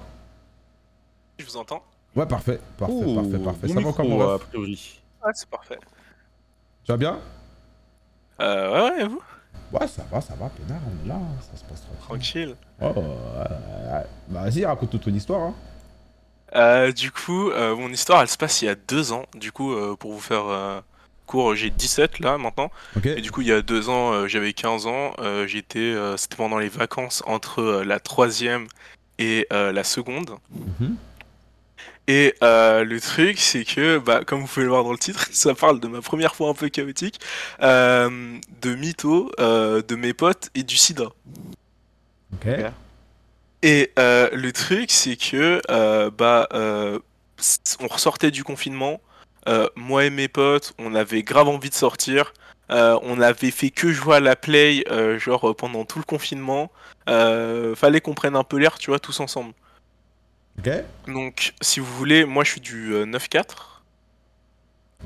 Je 1.38 1.44
vous 1.44 1.56
entends 1.56 1.82
Ouais, 2.14 2.26
parfait, 2.26 2.60
parfait, 2.76 3.14
parfait, 3.14 3.38
parfait. 3.38 3.68
Ça 3.68 3.74
va 3.74 3.80
mon 3.80 4.20
a 4.20 4.26
ref 4.34 4.46
priori. 4.48 5.00
Ouais, 5.24 5.30
c'est 5.34 5.48
parfait. 5.48 5.78
Tu 6.84 6.92
vas 6.92 6.96
bien? 6.96 7.18
Euh, 8.40 8.72
ouais, 8.72 8.90
ouais, 8.96 9.02
et 9.02 9.06
vous? 9.06 9.22
Ouais, 9.72 9.86
ça 9.86 10.02
va, 10.10 10.20
ça 10.20 10.34
va, 10.34 10.48
pénard, 10.48 10.80
on 10.86 11.04
est 11.04 11.08
là, 11.08 11.20
ça 11.40 11.56
se 11.56 11.64
passe 11.64 11.82
tranquille. 12.02 12.04
Tranquille. 12.04 12.56
Oh, 12.80 12.84
ouais, 12.86 13.92
ouais. 13.92 14.06
Bah, 14.28 14.42
vas-y, 14.42 14.64
raconte 14.64 14.90
toute 14.90 15.02
ton 15.04 15.12
histoire. 15.12 15.40
Hein. 15.42 15.54
Euh, 16.56 16.90
du 16.92 17.12
coup, 17.12 17.50
euh, 17.50 17.76
mon 17.76 17.88
histoire, 17.90 18.22
elle 18.22 18.28
se 18.28 18.36
passe 18.38 18.62
il 18.62 18.64
y 18.64 18.68
a 18.68 18.74
deux 18.74 19.12
ans. 19.12 19.24
Du 19.34 19.52
coup, 19.52 19.72
euh, 19.72 19.94
pour 19.96 20.12
vous 20.12 20.20
faire 20.20 20.82
euh, 21.30 21.42
court, 21.42 21.54
j'ai 21.54 21.70
17 21.70 22.20
là 22.20 22.38
maintenant. 22.38 22.70
Et 23.04 23.20
du 23.20 23.30
coup, 23.30 23.40
il 23.40 23.48
y 23.48 23.52
a 23.52 23.62
deux 23.62 23.88
ans, 23.88 24.12
euh, 24.12 24.28
j'avais 24.28 24.52
15 24.52 24.86
ans. 24.86 25.12
Euh, 25.18 25.46
J'étais, 25.46 25.78
euh, 25.78 26.16
c'était 26.16 26.36
pendant 26.36 26.58
les 26.58 26.68
vacances 26.68 27.22
entre 27.26 27.60
euh, 27.60 27.84
la 27.84 28.00
troisième 28.00 28.66
et 29.18 29.46
euh, 29.52 29.72
la 29.72 29.84
seconde. 29.84 30.36
Mhm. 30.50 30.96
Et 32.08 32.34
euh, 32.42 32.82
le 32.82 33.00
truc, 33.00 33.38
c'est 33.38 33.64
que, 33.64 33.98
bah, 33.98 34.22
comme 34.26 34.40
vous 34.40 34.46
pouvez 34.48 34.64
le 34.64 34.70
voir 34.70 34.82
dans 34.82 34.90
le 34.90 34.98
titre, 34.98 35.28
ça 35.32 35.54
parle 35.54 35.78
de 35.78 35.86
ma 35.86 36.00
première 36.00 36.34
fois 36.34 36.50
un 36.50 36.54
peu 36.54 36.68
chaotique, 36.68 37.20
euh, 37.62 38.38
de 38.62 38.74
mythos, 38.74 39.30
euh, 39.38 39.82
de 39.86 39.94
mes 39.94 40.12
potes 40.12 40.50
et 40.56 40.64
du 40.64 40.76
sida. 40.76 41.06
Ok. 42.32 42.48
Et 43.62 43.92
euh, 43.98 44.30
le 44.32 44.52
truc, 44.52 44.90
c'est 44.90 45.16
que 45.16 45.60
euh, 45.70 46.10
bah, 46.10 46.48
euh, 46.52 46.98
on 47.80 47.86
ressortait 47.86 48.30
du 48.30 48.42
confinement. 48.42 49.00
Euh, 49.48 49.68
moi 49.76 50.04
et 50.04 50.10
mes 50.10 50.28
potes, 50.28 50.74
on 50.78 50.94
avait 50.94 51.22
grave 51.22 51.48
envie 51.48 51.70
de 51.70 51.74
sortir. 51.74 52.32
euh, 52.70 52.98
on 53.02 53.20
avait 53.20 53.50
fait 53.50 53.70
que 53.70 53.90
jouer 53.90 54.16
à 54.16 54.20
la 54.20 54.36
play, 54.36 54.84
euh, 54.90 55.18
genre 55.18 55.56
pendant 55.56 55.84
tout 55.84 55.98
le 55.98 56.04
confinement. 56.04 56.70
Fallait 57.06 58.00
qu'on 58.00 58.14
prenne 58.14 58.36
un 58.36 58.44
peu 58.44 58.58
l'air, 58.58 58.78
tu 58.78 58.90
vois, 58.90 59.00
tous 59.00 59.18
ensemble. 59.20 59.52
Ok. 60.58 60.70
Donc, 61.06 61.54
si 61.60 61.80
vous 61.80 61.92
voulez, 61.96 62.24
moi 62.24 62.44
je 62.44 62.52
suis 62.52 62.60
du 62.60 62.94
euh, 62.94 63.06
9-4. 63.06 63.82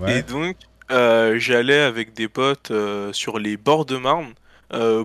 Et 0.09 0.23
donc, 0.23 0.57
j'allais 0.91 1.81
avec 1.81 2.13
des 2.15 2.29
potes 2.29 2.73
sur 3.13 3.39
les 3.39 3.57
bords 3.57 3.87
de 3.87 3.97
Marne 3.97 4.35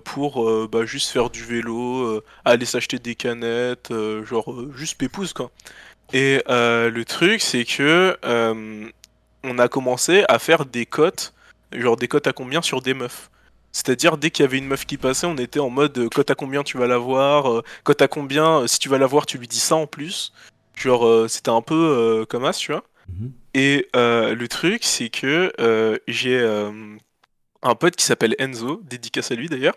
pour 0.03 0.67
bah, 0.67 0.85
juste 0.85 1.11
faire 1.11 1.29
du 1.29 1.43
vélo, 1.43 2.23
aller 2.43 2.65
s'acheter 2.65 2.97
des 2.97 3.15
canettes, 3.15 3.93
genre 4.25 4.53
juste 4.75 4.97
pépouze 4.97 5.31
quoi. 5.33 5.51
Et 6.11 6.41
euh, 6.49 6.89
le 6.89 7.05
truc, 7.05 7.41
c'est 7.41 7.65
que 7.65 8.17
euh, 8.25 8.89
on 9.43 9.57
a 9.59 9.67
commencé 9.67 10.23
à 10.27 10.39
faire 10.39 10.65
des 10.65 10.85
cotes, 10.85 11.33
genre 11.71 11.97
des 11.97 12.07
cotes 12.07 12.27
à 12.27 12.33
combien 12.33 12.61
sur 12.61 12.81
des 12.81 12.93
meufs. 12.93 13.29
C'est-à-dire, 13.71 14.17
dès 14.17 14.31
qu'il 14.31 14.43
y 14.43 14.47
avait 14.47 14.57
une 14.57 14.67
meuf 14.67 14.85
qui 14.85 14.97
passait, 14.97 15.27
on 15.27 15.37
était 15.37 15.59
en 15.59 15.69
mode 15.69 15.97
euh, 15.97 16.09
cote 16.09 16.31
à 16.31 16.35
combien 16.35 16.63
tu 16.63 16.77
vas 16.77 16.87
la 16.87 16.97
voir, 16.97 17.51
euh, 17.51 17.63
cote 17.83 18.01
à 18.01 18.07
combien, 18.07 18.61
euh, 18.61 18.67
si 18.67 18.79
tu 18.79 18.89
vas 18.89 18.97
la 18.97 19.05
voir, 19.05 19.27
tu 19.27 19.37
lui 19.37 19.47
dis 19.47 19.59
ça 19.59 19.75
en 19.75 19.85
plus. 19.85 20.33
Genre, 20.75 21.29
c'était 21.29 21.51
un 21.51 21.61
peu 21.61 22.25
comme 22.29 22.45
as, 22.45 22.53
tu 22.53 22.71
vois. 22.71 22.85
Mhm. 23.09 23.33
Et 23.53 23.87
euh, 23.95 24.35
le 24.35 24.47
truc, 24.47 24.83
c'est 24.83 25.09
que 25.09 25.51
euh, 25.59 25.97
j'ai 26.07 26.39
euh, 26.39 26.71
un 27.61 27.75
pote 27.75 27.95
qui 27.95 28.05
s'appelle 28.05 28.35
Enzo, 28.39 28.81
dédicace 28.83 29.31
à 29.31 29.35
lui 29.35 29.49
d'ailleurs. 29.49 29.75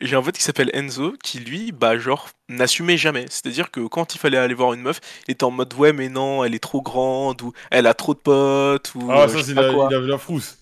J'ai 0.00 0.14
un 0.16 0.22
pote 0.22 0.36
qui 0.36 0.42
s'appelle 0.42 0.70
Enzo 0.74 1.14
qui, 1.22 1.38
lui, 1.40 1.72
bah, 1.72 1.98
genre, 1.98 2.28
n'assumait 2.48 2.96
jamais. 2.96 3.26
C'est-à-dire 3.28 3.70
que 3.70 3.80
quand 3.86 4.14
il 4.14 4.18
fallait 4.18 4.38
aller 4.38 4.54
voir 4.54 4.72
une 4.74 4.82
meuf, 4.82 5.00
il 5.26 5.32
était 5.32 5.44
en 5.44 5.50
mode 5.50 5.72
ouais, 5.74 5.92
mais 5.92 6.08
non, 6.08 6.44
elle 6.44 6.54
est 6.54 6.62
trop 6.62 6.82
grande, 6.82 7.42
ou 7.42 7.52
elle 7.70 7.86
a 7.86 7.94
trop 7.94 8.14
de 8.14 8.20
potes, 8.20 8.92
ou. 8.94 9.08
Ah, 9.10 9.22
euh, 9.22 9.28
ça, 9.28 9.42
c'est 9.42 9.54
la, 9.54 9.72
quoi. 9.72 9.88
il 9.90 9.94
avait 9.96 10.06
la 10.06 10.18
frousse. 10.18 10.58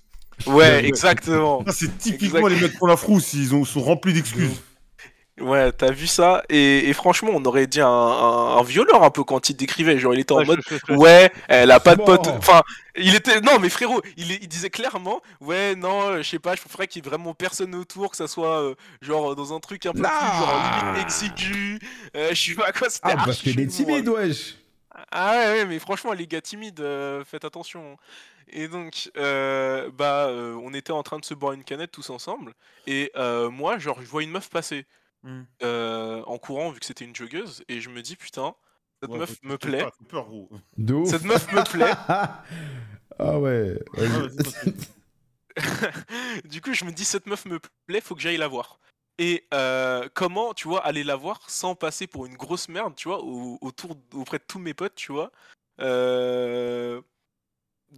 Ouais, 0.47 0.85
exactement. 0.85 1.65
C'est 1.73 1.97
typiquement 1.99 2.49
Exact. 2.49 2.61
les 2.61 2.69
mecs 2.69 2.79
pour 2.79 2.89
la 2.89 2.97
frousse. 2.97 3.35
Ils 3.35 3.55
ont, 3.55 3.65
sont 3.65 3.83
remplis 3.83 4.13
d'excuses. 4.13 4.61
Ouais, 5.41 5.73
t'as 5.73 5.91
vu 5.91 6.07
ça 6.07 6.45
et, 6.49 6.89
et 6.89 6.93
franchement, 6.93 7.31
on 7.35 7.45
aurait 7.45 7.67
dit 7.67 7.81
un, 7.81 7.89
un, 7.89 8.57
un 8.59 8.63
violeur 8.63 9.03
un 9.03 9.11
peu 9.11 9.25
quand 9.25 9.49
il 9.49 9.57
décrivait. 9.57 9.99
Genre, 9.99 10.15
il 10.15 10.21
était 10.21 10.33
en 10.33 10.39
Ouais, 10.39 10.45
mode 10.45 10.61
je- 10.69 10.77
je- 10.77 10.81
je- 10.89 10.93
Ouais, 10.95 11.33
elle 11.49 11.73
a 11.73 11.81
pas 11.81 11.97
de 11.97 12.03
potes. 12.03 12.29
Enfin, 12.29 12.63
il 12.97 13.17
était. 13.17 13.41
Non, 13.41 13.59
mais 13.59 13.69
frérot, 13.69 14.01
il, 14.17 14.31
il 14.31 14.47
disait 14.47 14.71
clairement 14.71 15.21
Ouais, 15.41 15.75
non, 15.75 16.03
euh, 16.09 16.19
je 16.23 16.31
sais 16.31 16.39
pas, 16.39 16.55
je 16.55 16.61
préférerais 16.61 16.87
qu'il 16.87 17.05
y 17.05 17.07
ait 17.07 17.11
vraiment 17.11 17.35
personne 17.35 17.75
autour, 17.75 18.13
que 18.13 18.17
ça 18.17 18.29
soit 18.29 18.61
euh, 18.63 18.75
genre 19.03 19.35
dans 19.35 19.53
un 19.53 19.59
truc 19.59 19.87
un 19.87 19.93
peu 19.93 20.03
plus 20.03 20.39
genre 20.39 20.97
exigu. 21.01 21.81
Euh, 22.17 22.29
je 22.33 22.51
sais 22.51 22.55
pas 22.55 22.71
quoi, 22.71 22.89
c'était 22.89 23.11
Ah, 23.11 23.17
parce 23.25 23.39
qu'il 23.39 23.59
est 23.59 23.67
timide, 23.67 24.09
wesh. 24.09 24.55
Ah 25.11 25.33
ouais, 25.33 25.53
ouais, 25.59 25.67
mais 25.67 25.79
franchement, 25.81 26.13
les 26.13 26.27
gars 26.29 26.41
timides, 26.41 26.81
euh, 26.81 27.25
faites 27.25 27.45
attention. 27.45 27.97
Et 28.49 28.69
donc, 28.69 29.11
euh, 29.17 29.91
bah, 29.93 30.27
euh, 30.29 30.55
on 30.63 30.73
était 30.75 30.93
en 30.93 31.03
train 31.03 31.19
de 31.19 31.25
se 31.25 31.35
boire 31.35 31.53
une 31.55 31.65
canette 31.65 31.91
tous 31.91 32.11
ensemble. 32.11 32.55
Et 32.87 33.11
euh, 33.17 33.51
moi, 33.51 33.79
genre, 33.79 33.99
je 34.01 34.07
vois 34.07 34.23
une 34.23 34.31
meuf 34.31 34.49
passer 34.51 34.87
Hmm. 35.25 35.45
euh, 35.63 36.23
en 36.27 36.37
courant, 36.39 36.71
vu 36.71 36.79
que 36.81 36.87
c'était 36.87 37.05
une 37.07 37.17
joggeuse. 37.17 37.65
Et 37.69 37.81
je 37.81 37.89
me 37.91 38.03
dis, 38.03 38.15
putain, 38.15 38.55
cette 39.03 39.11
Ouais, 39.11 39.19
meuf 39.19 39.43
me 39.43 39.57
plaît. 39.59 39.83
pas, 39.83 39.91
faut 39.99 40.05
peur, 40.05 40.27
gros. 40.29 40.51
De 40.77 40.93
ouf. 40.95 41.09
Cette 41.09 41.25
meuf 41.25 41.51
me 41.53 41.63
plaît. 41.65 41.93
ah 43.19 43.39
ouais. 43.41 43.79
Ah, 43.97 44.03
du 46.45 46.61
coup, 46.61 46.73
je 46.75 46.85
me 46.85 46.93
dis, 46.93 47.05
cette 47.05 47.27
meuf 47.27 47.45
me 47.47 47.59
plaît, 47.87 48.01
faut 48.01 48.15
que 48.15 48.21
j'aille 48.21 48.37
la 48.37 48.49
voir. 48.49 48.79
Et 49.19 49.47
euh, 49.55 50.09
comment, 50.13 50.53
tu 50.55 50.67
vois, 50.69 50.85
aller 50.85 51.05
la 51.05 51.17
voir 51.17 51.49
sans 51.49 51.75
passer 51.75 52.07
pour 52.07 52.27
une 52.27 52.37
grosse 52.37 52.69
merde, 52.69 52.95
tu 52.97 53.09
vois, 53.09 53.23
au- 53.23 53.59
autour, 53.61 53.97
auprès 54.13 54.39
de 54.39 54.45
tous 54.47 54.59
mes 54.59 54.75
potes, 54.75 54.97
tu 54.97 55.13
vois. 55.13 55.31
Euh, 55.81 57.01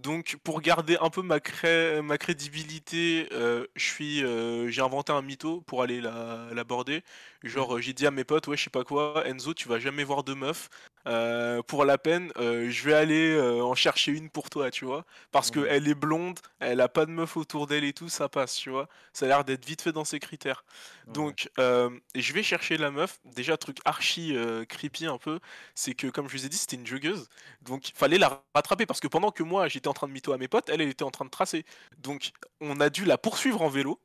Donc, 0.03 0.37
pour 0.43 0.61
garder 0.61 0.97
un 1.01 1.09
peu 1.09 1.23
ma, 1.23 1.39
cré- 1.39 2.01
ma 2.03 2.17
crédibilité, 2.19 3.27
euh, 3.31 3.65
je 3.75 3.83
euh, 4.23 4.69
j'ai 4.69 4.81
inventé 4.81 5.11
un 5.11 5.23
mytho 5.23 5.61
pour 5.61 5.81
aller 5.81 6.01
la- 6.01 6.49
l'aborder. 6.53 7.03
Genre, 7.47 7.75
euh, 7.77 7.81
j'ai 7.81 7.93
dit 7.93 8.05
à 8.07 8.11
mes 8.11 8.23
potes, 8.23 8.47
ouais, 8.47 8.57
je 8.57 8.63
sais 8.65 8.69
pas 8.69 8.83
quoi, 8.83 9.23
Enzo, 9.27 9.53
tu 9.53 9.67
vas 9.67 9.79
jamais 9.79 10.03
voir 10.03 10.23
de 10.23 10.33
meuf. 10.33 10.69
euh, 11.07 11.61
pour 11.63 11.85
la 11.85 11.97
peine, 11.97 12.33
euh, 12.37 12.69
je 12.69 12.83
vais 12.83 12.93
aller 12.93 13.31
euh, 13.33 13.63
en 13.63 13.75
chercher 13.75 14.11
une 14.11 14.29
pour 14.29 14.49
toi, 14.49 14.69
tu 14.71 14.83
vois. 14.83 15.05
Parce 15.31 15.49
Ouais. 15.51 15.63
qu'elle 15.63 15.87
est 15.87 15.95
blonde, 15.95 16.39
elle 16.59 16.81
a 16.81 16.89
pas 16.89 17.05
de 17.05 17.11
meuf 17.11 17.37
autour 17.37 17.65
d'elle 17.65 17.85
et 17.85 17.93
tout, 17.93 18.09
ça 18.09 18.27
passe, 18.27 18.55
tu 18.55 18.69
vois. 18.71 18.89
Ça 19.13 19.25
a 19.25 19.29
l'air 19.29 19.45
d'être 19.45 19.63
vite 19.65 19.81
fait 19.81 19.93
dans 19.93 20.03
ses 20.03 20.19
critères. 20.19 20.65
Ouais. 21.07 21.13
Donc, 21.13 21.49
euh, 21.59 21.89
je 22.13 22.33
vais 22.33 22.43
chercher 22.43 22.75
la 22.77 22.91
meuf. 22.91 23.19
Déjà, 23.23 23.55
truc 23.55 23.77
archi 23.85 24.35
euh, 24.35 24.65
creepy 24.65 25.05
un 25.05 25.17
peu, 25.17 25.39
c'est 25.75 25.93
que, 25.93 26.07
comme 26.07 26.27
je 26.27 26.35
vous 26.37 26.45
ai 26.45 26.49
dit, 26.49 26.57
c'était 26.57 26.75
une 26.75 26.85
joggeuse. 26.87 27.29
Donc, 27.61 27.87
il 27.89 27.95
fallait 27.95 28.17
la 28.17 28.43
rattraper 28.53 28.85
parce 28.85 28.99
que 28.99 29.07
pendant 29.07 29.31
que 29.31 29.43
moi, 29.43 29.69
j'étais 29.69 29.87
en 29.87 29.93
train 29.93 30.07
de 30.07 30.11
mytho 30.13 30.33
à 30.33 30.37
mes 30.37 30.49
potes, 30.49 30.67
elle, 30.67 30.81
elle 30.81 30.89
était 30.89 31.03
en 31.05 31.11
train 31.11 31.23
de 31.25 31.29
tracer. 31.29 31.63
Donc, 31.99 32.31
on 32.59 32.81
a 32.81 32.89
dû 32.89 33.05
la 33.05 33.17
poursuivre 33.17 33.61
en 33.61 33.69
vélo, 33.69 34.01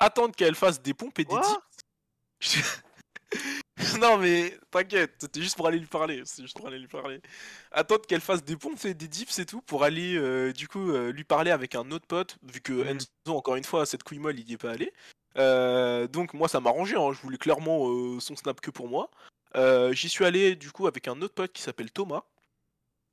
attendre 0.00 0.34
qu'elle 0.34 0.56
fasse 0.56 0.82
des 0.82 0.94
pompes 0.94 1.20
et 1.20 1.24
des 1.24 1.36
dips. 1.38 1.58
non, 3.98 4.18
mais 4.18 4.56
t'inquiète, 4.70 5.14
c'était 5.18 5.40
juste 5.40 5.56
pour 5.56 5.66
aller 5.66 5.78
lui 5.78 5.86
parler. 5.86 6.22
C'est 6.24 6.42
juste 6.42 6.56
pour 6.56 6.66
aller 6.66 6.78
lui 6.78 6.88
parler. 6.88 7.20
Attendre 7.70 8.06
qu'elle 8.06 8.20
fasse 8.20 8.44
des 8.44 8.56
pompes 8.56 8.84
et 8.84 8.94
des 8.94 9.08
dips 9.08 9.38
et 9.38 9.46
tout 9.46 9.60
pour 9.62 9.84
aller, 9.84 10.16
euh, 10.16 10.52
du 10.52 10.68
coup, 10.68 10.90
euh, 10.90 11.12
lui 11.12 11.24
parler 11.24 11.50
avec 11.50 11.74
un 11.74 11.90
autre 11.90 12.06
pote, 12.06 12.36
vu 12.42 12.60
que 12.60 12.72
Mhm. 12.72 12.88
Enzo, 12.88 13.06
encore 13.28 13.56
une 13.56 13.64
fois, 13.64 13.86
cette 13.86 14.02
couille 14.02 14.18
molle, 14.18 14.38
il 14.38 14.48
y 14.48 14.54
est 14.54 14.58
pas 14.58 14.70
allé. 14.72 14.92
Euh, 15.38 16.06
donc 16.08 16.34
moi 16.34 16.46
ça 16.46 16.60
m'arrangeait, 16.60 16.96
hein, 16.98 17.10
je 17.14 17.20
voulais 17.22 17.38
clairement 17.38 18.20
son 18.20 18.36
snap 18.36 18.60
que 18.60 18.70
pour 18.70 18.86
moi. 18.88 19.10
J'y 19.92 20.08
suis 20.10 20.26
allé 20.26 20.56
du 20.56 20.70
coup 20.70 20.86
avec 20.86 21.08
un 21.08 21.22
autre 21.22 21.34
pote 21.34 21.52
qui 21.52 21.62
s'appelle 21.62 21.90
Thomas 21.90 22.24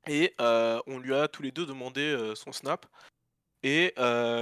et 0.06 0.34
on 0.38 0.98
lui 0.98 1.14
a 1.14 1.28
tous 1.28 1.42
les 1.42 1.50
deux 1.50 1.64
demandé 1.64 2.14
son 2.34 2.52
snap 2.52 2.84
et 3.62 3.94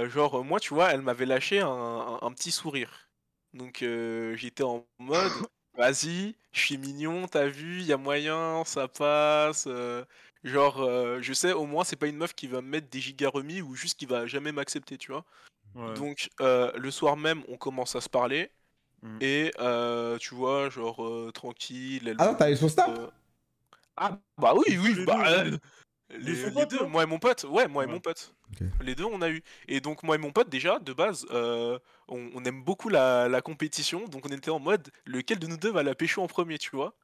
genre 0.09 0.43
moi 0.43 0.59
tu 0.59 0.73
vois 0.73 0.91
elle 0.91 1.01
m'avait 1.01 1.25
lâché 1.25 1.61
un, 1.61 1.67
un- 1.69 2.19
un 2.21 2.31
petit 2.33 2.51
sourire 2.51 3.08
donc 3.53 3.81
euh, 3.83 4.35
j'étais 4.35 4.63
en 4.63 4.85
mode 4.99 5.31
vas-y 5.77 6.35
je 6.51 6.59
suis 6.59 6.77
mignon 6.77 7.27
t'as 7.27 7.47
vu 7.47 7.81
y 7.81 7.93
a 7.93 7.97
moyen 7.97 8.63
ça 8.65 8.87
passe 8.87 9.65
euh, 9.67 10.03
genre 10.43 10.81
euh, 10.81 11.19
je 11.21 11.33
sais 11.33 11.53
au 11.53 11.65
moins 11.65 11.83
c'est 11.83 11.95
pas 11.95 12.07
une 12.07 12.17
meuf 12.17 12.33
qui 12.33 12.47
va 12.47 12.61
me 12.61 12.67
mettre 12.69 12.89
des 12.89 12.99
gigas 12.99 13.29
remis 13.29 13.61
ou 13.61 13.75
juste 13.75 13.99
qui 13.99 14.05
va 14.05 14.27
jamais 14.27 14.51
m'accepter 14.51 14.97
tu 14.97 15.11
vois 15.11 15.25
Ouais. 15.75 15.93
donc 15.93 16.29
euh, 16.41 16.71
le 16.77 16.89
soir 16.91 17.15
même, 17.15 17.43
on 17.47 17.55
commence 17.55 17.95
à 17.95 18.01
se 18.01 18.09
parler. 18.09 18.49
Mm. 19.03 19.17
Et 19.21 19.51
euh, 19.59 20.17
tu 20.17 20.35
vois, 20.35 20.69
genre 20.69 21.05
euh, 21.05 21.31
tranquille. 21.31 22.07
elle 22.07 22.15
Ah 22.17 22.25
non, 22.25 22.33
me- 22.33 22.37
t'avais 22.37 22.55
son 22.55 22.69
snap? 22.69 22.89
euh, 22.89 23.07
Ah 23.97 24.19
bah 24.37 24.53
oui, 24.55 24.77
oui, 24.77 25.05
bah, 25.05 25.23
euh, 25.29 25.57
les- 26.11 26.65
deux, 26.65 26.85
moi 26.85 27.03
et 27.03 27.05
mon 27.05 27.19
pote, 27.19 27.43
ouais, 27.45 27.67
moi 27.67 27.83
et 27.83 27.87
mon 27.87 27.99
pote. 27.99 28.35
Les 28.81 28.95
deux, 28.95 29.03
on 29.05 29.21
a 29.21 29.29
eu. 29.29 29.43
Et 29.67 29.81
donc 29.81 30.03
moi 30.03 30.15
et 30.15 30.17
mon 30.19 30.31
pote, 30.31 30.49
déjà, 30.49 30.79
de 30.79 30.93
base, 30.93 31.25
euh, 31.31 31.77
on, 32.07 32.29
on 32.33 32.43
aime 32.45 32.63
beaucoup 32.63 32.89
la, 32.89 33.27
la 33.27 33.41
compétition, 33.41 34.05
donc 34.07 34.25
on 34.25 34.29
était 34.29 34.51
en 34.51 34.59
mode, 34.59 34.89
lequel 35.05 35.39
de 35.39 35.47
nous 35.47 35.57
deux 35.57 35.71
va 35.71 35.83
la 35.83 35.95
pécho 35.95 36.21
en 36.21 36.27
premier, 36.27 36.57
tu 36.57 36.71
vois? 36.75 36.95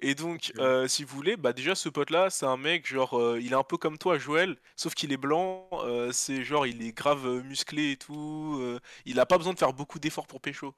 Et 0.00 0.14
donc, 0.16 0.52
euh, 0.58 0.88
si 0.88 1.04
vous 1.04 1.14
voulez, 1.14 1.36
bah 1.36 1.52
déjà 1.52 1.74
ce 1.76 1.88
pote-là, 1.88 2.28
c'est 2.28 2.46
un 2.46 2.56
mec 2.56 2.86
genre, 2.88 3.16
euh, 3.18 3.40
il 3.40 3.52
est 3.52 3.54
un 3.56 3.62
peu 3.62 3.76
comme 3.76 3.98
toi, 3.98 4.18
Joël, 4.18 4.56
sauf 4.76 4.94
qu'il 4.94 5.12
est 5.12 5.16
blanc. 5.16 5.68
euh, 5.84 6.10
c'est 6.12 6.42
genre, 6.44 6.66
il 6.66 6.82
est 6.82 6.92
grave 6.92 7.24
musclé 7.44 7.92
et 7.92 7.96
tout. 7.96 8.58
euh, 8.60 8.80
il 9.04 9.20
a 9.20 9.26
pas 9.26 9.38
besoin 9.38 9.52
de 9.54 9.58
faire 9.58 9.72
beaucoup 9.72 9.98
d'efforts 10.00 10.26
pour 10.26 10.40
pécho. 10.40 10.74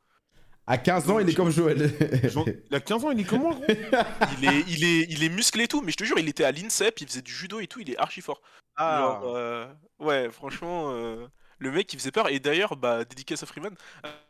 À 0.66 0.78
15 0.78 1.10
ans, 1.10 1.18
il 1.18 1.28
est 1.28 1.34
comme 1.34 1.50
Joël. 1.50 1.90
Il 2.70 2.74
a 2.74 2.80
15 2.80 3.04
ans, 3.04 3.10
il 3.10 3.20
est 3.20 3.24
comment, 3.24 3.50
gros? 3.50 3.64
Il 3.68 4.44
est, 4.48 4.60
il 4.66 4.84
est, 4.84 5.06
il 5.10 5.22
est 5.22 5.28
musclé 5.28 5.64
et 5.64 5.68
tout. 5.68 5.82
Mais 5.82 5.92
je 5.92 5.96
te 5.98 6.04
jure, 6.04 6.18
il 6.18 6.28
était 6.28 6.44
à 6.44 6.52
l'INSEP, 6.52 7.00
il 7.02 7.06
faisait 7.08 7.22
du 7.22 7.32
judo 7.32 7.60
et 7.60 7.66
tout. 7.66 7.80
Il 7.80 7.90
est 7.90 7.98
archi 7.98 8.20
fort. 8.22 8.40
Ah, 8.76 8.98
Genre, 9.22 9.36
euh, 9.36 9.66
ouais, 10.00 10.30
franchement, 10.30 10.90
euh, 10.92 11.26
le 11.58 11.70
mec, 11.70 11.92
il 11.92 11.98
faisait 11.98 12.10
peur. 12.10 12.28
Et 12.30 12.38
d'ailleurs, 12.40 12.76
bah, 12.76 13.04
dédicace 13.04 13.42
à 13.42 13.46
Freeman, 13.46 13.74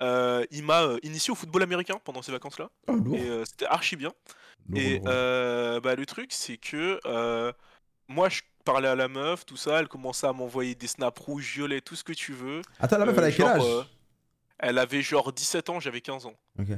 euh, 0.02 0.44
il 0.50 0.64
m'a 0.64 0.82
euh, 0.82 0.98
initié 1.04 1.30
au 1.30 1.34
football 1.36 1.62
américain 1.62 2.00
pendant 2.04 2.20
ces 2.20 2.32
vacances-là. 2.32 2.68
Oh, 2.88 2.92
lourd. 2.94 3.16
Et 3.16 3.28
euh, 3.28 3.44
c'était 3.44 3.66
archi 3.66 3.94
bien. 3.96 4.12
Lourd, 4.68 4.80
Et 4.80 4.94
lourd. 4.98 5.04
euh, 5.08 5.80
bah, 5.80 5.94
le 5.94 6.04
truc, 6.04 6.32
c'est 6.32 6.56
que 6.56 6.98
euh, 7.06 7.52
moi, 8.08 8.28
je 8.28 8.40
parlais 8.64 8.88
à 8.88 8.96
la 8.96 9.06
meuf, 9.08 9.46
tout 9.46 9.56
ça. 9.56 9.78
Elle 9.78 9.88
commençait 9.88 10.26
à 10.26 10.32
m'envoyer 10.32 10.74
des 10.74 10.88
snaps 10.88 11.20
rouges, 11.20 11.52
violets, 11.54 11.80
tout 11.80 11.94
ce 11.96 12.02
que 12.04 12.12
tu 12.12 12.32
veux. 12.32 12.60
Attends, 12.80 12.98
la 12.98 13.04
meuf, 13.06 13.16
elle 13.18 13.24
a 13.24 13.30
quel 13.32 13.46
âge? 13.46 13.62
euh, 13.64 13.82
Elle 14.58 14.78
avait 14.78 15.02
genre 15.02 15.32
17 15.32 15.70
ans, 15.70 15.80
j'avais 15.80 16.00
15 16.00 16.26
ans. 16.26 16.34
Ok. 16.58 16.68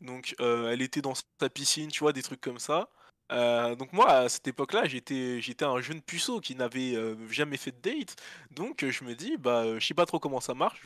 Donc, 0.00 0.34
euh, 0.40 0.70
elle 0.70 0.82
était 0.82 1.02
dans 1.02 1.14
sa 1.40 1.48
piscine, 1.48 1.90
tu 1.90 2.00
vois, 2.00 2.12
des 2.12 2.22
trucs 2.22 2.40
comme 2.40 2.58
ça. 2.58 2.88
Euh, 3.30 3.74
donc 3.74 3.92
moi, 3.92 4.10
à 4.10 4.28
cette 4.28 4.48
époque-là, 4.48 4.86
j'étais, 4.86 5.40
j'étais 5.40 5.64
un 5.64 5.80
jeune 5.80 6.00
puceau 6.00 6.40
qui 6.40 6.54
n'avait 6.54 6.94
euh, 6.94 7.14
jamais 7.28 7.56
fait 7.56 7.72
de 7.72 7.80
date. 7.80 8.16
Donc 8.50 8.82
euh, 8.82 8.90
je 8.90 9.04
me 9.04 9.14
dis, 9.14 9.36
bah, 9.36 9.78
je 9.78 9.86
sais 9.86 9.94
pas 9.94 10.06
trop 10.06 10.18
comment 10.18 10.40
ça 10.40 10.54
marche. 10.54 10.82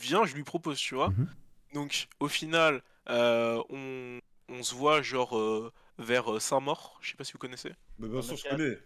Viens, 0.00 0.24
je 0.24 0.34
lui 0.34 0.42
propose, 0.42 0.78
tu 0.78 0.94
vois. 0.94 1.10
Mhm. 1.10 1.28
Donc 1.74 2.08
au 2.18 2.28
final, 2.28 2.82
euh, 3.08 3.62
on, 3.68 4.18
on 4.48 4.62
se 4.62 4.74
voit 4.74 5.02
genre 5.02 5.36
euh, 5.38 5.72
vers 5.98 6.40
Saint-Maur. 6.40 6.98
Je 7.02 7.10
sais 7.10 7.16
pas 7.16 7.24
si 7.24 7.32
vous 7.32 7.38
connaissez. 7.38 7.72
Bah, 7.98 8.08
bien 8.08 8.22
sûr, 8.22 8.36
je 8.36 8.48
connais. 8.48 8.78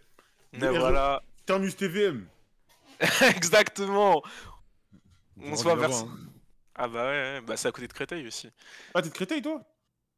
Mais 0.53 0.69
voilà, 0.69 1.21
Terminus 1.45 1.75
TVM. 1.75 2.27
exactement. 3.35 4.21
On 5.41 5.55
se 5.55 5.63
voit 5.63 5.75
vers. 5.75 5.91
hein. 5.91 6.17
Ah 6.75 6.87
bah 6.87 7.03
ouais, 7.05 7.09
ouais, 7.09 7.41
bah 7.41 7.55
c'est 7.55 7.67
à 7.67 7.71
côté 7.71 7.87
de 7.87 7.93
Créteil 7.93 8.27
aussi. 8.27 8.49
Ah, 8.93 9.01
t'es 9.01 9.09
de 9.09 9.13
Créteil, 9.13 9.41
toi? 9.41 9.61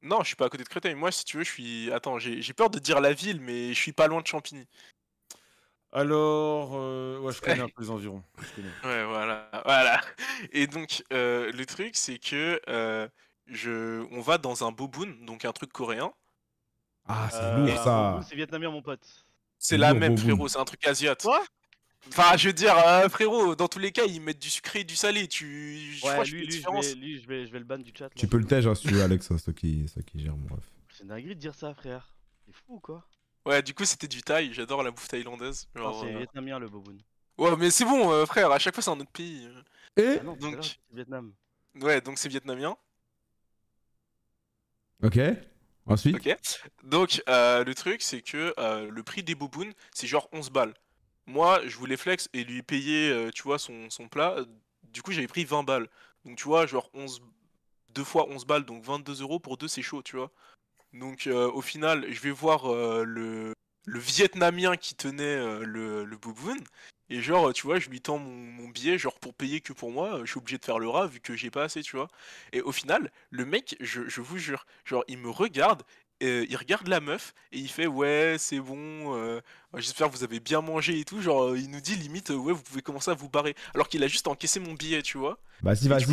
Non, 0.02 0.22
je 0.22 0.28
suis 0.28 0.36
pas 0.36 0.46
à 0.46 0.50
côté 0.50 0.64
de 0.64 0.70
Créteil. 0.70 0.96
Moi, 0.96 1.12
si 1.12 1.24
tu 1.26 1.38
veux, 1.38 1.44
je 1.44 1.52
suis. 1.52 1.92
Attends, 1.92 2.18
j'ai 2.20 2.42
j'ai 2.42 2.54
peur 2.54 2.70
de 2.70 2.80
dire 2.80 3.00
la 3.00 3.14
ville, 3.14 3.40
mais 3.42 3.70
je 3.74 3.80
suis 3.80 3.94
pas 3.94 4.08
loin 4.08 4.22
de 4.22 4.28
Champigny. 4.28 4.66
Alors, 5.92 6.72
euh, 6.76 7.20
ouais, 7.20 7.32
je 7.32 7.42
connais 7.42 7.62
un 7.62 7.70
peu 7.70 7.82
les 7.82 7.90
environs. 7.90 8.24
Ouais, 8.84 9.06
voilà, 9.06 9.50
voilà. 9.66 10.02
Et 10.52 10.68
donc, 10.68 11.04
euh, 11.14 11.52
le 11.52 11.66
truc, 11.66 11.96
c'est 11.96 12.20
que 12.20 12.60
euh, 12.68 13.08
je, 13.48 14.06
on 14.12 14.22
va 14.22 14.38
dans 14.38 14.66
un 14.68 14.72
boboon, 14.72 15.16
donc 15.22 15.46
un 15.46 15.52
truc 15.54 15.72
coréen. 15.72 16.12
Ah, 17.08 17.30
c'est 17.32 17.38
euh, 17.42 17.66
lourd 17.66 17.78
ça. 17.78 18.20
C'est 18.28 18.36
vietnamien, 18.36 18.70
mon 18.70 18.82
pote. 18.82 19.26
C'est 19.58 19.78
la 19.78 19.94
même, 19.94 20.16
boboon. 20.16 20.24
frérot, 20.36 20.48
c'est 20.50 20.60
un 20.60 20.66
truc 20.66 20.86
asiate. 20.86 21.22
Quoi? 21.24 21.44
Enfin, 22.10 22.38
je 22.38 22.48
veux 22.48 22.54
dire, 22.54 22.76
euh, 22.78 23.10
frérot, 23.10 23.56
dans 23.56 23.68
tous 23.68 23.80
les 23.80 23.92
cas, 23.92 24.06
ils 24.06 24.22
mettent 24.22 24.42
du 24.42 24.50
sucré 24.50 24.80
et 24.80 24.84
du 24.84 24.96
salé. 24.96 25.28
Tu. 25.28 25.94
Je 25.96 26.00
crois 26.00 26.20
Ouais, 26.20 26.26
je 26.26 26.36
lui, 26.36 26.46
lui, 26.46 26.52
je 26.52 26.58
vais, 26.70 26.96
lui, 26.96 27.22
je 27.22 27.28
vais, 27.28 27.46
je 27.48 27.52
vais 27.52 27.60
le 27.60 27.66
ban 27.66 27.78
du 27.78 27.92
chat. 27.98 28.06
là. 28.06 28.10
Tu 28.16 28.28
peux 28.28 28.38
le 28.38 28.46
tège 28.46 28.68
hein, 28.68 28.76
si 28.76 28.88
tu 28.88 28.94
veux, 28.94 29.02
Alex, 29.02 29.30
hein, 29.32 29.38
c'est 29.38 29.46
toi 29.46 29.54
qui, 29.54 29.86
qui 30.06 30.20
gère, 30.20 30.36
mon 30.36 30.56
ref. 30.56 30.64
C'est 30.90 31.06
dinguerie 31.08 31.36
de 31.36 31.40
dire 31.40 31.54
ça, 31.56 31.74
frère. 31.74 32.16
C'est 32.46 32.54
fou 32.56 32.76
ou 32.76 32.80
quoi? 32.80 33.06
Ouais, 33.46 33.62
du 33.62 33.74
coup, 33.74 33.86
c'était 33.86 34.08
du 34.08 34.22
thaï. 34.22 34.54
J'adore 34.54 34.84
la 34.84 34.92
bouffe 34.92 35.08
thaïlandaise. 35.08 35.68
Genre, 35.76 36.02
C'est 36.04 36.14
euh, 36.14 36.18
vietnamien 36.18 36.60
le 36.60 36.68
boboon. 36.70 36.98
Ouais, 37.38 37.56
mais 37.58 37.70
c'est 37.70 37.86
bon, 37.86 38.12
euh, 38.12 38.26
frère, 38.26 38.52
à 38.52 38.60
chaque 38.60 38.74
fois, 38.74 38.84
c'est 38.84 38.90
un 38.90 39.00
autre 39.00 39.12
pays. 39.12 39.48
Et 39.96 40.18
Ah 40.20 40.24
non, 40.24 40.36
donc- 40.36 40.80
Vietnam. 40.92 41.34
Ouais, 41.82 42.02
donc 42.02 42.18
c'est 42.18 42.30
vietnamien. 42.30 42.76
Ok. 45.04 45.20
Ensuite? 45.86 46.16
Ok. 46.16 46.38
Donc, 46.84 47.22
euh, 47.30 47.64
le 47.64 47.76
truc, 47.76 48.02
c'est 48.02 48.22
que 48.22 48.54
euh, 48.58 48.90
le 48.90 49.04
prix 49.04 49.24
des 49.24 49.36
bobounes, 49.36 49.74
c'est 49.94 50.08
genre 50.08 50.28
11 50.34 50.50
balles. 50.50 50.74
Moi, 51.28 51.62
je 51.68 51.76
voulais 51.78 51.98
flex 51.98 52.30
et 52.34 52.44
lui 52.44 52.64
payer, 52.64 53.10
euh, 53.12 53.32
tu 53.32 53.44
vois, 53.44 53.60
son, 53.60 53.90
son 53.90 54.08
plat. 54.08 54.38
Du 54.84 55.02
coup, 55.02 55.12
j'avais 55.12 55.28
pris 55.28 55.44
20 55.46 55.64
balles. 55.64 55.88
Donc, 56.26 56.38
tu 56.38 56.46
vois, 56.46 56.66
genre 56.66 56.90
11... 56.94 57.22
deux 57.90 58.04
fois 58.04 58.28
11 58.30 58.46
balles, 58.46 58.66
donc 58.66 58.84
22 58.84 59.22
euros 59.22 59.40
pour 59.40 59.58
deux, 59.58 59.68
c'est 59.68 59.82
chaud, 59.82 60.02
tu 60.02 60.16
vois. 60.16 60.32
Donc, 60.94 61.28
euh, 61.28 61.52
au 61.52 61.62
final, 61.62 62.06
je 62.12 62.22
vais 62.22 62.32
voir 62.32 62.72
euh, 62.72 63.04
le, 63.04 63.54
le 63.86 64.00
Vietnamien 64.00 64.78
qui 64.78 64.96
tenait 64.96 65.38
le, 65.66 66.06
le 66.06 66.18
boboon. 66.18 66.58
Et 67.10 67.22
genre, 67.22 67.54
tu 67.54 67.64
vois, 67.68 67.80
je 67.80 67.90
lui 67.90 68.02
tends 68.02 68.18
mon, 68.18 68.32
mon 68.32 68.70
billet, 68.70 68.98
genre 68.98 69.20
pour 69.20 69.34
payer 69.34 69.62
que 69.62 69.74
pour 69.74 69.92
moi, 69.92 70.22
je 70.26 70.32
suis 70.32 70.40
obligé 70.40 70.58
de 70.58 70.66
faire 70.66 70.80
le 70.80 70.90
rat 70.90 71.08
vu 71.08 71.20
que 71.22 71.36
j'ai 71.36 71.52
pas 71.52 71.64
assez, 71.64 71.82
tu 71.82 71.96
vois. 71.96 72.10
Et 72.54 72.62
au 72.62 72.72
final, 72.72 73.12
le 73.32 73.46
mec, 73.46 73.78
je, 73.80 74.08
je 74.08 74.22
vous 74.22 74.38
jure, 74.38 74.66
genre, 74.86 75.04
il 75.08 75.18
me 75.18 75.30
regarde, 75.30 75.84
euh, 76.24 76.46
il 76.50 76.56
regarde 76.56 76.88
la 76.88 77.00
meuf 77.00 77.34
et 77.52 77.60
il 77.60 77.68
fait 77.68 77.88
ouais, 77.88 78.36
c'est 78.40 78.60
bon, 78.60 79.16
euh, 79.16 79.40
j'espère 79.76 80.10
que 80.10 80.16
vous 80.16 80.24
avez 80.24 80.40
bien 80.40 80.62
mangé 80.62 81.00
et 81.00 81.04
tout. 81.04 81.22
Genre, 81.22 81.50
euh, 81.50 81.60
il 81.60 81.70
nous 81.70 81.82
dit 81.82 81.96
limite, 81.96 82.32
euh, 82.32 82.36
ouais, 82.36 82.54
vous 82.54 82.62
pouvez 82.62 82.82
commencer 82.82 83.12
à 83.12 83.14
vous 83.14 83.30
barrer. 83.30 83.56
Alors 83.74 83.88
qu'il 83.88 84.04
a 84.04 84.08
juste 84.08 84.28
encaissé 84.28 84.60
mon 84.60 84.74
billet, 84.74 85.02
tu 85.02 85.18
vois. 85.18 85.38
Vas-y, 85.62 85.88
vas-y. 85.88 86.06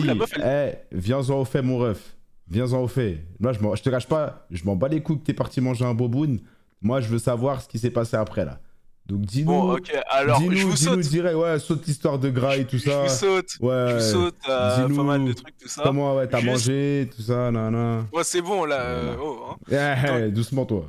Eh, 0.45 0.73
viens-en 0.93 1.41
au 1.41 1.45
fait, 1.45 1.63
mon 1.63 1.79
ref. 1.79 2.17
Viens-en 2.49 2.83
au 2.83 2.89
fait. 2.89 3.25
Moi, 3.41 3.53
je, 3.53 3.83
te 3.83 3.91
cache 3.91 4.07
pas, 4.07 4.47
je 4.51 4.65
m'en 4.65 4.77
bats 4.77 4.89
les 4.89 5.03
couilles 5.03 5.19
que 5.19 5.25
t'es 5.25 5.35
parti 5.35 5.61
manger 5.61 5.85
un 5.85 5.95
boboon. 5.95 6.39
Moi, 6.83 7.01
je 7.01 7.09
veux 7.09 7.19
savoir 7.19 7.63
ce 7.63 7.69
qui 7.69 7.79
s'est 7.79 7.91
passé 7.91 8.17
après, 8.17 8.45
là. 8.45 8.61
Donc, 9.07 9.21
dis-nous. 9.21 9.53
Bon, 9.53 9.75
ok, 9.77 9.93
alors 10.09 10.39
dis-nous, 10.39 10.57
je 10.57 10.67
vous 10.67 10.73
dis-nous 10.75 10.93
saute. 10.95 11.01
direct, 11.11 11.37
ouais, 11.37 11.59
saute 11.59 11.87
l'histoire 11.87 12.19
de 12.19 12.31
gras 12.31 12.57
et 12.57 12.67
tout 12.67 12.79
Je 12.79 12.89
ça. 12.91 13.03
vous 13.03 13.09
saute. 13.11 13.51
Ouais. 13.61 13.87
Je 13.91 13.95
vous 13.97 14.01
saute 14.13 14.37
euh, 14.49 14.89
pas 14.97 15.03
mal 15.03 15.25
de 15.27 15.33
trucs, 15.35 15.57
tout 15.59 15.69
ça. 15.69 15.83
Comment, 15.83 16.17
ouais, 16.17 16.27
t'as 16.27 16.39
Juste- 16.41 16.51
mangé, 16.51 17.11
tout 17.15 17.21
ça, 17.23 17.51
nan, 17.51 17.71
nan. 17.73 18.07
Ouais, 18.13 18.25
c'est 18.25 18.41
bon 18.41 18.65
là. 18.65 18.81
euh, 18.81 19.17
oh, 19.21 19.45
hein. 19.51 19.57
Eh, 19.71 20.25
eh, 20.27 20.31
doucement, 20.31 20.65
toi. 20.65 20.89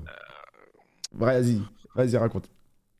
Vas-y, 1.13 1.61
vas-y, 1.93 2.17
raconte. 2.17 2.49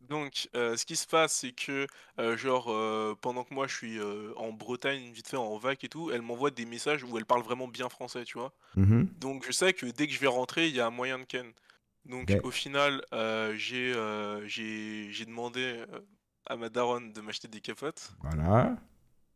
Donc, 0.09 0.49
euh, 0.55 0.78
ce 0.78 0.86
qui 0.86 0.95
se 0.95 1.07
passe, 1.07 1.34
c'est 1.41 1.51
que, 1.51 1.88
euh, 2.20 2.38
genre, 2.38 2.68
euh, 2.70 3.16
pendant 3.20 3.43
que 3.43 3.53
moi 3.53 3.66
je 3.68 3.74
suis 3.76 3.97
euh, 3.99 4.32
en 4.38 4.51
Bretagne, 4.51 5.11
vite 5.13 5.28
fait 5.28 5.38
en 5.38 5.57
vac 5.57 5.84
et 5.84 5.89
tout, 5.89 6.11
elle 6.13 6.22
m'envoie 6.22 6.51
des 6.51 6.66
messages 6.66 7.03
où 7.03 7.18
elle 7.18 7.26
parle 7.26 7.41
vraiment 7.41 7.68
bien 7.68 7.89
français, 7.89 8.24
tu 8.24 8.38
vois. 8.38 8.51
Mhm. 8.76 9.07
Donc, 9.20 9.43
je 9.47 9.51
sais 9.51 9.74
que 9.74 9.88
dès 9.88 10.05
que 10.07 10.13
je 10.13 10.20
vais 10.20 10.28
rentrer, 10.28 10.68
il 10.68 10.76
y 10.76 10.80
a 10.80 10.86
un 10.86 10.91
moyen 10.91 11.18
de 11.20 11.24
ken. 11.24 11.45
Donc, 12.06 12.32
au 12.43 12.51
final, 12.51 13.03
euh, 13.14 13.56
j'ai 13.58 13.93
euh, 13.93 14.47
j'ai 14.47 15.12
j'ai 15.12 15.26
demandé 15.26 15.62
euh, 15.91 15.99
à 16.47 16.56
ma 16.56 16.70
daronne 16.70 17.12
de 17.14 17.22
m'acheter 17.22 17.47
des 17.47 17.62
capotes 17.62 18.14
Voilà. 18.22 18.76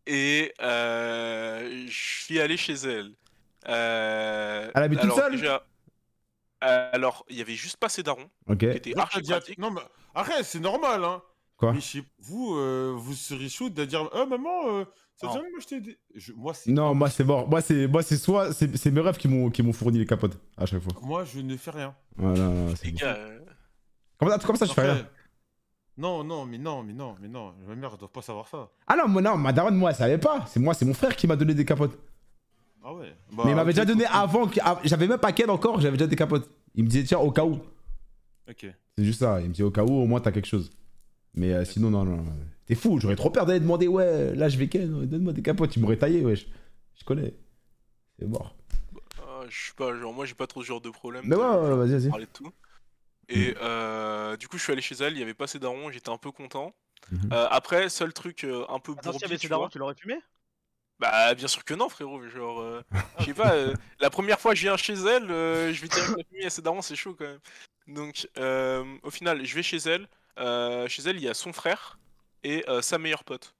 et 0.05 0.53
euh, 0.61 1.85
je 1.87 2.23
suis 2.23 2.39
allé 2.39 2.57
chez 2.57 2.73
elle. 2.73 3.15
Euh, 3.67 4.71
Elle 4.75 4.83
habite 4.83 4.99
toute 4.99 5.05
alors, 5.11 5.17
seule 5.19 5.31
déjà- 5.31 5.65
Euh, 6.63 6.89
alors, 6.91 7.25
il 7.29 7.37
y 7.37 7.41
avait 7.41 7.55
juste 7.55 7.77
pas 7.77 7.87
ses 7.89 8.03
darons, 8.03 8.29
Ok. 8.47 8.57
qui 8.59 8.65
était 8.65 8.91
Moi, 8.93 9.03
archi. 9.03 9.55
Non, 9.57 9.71
mais 9.71 9.81
arrête, 10.13 10.43
c'est 10.43 10.59
normal, 10.59 11.03
hein. 11.05 11.21
Quoi 11.59 11.73
Mais 11.73 11.81
chez 11.81 12.03
vous, 12.19 12.55
euh, 12.55 12.93
vous 12.97 13.13
serez 13.13 13.49
chaud 13.49 13.69
de 13.69 13.83
dire 13.85 14.09
Ah, 14.13 14.25
maman, 14.25 14.49
euh, 14.69 14.85
ça 15.15 15.27
Non. 15.27 15.33
te 15.33 15.37
jamais 15.39 15.51
m'acheter 15.51 15.81
des. 15.81 15.97
Je- 16.15 16.31
Moi, 16.33 16.53
c'est. 16.53 16.71
Non, 16.71 16.95
moi 16.95 17.09
c'est 17.09 17.25
mort. 17.25 17.49
Moi 17.49 17.61
c'est 17.61 17.85
moi 17.87 18.01
c'est 18.01 18.15
soit 18.17 18.53
c'est 18.53 18.75
c'est 18.77 18.91
mes 18.91 19.01
rêves 19.01 19.17
qui 19.17 19.27
m'ont 19.27 19.49
qui 19.49 19.61
m'ont 19.61 19.73
fourni 19.73 19.99
les 19.99 20.05
capotes 20.05 20.39
à 20.57 20.65
chaque 20.65 20.81
fois. 20.81 20.93
Moi, 21.01 21.25
je 21.25 21.39
ne 21.41 21.57
fais 21.57 21.71
rien. 21.71 21.93
Voilà, 22.15 22.49
c'est 22.77 22.85
Les 22.85 22.91
bon. 22.93 22.97
gars, 22.99 23.15
euh, 23.15 23.39
Comment, 24.17 24.37
comment 24.39 24.57
ça 24.57 24.65
je 24.65 24.73
fais 24.73 24.81
rien 24.89 25.05
Non, 25.97 26.23
non, 26.23 26.45
mais 26.45 26.57
non, 26.57 26.81
mais 26.83 26.93
non, 26.93 27.15
mais 27.21 27.27
non. 27.27 27.53
Ma 27.67 27.75
mère, 27.75 27.91
elle 27.93 27.99
doit 27.99 28.11
pas 28.11 28.21
savoir 28.21 28.47
ça. 28.47 28.69
Ah 28.87 28.95
non, 28.95 29.09
moi 29.09 29.21
non, 29.21 29.35
ma 29.37 29.51
daronne 29.51 29.75
moi 29.75 29.89
elle 29.91 29.95
savait 29.97 30.17
pas. 30.17 30.45
C'est 30.47 30.59
moi, 30.61 30.73
c'est 30.73 30.85
mon 30.85 30.93
frère 30.93 31.13
qui 31.15 31.27
m'a 31.27 31.35
donné 31.35 31.53
des 31.53 31.65
capotes. 31.65 31.99
Ah 32.81 32.93
ouais. 32.93 33.13
Mais 33.43 33.51
il 33.51 33.55
m'avait 33.55 33.73
déjà 33.73 33.83
donné 33.83 34.05
avant 34.05 34.47
que 34.47 34.59
ah, 34.63 34.79
j'avais 34.85 35.07
même 35.07 35.19
pas 35.19 35.33
qu'elle 35.33 35.49
encore, 35.49 35.81
j'avais 35.81 35.97
déjà 35.97 36.07
des 36.07 36.15
capotes. 36.15 36.49
Il 36.75 36.85
me 36.85 36.89
disait 36.89 37.03
tiens 37.03 37.19
au 37.19 37.31
cas 37.31 37.43
où. 37.43 37.59
Ok. 38.49 38.65
C'est 38.97 39.03
juste 39.05 39.19
ça, 39.19 39.41
il 39.41 39.49
me 39.49 39.53
dit 39.53 39.63
au 39.63 39.71
cas 39.71 39.83
où 39.83 39.91
au 39.91 40.05
moins 40.05 40.21
t'as 40.21 40.31
quelque 40.31 40.47
chose. 40.47 40.71
Mais 41.33 41.53
euh, 41.53 41.65
sinon 41.65 41.89
non 41.91 42.05
non. 42.05 42.25
T'es 42.65 42.75
fou, 42.75 42.99
j'aurais 42.99 43.15
trop 43.15 43.29
peur 43.31 43.45
d'aller 43.45 43.59
demander 43.59 43.87
ouais, 43.87 44.35
là 44.35 44.49
je 44.49 44.57
vais 44.57 44.67
ken, 44.69 45.05
donne-moi 45.05 45.33
des 45.33 45.41
capotes, 45.41 45.75
il 45.75 45.81
m'aurait 45.81 45.97
taillé 45.97 46.23
wesh. 46.23 46.47
Je 46.95 47.03
connais. 47.05 47.33
C'est 48.19 48.27
mort. 48.27 48.55
ah, 49.17 49.43
je 49.49 49.67
sais 49.67 49.73
pas, 49.75 49.95
genre 49.95 50.13
moi 50.13 50.25
j'ai 50.25 50.35
pas 50.35 50.47
trop 50.47 50.61
ce 50.61 50.67
genre 50.67 50.81
de 50.81 50.89
problème. 50.89 51.25
Mais 51.25 51.35
ouais, 51.35 51.43
ouais, 51.43 51.75
vas-y, 51.75 51.91
vas-y. 51.91 52.09
parler 52.09 52.25
de 52.25 52.31
tout. 52.31 52.51
Et 53.29 53.55
euh, 53.61 54.37
du 54.37 54.47
coup, 54.47 54.57
je 54.57 54.63
suis 54.63 54.73
allé 54.73 54.81
chez 54.81 54.95
elle, 54.95 55.13
il 55.13 55.19
y 55.19 55.23
avait 55.23 55.33
pas 55.35 55.47
ses 55.47 55.59
darons, 55.59 55.91
j'étais 55.91 56.09
un 56.09 56.17
peu 56.17 56.31
content. 56.31 56.75
Mhm. 57.11 57.33
Euh, 57.33 57.47
après, 57.51 57.89
seul 57.89 58.13
truc 58.13 58.43
euh, 58.43 58.65
un 58.69 58.79
peu 58.79 58.95
Attends, 58.97 59.13
y 59.13 59.19
bourbier, 59.19 59.25
avait 59.25 59.37
tu 59.37 59.47
ses 59.47 59.49
vois. 59.49 59.57
darons, 59.57 59.69
tu 59.69 59.77
l'aurais 59.79 59.95
fumé? 59.95 60.15
Bah, 60.99 61.33
bien 61.33 61.47
sûr 61.47 61.63
que 61.63 61.73
non, 61.73 61.87
frérot. 61.89 62.27
Genre, 62.27 62.59
euh, 62.61 62.83
je 63.19 63.25
sais 63.25 63.33
pas, 63.33 63.53
euh, 63.55 63.75
la 63.99 64.09
première 64.09 64.39
fois 64.39 64.51
que 64.51 64.57
je 64.57 64.63
viens 64.63 64.77
chez 64.77 64.93
elle, 64.93 65.31
euh, 65.31 65.73
je 65.73 65.81
vais 65.81 65.87
dire 65.87 66.05
que 66.05 66.13
la 66.17 66.23
famille 66.25 66.45
à 66.45 66.49
ses 66.49 66.61
darons, 66.61 66.81
c'est 66.81 66.95
chaud 66.95 67.15
quand 67.15 67.25
même. 67.25 67.39
Donc, 67.87 68.27
euh, 68.37 68.83
au 69.03 69.09
final, 69.11 69.45
je 69.45 69.55
vais 69.55 69.63
chez 69.63 69.77
elle. 69.77 70.07
Euh, 70.39 70.87
chez 70.87 71.03
elle, 71.03 71.17
il 71.17 71.23
y 71.23 71.29
a 71.29 71.33
son 71.33 71.53
frère 71.53 71.99
et 72.43 72.67
euh, 72.69 72.81
sa 72.81 72.97
meilleure 72.97 73.23
pote. 73.23 73.53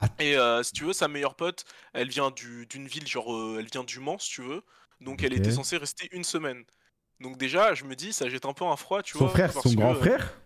Ah. 0.00 0.08
Et 0.18 0.36
euh, 0.36 0.62
si 0.62 0.72
tu 0.72 0.84
veux, 0.84 0.92
sa 0.92 1.08
meilleure 1.08 1.34
pote, 1.34 1.64
elle 1.92 2.08
vient 2.08 2.30
du- 2.30 2.66
d'une 2.66 2.86
ville, 2.86 3.06
genre, 3.06 3.34
euh, 3.34 3.56
elle 3.58 3.66
vient 3.66 3.84
du 3.84 4.00
Mans, 4.00 4.18
si 4.18 4.30
tu 4.30 4.42
veux. 4.42 4.62
Donc, 5.00 5.22
elle 5.22 5.32
était 5.32 5.50
censée 5.50 5.76
rester 5.76 6.08
une 6.12 6.24
semaine. 6.24 6.64
Donc, 7.20 7.36
déjà, 7.36 7.74
je 7.74 7.84
me 7.84 7.94
dis, 7.94 8.12
ça 8.12 8.28
jette 8.28 8.44
un 8.44 8.52
peu 8.52 8.64
un 8.64 8.76
froid, 8.76 9.02
tu 9.02 9.12
Son 9.12 9.26
vois. 9.26 9.28
frère, 9.28 9.52
parce 9.52 9.68
son 9.68 9.74
que, 9.74 9.80
grand 9.80 9.94
frère? 9.94 10.40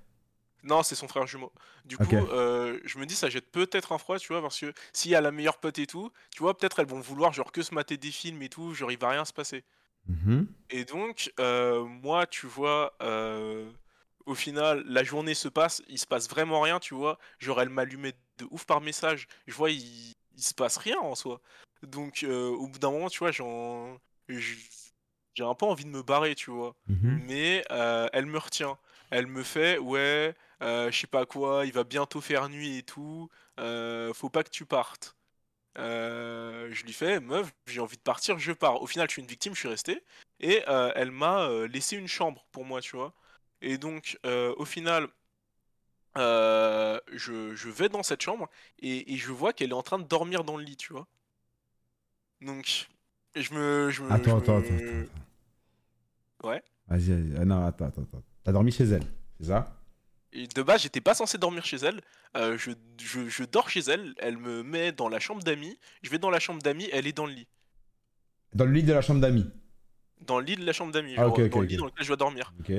Non, 0.65 0.83
c'est 0.83 0.95
son 0.97 1.09
frère 1.09 1.27
jumeau. 1.27 1.53
Du 1.85 1.97
coup, 1.97 2.17
euh, 2.17 2.79
je 2.85 2.99
me 2.99 3.07
dis, 3.07 3.15
ça 3.15 3.31
jette 3.31 3.51
peut-être 3.51 3.93
un 3.93 3.99
froid, 3.99 4.19
tu 4.19 4.29
vois, 4.29 4.43
parce 4.43 4.59
que 4.59 4.73
s'il 4.93 5.11
y 5.11 5.15
a 5.15 5.21
la 5.21 5.31
meilleure 5.31 5.59
pote 5.59 5.79
et 5.79 5.87
tout, 5.87 6.13
tu 6.31 6.43
vois, 6.43 6.57
peut-être 6.57 6.81
elles 6.81 6.87
vont 6.89 7.01
vouloir, 7.01 7.33
genre, 7.33 7.53
que 7.53 7.63
se 7.63 7.75
mater 7.75 7.97
des 7.97 8.11
films 8.11 8.43
et 8.43 8.49
tout, 8.49 8.75
genre, 8.75 8.91
il 8.93 8.99
va 8.99 9.11
rien 9.11 9.25
se 9.25 9.33
passer. 9.33 9.65
Mhm. 10.09 10.47
Et 10.71 10.85
donc, 10.85 11.33
moi, 11.39 12.27
tu 12.27 12.47
vois, 12.47 12.95
au 14.29 14.35
final, 14.35 14.85
la 14.87 15.03
journée 15.05 15.35
se 15.35 15.49
passe, 15.49 15.83
il 15.89 15.99
se 15.99 16.07
passe 16.07 16.29
vraiment 16.29 16.61
rien, 16.61 16.79
tu 16.79 16.95
vois. 16.95 17.19
Genre, 17.39 17.61
elle 17.61 17.71
m'allumait 17.71 18.15
de 18.39 18.47
ouf 18.51 18.65
par 18.65 18.81
message. 18.81 19.27
Je 19.47 19.55
vois, 19.55 19.71
il, 19.71 20.15
il 20.37 20.43
se 20.43 20.55
passe 20.55 20.77
rien 20.77 20.99
en 20.99 21.15
soi. 21.15 21.41
Donc, 21.83 22.23
euh, 22.23 22.49
au 22.51 22.69
bout 22.69 22.79
d'un 22.79 22.91
moment, 22.91 23.09
tu 23.09 23.19
vois, 23.19 23.31
j'en. 23.31 23.99
J'ai 24.29 25.45
un 25.45 25.55
peu 25.55 25.67
envie 25.67 25.85
de 25.85 25.91
me 25.91 26.03
barrer, 26.03 26.35
tu 26.35 26.51
vois. 26.51 26.75
Mhm. 26.89 27.23
Mais 27.27 27.65
euh, 27.71 28.09
elle 28.13 28.27
me 28.27 28.39
retient. 28.39 28.79
Elle 29.11 29.27
me 29.27 29.43
fait, 29.43 29.79
ouais, 29.79 30.35
euh, 30.63 30.91
je 30.91 30.99
sais 30.99 31.07
pas 31.07 31.25
quoi, 31.25 31.65
il 31.65 31.73
va 31.73 31.85
bientôt 31.85 32.21
faire 32.21 32.49
nuit 32.51 32.79
et 32.79 32.83
tout, 32.83 33.31
faut 33.57 34.31
pas 34.31 34.45
que 34.45 34.51
tu 34.51 34.67
partes. 34.67 35.17
Euh, 35.79 36.69
je 36.73 36.85
lui 36.85 36.93
fais, 36.93 37.21
meuf, 37.21 37.53
j'ai 37.67 37.81
envie 37.81 37.97
de 37.97 38.03
partir, 38.03 38.39
je 38.39 38.53
pars. 38.53 38.83
Au 38.83 38.87
final, 38.87 39.09
je 39.09 39.13
suis 39.13 39.23
une 39.23 39.29
victime, 39.29 39.55
je 39.55 39.61
suis 39.61 39.69
resté. 39.69 40.03
Et 40.41 40.63
euh, 40.69 40.93
elle 40.95 41.11
m'a 41.11 41.43
euh, 41.43 41.69
laissé 41.69 41.97
une 41.97 42.09
chambre 42.09 42.45
pour 42.53 42.65
moi, 42.65 42.81
tu 42.81 42.97
vois. 42.97 43.15
Et 43.63 43.79
donc, 43.79 44.19
euh, 44.25 44.55
au 44.57 44.65
final, 44.65 45.09
euh, 46.17 46.99
je, 47.13 47.55
je 47.55 47.69
vais 47.69 47.89
dans 47.89 48.03
cette 48.03 48.23
chambre 48.23 48.49
et, 48.81 49.13
et 49.13 49.17
je 49.17 49.31
vois 49.31 49.53
qu'elle 49.53 49.71
est 49.71 49.75
en 49.75 49.83
train 49.83 49.99
de 49.99 50.05
dormir 50.05 50.45
dans 50.45 50.57
le 50.57 50.65
lit, 50.65 50.77
tu 50.77 50.93
vois. 50.93 51.07
Donc, 52.41 52.89
je 53.37 53.55
me. 53.55 53.91
Je 53.91 54.03
me 54.03 54.11
Attends, 54.13 54.39
je 54.39 54.43
attends, 54.43 54.57
me- 54.59 54.65
attends, 54.65 54.75
attends. 54.75 56.49
Ouais. 56.49 56.63
Vas-y, 56.89 57.11
vas-y. 57.13 57.37
Ah 57.41 57.45
non, 57.45 57.65
attends, 57.67 57.87
attends, 57.87 58.03
attends. 58.03 58.23
T'as 58.45 58.53
dormi 58.53 58.73
chez 58.73 58.85
elle, 58.85 59.05
c'est 59.39 59.47
ça? 59.47 59.75
Et 60.33 60.47
de 60.47 60.63
base, 60.63 60.83
j'étais 60.83 61.01
pas 61.03 61.15
censé 61.15 61.37
dormir 61.39 61.65
chez 61.67 61.77
elle. 61.79 62.01
Euh, 62.37 62.57
je, 62.59 62.71
je- 62.99 63.29
je 63.29 63.45
dors 63.45 63.69
chez 63.71 63.81
elle. 63.81 64.15
Elle 64.19 64.37
me 64.39 64.63
met 64.63 64.93
dans 64.93 65.09
la 65.09 65.21
chambre 65.21 65.43
d'amis. 65.43 65.79
Je 66.03 66.11
vais 66.11 66.19
dans 66.19 66.31
la 66.31 66.41
chambre 66.41 66.63
d'amis. 66.63 66.89
Elle 66.93 67.07
est 67.07 67.13
dans 67.13 67.27
le 67.27 67.33
lit. 67.33 67.49
Dans 68.55 68.67
le 68.67 68.73
lit 68.73 68.83
de 68.83 68.93
la 68.93 69.01
chambre 69.01 69.21
d'amis? 69.23 69.51
Dans 70.21 70.39
le 70.39 70.45
lit 70.45 70.55
de 70.57 70.65
la 70.65 70.73
chambre 70.73 70.93
d'amis. 70.93 71.17
Ah, 71.17 71.25
genre, 71.25 71.29
ok, 71.29 71.39
ok, 71.41 71.51
dans 71.51 71.59
le 71.61 71.65
ok. 71.65 71.71
lit 71.71 71.77
dans 71.77 71.87
lequel 71.87 72.03
je 72.05 72.09
dois 72.09 72.17
dormir. 72.17 72.55
Ok. 72.61 72.73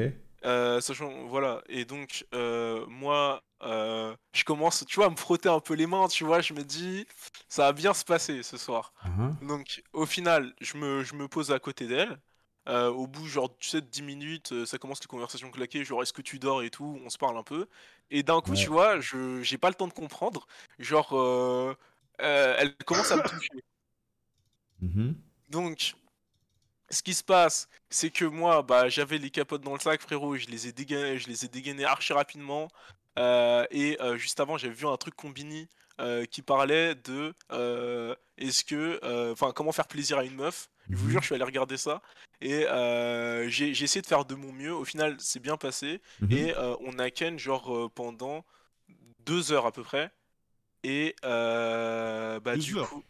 Euh, 0.46 0.82
sachant, 0.82 1.28
voilà. 1.28 1.62
Et 1.68 1.86
donc, 1.86 2.26
euh, 2.34 2.86
moi, 2.88 3.44
euh, 3.64 4.16
je 4.34 4.44
commence, 4.44 4.86
tu 4.88 4.96
vois, 4.96 5.08
à 5.08 5.10
me 5.10 5.16
frotter 5.18 5.50
un 5.50 5.60
peu 5.60 5.74
les 5.76 5.88
mains. 5.88 6.08
Tu 6.08 6.24
vois, 6.24 6.42
je 6.42 6.54
me 6.54 6.64
dis, 6.64 7.06
ça 7.50 7.64
va 7.64 7.74
bien 7.74 7.94
se 7.94 8.06
passer 8.06 8.44
ce 8.44 8.58
soir. 8.58 8.94
Ah, 9.02 9.36
Donc, 9.42 9.84
au 9.94 10.06
final, 10.06 10.54
je 10.62 10.78
me, 10.78 11.04
je 11.04 11.16
me 11.16 11.28
pose 11.28 11.52
à 11.52 11.60
côté 11.60 11.88
d'elle. 11.88 12.20
Au 12.68 13.08
bout, 13.08 13.26
genre, 13.26 13.58
tu 13.58 13.68
sais, 13.70 13.82
de 13.82 13.88
10 13.88 14.04
minutes, 14.04 14.66
ça 14.66 14.78
commence 14.78 15.02
les 15.02 15.08
conversations 15.08 15.50
claquées, 15.50 15.84
genre, 15.84 16.04
est-ce 16.04 16.14
que 16.14 16.22
tu 16.22 16.38
dors 16.38 16.62
et 16.62 16.70
tout, 16.70 17.00
on 17.04 17.10
se 17.10 17.18
parle 17.18 17.36
un 17.38 17.42
peu. 17.44 17.68
Et 18.12 18.22
d'un 18.22 18.42
coup, 18.42 18.54
Ouais. 18.54 18.56
tu 18.56 18.70
vois, 18.70 19.00
je 19.00 19.42
j'ai 19.42 19.58
pas 19.58 19.70
le 19.70 19.76
temps 19.76 19.88
de 19.88 19.94
comprendre. 19.94 20.46
Genre, 20.78 21.76
elle 22.20 22.76
commence 22.86 23.12
à 23.12 23.18
me 23.18 23.24
toucher. 23.24 23.50
Mhm. 24.82 25.24
Donc, 25.50 25.96
ce 26.92 27.02
qui 27.04 27.14
se 27.14 27.24
passe, 27.24 27.68
c'est 27.90 28.10
que 28.10 28.26
moi, 28.26 28.62
bah, 28.64 28.90
j'avais 28.90 29.18
les 29.18 29.30
capotes 29.30 29.62
dans 29.62 29.74
le 29.74 29.80
sac, 29.80 30.02
frérot, 30.02 30.36
je 30.38 30.48
les 30.48 30.68
ai 30.68 30.72
dégainés, 30.72 31.20
je 31.20 31.28
les 31.28 31.46
ai 31.46 31.48
dégainés 31.48 31.86
archi 31.86 32.14
rapidement. 32.14 32.68
Euh, 33.18 33.66
et 33.72 33.98
euh, 34.02 34.18
juste 34.18 34.40
avant, 34.40 34.58
j'avais 34.58 34.74
vu 34.74 34.88
un 34.88 34.98
truc 34.98 35.16
combini 35.16 35.68
euh, 36.00 36.26
qui 36.26 36.42
parlait 36.42 36.96
de 36.96 37.34
est-ce 38.38 38.64
que, 38.64 39.32
enfin, 39.34 39.52
comment 39.52 39.72
faire 39.72 39.88
plaisir 39.88 40.18
à 40.18 40.24
une 40.24 40.36
meuf. 40.36 40.70
Je 40.90 40.96
vous 40.96 41.06
Mhm. 41.06 41.12
jure, 41.12 41.22
je 41.22 41.26
suis 41.28 41.36
allé 41.36 41.44
regarder 41.44 41.78
ça 41.78 42.02
et 42.42 42.66
euh, 42.68 43.48
j'ai 43.50 43.70
essayé 43.72 44.02
de 44.02 44.08
faire 44.08 44.26
de 44.26 44.34
mon 44.36 44.52
mieux. 44.52 44.74
Au 44.74 44.86
final, 44.86 45.18
c'est 45.20 45.40
bien 45.42 45.58
passé 45.58 46.02
Mhm. 46.22 46.32
et 46.32 46.54
on 46.82 46.98
a 47.00 47.12
ken 47.12 47.38
genre 47.38 47.92
pendant 47.92 48.44
deux 49.26 49.52
heures 49.52 49.66
à 49.66 49.72
peu 49.72 49.84
près. 49.84 50.10
Et 50.84 51.16
euh, 51.26 52.40
bah 52.40 52.56
Deux 52.56 52.62
du 52.62 52.78
heures 52.78 52.90
coup, 52.90 53.04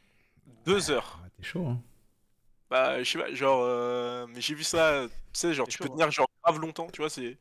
deux 0.66 0.90
heures. 0.90 1.20
Ah, 1.24 1.28
T'es 1.38 1.44
chaud, 1.44 1.68
hein 1.68 1.80
Bah, 2.70 3.02
je 3.02 3.10
sais 3.12 3.18
pas, 3.18 3.34
genre, 3.34 3.62
euh, 3.64 4.28
mais 4.34 4.42
j'ai 4.42 4.54
vu 4.54 4.64
ça, 4.64 5.06
tu 5.08 5.40
sais, 5.40 5.54
genre, 5.54 5.68
tu 5.68 5.78
chaud, 5.78 5.86
peux 5.86 5.90
hein. 5.90 5.94
tenir 5.94 6.12
genre 6.12 6.28
grave 6.44 6.60
longtemps, 6.60 6.88
tu 6.94 7.02
vois, 7.02 7.10
c'est. 7.10 7.36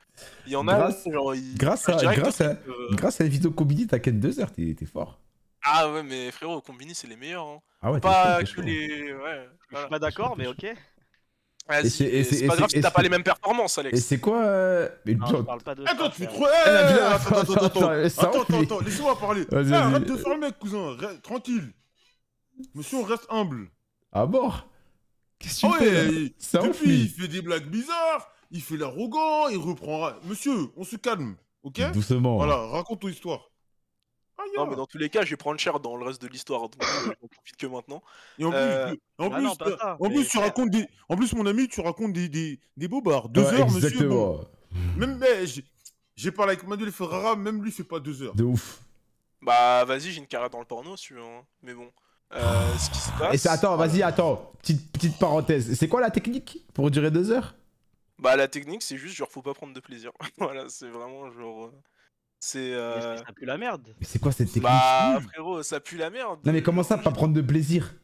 Il 0.47 0.53
y 0.53 0.57
en 0.57 0.67
a, 0.69 0.75
Grâce- 0.79 1.05
genre, 1.11 1.35
grâce 1.57 1.89
à- 1.89 2.15
grâce 2.15 2.41
à- 2.41 2.45
euh, 2.67 2.89
Grâce 2.93 3.21
à 3.21 3.25
la 3.25 3.31
vidéo 3.31 3.51
combinée, 3.51 3.87
t'as 3.87 3.99
qu'à 3.99 4.11
2 4.11 4.41
heures, 4.41 4.51
t'es 4.51 4.75
t'es 4.79 4.87
fort. 4.87 5.21
Ah 5.65 5.91
ouais, 5.93 6.03
mais 6.03 6.31
frérot, 6.31 6.61
Combini, 6.63 6.95
c'est 6.95 7.09
les 7.09 7.17
meilleurs, 7.17 7.45
hein. 7.47 7.59
Ah 7.83 7.91
ouais, 7.93 8.01
t'es 8.01 8.09
Pas 8.09 8.43
chaud, 8.45 8.57
que 8.57 8.61
les. 8.63 9.13
Ouais, 9.13 9.49
Je 9.73 9.77
suis 9.79 9.89
pas 9.89 9.99
d'accord, 9.99 10.35
mais 10.39 10.47
ok. 10.47 10.65
Vas-y, 11.69 11.87
Et 11.87 11.91
c'est- 11.91 12.05
et 12.05 12.09
et 12.09 12.21
et 12.21 12.47
pas 12.47 12.55
c'est- 12.55 12.59
grave 12.61 12.71
si 12.71 12.79
et 12.79 12.81
t'as 12.81 12.91
pas 12.91 13.03
les 13.03 13.11
mêmes 13.11 13.23
performances, 13.23 13.77
Et 13.77 13.81
Alex. 13.83 14.01
c'est 14.01 14.19
quoi 14.21 14.43
euh... 14.43 14.89
mais 15.05 15.15
Non, 15.15 15.27
putain, 15.27 15.43
parle 15.45 15.63
pas 15.63 15.75
de 15.75 15.83
Attends, 15.87 16.05
ça, 16.11 16.11
tu 16.17 16.27
crois. 16.27 16.49
Eh, 16.65 16.69
Eh, 16.71 16.71
attends, 16.71 17.37
attends, 17.37 17.53
attends, 17.53 17.89
attends, 17.91 18.61
attends, 18.63 18.81
laissez-moi 18.81 19.19
parler. 19.19 19.45
Eh, 19.53 19.73
arrête 19.75 20.05
de 20.05 20.17
faire 20.17 20.33
le 20.33 20.41
mec, 20.41 20.59
cousin. 20.59 20.97
Tranquille. 21.23 21.71
Monsieur, 22.75 22.97
on 22.99 23.03
reste 23.03 23.27
humble. 23.29 23.69
à 24.13 24.25
mort 24.25 24.67
Qu'est-ce 25.39 25.63
que 25.63 25.67
Ah 25.67 25.77
tu 25.79 25.85
fais 25.85 25.91
ouais, 25.91 25.95
là 26.05 26.11
il- 26.11 26.33
Ça 26.39 26.59
depuis, 26.63 27.01
il 27.03 27.09
fait 27.09 27.29
des 27.29 27.43
blagues 27.43 27.67
bizarres. 27.69 28.29
Il 28.51 28.63
fait 28.63 28.77
l'arrogant. 28.77 29.49
Il 29.49 29.59
reprend. 29.59 30.11
Monsieur, 30.25 30.69
on 30.77 30.85
se 30.85 30.97
calme. 30.97 31.37
Ok? 31.63 31.81
Doucement. 31.93 32.37
Voilà, 32.37 32.57
raconte 32.67 33.01
ton 33.01 33.09
histoire. 33.09 33.51
Ah, 34.39 34.43
Non, 34.57 34.67
mais 34.69 34.77
dans 34.77 34.87
tous 34.87 34.99
les 34.99 35.11
cas, 35.11 35.25
je 35.25 35.31
vais 35.31 35.37
prendre 35.37 35.59
cher 35.59 35.81
dans 35.81 35.97
le 35.97 36.05
reste 36.07 36.23
de 36.23 36.29
l'histoire, 36.29 36.69
donc 36.69 36.81
euh, 36.83 36.87
j'en 37.07 37.27
profite 37.29 37.57
que 37.59 37.67
maintenant. 37.67 38.01
Et 38.39 38.45
en 38.45 38.51
plus, 38.51 38.59
Euh, 38.59 38.95
en 39.19 39.33
ah 39.33 39.41
non, 39.41 39.55
ça, 39.55 39.97
en 40.01 40.09
plus 40.09 40.29
tu 40.29 40.39
racontes 40.39 40.71
des. 40.71 40.87
En 41.09 41.17
plus, 41.17 41.33
mon 41.35 41.45
ami, 41.45 41.67
tu 41.67 41.81
racontes 41.81 42.13
des, 42.13 42.29
des, 42.29 42.61
des 42.77 42.87
bobards. 42.89 43.29
Deux 43.29 43.43
Ouais, 43.43 43.55
heures, 43.61 43.67
monsieur. 43.71 43.89
Exactement. 43.89 44.35
Bon. 44.37 44.49
Même, 44.97 45.19
mais 45.19 45.45
j'ai- 45.47 45.65
j'ai 46.15 46.31
parlé 46.31 46.53
avec 46.53 46.67
Manuel 46.67 46.93
Ferrara, 46.93 47.35
même 47.35 47.61
lui, 47.63 47.71
il 47.71 47.75
fait 47.75 47.83
pas 47.85 47.99
deux 47.99 48.23
heures. 48.23 48.35
De 48.37 48.45
ouf. 48.45 48.81
Bah, 49.43 49.85
vas-y, 49.85 50.13
j'ai 50.13 50.19
une 50.19 50.27
carrière 50.27 50.51
dans 50.51 50.61
le 50.61 50.65
porno, 50.65 50.97
si 50.97 51.07
tu 51.09 51.15
veux, 51.15 51.23
hein. 51.23 51.45
Mais 51.63 51.75
bon. 51.75 51.91
Euh, 52.35 52.77
ce 52.79 52.91
qui 52.91 52.99
se 52.99 53.11
passe. 53.19 53.35
Et 53.35 53.39
c'est 53.39 53.49
attends, 53.49 53.77
vas-y, 53.77 54.03
attends. 54.03 54.53
Petite, 54.61 54.93
petite 54.93 55.19
parenthèse. 55.19 55.75
C'est 55.79 55.89
quoi 55.89 56.01
la 56.01 56.11
technique 56.11 56.67
pour 56.75 56.91
durer 56.91 57.11
2 57.11 57.31
heures? 57.31 57.55
Bah, 58.19 58.37
la 58.37 58.49
technique, 58.49 58.83
c'est 58.83 58.99
juste, 58.99 59.15
genre, 59.17 59.29
faut 59.31 59.43
pas 59.43 59.55
prendre 59.55 59.73
de 59.73 59.81
plaisir. 59.81 60.11
voilà, 60.39 60.69
c'est 60.69 60.89
vraiment, 60.89 61.31
genre. 61.31 61.67
euh, 61.67 61.73
C'est. 62.41 62.73
Euh, 62.75 63.17
Ça 63.19 63.33
pue 63.33 63.45
la 63.47 63.57
merde. 63.57 63.95
Mais 64.01 64.07
c'est 64.07 64.19
quoi 64.19 64.33
cette 64.33 64.49
technique? 64.49 64.65
Bah, 64.65 65.21
frérot, 65.33 65.63
ça 65.63 65.81
pue 65.81 65.97
la 65.97 66.11
merde. 66.11 66.41
Non 66.45 66.53
mais 66.53 66.63
comment 66.63 66.83
ça, 66.83 66.99
pas 66.99 67.11
prendre 67.13 67.35
de 67.35 67.41
plaisir? 67.41 67.95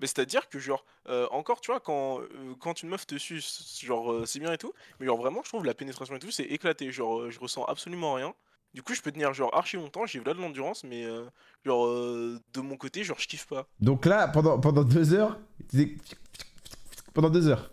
Mais 0.00 0.06
c'est-à-dire 0.06 0.48
que, 0.48 0.60
genre, 0.60 0.84
euh, 1.08 1.26
encore, 1.32 1.60
tu 1.60 1.72
vois, 1.72 1.80
quand, 1.80 2.20
euh, 2.20 2.54
quand 2.60 2.82
une 2.82 2.90
meuf 2.90 3.04
te 3.06 3.16
suce, 3.18 3.80
genre, 3.84 4.12
euh, 4.12 4.26
c'est 4.26 4.38
bien 4.38 4.52
et 4.52 4.58
tout, 4.58 4.72
mais 5.00 5.06
genre, 5.06 5.16
vraiment, 5.18 5.40
je 5.42 5.48
trouve 5.48 5.64
la 5.64 5.74
pénétration 5.74 6.14
et 6.14 6.20
tout, 6.20 6.30
c'est 6.30 6.44
éclaté. 6.44 6.92
Genre, 6.92 7.22
euh, 7.22 7.30
je 7.30 7.40
ressens 7.40 7.64
absolument 7.64 8.12
rien. 8.14 8.32
Du 8.74 8.82
coup, 8.82 8.94
je 8.94 9.00
peux 9.00 9.10
tenir, 9.10 9.32
genre, 9.32 9.54
archi 9.54 9.76
longtemps, 9.76 10.06
j'ai 10.06 10.22
là 10.22 10.34
de 10.34 10.40
l'endurance, 10.40 10.84
mais, 10.84 11.04
euh, 11.04 11.24
genre, 11.64 11.86
euh, 11.86 12.38
de 12.52 12.60
mon 12.60 12.76
côté, 12.76 13.02
genre, 13.02 13.18
je 13.18 13.26
kiffe 13.26 13.46
pas. 13.46 13.66
Donc 13.80 14.06
là, 14.06 14.28
pendant, 14.28 14.60
pendant 14.60 14.84
2 14.84 15.14
heures, 15.14 15.38
pendant 17.14 17.30
2 17.30 17.48
heures. 17.48 17.70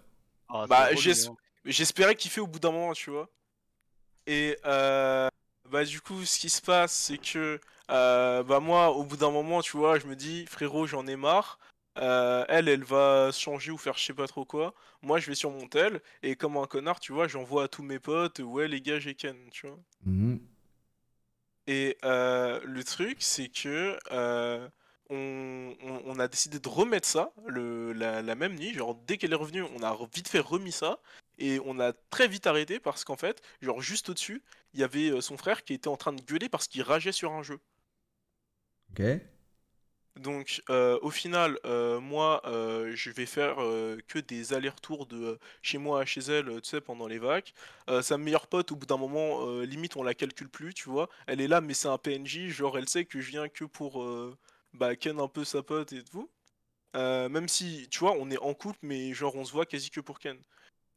Ah, 0.48 0.66
Bah, 0.68 0.90
hein. 0.92 1.36
j'espérais 1.66 2.16
kiffer 2.16 2.42
au 2.42 2.48
bout 2.48 2.60
d'un 2.60 2.72
moment, 2.72 2.94
tu 2.94 3.10
vois. 3.10 3.30
Et 4.28 4.58
euh, 4.66 5.28
bah 5.70 5.84
du 5.84 6.02
coup, 6.02 6.26
ce 6.26 6.40
qui 6.40 6.50
se 6.50 6.62
passe, 6.62 6.94
c'est 6.94 7.18
que 7.18 7.60
euh, 7.92 8.44
bah 8.44 8.60
moi, 8.60 8.92
au 8.92 9.04
bout 9.04 9.18
d'un 9.18 9.32
moment, 9.32 9.62
tu 9.62 9.78
vois, 9.78 10.00
je 10.00 10.08
me 10.08 10.16
dis, 10.16 10.46
frérot, 10.48 10.88
j'en 10.88 11.06
ai 11.08 11.16
marre. 11.16 11.60
Euh, 11.98 12.44
elle, 12.50 12.68
elle 12.68 12.84
va 12.84 13.32
se 13.32 13.40
changer 13.40 13.72
ou 13.72 13.78
faire 13.78 13.98
je 13.98 14.04
sais 14.04 14.14
pas 14.14 14.28
trop 14.28 14.44
quoi. 14.44 14.74
Moi, 15.02 15.20
je 15.20 15.28
vais 15.28 15.36
sur 15.36 15.50
mon 15.52 15.68
tel 15.68 16.02
et 16.24 16.36
comme 16.36 16.58
un 16.58 16.66
connard, 16.66 17.00
tu 17.00 17.14
vois, 17.14 17.28
j'envoie 17.28 17.64
à 17.66 17.68
tous 17.70 17.84
mes 17.84 18.00
potes, 18.00 18.40
ouais 18.40 18.68
les 18.68 18.82
gars, 18.82 19.00
j'ai 19.00 19.16
Ken, 19.16 19.38
tu 19.52 19.68
vois. 19.68 19.78
Mhm. 20.06 20.40
Et 21.68 21.98
euh, 22.04 22.60
le 22.64 22.84
truc, 22.84 23.18
c'est 23.20 23.48
que 23.50 23.98
euh, 24.12 24.68
on, 25.10 26.20
a 26.20 26.28
décidé 26.28 26.60
de 26.60 26.68
remettre 26.68 27.08
ça 27.08 27.32
la, 27.48 28.22
la 28.22 28.36
même 28.36 28.56
nuit. 28.56 28.74
Genre, 28.74 28.96
dès 29.08 29.18
qu'elle 29.18 29.34
est 29.34 29.36
revenue, 29.36 29.64
on 29.64 29.84
a 29.84 29.98
vite 30.14 30.28
fait 30.28 30.40
remis 30.40 30.72
ça. 30.72 31.00
Et 31.38 31.60
on 31.66 31.80
a 31.80 31.94
très 32.10 32.28
vite 32.28 32.48
arrêté 32.48 32.80
parce 32.80 33.04
qu'en 33.04 33.18
fait, 33.18 33.42
genre 33.62 33.82
juste 33.82 34.10
au-dessus, 34.10 34.42
il 34.74 34.80
y 34.80 34.84
avait 34.84 35.10
euh, 35.10 35.22
son 35.22 35.38
frère 35.38 35.64
qui 35.64 35.74
était 35.74 35.88
en 35.88 35.98
train 35.98 36.14
de 36.14 36.22
gueuler 36.22 36.50
parce 36.50 36.68
qu'il 36.68 36.82
rageait 36.82 37.12
sur 37.12 37.34
un 37.34 37.44
jeu. 37.44 37.60
Ok. 38.92 39.04
Donc, 40.16 40.64
euh, 40.70 40.98
au 41.02 41.10
final, 41.12 41.60
euh, 41.66 42.00
moi, 42.00 42.42
euh, 42.46 42.94
je 42.96 43.10
vais 43.12 43.26
faire 43.26 43.58
que 44.08 44.20
des 44.20 44.54
allers-retours 44.54 45.08
de 45.08 45.38
chez 45.62 45.78
moi 45.78 46.00
à 46.02 46.06
chez 46.06 46.22
elle, 46.22 46.62
tu 46.62 46.70
sais, 46.70 46.80
pendant 46.82 47.08
les 47.08 47.20
vagues. 47.20 47.52
Euh, 47.90 48.02
sa 48.02 48.18
meilleure 48.18 48.48
pote, 48.48 48.72
au 48.72 48.76
bout 48.78 48.86
d'un 48.86 48.98
moment, 48.98 49.46
limite, 49.62 49.98
on 49.98 50.04
la 50.04 50.14
calcule 50.14 50.48
plus, 50.50 50.74
tu 50.74 50.90
vois. 50.90 51.10
Elle 51.28 51.42
est 51.42 51.48
là, 51.50 51.60
mais 51.60 51.74
c'est 51.74 51.90
un 51.90 51.98
PNJ, 51.98 52.48
genre, 52.50 52.78
elle 52.78 52.88
sait 52.88 53.04
que 53.06 53.20
je 53.20 53.30
viens 53.30 53.50
que 53.50 53.66
pour 53.66 54.06
bah, 54.74 54.96
ken 54.96 55.20
un 55.20 55.28
peu 55.28 55.44
sa 55.44 55.62
pote 55.64 55.92
et 55.94 56.04
tout. 56.04 56.30
Même 56.96 57.48
si, 57.50 57.88
tu 57.90 58.00
vois, 58.00 58.14
on 58.14 58.32
est 58.32 58.38
en 58.40 58.54
couple, 58.54 58.80
mais 58.84 59.14
genre, 59.14 59.36
on 59.36 59.46
se 59.46 59.52
voit 59.54 59.66
quasi 59.66 59.90
que 59.92 60.00
pour 60.02 60.20
ken. 60.20 60.38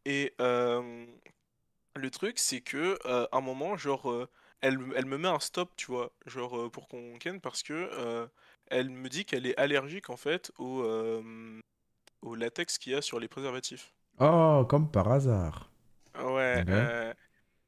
Et 0.07 0.35
le 0.39 2.11
truc, 2.11 2.39
c'est 2.39 2.61
que, 2.61 2.99
à 3.07 3.29
un 3.37 3.41
moment, 3.41 3.77
genre, 3.77 4.29
elle, 4.61 4.79
elle 4.97 5.07
me 5.07 5.19
met 5.19 5.29
un 5.29 5.41
stop, 5.41 5.73
tu 5.77 5.87
vois, 5.87 6.12
genre, 6.27 6.71
pour 6.71 6.89
qu'on 6.89 7.19
ken, 7.19 7.41
parce 7.41 7.62
que. 7.62 8.29
Elle 8.71 8.91
me 8.91 9.09
dit 9.09 9.25
qu'elle 9.25 9.47
est 9.47 9.59
allergique 9.59 10.11
en 10.11 10.16
fait 10.16 10.53
au, 10.59 10.83
euh, 10.83 11.61
au 12.23 12.35
latex 12.37 12.79
qu'il 12.79 12.93
y 12.93 12.97
a 12.97 13.03
sur 13.03 13.21
les 13.21 13.29
préservatifs. 13.29 13.93
Oh, 14.21 14.64
comme 14.69 14.91
par 14.93 15.09
hasard. 15.11 15.71
Ouais. 16.16 16.64
Ok. 16.64 16.69
euh, 16.71 17.14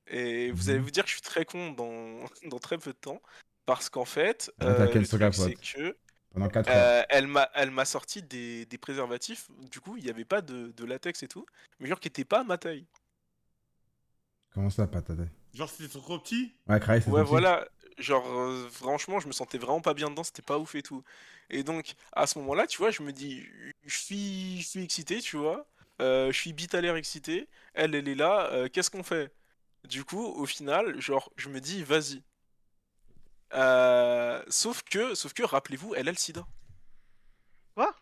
et 0.08 0.52
vous 0.52 0.70
allez 0.70 0.78
Mhm. 0.78 0.84
vous 0.84 0.90
dire 0.92 1.04
que 1.04 1.10
je 1.10 1.14
suis 1.14 1.22
très 1.22 1.44
con 1.46 1.72
dans, 1.72 2.24
dans 2.44 2.58
très 2.60 2.78
peu 2.78 2.92
de 2.92 2.98
temps. 2.98 3.22
Parce 3.66 3.90
qu'en 3.90 4.04
fait, 4.06 4.52
Ah, 4.60 4.64
euh, 4.66 4.86
le 4.94 5.06
truc, 5.06 5.34
c'est 5.34 5.56
que 5.56 5.96
Pendant 6.32 6.48
4 6.48 6.70
heures. 6.70 6.76
euh, 6.76 7.04
elle 7.10 7.26
m'a 7.28 7.50
elle 7.54 7.70
m'a 7.72 7.84
sorti 7.86 8.22
des, 8.22 8.66
des 8.66 8.78
préservatifs. 8.78 9.50
Du 9.70 9.80
coup, 9.80 9.96
il 9.98 10.04
n'y 10.04 10.10
avait 10.10 10.24
pas 10.26 10.42
de, 10.42 10.68
de 10.72 10.84
latex 10.86 11.22
et 11.24 11.28
tout. 11.28 11.46
Mais 11.80 11.88
genre 11.88 12.00
qui 12.00 12.08
n'étaient 12.08 12.24
pas 12.26 12.40
à 12.40 12.44
ma 12.44 12.58
taille. 12.58 12.86
Comment 14.54 14.70
ça, 14.70 14.86
pas 14.86 15.02
ta 15.02 15.16
taille? 15.16 15.30
Genre, 15.54 15.68
c'était 15.68 15.88
trop 15.98 16.18
petit? 16.18 16.52
Ouais, 16.68 16.80
c'est 17.00 17.10
Ouais, 17.10 17.22
petit 17.22 17.26
voilà. 17.28 17.68
Genre, 18.00 18.26
euh, 18.28 18.68
franchement, 18.70 19.20
je 19.20 19.26
me 19.28 19.32
sentais 19.32 19.58
vraiment 19.58 19.80
pas 19.80 19.94
bien 19.94 20.10
dedans, 20.10 20.24
c'était 20.24 20.42
pas 20.42 20.58
ouf 20.58 20.74
et 20.74 20.82
tout. 20.82 21.02
Et 21.50 21.62
donc, 21.62 21.94
à 22.12 22.26
ce 22.26 22.38
moment-là, 22.38 22.66
tu 22.66 22.78
vois, 22.78 22.90
je 22.90 23.02
me 23.02 23.12
dis, 23.12 23.42
je 23.84 23.96
suis, 23.98 24.60
je 24.62 24.66
suis 24.68 24.82
excité, 24.84 25.20
tu 25.20 25.36
vois. 25.36 25.66
Euh, 26.00 26.32
je 26.32 26.38
suis 26.38 26.52
bite 26.52 26.74
à 26.74 26.80
l'air 26.80 26.96
excité. 26.96 27.46
Elle, 27.74 27.94
elle 27.94 28.08
est 28.08 28.14
là. 28.14 28.48
euh, 28.52 28.68
Qu'est-ce 28.72 28.90
qu'on 28.90 29.02
fait? 29.02 29.32
Du 29.88 30.04
coup, 30.04 30.24
au 30.24 30.46
final, 30.46 31.00
genre, 31.00 31.30
je 31.36 31.48
me 31.48 31.60
dis, 31.60 31.82
vas-y. 31.82 32.22
Euh, 33.54 34.42
sauf 34.48 34.82
que, 34.82 35.14
sauf 35.14 35.32
que, 35.32 35.42
rappelez-vous, 35.42 35.94
elle 35.94 36.08
a 36.08 36.12
le 36.12 36.16
sida. 36.16 36.46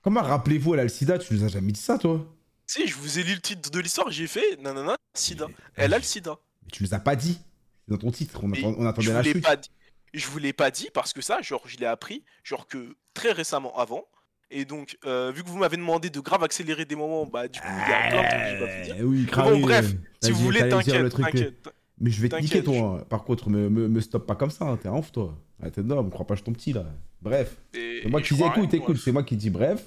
Comment 0.03 0.23
rappelez-vous, 0.23 0.75
elle 0.75 0.81
a 0.81 0.85
le 0.85 0.89
sida 0.89 1.19
Tu 1.19 1.33
nous 1.35 1.45
as 1.45 1.49
jamais 1.49 1.71
dit 1.73 1.81
ça, 1.81 1.99
toi? 1.99 2.27
Si, 2.67 2.87
je 2.89 2.97
vous 2.97 3.19
ai 3.19 3.23
lu 3.23 3.35
le 3.35 3.41
titre 3.41 3.71
de 3.71 3.79
l'histoire, 3.79 4.11
j'ai 4.11 4.27
fait, 4.27 4.57
nanana, 4.61 4.97
sida. 5.15 5.47
Mais- 5.49 5.55
Elle 5.77 5.95
a 5.95 5.99
le 5.99 6.05
sida. 6.05 6.37
Mais 6.65 6.71
tu 6.71 6.83
nous 6.83 6.95
as 6.95 6.99
pas 6.99 7.15
dit. 7.17 7.39
C'est 7.87 7.93
dans 7.93 7.99
ton 7.99 8.11
titre. 8.11 8.41
On, 8.43 8.53
attend- 8.53 8.75
on 8.77 8.83
je 8.83 8.87
attendait 8.89 9.07
vous 9.09 9.13
la 9.15 9.23
l'ai 9.23 9.33
chute. 9.33 9.43
pas 9.45 9.57
dit. 9.57 9.71
Je 10.15 10.27
vous 10.27 10.39
l'ai 10.39 10.53
pas 10.53 10.71
dit 10.71 10.89
parce 10.95 11.13
que 11.13 11.21
ça, 11.21 11.41
genre, 11.43 11.63
je 11.67 11.77
l'ai 11.79 11.87
appris, 11.87 12.25
genre 12.45 12.67
que 12.67 12.97
très 13.15 13.33
récemment 13.33 13.77
avant. 13.79 14.05
Et 14.51 14.65
donc, 14.65 14.97
euh, 15.05 15.31
vu 15.35 15.43
que 15.43 15.49
vous 15.49 15.59
m'avez 15.59 15.77
demandé 15.77 16.09
de 16.09 16.21
grave 16.21 16.43
accélérer 16.43 16.87
des 16.87 16.97
moments, 16.97 17.27
bah 17.27 17.49
du 17.49 17.61
coup, 17.61 17.67
il 17.69 17.91
y 17.91 17.93
a 17.93 18.09
plein 18.09 18.23
de 18.23 18.29
trucs 18.29 18.41
que 18.41 18.49
j'ai 18.49 18.59
pas 18.59 18.67
pu 18.67 18.83
dire. 18.85 19.07
Oui, 19.07 19.27
bon, 19.53 19.61
bref, 19.61 19.95
si 20.23 20.31
vous 20.31 20.41
voulez, 20.41 20.61
t'inquiète, 20.71 20.95
euh, 20.95 21.09
t'inquiète. 21.11 21.69
Mais 22.01 22.11
je 22.11 22.23
vais 22.23 22.29
te 22.29 22.37
niquer, 22.37 22.63
toi. 22.63 23.05
Par 23.11 23.25
contre, 23.25 23.51
me, 23.51 23.69
me, 23.69 23.89
me 23.89 24.01
stoppe 24.01 24.27
pas 24.27 24.37
comme 24.37 24.51
ça. 24.51 24.65
hein. 24.67 24.77
T'es 24.79 24.89
un 24.89 24.95
ouf, 24.95 25.13
toi. 25.13 25.37
Ouais, 25.63 25.71
T'es 25.71 25.81
énorme, 25.83 26.09
crois 26.11 26.27
pas, 26.27 26.35
je 26.35 26.39
suis 26.39 26.45
ton 26.45 26.53
petit, 26.53 26.73
là. 26.73 26.87
Bref. 27.21 27.57
Et- 27.75 28.01
C'est 28.05 28.09
moi 28.09 28.21
et 28.21 28.23
qui 28.23 28.35
dis 28.35 28.43
écoute, 28.45 28.73
écoute. 28.75 28.97
C'est 28.97 29.13
moi 29.13 29.23
qui 29.25 29.37
dis 29.37 29.51
bref. 29.51 29.85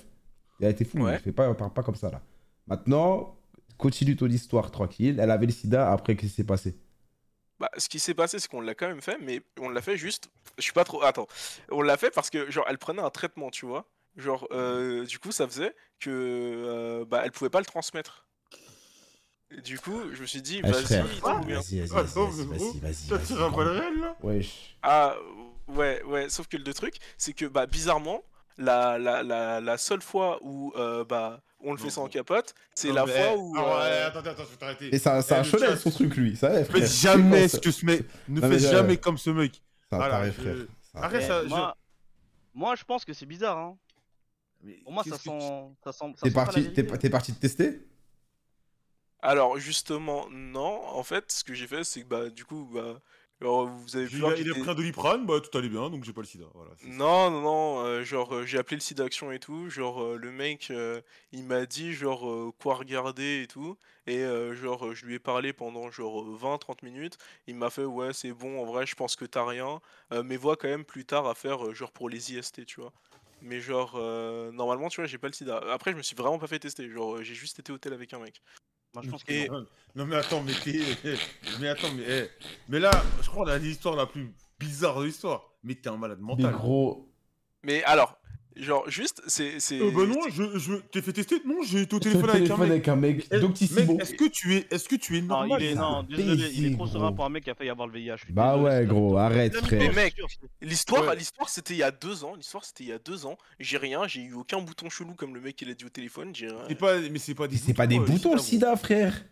Elle 0.59 0.67
a 0.67 0.69
été 0.69 0.85
fou. 0.85 0.99
Ouais. 0.99 1.17
Fais 1.19 1.31
pas, 1.31 1.51
parle 1.55 1.73
pas 1.73 1.81
comme 1.81 1.95
ça, 1.95 2.11
là. 2.11 2.21
Maintenant, 2.67 3.35
continue 3.77 4.15
ton 4.15 4.27
histoire 4.27 4.69
tranquille. 4.69 5.17
Elle 5.19 5.31
avait 5.31 5.47
le 5.47 5.51
sida. 5.53 5.91
Après, 5.91 6.15
qu'est-ce 6.15 6.31
qui 6.31 6.35
s'est 6.35 6.43
passé? 6.43 6.75
Bah, 7.61 7.69
ce 7.77 7.87
qui 7.89 7.99
s'est 7.99 8.15
passé, 8.15 8.39
c'est 8.39 8.47
qu'on 8.49 8.59
l'a 8.59 8.73
quand 8.73 8.87
même 8.87 9.03
fait, 9.03 9.19
mais 9.21 9.43
on 9.59 9.69
l'a 9.69 9.83
fait 9.83 9.95
juste. 9.95 10.31
Je 10.57 10.63
suis 10.63 10.73
pas 10.73 10.83
trop. 10.83 11.03
Attends. 11.03 11.27
On 11.69 11.83
l'a 11.83 11.95
fait 11.95 12.09
parce 12.09 12.31
que, 12.31 12.49
genre, 12.49 12.65
elle 12.67 12.79
prenait 12.79 13.03
un 13.03 13.11
traitement, 13.11 13.51
tu 13.51 13.67
vois. 13.67 13.85
Genre, 14.17 14.47
euh, 14.51 15.05
du 15.05 15.19
coup, 15.19 15.31
ça 15.31 15.45
faisait 15.47 15.75
que. 15.99 16.09
euh, 16.09 17.05
bah, 17.05 17.21
elle 17.23 17.31
pouvait 17.31 17.51
pas 17.51 17.59
le 17.59 17.65
transmettre. 17.67 18.25
Et 19.51 19.61
du 19.61 19.77
coup, 19.79 20.01
je 20.11 20.21
me 20.21 20.25
suis 20.25 20.41
dit, 20.41 20.61
Eh, 20.63 20.71
vas-y. 20.71 20.83
Vas-y, 20.85 21.01
vas-y, 21.01 21.19
Ah, 21.23 21.41
vas-y, 21.43 21.79
vas-y, 21.81 22.47
vas-y, 22.55 22.79
vas-y. 22.79 23.07
Ça 23.07 23.17
vas-y. 23.17 23.37
Ah, 24.81 25.15
ouais, 25.67 26.01
ouais, 26.03 26.29
sauf 26.29 26.47
que 26.47 26.57
le 26.57 26.73
truc, 26.73 26.95
c'est 27.19 27.33
que, 27.33 27.45
bah, 27.45 27.67
bizarrement, 27.67 28.23
la, 28.57 28.97
la, 28.97 29.23
la, 29.23 29.59
la 29.61 29.77
seule 29.77 30.01
fois 30.01 30.39
où, 30.41 30.73
euh, 30.75 31.03
bah, 31.05 31.41
on 31.63 31.71
le 31.73 31.77
fait 31.77 31.89
sans 31.91 32.07
capote, 32.07 32.53
c'est 32.73 32.91
la 32.91 33.05
fois 33.05 33.15
eh, 33.33 33.35
où. 33.37 33.53
ah 33.57 33.61
ouais, 33.61 33.67
euh, 33.83 34.07
attendez, 34.07 34.29
attends, 34.29 34.43
je 34.45 34.49
vais 34.51 34.57
t'arrêter. 34.57 34.95
Et 34.95 34.97
ça, 34.97 35.21
ça 35.21 35.35
Eh, 35.35 35.39
a 35.39 35.43
le 35.43 35.49
chaudé 35.49 35.65
chat, 35.67 35.77
son 35.77 35.91
truc, 35.91 36.15
lui. 36.15 36.35
Ça 36.35 36.49
va, 36.49 36.65
frère. 36.65 36.87
C'est 36.87 36.93
jamais 37.07 37.47
ce 37.47 37.57
que 37.59 37.69
ce 37.71 37.85
mec. 37.85 38.03
Ne 38.27 38.41
faites 38.41 38.53
je- 38.59 38.67
jamais 38.67 38.97
comme 38.97 39.17
ce 39.17 39.29
mec. 39.29 39.61
Ça 39.89 40.25
je- 40.25 40.31
frère. 40.31 40.55
Ça 40.93 40.99
Arrête 41.03 41.21
ça. 41.23 41.43
je- 41.43 41.47
moi, 41.49 41.77
moi, 42.53 42.75
je 42.75 42.83
pense 42.83 43.05
que 43.05 43.13
c'est 43.13 43.25
bizarre. 43.25 43.57
Hein. 43.57 43.77
Mais 44.63 44.73
Pour 44.83 44.93
moi, 44.93 45.03
ça 45.03 45.17
sent, 45.17 45.29
ça 45.83 45.91
sent. 45.91 46.05
ça 46.15 46.21
T'es 46.23 46.29
sent 46.29 46.33
pas 46.33 46.39
la 46.41 46.45
parti, 46.45 46.63
t'es, 46.73 46.81
vérité. 46.81 46.97
t'es 46.99 47.09
parti 47.09 47.33
te 47.33 47.39
tester? 47.39 47.81
Alors, 49.21 49.57
justement, 49.59 50.27
non. 50.31 50.81
En 50.87 51.03
fait, 51.03 51.31
ce 51.31 51.43
que 51.43 51.53
j'ai 51.53 51.67
fait, 51.67 51.83
c'est 51.83 52.01
que, 52.01 52.07
bah, 52.07 52.29
du 52.29 52.43
coup, 52.45 52.67
bah, 52.73 52.99
alors, 53.41 53.67
vous 53.67 53.95
avez 53.95 54.05
pu 54.05 54.17
Il 54.17 54.25
a, 54.25 54.37
il 54.37 54.49
pris 54.51 54.69
un 54.69 54.75
doliprane, 54.75 55.25
bah 55.25 55.39
tout 55.41 55.57
allait 55.57 55.69
bien, 55.69 55.89
donc 55.89 56.03
j'ai 56.03 56.13
pas 56.13 56.21
le 56.21 56.27
sida. 56.27 56.45
Voilà. 56.53 56.71
Non, 56.83 57.31
non, 57.31 57.41
non, 57.41 57.79
euh, 57.79 58.03
genre 58.03 58.35
euh, 58.35 58.45
j'ai 58.45 58.59
appelé 58.59 58.75
le 58.75 58.81
site 58.81 58.99
d'action 58.99 59.31
et 59.31 59.39
tout, 59.39 59.67
genre 59.69 60.03
euh, 60.03 60.15
le 60.15 60.31
mec 60.31 60.71
il 61.31 61.43
m'a 61.43 61.65
dit 61.65 61.93
genre 61.93 62.53
quoi 62.59 62.75
regarder 62.75 63.41
et 63.41 63.47
tout, 63.47 63.77
et 64.05 64.23
genre 64.53 64.93
je 64.93 65.05
lui 65.05 65.15
ai 65.15 65.19
parlé 65.19 65.53
pendant 65.53 65.89
genre 65.89 66.23
20-30 66.23 66.83
minutes, 66.83 67.17
il 67.47 67.55
m'a 67.55 67.69
fait 67.69 67.85
ouais 67.85 68.13
c'est 68.13 68.31
bon 68.31 68.61
en 68.61 68.65
vrai 68.65 68.85
je 68.85 68.95
pense 68.95 69.15
que 69.15 69.25
t'as 69.25 69.45
rien, 69.45 69.81
mais 70.23 70.37
vois 70.37 70.55
quand 70.55 70.67
même 70.67 70.85
plus 70.85 71.05
tard 71.05 71.27
à 71.27 71.33
faire 71.33 71.73
genre 71.73 71.91
pour 71.91 72.09
les 72.09 72.33
IST 72.33 72.65
tu 72.65 72.81
vois. 72.81 72.93
Mais 73.41 73.59
genre 73.59 73.93
euh, 73.95 74.51
normalement 74.51 74.89
tu 74.89 75.01
vois 75.01 75.07
j'ai 75.07 75.17
pas 75.17 75.27
le 75.27 75.33
sida. 75.33 75.61
Après 75.71 75.91
je 75.91 75.97
me 75.97 76.03
suis 76.03 76.15
vraiment 76.15 76.37
pas 76.37 76.47
fait 76.47 76.59
tester, 76.59 76.89
genre 76.89 77.23
j'ai 77.23 77.33
juste 77.33 77.59
été 77.59 77.71
au 77.71 77.75
hôtel 77.75 77.93
avec 77.93 78.13
un 78.13 78.19
mec. 78.19 78.41
Moi, 78.93 79.03
je 79.05 79.09
pense 79.09 79.23
que 79.23 79.31
Et- 79.33 79.49
non. 79.49 79.65
Non 79.95 80.05
mais 80.05 80.15
attends, 80.15 80.41
mais 80.41 80.53
t'es... 80.53 80.79
Mais 81.59 81.67
attends, 81.67 81.91
mais... 81.95 82.03
eh, 82.07 82.29
Mais 82.69 82.79
là, 82.79 82.91
je 83.21 83.29
crois 83.29 83.45
qu'on 83.45 83.51
a 83.51 83.57
l'histoire 83.57 83.95
la 83.97 84.05
plus 84.05 84.33
bizarre 84.59 84.99
de 84.99 85.05
l'histoire. 85.05 85.43
Mais 85.63 85.75
t'es 85.75 85.89
un 85.89 85.97
malade 85.97 86.19
Mais 86.21 86.27
mental. 86.27 86.53
gros. 86.53 87.09
Mais 87.63 87.83
alors, 87.83 88.17
genre 88.55 88.89
juste 88.89 89.21
c'est... 89.27 89.59
c'est- 89.59 89.79
Euh, 89.79 89.91
bah 89.91 90.05
non, 90.05 90.19
je, 90.29 90.57
je... 90.59 90.73
t'es 90.91 91.01
fait 91.01 91.13
tester 91.13 91.41
Non, 91.45 91.57
j'ai 91.63 91.81
été 91.81 91.95
au 91.95 91.99
téléphone 91.99 92.29
avec 92.29 92.41
un 92.41 92.43
téléphone 92.43 92.59
mec. 92.59 92.71
avec 92.71 92.87
un 92.87 92.95
mec. 92.95 93.27
Eh, 93.31 93.39
Doctissimo. 93.39 93.93
Mec, 93.93 94.01
est-ce 94.01 94.13
que 94.15 94.25
tu 94.27 94.55
es, 94.55 94.67
est-ce 94.71 94.87
que 94.89 94.95
tu 94.95 95.17
es 95.17 95.21
Non, 95.21 95.27
normal 95.39 95.61
il 95.61 95.67
est, 95.67 95.75
non, 95.75 96.03
désolé, 96.03 96.49
il 96.53 96.65
est 96.67 96.75
trop 96.75 96.87
serein 96.87 97.11
pour 97.13 97.25
un 97.25 97.29
mec 97.29 97.43
qui 97.43 97.49
a 97.49 97.55
failli 97.55 97.69
avoir 97.69 97.87
le 97.87 97.93
VIH. 97.99 98.15
Bah 98.29 98.55
désolé, 98.55 98.75
ouais, 98.75 98.85
gros, 98.85 99.17
arrête, 99.17 99.53
Mais 99.53 99.61
frère. 99.61 99.79
Mais 99.81 100.03
mec, 100.03 100.15
L'histoire, 100.61 101.07
Ouais. 101.07 101.15
l'histoire 101.15 101.49
c'était 101.49 101.73
il 101.73 101.77
y 101.77 101.83
a 101.83 101.91
deux 101.91 102.23
ans. 102.23 102.35
L'histoire 102.35 102.63
c'était 102.65 102.83
il 102.83 102.89
y 102.89 102.93
a 102.93 102.99
deux 102.99 103.25
ans. 103.25 103.37
J'ai 103.59 103.77
rien, 103.77 104.07
j'ai 104.07 104.21
eu 104.21 104.33
aucun 104.33 104.59
bouton 104.61 104.89
chelou 104.89 105.13
comme 105.13 105.33
le 105.33 105.41
mec 105.41 105.61
il 105.61 105.69
a 105.69 105.73
dit 105.73 105.85
au 105.85 105.89
téléphone. 105.89 106.29
J'ai 106.35 106.47
rien. 106.47 106.57
C'est 106.67 106.75
pas, 106.75 106.97
mais 106.99 107.19
c'est 107.19 107.35
pas 107.35 107.47
des 107.47 107.57
c'est 107.57 107.73
pas 107.73 107.87
des 107.87 107.99
euh, 107.99 108.03
boutons, 108.03 108.33
le 108.33 108.39
sida, 108.39 108.75
frère. 108.75 109.23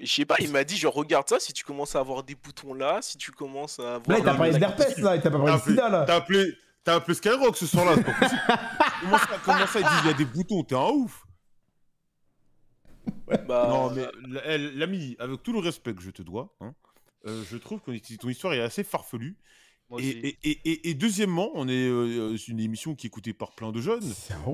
Je 0.00 0.06
sais 0.06 0.24
pas, 0.24 0.36
il 0.38 0.52
m'a 0.52 0.62
dit 0.62 0.76
genre 0.76 0.94
regarde 0.94 1.28
ça. 1.28 1.40
Si 1.40 1.52
tu 1.52 1.64
commences 1.64 1.96
à 1.96 1.98
avoir 2.00 2.22
des 2.22 2.36
boutons 2.36 2.72
là, 2.72 3.00
si 3.02 3.18
tu 3.18 3.32
commences 3.32 3.80
à 3.80 3.96
avoir. 3.96 4.08
Là, 4.10 4.18
il 4.18 4.24
t'a 4.24 4.30
non, 4.32 4.38
parlé 4.38 4.56
d'herpès, 4.58 4.96
là. 4.98 5.16
Il 5.16 5.20
t'a 5.22 5.28
pas 5.30 5.38
parlé 5.38 5.52
de 5.54 5.58
T'as 5.58 5.64
sida, 5.70 5.88
là. 5.88 6.04
T'as 6.06 6.14
appelé, 6.16 6.52
t'as 6.88 6.94
appelé 6.96 7.14
Skyrock 7.14 7.54
ce 7.56 7.66
soir-là, 7.66 7.96
c'est 7.96 8.04
pas 8.04 8.14
possible. 8.14 8.40
comment, 9.02 9.18
ça, 9.18 9.28
comment 9.44 9.66
ça, 9.66 9.80
il 10.02 10.06
y 10.08 10.10
a 10.10 10.14
des 10.14 10.24
boutons, 10.24 10.64
t'es 10.64 10.74
un 10.74 10.88
ouf. 10.88 11.26
Bah, 13.46 13.66
Non, 13.68 13.90
mais 13.94 14.06
l'ami, 14.74 15.14
avec 15.18 15.42
tout 15.42 15.52
le 15.52 15.58
respect 15.58 15.94
que 15.94 16.00
je 16.02 16.10
te 16.10 16.22
dois, 16.22 16.54
hein, 16.62 16.74
euh, 17.26 17.42
je 17.50 17.58
trouve 17.58 17.80
que 17.80 17.90
ton 18.16 18.28
histoire 18.30 18.54
est 18.54 18.60
assez 18.62 18.84
farfelue. 18.84 19.36
Et, 19.90 19.94
aussi. 19.94 20.06
et, 20.08 20.38
et, 20.44 20.60
et- 20.64 20.90
et 20.90 20.94
deuxièmement, 20.94 21.50
on 21.54 21.66
est 21.68 21.88
euh, 21.88 22.36
une 22.48 22.60
émission 22.60 22.94
qui 22.94 23.06
est 23.06 23.08
écoutée 23.08 23.32
par 23.34 23.52
plein 23.52 23.70
de 23.72 23.80
jeunes. 23.80 24.02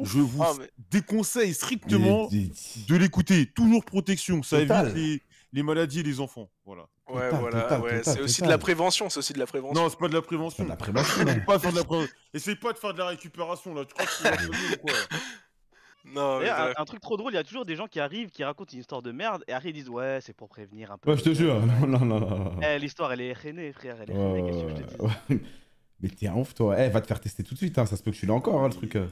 Je 0.05 0.18
vous 0.20 0.43
Ah, 0.43 0.53
mais- 0.59 0.70
déconseille 0.91 1.55
strictement 1.55 2.28
Mais- 2.32 2.51
de 2.89 2.97
l'écouter. 2.97 3.47
Toujours 3.47 3.85
protection, 3.85 4.43
ça 4.45 4.61
Total. 4.61 4.97
évite 4.97 5.22
les, 5.55 5.62
maladies 5.62 6.00
et 6.00 6.02
les 6.02 6.20
enfants. 6.20 6.50
Voilà. 6.66 6.82
ouais, 7.09 7.30
voilà, 7.30 7.80
ouais. 7.80 8.02
c'est 8.02 8.20
aussi 8.20 8.42
de 8.42 8.48
la 8.48 8.59
prévention. 8.59 9.09
C'est 9.09 9.18
aussi 9.18 9.32
de 9.32 9.38
la 9.38 9.46
prévention. 9.46 9.82
Non, 9.82 9.88
c'est 9.88 9.98
pas 9.98 10.09
de 10.09 10.14
la 10.14 10.20
C'est 10.20 10.26
prévention. 10.26 10.64
de 10.64 10.68
la 10.68 10.76
prévention, 10.76 11.24
là. 11.24 11.32
Essaye 11.32 11.44
pas 11.44 11.57
de 11.57 11.62
faire 11.62 11.72
de 11.72 11.76
la 11.78 11.84
pré- 11.84 12.09
Essaye 12.34 12.57
pas 12.57 12.72
de 12.72 12.78
faire 12.78 12.92
de 12.92 12.98
la 12.98 13.07
récupération 13.09 13.74
là. 13.74 13.84
Tu 13.84 13.94
crois 13.94 14.07
que 14.07 14.46
ou 14.74 14.76
quoi 14.82 14.92
là 14.92 15.18
Non, 16.14 16.38
mais 16.40 16.50
un, 16.50 16.72
un 16.76 16.84
truc 16.84 17.00
trop 17.00 17.16
drôle, 17.16 17.32
il 17.32 17.36
y 17.36 17.38
a 17.38 17.44
toujours 17.44 17.64
des 17.64 17.76
gens 17.76 17.86
qui 17.86 17.98
arrivent, 18.00 18.30
qui 18.30 18.44
racontent 18.44 18.72
une 18.72 18.80
histoire 18.80 19.00
de 19.02 19.11
merde, 19.11 19.42
et 19.48 19.52
après 19.52 19.70
ils 19.70 19.72
disent 19.72 19.88
ouais, 19.88 20.18
c'est 20.20 20.34
pour 20.34 20.48
prévenir 20.48 20.92
un 20.92 20.98
peu. 20.98 21.11
Ouais, 21.11 21.16
je 21.16 21.22
te 21.24 21.32
jure. 21.34 21.61
Non, 21.86 21.98
non, 21.98 22.05
non, 22.05 22.20
non. 22.20 22.61
Eh, 22.62 22.78
l'histoire 22.78 23.12
elle 23.12 23.22
est 23.22 23.32
rénée, 23.32 23.72
frère, 23.72 23.96
elle 24.02 24.11
est 24.11 24.14
Ouais, 24.14 24.32
rénée, 24.32 24.50
qu'est-ce 24.50 24.62
que 24.64 24.68
je 24.70 24.74
te 24.96 25.02
ouais, 25.02 25.11
dis 25.28 25.34
ouais. 25.34 25.40
Mais 26.00 26.09
t'es 26.11 26.26
un 26.26 26.34
ouf, 26.34 26.52
toi. 26.55 26.76
Eh, 26.78 26.88
va 26.90 27.00
te 27.00 27.07
faire 27.07 27.20
tester 27.20 27.42
tout 27.42 27.55
de 27.55 27.59
suite, 27.59 27.78
hein. 27.78 27.86
ça 27.86 27.96
se 27.96 28.02
peut 28.02 28.11
que 28.11 28.16
tu 28.16 28.26
l'as 28.26 28.34
encore, 28.34 28.62
hein, 28.62 28.68
le 28.68 28.74
truc. 28.74 28.96
euh. 28.96 29.07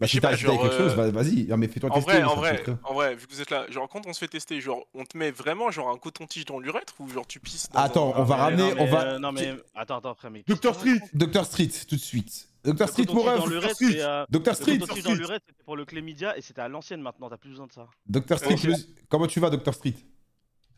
Bah, 0.00 0.06
Je 0.06 0.10
si 0.12 0.16
sais 0.16 0.20
t'as 0.22 0.30
quelque 0.34 0.70
chose, 0.76 0.92
euh, 0.92 0.94
va- 0.94 1.10
vas-y. 1.10 1.44
Non, 1.44 1.58
mais 1.58 1.68
fais-toi 1.68 1.90
En 1.90 1.94
tester. 1.96 2.10
vrai, 2.12 2.24
en 2.24 2.34
vrai, 2.34 2.62
en 2.84 2.94
vrai, 2.94 3.14
vu 3.16 3.26
que 3.26 3.32
vous 3.34 3.42
êtes 3.42 3.50
là, 3.50 3.66
genre 3.70 3.86
quand 3.86 4.06
on 4.06 4.14
se 4.14 4.18
fait 4.18 4.28
tester, 4.28 4.58
genre 4.58 4.86
on 4.94 5.04
te 5.04 5.16
met 5.18 5.30
vraiment 5.30 5.70
genre 5.70 5.90
un 5.90 5.98
coton-tige 5.98 6.46
dans 6.46 6.58
l'urètre 6.58 6.94
ou 7.00 7.08
genre 7.10 7.26
tu 7.26 7.38
pisses 7.38 7.68
dans 7.70 7.80
Attends, 7.80 8.14
un- 8.16 8.20
on 8.20 8.24
va 8.24 8.36
Mais 8.36 8.42
ramener, 8.42 8.62
non, 8.70 8.74
mais, 8.76 8.80
on 8.80 8.86
va. 8.86 9.02
euh, 9.04 9.18
non 9.18 9.30
mais 9.32 9.52
attends, 9.74 9.98
attends, 9.98 10.14
frère, 10.14 10.30
mais. 10.30 10.42
Dr. 10.48 10.74
Street 10.74 11.00
Docteur 11.12 11.44
Street, 11.44 11.68
tout 11.86 11.96
de 11.96 12.00
suite. 12.00 12.48
Docteur 12.64 12.88
Street, 12.88 13.04
mon 13.08 13.46
le 13.46 13.58
reste, 13.58 13.74
Street. 13.74 14.00
euh, 14.00 14.24
Docteur 14.30 14.54
le 14.54 14.60
Street. 14.62 14.78
coton-tige 14.78 15.02
dans 15.02 15.10
reste, 15.28 15.42
c'était 15.46 15.62
pour 15.64 15.76
le 15.76 15.84
chlamydia 15.84 16.36
et 16.38 16.40
c'était 16.40 16.62
à 16.62 16.68
l'ancienne 16.68 17.02
maintenant, 17.02 17.28
t'as 17.28 17.36
plus 17.36 17.50
besoin 17.50 17.66
de 17.66 17.72
ça. 17.72 17.86
Docteur 18.06 18.38
Street, 18.38 18.56
le- 18.64 18.74
comment 19.10 19.26
tu 19.26 19.38
vas, 19.38 19.50
Docteur 19.50 19.74
Street? 19.74 19.94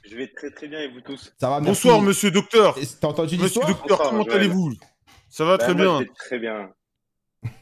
Je 0.05 0.17
vais 0.17 0.27
très 0.35 0.51
très 0.51 0.67
bien 0.67 0.81
et 0.81 0.89
vous 0.89 1.01
tous 1.01 1.33
Ça 1.41 1.49
va, 1.49 1.61
merci. 1.61 1.87
Bonsoir, 1.87 2.03
monsieur 2.03 2.33
docteur. 2.33 2.77
T'as 3.01 3.07
entendu 3.07 3.37
Monsieur 3.37 3.45
l'histoire? 3.45 3.69
docteur, 3.69 3.89
Bonsoir, 3.99 4.11
comment 4.11 4.25
allez-vous? 4.35 4.73
Ça 5.29 5.45
va 5.45 5.57
Bah, 5.59 5.65
très 5.65 5.75
bien. 5.75 6.05
très 6.19 6.39
bien. 6.41 6.71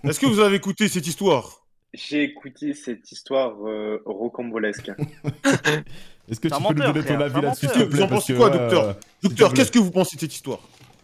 Est-ce 0.04 0.20
que 0.20 0.26
vous 0.26 0.40
avez 0.40 0.56
écouté 0.56 0.88
cette 0.88 1.06
histoire? 1.06 1.66
J'ai 1.92 2.22
écouté 2.22 2.72
cette 2.74 3.10
histoire 3.10 3.56
euh, 3.66 4.00
rocambolesque. 4.06 4.90
Est-ce 6.28 6.38
que 6.38 6.48
tu 6.48 6.54
peux 6.62 6.74
nous 6.74 6.92
donner 6.92 7.04
ton 7.04 7.20
avis 7.20 7.40
là-dessus, 7.40 7.66
Vous 7.88 8.02
en 8.02 8.06
pensez 8.08 8.34
quoi, 8.34 8.50
docteur? 8.50 8.84
euh, 8.84 8.92
Docteur, 9.22 9.48
plaît. 9.48 9.56
qu'est-ce 9.58 9.72
que 9.72 9.78
vous 9.80 9.90
pensez 9.90 10.14
de 10.16 10.20
cette 10.20 10.34
histoire? 10.34 10.60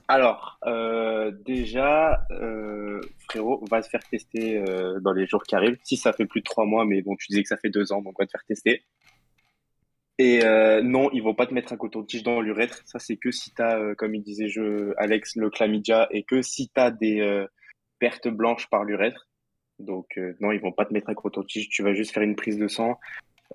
Alors, 0.09 0.61
euh, 0.67 1.33
déjà, 1.45 2.25
euh, 2.31 3.01
frérot, 3.29 3.65
va 3.69 3.83
te 3.83 3.89
faire 3.89 4.05
tester 4.09 4.59
euh, 4.59 5.01
dans 5.01 5.13
les 5.13 5.27
jours 5.27 5.43
qui 5.43 5.57
arrivent. 5.57 5.79
Si 5.83 5.97
ça 5.97 6.13
fait 6.13 6.27
plus 6.27 6.43
de 6.43 6.45
trois 6.45 6.65
mois, 6.65 6.85
mais 6.85 7.03
bon, 7.03 7.17
tu 7.17 7.27
disais 7.29 7.43
que 7.43 7.49
ça 7.49 7.57
fait 7.57 7.71
deux 7.71 7.93
ans, 7.93 8.03
donc 8.03 8.15
va 8.21 8.25
te 8.27 8.31
faire 8.31 8.45
tester. 8.47 8.85
Et 10.19 10.45
euh, 10.45 10.81
non, 10.83 11.11
ils 11.13 11.23
vont 11.23 11.35
pas 11.35 11.47
te 11.47 11.53
mettre 11.55 11.73
un 11.73 11.77
coton-tige 11.77 12.23
dans 12.23 12.41
l'urètre. 12.41 12.83
Ça, 12.87 13.01
c'est 13.01 13.17
que 13.17 13.33
si 13.33 13.53
t'as, 13.53 13.79
euh, 13.81 13.95
comme 13.97 14.15
il 14.15 14.23
disait 14.23 14.49
je, 14.49 14.93
Alex, 14.97 15.35
le 15.35 15.51
chlamydia, 15.51 16.07
et 16.13 16.23
que 16.23 16.41
si 16.41 16.69
t'as 16.73 16.93
des 16.93 17.21
pertes 17.99 18.29
blanches 18.29 18.69
par 18.69 18.85
l'urètre. 18.85 19.29
Donc 19.79 20.17
euh, 20.17 20.35
non, 20.41 20.53
ils 20.53 20.61
vont 20.61 20.73
pas 20.73 20.85
te 20.85 20.93
mettre 20.93 21.11
un 21.11 21.15
coton-tige. 21.15 21.69
Tu 21.69 21.83
vas 21.83 21.95
juste 21.95 22.13
faire 22.13 22.23
une 22.23 22.37
prise 22.37 22.59
de 22.59 22.69
sang 22.69 22.99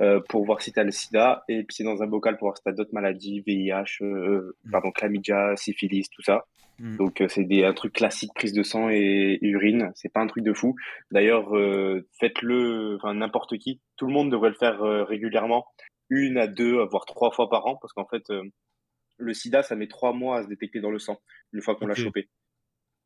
euh, 0.01 0.19
pour 0.29 0.45
voir 0.45 0.61
si 0.61 0.71
t'as 0.71 0.83
le 0.83 0.91
sida, 0.91 1.43
et 1.49 1.63
puis 1.63 1.75
c'est 1.75 1.83
dans 1.83 2.01
un 2.01 2.07
bocal 2.07 2.37
pour 2.37 2.47
voir 2.47 2.57
si 2.57 2.63
t'as 2.63 2.71
d'autres 2.71 2.93
maladies, 2.93 3.41
VIH, 3.41 4.01
euh, 4.01 4.55
pardon, 4.71 4.91
chlamydia, 4.91 5.55
syphilis, 5.57 6.09
tout 6.09 6.21
ça. 6.21 6.45
Mm. 6.79 6.97
Donc 6.97 7.23
c'est 7.27 7.43
des 7.43 7.63
un 7.65 7.73
truc 7.73 7.93
classique 7.93 8.31
prise 8.33 8.53
de 8.53 8.63
sang 8.63 8.89
et 8.89 9.37
urine, 9.41 9.91
c'est 9.95 10.11
pas 10.11 10.21
un 10.21 10.27
truc 10.27 10.43
de 10.43 10.53
fou. 10.53 10.75
D'ailleurs, 11.11 11.49
faites-le, 12.19 12.95
enfin 12.97 13.13
n'importe 13.13 13.57
qui, 13.57 13.81
tout 13.97 14.07
le 14.07 14.13
monde 14.13 14.31
devrait 14.31 14.49
le 14.49 14.55
faire 14.55 14.79
régulièrement, 15.07 15.65
une 16.09 16.37
à 16.37 16.47
deux, 16.47 16.83
voire 16.85 17.05
trois 17.05 17.31
fois 17.31 17.49
par 17.49 17.65
an, 17.67 17.75
parce 17.75 17.93
qu'en 17.93 18.05
fait 18.05 18.23
le 19.17 19.33
SIDA 19.33 19.61
ça 19.61 19.75
met 19.75 19.87
trois 19.87 20.13
mois 20.13 20.39
à 20.39 20.43
se 20.43 20.47
détecter 20.47 20.79
dans 20.79 20.89
le 20.89 20.99
sang 20.99 21.19
une 21.53 21.61
fois 21.61 21.75
qu'on 21.75 21.87
l'a 21.87 21.95
chopé. 21.95 22.29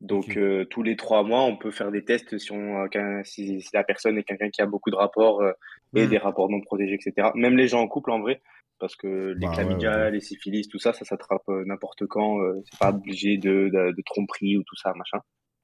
Donc 0.00 0.36
euh, 0.36 0.64
tous 0.66 0.82
les 0.82 0.94
trois 0.96 1.22
mois, 1.22 1.42
on 1.42 1.56
peut 1.56 1.70
faire 1.70 1.90
des 1.90 2.04
tests 2.04 2.36
si, 2.38 2.52
on, 2.52 2.84
euh, 2.84 3.20
si, 3.24 3.60
si 3.62 3.70
la 3.72 3.82
personne 3.82 4.18
est 4.18 4.24
quelqu'un 4.24 4.50
qui 4.50 4.60
a 4.60 4.66
beaucoup 4.66 4.90
de 4.90 4.96
rapports 4.96 5.40
euh, 5.40 5.52
et 5.94 6.06
des 6.06 6.18
rapports 6.18 6.50
non 6.50 6.60
protégés, 6.60 6.94
etc. 6.94 7.30
Même 7.34 7.56
les 7.56 7.66
gens 7.68 7.80
en 7.80 7.88
couple 7.88 8.10
en 8.10 8.20
vrai, 8.20 8.42
parce 8.78 8.94
que 8.94 9.32
les 9.32 9.46
Bah 9.46 9.48
ouais, 9.48 9.54
chlamydia, 9.54 9.96
ouais. 9.96 10.10
les 10.10 10.20
syphilis, 10.20 10.68
tout 10.68 10.78
ça, 10.78 10.92
ça 10.92 11.04
s'attrape 11.06 11.48
euh, 11.48 11.64
n'importe 11.64 12.06
quand. 12.06 12.40
euh, 12.42 12.60
c'est 12.70 12.78
pas 12.78 12.90
obligé 12.90 13.38
de, 13.38 13.70
de, 13.72 13.92
de 13.96 14.02
tromperie 14.04 14.58
ou 14.58 14.62
tout 14.64 14.76
ça, 14.76 14.92
machin. 14.94 15.20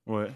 Ouais. 0.07 0.29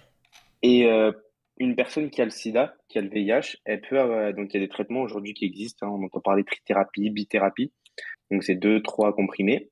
Et 0.63 0.85
euh, 0.87 1.11
une 1.59 1.75
personne 1.75 2.11
qui 2.11 2.21
a 2.21 2.25
le 2.27 2.31
sida, 2.31 2.75
qui 2.89 2.99
a 2.99 3.01
le 3.01 3.09
VIH, 3.09 3.57
elle 3.65 3.81
peut 3.81 3.99
avoir, 3.99 4.35
donc 4.35 4.53
il 4.53 4.61
y 4.61 4.63
a 4.63 4.67
des 4.67 4.69
traitements 4.71 5.01
aujourd'hui 5.01 5.33
qui 5.33 5.47
existent, 5.47 5.87
hein, 5.87 5.91
on 5.99 6.05
entend 6.05 6.21
parler 6.21 6.43
de 6.43 6.49
trithérapie, 6.49 7.09
bithérapie, 7.09 7.73
donc 8.31 8.43
c'est 8.43 8.57
deux, 8.57 8.83
trois 8.83 9.15
comprimés 9.15 9.71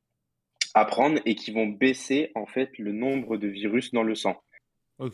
à 0.75 0.85
prendre 0.85 1.21
et 1.25 1.35
qui 1.35 1.53
vont 1.53 1.67
baisser 1.67 2.31
en 2.35 2.47
fait 2.47 2.77
le 2.79 2.93
nombre 2.93 3.37
de 3.37 3.49
virus 3.49 3.93
dans 3.93 4.03
le 4.03 4.15
sang. 4.15 4.43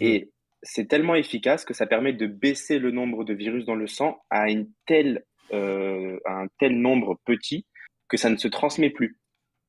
Et 0.00 0.30
c'est 0.62 0.88
tellement 0.88 1.14
efficace 1.14 1.64
que 1.64 1.74
ça 1.74 1.86
permet 1.86 2.12
de 2.12 2.26
baisser 2.26 2.78
le 2.78 2.90
nombre 2.90 3.24
de 3.24 3.32
virus 3.32 3.64
dans 3.64 3.74
le 3.74 3.86
sang 3.86 4.22
à, 4.28 4.50
une 4.50 4.70
telle, 4.86 5.24
euh, 5.52 6.18
à 6.26 6.42
un 6.42 6.48
tel 6.58 6.78
nombre 6.78 7.18
petit 7.24 7.66
que 8.08 8.16
ça 8.16 8.28
ne 8.28 8.36
se 8.36 8.48
transmet 8.48 8.90
plus. 8.90 9.18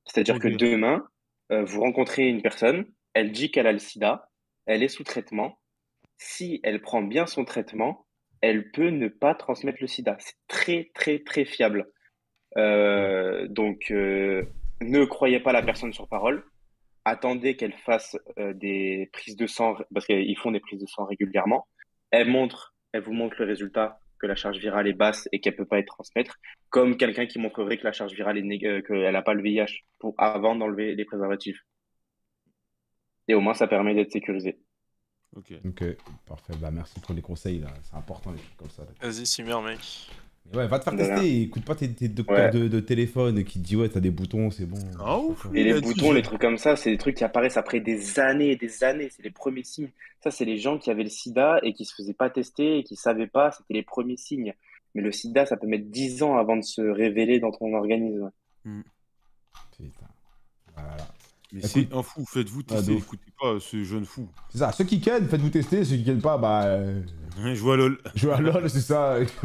C'est-à-dire 0.05 0.39
que 0.39 0.47
demain, 0.47 1.07
euh, 1.51 1.63
vous 1.63 1.81
rencontrez 1.81 2.27
une 2.27 2.41
personne, 2.41 2.85
elle 3.13 3.31
dit 3.31 3.51
qu'elle 3.51 3.67
a 3.67 3.71
le 3.71 3.79
sida, 3.79 4.29
elle 4.65 4.83
est 4.83 4.89
sous 4.89 5.03
traitement. 5.03 5.59
Si 6.17 6.59
elle 6.63 6.81
prend 6.81 7.01
bien 7.01 7.25
son 7.25 7.45
traitement, 7.45 8.05
elle 8.41 8.71
peut 8.71 8.89
ne 8.89 9.07
pas 9.07 9.35
transmettre 9.35 9.77
le 9.81 9.87
sida. 9.87 10.17
C'est 10.19 10.35
très, 10.47 10.91
très, 10.93 11.19
très 11.19 11.45
fiable. 11.45 11.91
Euh, 12.57 13.47
donc, 13.47 13.91
euh, 13.91 14.43
ne 14.81 15.05
croyez 15.05 15.39
pas 15.39 15.53
la 15.53 15.61
personne 15.61 15.93
sur 15.93 16.07
parole. 16.07 16.43
Attendez 17.05 17.55
qu'elle 17.55 17.73
fasse 17.73 18.17
euh, 18.37 18.53
des 18.53 19.09
prises 19.13 19.35
de 19.35 19.47
sang, 19.47 19.75
parce 19.93 20.05
qu'ils 20.05 20.37
font 20.37 20.51
des 20.51 20.59
prises 20.59 20.79
de 20.81 20.85
sang 20.87 21.05
régulièrement. 21.05 21.67
Elle 22.11 22.27
montre, 22.29 22.75
elle 22.91 23.01
vous 23.01 23.13
montre 23.13 23.35
le 23.39 23.45
résultat 23.45 23.99
que 24.19 24.27
la 24.27 24.35
charge 24.35 24.57
virale 24.59 24.87
est 24.87 24.93
basse 24.93 25.27
et 25.31 25.39
qu'elle 25.39 25.55
peut 25.55 25.65
pas 25.65 25.79
être 25.79 25.87
transmettre, 25.87 26.35
comme 26.69 26.95
quelqu'un 26.97 27.25
qui 27.25 27.39
montrerait 27.39 27.77
que 27.79 27.85
la 27.85 27.91
charge 27.91 28.13
virale 28.13 28.37
est 28.37 28.43
nég- 28.43 28.65
euh, 28.67 28.81
qu'elle 28.81 29.11
n'a 29.13 29.21
pas 29.23 29.33
le 29.33 29.41
VIH 29.41 29.83
pour 29.97 30.13
avant 30.19 30.55
d'enlever 30.55 30.93
les 30.95 31.05
préservatifs. 31.05 31.59
Et 33.27 33.33
au 33.33 33.41
moins, 33.41 33.53
ça 33.55 33.67
permet 33.67 33.95
d'être 33.95 34.11
sécurisé. 34.11 34.59
Ok. 35.35 35.53
Ok, 35.65 35.83
parfait. 36.27 36.53
Bah, 36.61 36.69
merci 36.71 36.99
pour 36.99 37.15
les 37.15 37.21
conseils, 37.21 37.59
là. 37.59 37.69
C'est 37.83 37.95
important, 37.95 38.31
les 38.31 38.37
trucs 38.39 38.57
comme 38.57 38.69
ça. 38.69 38.83
là. 38.83 38.89
Vas-y, 39.01 39.25
Simir, 39.25 39.61
mec. 39.61 39.79
Mais 40.51 40.57
ouais, 40.57 40.67
va 40.67 40.79
te 40.79 40.83
faire 40.83 40.95
tester. 40.95 41.41
Écoute 41.43 41.63
pas 41.63 41.75
tes, 41.75 41.89
tes 41.93 42.07
docteurs 42.09 42.53
Ouais. 42.53 42.59
de, 42.59 42.67
de 42.67 42.79
téléphone 42.79 43.43
qui 43.43 43.59
te 43.59 43.65
disent 43.65 43.77
ouais, 43.77 43.89
t'as 43.89 43.99
des 43.99 44.11
boutons, 44.11 44.51
c'est 44.51 44.65
bon. 44.65 44.79
Ah, 44.99 45.17
ouf. 45.19 45.47
Et 45.53 45.63
les 45.63 45.73
dit, 45.75 45.81
boutons, 45.81 46.11
les 46.11 46.21
trucs 46.21 46.41
comme 46.41 46.57
ça, 46.57 46.75
c'est 46.75 46.91
des 46.91 46.97
trucs 46.97 47.15
qui 47.15 47.23
apparaissent 47.23 47.57
après 47.57 47.79
des 47.79 48.19
années 48.19 48.51
et 48.51 48.55
des 48.57 48.83
années. 48.83 49.09
C'est 49.15 49.23
les 49.23 49.31
premiers 49.31 49.63
signes. 49.63 49.91
Ça, 50.23 50.29
c'est 50.31 50.45
les 50.45 50.57
gens 50.57 50.77
qui 50.77 50.91
avaient 50.91 51.03
le 51.03 51.09
sida 51.09 51.59
et 51.63 51.73
qui 51.73 51.85
se 51.85 51.95
faisaient 51.95 52.13
pas 52.13 52.29
tester 52.29 52.79
et 52.79 52.83
qui 52.83 52.95
savaient 52.95 53.27
pas. 53.27 53.51
C'était 53.51 53.73
les 53.75 53.83
premiers 53.83 54.17
signes. 54.17 54.53
Mais 54.93 55.01
le 55.01 55.11
sida, 55.11 55.45
ça 55.45 55.55
peut 55.55 55.67
mettre 55.67 55.85
10 55.85 56.21
ans 56.23 56.37
avant 56.37 56.57
de 56.57 56.63
se 56.63 56.81
révéler 56.81 57.39
dans 57.39 57.51
ton 57.51 57.73
organisme. 57.73 58.29
Putain. 58.63 60.07
Voilà. 60.75 60.97
Mais 61.53 61.61
c'est 61.63 61.93
un 61.93 62.01
fou, 62.03 62.25
faites-vous 62.25 62.61
Ah, 62.69 62.75
tester, 62.75 62.91
de 62.93 62.97
ouf. 62.97 63.03
écoutez 63.03 63.31
pas 63.39 63.59
ce 63.59 63.83
jeune 63.83 64.05
fou. 64.05 64.29
C'est 64.49 64.59
ça, 64.59 64.71
ceux 64.71 64.85
qui 64.85 65.01
kennent, 65.01 65.27
faites-vous 65.27 65.49
tester. 65.49 65.83
Ceux 65.83 65.97
qui 65.97 66.03
kennent 66.05 66.21
pas, 66.21 66.37
bah. 66.37 66.63
Euh, 66.65 67.01
Ouais, 67.43 67.55
Je 67.55 67.61
vois 67.61 67.77
lol. 67.77 67.97
jouez 68.15 68.33
à 68.33 68.41
LoL, 68.41 68.69
c'est 68.69 68.81
ça. 68.81 69.15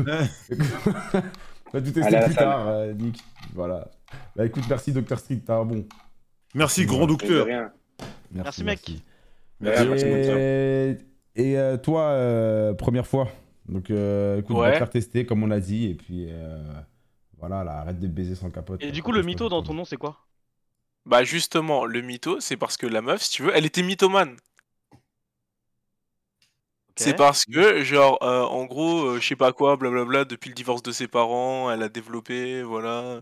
faites-vous 1.72 1.90
tester 1.92 2.02
Allez 2.02 2.16
à 2.16 2.24
plus 2.26 2.34
tard, 2.34 2.68
euh, 2.68 2.92
Nick. 2.94 3.22
Voilà. 3.54 3.88
Bah 4.34 4.44
écoute, 4.46 4.64
merci 4.68 4.92
Dr. 4.92 5.18
Street, 5.18 5.36
t'es 5.44 5.52
un 5.52 5.64
bon. 5.64 5.86
Merci, 6.54 6.80
Ouais. 6.80 6.86
grand 6.86 7.06
docteur. 7.06 7.46
rien. 7.46 7.70
Merci, 8.32 8.64
mec. 8.64 8.90
Merci, 9.60 9.84
docteur. 9.84 10.36
Et, 10.36 10.98
et 11.36 11.58
euh, 11.58 11.76
toi, 11.76 12.02
euh, 12.10 12.74
première 12.74 13.06
fois. 13.06 13.28
Donc, 13.68 13.90
euh, 13.90 14.38
écoute, 14.40 14.56
on 14.56 14.60
va 14.60 14.72
te 14.72 14.78
faire 14.78 14.90
tester, 14.90 15.26
comme 15.26 15.42
on 15.42 15.46
l'a 15.46 15.60
dit. 15.60 15.86
Et 15.86 15.94
puis, 15.94 16.26
euh, 16.30 16.62
voilà, 17.38 17.64
là, 17.64 17.78
arrête 17.78 17.98
de 17.98 18.06
baiser 18.06 18.34
sans 18.34 18.50
capote. 18.50 18.82
Et 18.82 18.92
du 18.92 19.02
coup, 19.02 19.12
le 19.12 19.22
mytho 19.22 19.48
dans 19.48 19.62
ton 19.62 19.74
nom, 19.74 19.84
c'est 19.84 19.96
quoi? 19.96 20.25
Bah 21.06 21.22
justement, 21.24 21.84
le 21.86 22.02
mytho, 22.02 22.40
c'est 22.40 22.56
parce 22.56 22.76
que 22.76 22.86
la 22.86 23.00
meuf, 23.00 23.22
si 23.22 23.30
tu 23.30 23.42
veux, 23.44 23.52
elle 23.56 23.64
était 23.64 23.82
mythomane. 23.82 24.36
C'est 26.98 27.14
parce 27.14 27.44
que, 27.44 27.84
genre, 27.84 28.18
euh, 28.22 28.42
en 28.42 28.64
gros, 28.64 29.04
euh, 29.04 29.20
je 29.20 29.26
sais 29.28 29.36
pas 29.36 29.52
quoi, 29.52 29.76
blablabla, 29.76 30.24
depuis 30.24 30.48
le 30.48 30.54
divorce 30.54 30.82
de 30.82 30.92
ses 30.92 31.06
parents, 31.08 31.70
elle 31.70 31.82
a 31.82 31.88
développé, 31.90 32.62
voilà. 32.62 33.20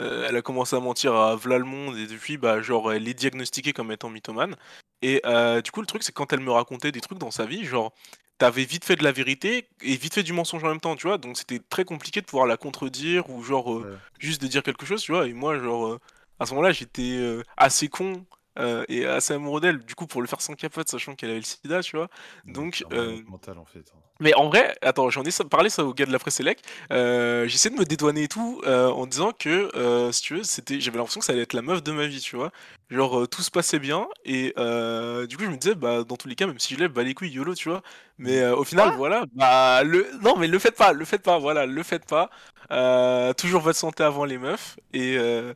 Euh, 0.00 0.26
elle 0.28 0.36
a 0.36 0.42
commencé 0.42 0.76
à 0.76 0.80
mentir 0.80 1.14
à 1.14 1.34
v'là 1.34 1.58
le 1.58 1.64
monde, 1.64 1.96
et 1.98 2.06
depuis, 2.06 2.36
bah, 2.38 2.62
genre, 2.62 2.92
elle 2.92 3.08
est 3.08 3.14
diagnostiquée 3.14 3.72
comme 3.72 3.90
étant 3.90 4.08
mythomane. 4.08 4.54
Et 5.02 5.20
du 5.64 5.70
coup, 5.72 5.80
le 5.80 5.86
truc, 5.86 6.02
c'est 6.04 6.12
quand 6.12 6.32
elle 6.32 6.40
me 6.40 6.52
racontait 6.52 6.92
des 6.92 7.00
trucs 7.00 7.18
dans 7.18 7.30
sa 7.32 7.44
vie, 7.44 7.64
genre, 7.64 7.92
t'avais 8.38 8.64
vite 8.64 8.84
fait 8.84 8.96
de 8.96 9.02
la 9.04 9.12
vérité 9.12 9.68
et 9.82 9.96
vite 9.96 10.14
fait 10.14 10.22
du 10.22 10.32
mensonge 10.32 10.62
en 10.62 10.68
même 10.68 10.80
temps, 10.80 10.94
tu 10.96 11.08
vois. 11.08 11.18
Donc 11.18 11.36
c'était 11.36 11.58
très 11.58 11.84
compliqué 11.84 12.20
de 12.20 12.26
pouvoir 12.26 12.46
la 12.46 12.56
contredire 12.56 13.28
ou, 13.30 13.42
genre, 13.42 13.68
Ouais. 13.80 13.96
juste 14.20 14.40
de 14.40 14.46
dire 14.46 14.62
quelque 14.62 14.86
chose, 14.86 15.02
tu 15.02 15.12
vois. 15.12 15.26
Et 15.26 15.32
moi, 15.32 15.58
genre, 15.58 15.98
à 16.38 16.46
ce 16.46 16.52
moment-là, 16.54 16.72
j'étais 16.72 17.16
euh, 17.18 17.42
assez 17.56 17.88
con 17.88 18.24
euh, 18.58 18.84
et 18.88 19.06
assez 19.06 19.34
amoureux 19.34 19.60
d'elle, 19.60 19.78
du 19.84 19.94
coup, 19.94 20.06
pour 20.06 20.20
le 20.20 20.26
faire 20.26 20.40
sans 20.40 20.54
capote, 20.54 20.88
sachant 20.88 21.14
qu'elle 21.14 21.30
avait 21.30 21.38
le 21.38 21.44
sida, 21.44 21.80
tu 21.82 21.96
vois. 21.96 22.08
Donc, 22.44 22.84
euh, 22.92 23.10
malade 23.12 23.24
mental 23.28 23.58
en 23.58 23.64
fait. 23.64 23.84
hein. 23.94 23.98
Mais 24.20 24.34
en 24.34 24.48
vrai, 24.48 24.76
attends, 24.82 25.10
j'en 25.10 25.22
ai 25.22 25.30
parlé 25.48 25.70
ça 25.70 25.84
au 25.84 25.94
gars 25.94 26.04
de 26.06 26.10
la 26.10 26.18
presse 26.18 26.40
élec. 26.40 26.60
Euh, 26.90 27.46
J'essaie 27.46 27.70
de 27.70 27.76
me 27.76 27.84
dédouaner 27.84 28.24
et 28.24 28.28
tout 28.28 28.60
euh, 28.66 28.88
en 28.88 29.06
disant 29.06 29.30
que, 29.30 29.70
euh, 29.76 30.10
si 30.10 30.22
tu 30.22 30.34
veux, 30.34 30.42
c'était, 30.42 30.80
j'avais 30.80 30.98
l'impression 30.98 31.20
que 31.20 31.26
ça 31.26 31.32
allait 31.34 31.42
être 31.42 31.52
la 31.52 31.62
meuf 31.62 31.84
de 31.84 31.92
ma 31.92 32.06
vie, 32.08 32.18
tu 32.20 32.34
vois. 32.34 32.50
Genre, 32.90 33.20
euh, 33.20 33.26
tout 33.28 33.42
se 33.42 33.50
passait 33.52 33.78
bien 33.78 34.08
et 34.24 34.54
euh, 34.58 35.26
du 35.28 35.36
coup, 35.36 35.44
je 35.44 35.50
me 35.50 35.56
disais, 35.56 35.76
bah, 35.76 36.02
dans 36.02 36.16
tous 36.16 36.26
les 36.26 36.34
cas, 36.34 36.48
même 36.48 36.58
si 36.58 36.74
je 36.74 36.80
lève, 36.80 36.90
bah, 36.90 37.04
les 37.04 37.14
couilles, 37.14 37.30
YOLO, 37.30 37.54
tu 37.54 37.68
vois. 37.68 37.82
Mais 38.18 38.40
euh, 38.40 38.56
au 38.56 38.64
final, 38.64 38.90
voilà, 38.90 39.24
bah, 39.34 39.84
le... 39.84 40.08
non, 40.22 40.36
mais 40.36 40.48
le 40.48 40.58
faites 40.58 40.76
pas, 40.76 40.92
le 40.92 41.04
faites 41.04 41.22
pas, 41.22 41.38
voilà, 41.38 41.64
le 41.66 41.82
faites 41.84 42.06
pas. 42.06 42.28
Euh, 42.72 43.32
toujours 43.34 43.60
votre 43.62 43.78
santé 43.78 44.02
avant 44.02 44.24
les 44.24 44.38
meufs. 44.38 44.78
Et, 44.92 45.16
euh, 45.16 45.54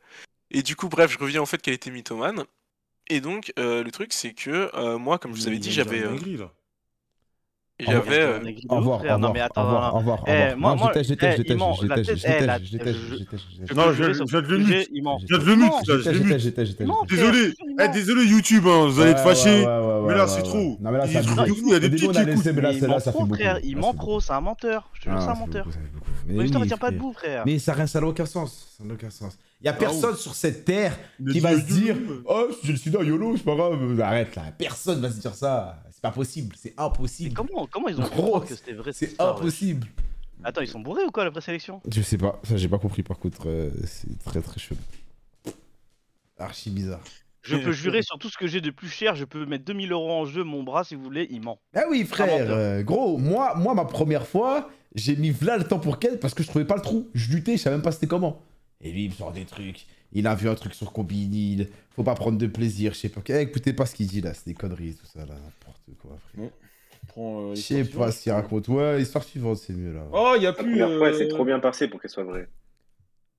et 0.53 0.63
du 0.63 0.77
coup, 0.77 0.89
bref, 0.89 1.11
je 1.13 1.19
reviens 1.19 1.43
au 1.43 1.47
fait 1.47 1.61
qu'elle 1.61 1.75
était 1.75 1.91
mythomane. 1.91 2.45
Et 3.09 3.21
donc, 3.21 3.53
euh, 3.59 3.83
le 3.83 3.91
truc, 3.91 4.13
c'est 4.13 4.33
que 4.33 4.71
euh, 4.75 4.97
moi, 4.99 5.19
comme 5.19 5.35
je 5.35 5.41
vous 5.41 5.49
avais 5.49 5.59
dit, 5.59 5.73
j'avais. 5.73 6.03
euh. 6.05 6.17
J'avais. 7.81 8.25
Au 8.69 8.77
revoir, 8.77 9.03
Non, 9.03 9.15
revoir, 9.15 9.33
mais 9.33 9.41
au 9.41 9.45
attends, 9.45 9.63
au 9.63 9.99
revoir, 9.99 10.23
au 10.23 10.25
Eh, 10.29 10.55
moi- 10.55 10.71
Non, 10.71 10.77
moi- 10.77 10.93
je 10.95 11.09
déteste, 11.09 11.39
je 11.39 11.43
déteste, 11.43 12.11
eh, 12.25 12.65
je 12.65 12.77
déteste, 12.77 13.01
je 13.11 13.17
eh. 13.69 13.75
Non, 13.75 13.93
je- 13.93 14.05
le 14.05 14.15
ce 14.15 14.23
que 14.23 14.55
mute. 14.57 14.89
Je 15.29 15.35
le 15.37 15.57
mute, 15.57 15.73
je 15.85 15.93
le. 16.13 17.07
Désolé, 17.09 17.55
eh, 17.81 17.89
désolé 17.89 18.25
YouTube, 18.25 18.65
hein, 18.69 18.87
vous 18.87 19.01
allez 19.01 19.11
être 19.13 19.23
fâchés. 19.25 19.65
mais 20.07 20.15
là, 20.15 20.29
c'est 20.29 20.43
trop. 20.43 20.77
Non, 20.81 20.91
mais 20.93 20.99
là, 20.99 21.07
Il 21.07 21.13
ça 21.13 21.21
il 21.23 21.27
y 21.27 21.75
a 21.75 21.81
des 21.81 21.91
petits 21.91 22.07
là, 22.07 22.73
il 22.73 22.87
ment 22.87 22.99
ça 23.01 23.05
fait 23.07 23.11
trop, 23.11 23.25
beaucoup. 23.25 23.35
frère. 23.35 23.55
Là, 23.55 23.61
Il 23.65 23.71
c'est 23.71 23.75
ment 23.75 23.81
beaucoup. 23.93 23.97
trop, 23.99 24.21
c'est 24.21 24.33
un 24.33 24.41
menteur. 24.41 24.89
Je 24.93 25.01
te 25.01 25.05
jure, 25.09 25.15
Ah, 25.17 25.21
c'est 25.21 25.29
un 25.29 25.35
fait 25.35 25.41
menteur. 25.41 25.65
beaucoup, 25.65 25.73
ça 25.77 25.81
fait 25.83 25.93
beaucoup. 25.93 26.11
Mais 26.29 26.35
Mon 26.35 26.43
histoire, 26.43 26.61
oui, 26.63 26.67
elle 26.67 26.69
tient 26.69 26.79
pas 26.79 26.91
debout, 26.93 27.13
frère. 27.15 27.43
Mais 27.47 27.59
ça 27.59 27.75
n'a 27.75 28.07
aucun 28.07 28.27
sens. 28.27 28.77
Ça 28.79 28.85
n'a 28.85 28.95
aucun 28.95 29.11
sens. 29.11 29.37
Il 29.63 29.67
y 29.67 29.69
a 29.69 29.73
Ah, 29.73 29.79
personne 29.79 30.17
sur 30.17 30.35
cette 30.35 30.65
terre 30.65 30.99
qui 31.31 31.39
va 31.41 31.55
se 31.57 31.65
dire 31.67 31.97
Oh, 32.25 32.49
j'ai 32.65 32.73
le 32.73 32.79
sida, 32.79 33.03
YOLO, 33.03 33.37
c'est 33.37 33.45
pas 33.45 33.55
grave. 33.55 34.01
Arrête 34.01 34.35
là. 34.35 34.43
Personne 34.59 35.01
va 35.01 35.11
se 35.11 35.21
dire 35.21 35.35
ça. 35.35 35.83
C'est 35.91 36.03
pas 36.03 36.11
possible. 36.11 36.55
C'est 36.59 36.75
Mais 36.77 36.83
impossible. 36.85 37.35
comment, 37.35 37.67
comment 37.71 37.89
ils 37.89 38.01
ont 38.01 38.05
Gros, 38.05 38.41
que 38.41 38.55
c'était 38.55 38.73
vrai 38.73 38.93
C'est 38.93 39.11
ouais 39.21 39.27
impossible. 39.27 39.87
Attends, 40.45 40.63
ils 40.63 40.67
sont 40.69 40.81
bourrés 40.81 41.05
ou 41.05 41.11
quoi 41.13 41.25
la 41.25 41.31
présélection 41.31 41.81
Je 41.89 42.03
sais 42.03 42.19
pas. 42.19 42.41
Ça, 42.43 42.57
j'ai 42.57 42.69
pas 42.69 42.79
compris 42.79 43.05
par 43.05 43.19
contre. 43.19 43.43
euh, 43.49 43.71
c'est 43.87 44.19
très 44.25 44.41
très 44.43 44.59
chelou. 44.59 44.81
Archi 46.39 46.71
bizarre. 46.71 47.01
Je 47.43 47.57
peux 47.57 47.73
jurer 47.73 48.03
sur 48.03 48.19
tout 48.19 48.29
ce 48.29 48.39
que 48.39 48.47
j'ai 48.47 48.61
de 48.61 48.71
plus 48.71 48.89
cher, 48.89 49.17
je 49.17 49.25
peux 49.25 49.45
mettre 49.47 49.65
2000 49.65 49.91
euros 49.91 50.13
en 50.13 50.25
jeu, 50.27 50.45
mon 50.45 50.63
bras 50.63 50.85
si 50.85 50.95
vous 50.95 51.03
voulez, 51.03 51.27
il 51.31 51.41
ment. 51.43 51.59
Ah 51.75 51.83
oui, 51.91 52.05
frère. 52.05 52.29
euh, 52.51 52.83
gros, 52.83 53.19
moi, 53.19 53.55
moi, 53.57 53.75
ma 53.75 53.85
première 53.85 54.27
fois, 54.27 54.71
j'ai 54.95 55.17
mis 55.17 55.31
v'là 55.31 55.57
le 55.57 55.65
temps 55.65 55.81
pour 55.81 55.99
qu'elle 55.99 56.21
parce 56.21 56.35
que 56.35 56.43
je 56.45 56.49
trouvais 56.49 56.65
pas 56.65 56.77
le 56.77 56.83
trou. 56.83 57.09
Je 57.15 57.33
luttais, 57.33 57.57
je 57.57 57.63
savais 57.63 57.75
même 57.77 57.83
pas 57.83 57.91
c'était 57.93 58.07
comment. 58.07 58.41
Et 58.83 58.91
lui, 58.93 59.05
il 59.05 59.11
me 59.11 59.15
sort 59.15 59.33
des 59.33 59.45
trucs. 59.45 59.87
Il 60.13 60.27
a 60.27 60.35
vu 60.35 60.49
un 60.49 60.55
truc 60.55 60.75
sur 60.75 60.93
Combini. 60.93 61.67
Faut 61.95 62.03
pas 62.03 62.15
prendre 62.15 62.37
de 62.39 62.47
plaisir. 62.47 62.93
Je 62.93 62.99
sais 62.99 63.09
pas. 63.09 63.21
Eh, 63.29 63.41
écoutez 63.41 63.73
pas 63.73 63.87
ce 63.87 63.95
qu'il 63.95 64.07
dit 64.09 64.21
là. 64.21 64.35
C'est 64.35 64.47
des 64.47 64.55
conneries, 64.55 64.95
tout 64.95 65.07
ça 65.07 65.21
là. 65.21 65.35
N'importe 65.35 65.83
quoi, 66.01 66.17
frère. 66.33 66.51
Euh, 67.19 67.55
Je 67.55 67.61
sais 67.61 67.83
l'histoire 67.83 68.07
pas 68.07 68.13
ce 68.13 68.23
qu'il 68.23 68.33
raconte. 68.33 68.69
Ouais, 68.69 69.01
histoire 69.03 69.25
suivante, 69.25 69.57
c'est 69.59 69.73
mieux 69.73 69.93
là. 69.93 70.03
Oh, 70.13 70.35
il 70.37 70.43
y 70.43 70.47
a 70.47 70.51
La 70.51 70.55
plus. 70.55 70.79
première 70.79 70.99
fois, 70.99 71.09
euh, 71.09 71.19
c'est 71.19 71.29
trop 71.29 71.45
bien 71.45 71.59
passé 71.61 71.89
pour 71.89 72.01
qu'elle 72.01 72.11
soit 72.11 72.25
vraie. 72.25 72.49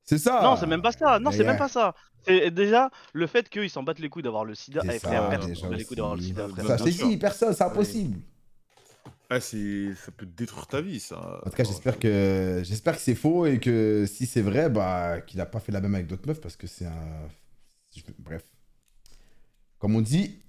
C'est 0.06 0.18
ça. 0.18 0.42
Non, 0.44 0.56
c'est 0.58 0.68
même 0.68 0.82
pas 0.82 0.92
ça. 0.92 1.20
Non, 1.20 1.32
c'est 1.32 1.44
même 1.46 1.58
pas 1.58 1.70
ça. 1.70 1.94
C'est 2.26 2.52
déjà 2.52 2.90
le 3.14 3.28
fait 3.28 3.48
qu'ils 3.50 3.70
s'en 3.70 3.84
battent 3.84 4.00
les 4.00 4.10
couilles 4.10 4.24
d'avoir 4.24 4.44
le 4.46 4.56
sida. 4.56 4.82
C'est 4.82 4.96
Eh, 4.96 5.00
frère, 5.00 5.24
ça, 5.24 5.30
personne 5.30 5.50
déjà 5.50 5.62
s'en 5.62 5.70
bat 5.70 5.76
les 5.78 5.84
couilles 5.86 5.96
d'avoir 5.98 6.16
le 6.16 6.20
aussi. 6.22 6.28
sida, 6.30 6.48
frère. 6.50 6.68
Ça, 6.80 6.86
je 6.86 7.04
dit, 7.08 7.18
personne, 7.18 7.54
c'est 7.54 7.64
impossible. 7.64 8.20
Ah, 9.30 9.40
c'est... 9.40 9.96
ça 9.96 10.12
peut 10.12 10.26
détruire 10.26 10.68
ta 10.68 10.82
vie, 10.82 11.00
ça. 11.00 11.42
En 11.46 11.50
tout 11.50 11.56
cas, 11.56 11.64
j'espère 11.64 11.98
que 11.98 12.62
j'espère 12.64 12.96
que 12.96 13.02
c'est 13.02 13.16
faux 13.16 13.46
et 13.46 13.60
que 13.60 14.06
si 14.08 14.26
c'est 14.26 14.42
vrai, 14.42 14.70
bah 14.70 15.22
qu'il 15.22 15.42
a 15.42 15.46
pas 15.46 15.60
fait 15.60 15.72
la 15.72 15.82
même 15.82 15.96
avec 15.96 16.08
d'autres 16.08 16.28
meufs 16.28 16.42
parce 16.42 16.56
que 16.56 16.68
c'est 16.68 16.86
un. 16.86 17.28
Bref. 18.20 18.44
Comme 19.80 19.96
on 19.96 20.02
dit, 20.02 20.40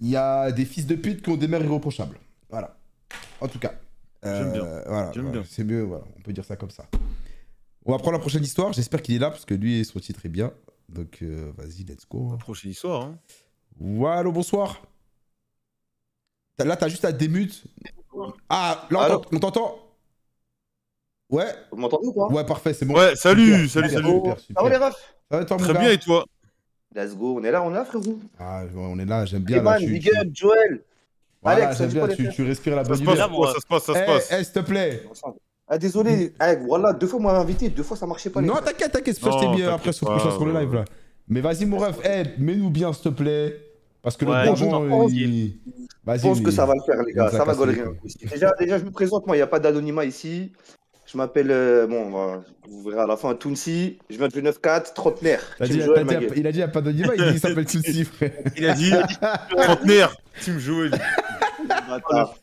il 0.00 0.08
y 0.08 0.16
a 0.16 0.50
des 0.52 0.64
fils 0.64 0.86
de 0.86 0.94
pute 0.94 1.22
qui 1.22 1.30
ont 1.30 1.36
des 1.36 1.48
mères 1.48 1.62
irréprochables. 1.64 2.18
Voilà. 2.50 2.78
En 3.40 3.48
tout 3.48 3.58
cas. 3.58 3.74
J'aime 4.22 4.52
bien. 4.52 4.64
Euh, 4.64 4.82
Voilà. 4.86 5.12
J'aime 5.12 5.24
voilà, 5.24 5.40
bien. 5.40 5.48
C'est 5.48 5.64
mieux. 5.64 5.82
Voilà. 5.82 6.04
On 6.16 6.22
peut 6.22 6.32
dire 6.32 6.44
ça 6.44 6.56
comme 6.56 6.70
ça. 6.70 6.86
On 7.84 7.92
va 7.92 7.98
prendre 7.98 8.12
la 8.12 8.18
prochaine 8.18 8.42
histoire. 8.42 8.72
J'espère 8.72 9.00
qu'il 9.02 9.14
est 9.14 9.18
là 9.18 9.30
parce 9.30 9.44
que 9.44 9.54
lui, 9.54 9.84
son 9.84 9.98
titre 10.00 10.24
est 10.26 10.30
bien. 10.30 10.52
Donc 10.88 11.18
euh, 11.22 11.52
vas-y, 11.56 11.84
let's 11.84 12.06
go. 12.08 12.30
hein. 12.32 12.38
Prochaine 12.38 12.70
histoire, 12.70 13.02
hein. 13.02 13.18
Allô, 14.06 14.32
bonsoir. 14.32 14.82
Là, 16.64 16.76
t'as 16.76 16.88
juste 16.88 17.04
à 17.04 17.12
démute. 17.12 17.64
Ah, 18.48 18.86
là, 18.90 19.20
on 19.32 19.38
t'entend? 19.38 19.78
Ouais, 21.30 21.44
Vous 21.70 21.76
m'entendez 21.78 22.06
ou 22.08 22.12
pas? 22.14 22.26
Ouais, 22.28 22.44
parfait, 22.44 22.72
c'est 22.72 22.86
bon. 22.86 22.94
Ouais, 22.94 23.14
salut, 23.14 23.68
Super, 23.68 23.88
salut, 23.88 23.88
super, 23.88 23.90
salut. 23.90 24.14
Super, 24.16 24.38
super. 24.40 24.56
Ah 24.56 24.64
ouais 24.64 24.70
les 24.70 24.76
refs? 24.76 25.14
Ça 25.30 25.36
va, 25.38 25.44
toi, 25.44 25.56
mon 25.58 25.64
Très 25.64 25.74
bien, 25.74 25.90
et 25.90 25.98
toi? 25.98 26.24
Let's 26.94 27.14
go, 27.14 27.38
on 27.38 27.44
est 27.44 27.50
là, 27.50 27.62
on 27.62 27.70
est 27.70 27.74
là 27.74 27.84
frérot. 27.84 28.18
Ah, 28.38 28.62
on 28.74 28.98
est 28.98 29.04
là, 29.04 29.26
j'aime 29.26 29.42
bien. 29.42 29.56
Là, 29.62 29.62
Eman, 29.76 29.78
tu, 29.78 29.90
Big 29.90 30.02
tu- 30.10 30.18
Up, 30.18 30.28
Joel. 30.32 30.82
Voilà, 31.42 31.66
Alex, 31.66 31.78
j'aime 31.78 31.90
bien, 31.90 32.08
tu, 32.30 32.42
respires 32.42 32.76
la 32.76 32.82
Ça 32.84 32.88
bonne 32.88 32.98
se 32.98 33.04
passe, 33.04 33.14
humeur. 33.14 33.28
là, 33.28 33.36
moi. 33.36 33.52
ça 33.52 33.60
se 33.60 33.66
passe, 33.66 33.84
ça 33.84 33.94
se 33.94 33.98
Eh, 33.98 34.06
passe. 34.06 34.28
eh, 34.32 34.44
s'il 34.44 34.52
te 34.54 34.60
plaît. 34.60 35.02
Ah 35.68 35.76
désolé, 35.76 36.32
eh, 36.42 36.56
voilà, 36.66 36.94
deux 36.94 37.06
fois 37.06 37.20
on 37.20 37.22
m'avait 37.24 37.38
invité, 37.40 37.68
deux 37.68 37.82
fois 37.82 37.94
ça 37.94 38.06
marchait 38.06 38.30
pas 38.30 38.40
les 38.40 38.46
Non, 38.48 38.54
t'inquiète, 38.54 38.90
t'inquiète, 38.90 39.16
c'est 39.16 39.20
pour 39.20 39.34
ça 39.34 39.38
que 39.38 39.44
je 39.44 39.50
t'ai 39.50 39.56
mis 39.56 39.62
après 39.68 39.92
sur, 39.92 40.20
sur, 40.20 40.32
sur 40.32 40.46
le 40.46 40.58
live 40.58 40.74
là. 40.74 40.84
Mais 41.28 41.42
vas-y, 41.42 41.66
mon 41.66 41.76
ref, 41.76 41.98
eh, 42.04 42.22
mets-nous 42.38 42.70
bien, 42.70 42.90
s'il 42.94 43.02
te 43.04 43.08
plaît. 43.10 43.54
Parce 44.00 44.16
que 44.16 44.24
Ouais, 44.24 44.46
le 44.46 44.56
daron, 44.56 44.70
t'en 44.88 45.08
il... 45.08 45.58
Je 46.16 46.22
pense 46.22 46.40
que 46.40 46.50
ça 46.50 46.64
va 46.66 46.74
le 46.74 46.80
faire 46.86 47.02
les 47.04 47.12
gars, 47.12 47.30
ça 47.30 47.44
va 47.44 47.52
goler. 47.54 47.74
Déjà, 48.30 48.52
déjà 48.58 48.78
je 48.78 48.84
me 48.84 48.90
présente, 48.90 49.26
moi 49.26 49.36
il 49.36 49.38
n'y 49.38 49.42
a 49.42 49.46
pas 49.46 49.60
d'anonymat 49.60 50.04
ici. 50.04 50.52
Je 51.10 51.16
m'appelle, 51.16 51.50
euh, 51.50 51.86
bon, 51.86 52.02
on 52.06 52.10
va- 52.10 52.42
vous 52.68 52.82
verrez 52.82 53.00
à 53.00 53.06
la 53.06 53.16
fin, 53.16 53.34
Tounsi. 53.34 53.98
Je 54.10 54.18
viens 54.18 54.28
de 54.28 54.40
9-4, 54.42 54.92
trentenaire. 54.92 55.40
Dit- 55.72 55.78
dit- 56.18 56.26
il 56.36 56.46
a 56.46 56.52
dit, 56.52 56.58
il 56.58 56.60
n'y 56.60 56.62
a 56.64 56.68
pas 56.68 56.80
d'anonymat, 56.82 57.14
il 57.16 57.22
dit 57.24 57.30
qu'il 57.30 57.40
s'appelle 57.40 57.64
Tutsi, 57.66 58.04
frère. 58.04 58.32
Il 58.56 58.66
a 58.68 58.74
dit 58.74 58.92
trentenaire, 59.50 60.14
Team 60.42 60.58
Joel. 60.58 60.90
Bâtard. 61.66 62.34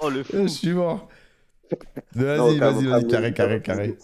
Oh 0.00 0.08
le 0.10 0.22
fou. 0.24 0.42
Je 0.42 0.46
suis 0.48 0.72
mort. 0.72 1.08
Vas-y, 2.14 2.58
vas-y, 2.58 2.86
vas-y, 2.86 3.06
carré, 3.08 3.32
carré, 3.34 3.60
carré. 3.62 3.96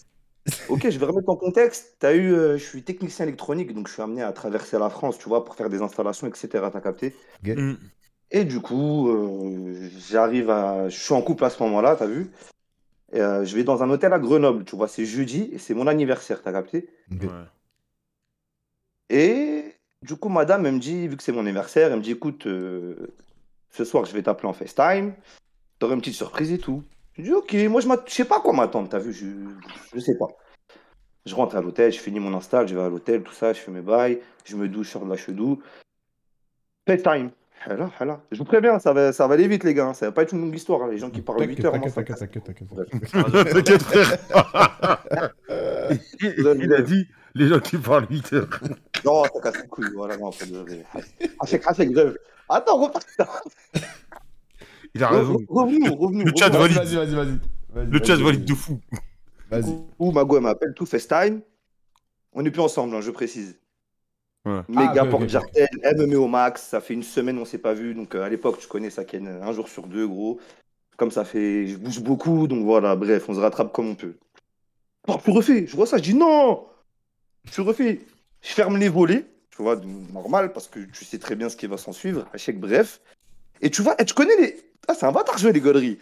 Ok, 0.69 0.91
je 0.91 0.99
vais 0.99 1.07
remettre 1.07 1.31
en 1.31 1.37
contexte. 1.37 1.97
T'as 1.99 2.13
eu, 2.15 2.35
euh, 2.35 2.59
je 2.59 2.63
suis 2.65 2.83
technicien 2.83 3.25
électronique, 3.25 3.73
donc 3.75 3.89
je 3.89 3.95
suis 3.95 4.03
amené 4.03 4.23
à 4.23 4.31
traverser 4.33 4.79
la 4.79 4.91
France, 4.91 5.17
tu 5.19 5.29
vois, 5.31 5.43
pour 5.45 5.55
faire 5.55 5.71
des 5.71 5.81
installations, 5.81 6.27
etc. 6.27 6.49
T'as 6.71 6.81
capté? 6.83 7.15
Mm. 7.57 7.75
Et 8.31 8.45
du 8.45 8.61
coup, 8.61 9.09
euh, 9.09 9.89
j'arrive 10.09 10.51
à. 10.51 10.89
Je 10.89 10.99
suis 10.99 11.15
en 11.15 11.23
couple 11.23 11.45
à 11.45 11.51
ce 11.51 11.63
moment-là, 11.63 11.97
t'as 11.97 12.07
vu? 12.07 12.31
Et, 13.13 13.21
euh, 13.21 13.45
je 13.45 13.55
vais 13.55 13.65
dans 13.65 13.83
un 13.83 13.91
hôtel 13.91 14.13
à 14.13 14.19
Grenoble, 14.19 14.65
tu 14.65 14.75
vois, 14.75 14.89
c'est 14.89 15.05
jeudi 15.05 15.49
et 15.53 15.59
c'est 15.59 15.75
mon 15.75 15.87
anniversaire, 15.87 16.43
t'as 16.43 16.53
capté? 16.53 16.89
Ouais. 17.11 17.29
Et 19.11 19.77
du 20.03 20.17
coup, 20.17 20.29
madame, 20.29 20.67
elle 20.67 20.75
me 20.75 20.79
dit, 20.81 21.07
vu 21.07 21.17
que 21.17 21.23
c'est 21.23 21.33
mon 21.33 21.41
anniversaire, 21.41 21.93
elle 21.93 21.99
me 21.99 22.03
dit, 22.03 22.11
écoute, 22.13 22.47
euh, 22.47 23.15
ce 23.71 23.85
soir, 23.85 24.05
je 24.05 24.13
vais 24.13 24.23
t'appeler 24.23 24.49
en 24.49 24.53
FaceTime, 24.53 25.15
t'auras 25.79 25.95
une 25.95 26.01
petite 26.01 26.15
surprise 26.15 26.51
et 26.51 26.59
tout. 26.59 26.83
Je 27.17 27.23
dis, 27.23 27.33
ok, 27.33 27.55
moi, 27.69 27.81
je 27.81 27.89
je 28.07 28.13
sais 28.13 28.25
pas 28.25 28.41
quoi 28.41 28.53
m'attendre, 28.53 28.89
t'as 28.89 28.99
vu, 28.99 29.13
je... 29.13 29.27
je 29.95 30.01
sais 30.01 30.19
pas. 30.19 30.29
Je 31.25 31.35
rentre 31.35 31.57
à 31.57 31.61
l'hôtel, 31.61 31.93
je 31.93 32.01
finis 32.01 32.21
mon 32.21 32.35
install, 32.35 32.67
je 32.67 32.75
vais 32.75 32.83
à 32.83 32.89
l'hôtel, 32.89 33.23
tout 33.23 33.33
ça, 33.33 33.53
je 33.53 33.61
fais 33.61 33.71
mes 33.71 33.81
bails, 33.81 34.21
je 34.45 34.57
me 34.57 34.69
douche, 34.69 34.89
je 34.89 34.93
sors 34.93 35.05
de 35.05 35.11
la 35.11 35.17
chedou. 35.17 35.63
FaceTime. 36.87 37.31
Voilà, 37.67 37.91
voilà. 37.97 38.21
Je 38.31 38.39
vous 38.39 38.45
préviens, 38.45 38.79
ça 38.79 38.93
va, 38.93 39.13
ça 39.13 39.27
va 39.27 39.35
aller 39.35 39.49
vite, 39.49 39.65
les 39.65 39.73
gars. 39.75 39.87
hein. 39.89 39.95
Ça 39.95 40.07
va 40.07 40.13
pas 40.13 40.23
être 40.23 40.33
une 40.35 40.41
longue 40.43 40.55
histoire. 40.55 40.83
hein. 40.83 40.89
Les 40.91 40.99
gens 40.99 41.11
qui 41.11 41.23
parlent 41.23 41.41
8 41.41 41.47
T'inquiète, 41.49 41.65
heures, 41.65 41.79
moi, 41.79 41.91
t'inquiète, 41.91 42.19
t'inquiète, 42.19 42.45
casse. 42.45 42.55
t'inquiète, 42.55 43.11
t'inquiète. 43.11 43.53
T'inquiète, 43.53 43.83
frère. 43.83 45.33
Il 46.61 46.73
a 46.75 46.83
dit 46.83 47.07
les 47.35 47.49
gens 47.49 47.61
qui 47.61 47.77
parlent 47.79 48.07
8 48.11 48.33
heures. 48.35 48.61
Non, 49.05 49.25
ça 49.25 49.41
casse 49.43 49.63
les 49.63 49.69
couilles. 49.69 49.91
Voilà, 49.95 50.17
non, 50.17 50.31
faut 50.33 50.45
de... 50.47 50.65
Hachek, 51.41 51.63
hachek, 51.67 51.91
grève. 51.91 52.17
Attends, 52.49 52.83
repars. 52.83 53.03
Il 54.95 55.03
a 55.03 55.09
raison. 55.09 55.39
Revenons, 55.49 55.97
revenons. 55.97 56.25
Le 56.25 56.33
chat 56.37 56.51
valide. 56.51 56.77
Vas-y, 56.77 56.95
vas-y, 56.97 57.15
vas-y. 57.15 57.87
Le 57.87 58.05
chat 58.05 58.17
valide 58.17 58.45
de 58.45 58.55
fou. 58.55 58.81
Vas-y. 59.51 59.75
Ou 59.99 60.13
Mago, 60.13 60.37
elle 60.37 60.43
m'appelle 60.43 60.75
tout 60.75 60.87
FaceTime. 60.87 61.41
On 62.35 62.43
n'est 62.43 62.51
plus 62.51 62.61
ensemble, 62.63 62.95
hein, 62.95 63.01
je 63.01 63.11
précise. 63.11 63.59
Ouais. 64.45 64.61
Méga 64.69 65.03
Ah, 65.03 65.07
porte 65.07 65.29
jartel, 65.29 65.69
elle 65.83 65.97
me 65.97 66.07
met 66.07 66.17
au 66.17 66.29
max. 66.29 66.63
Ça 66.63 66.81
fait 66.81 66.95
une 66.95 67.03
semaine, 67.03 67.39
on 67.39 67.45
s'est 67.45 67.59
pas 67.59 67.73
vu. 67.73 67.95
Donc 67.95 68.15
euh, 68.15 68.23
à 68.25 68.29
l'époque, 68.29 68.59
tu 68.61 68.69
connais 68.69 68.91
ça, 68.91 69.05
Ken, 69.05 69.27
un 69.27 69.53
jour 69.53 69.69
sur 69.69 69.87
deux, 69.87 70.07
gros. 70.07 70.39
Comme 70.97 71.11
ça 71.11 71.25
fait, 71.25 71.67
je 71.67 71.77
bouge 71.77 72.01
beaucoup, 72.01 72.47
donc 72.47 72.65
voilà, 72.65 72.95
bref, 72.95 73.25
on 73.29 73.35
se 73.35 73.41
rattrape 73.41 73.73
comme 73.73 73.89
on 73.89 73.95
peut. 73.95 74.15
Oh, 75.09 75.17
tu 75.25 75.31
refais, 75.33 75.67
je 75.67 75.75
vois 75.75 75.87
ça, 75.87 75.97
je 75.97 76.03
dis 76.03 76.15
non 76.15 76.67
Tu 77.51 77.61
refais. 77.63 78.01
Je 78.43 78.49
ferme 78.53 78.77
les 78.79 78.89
volets, 78.89 79.25
tu 79.51 79.63
vois, 79.63 79.77
normal, 80.13 80.53
parce 80.53 80.69
que 80.69 80.79
tu 80.81 81.05
sais 81.05 81.19
très 81.19 81.35
bien 81.35 81.49
ce 81.49 81.57
qui 81.57 81.67
va 81.67 81.79
s'en 81.79 81.93
suivre, 81.93 82.27
à 82.33 82.37
chaque 82.39 82.61
bref. 82.61 83.01
Et 83.61 83.71
tu 83.71 83.83
vois, 83.83 84.01
et 84.01 84.05
tu 84.05 84.15
connais 84.15 84.37
les. 84.37 84.57
Ah, 84.87 84.95
c'est 84.95 85.07
un 85.07 85.13
bâtard 85.13 85.39
jouer 85.39 85.53
les 85.53 85.61
gauleries. 85.61 85.99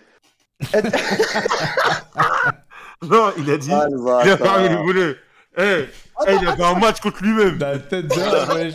Et- 0.74 0.82
Non, 3.02 3.32
il 3.38 3.50
a 3.50 3.56
dit. 3.56 3.70
Ah, 3.72 3.86
Il 4.24 4.30
a 4.30 4.36
fermé 4.36 4.68
le 4.68 4.76
volet. 4.76 5.16
Eh, 5.58 5.84
eh, 6.26 6.34
il 6.40 6.48
a 6.48 6.56
fait 6.56 6.64
un 6.64 6.78
match 6.78 7.00
contre 7.00 7.22
lui-même. 7.22 7.58
La 7.58 7.78
tête 7.78 8.06
de. 8.06 8.72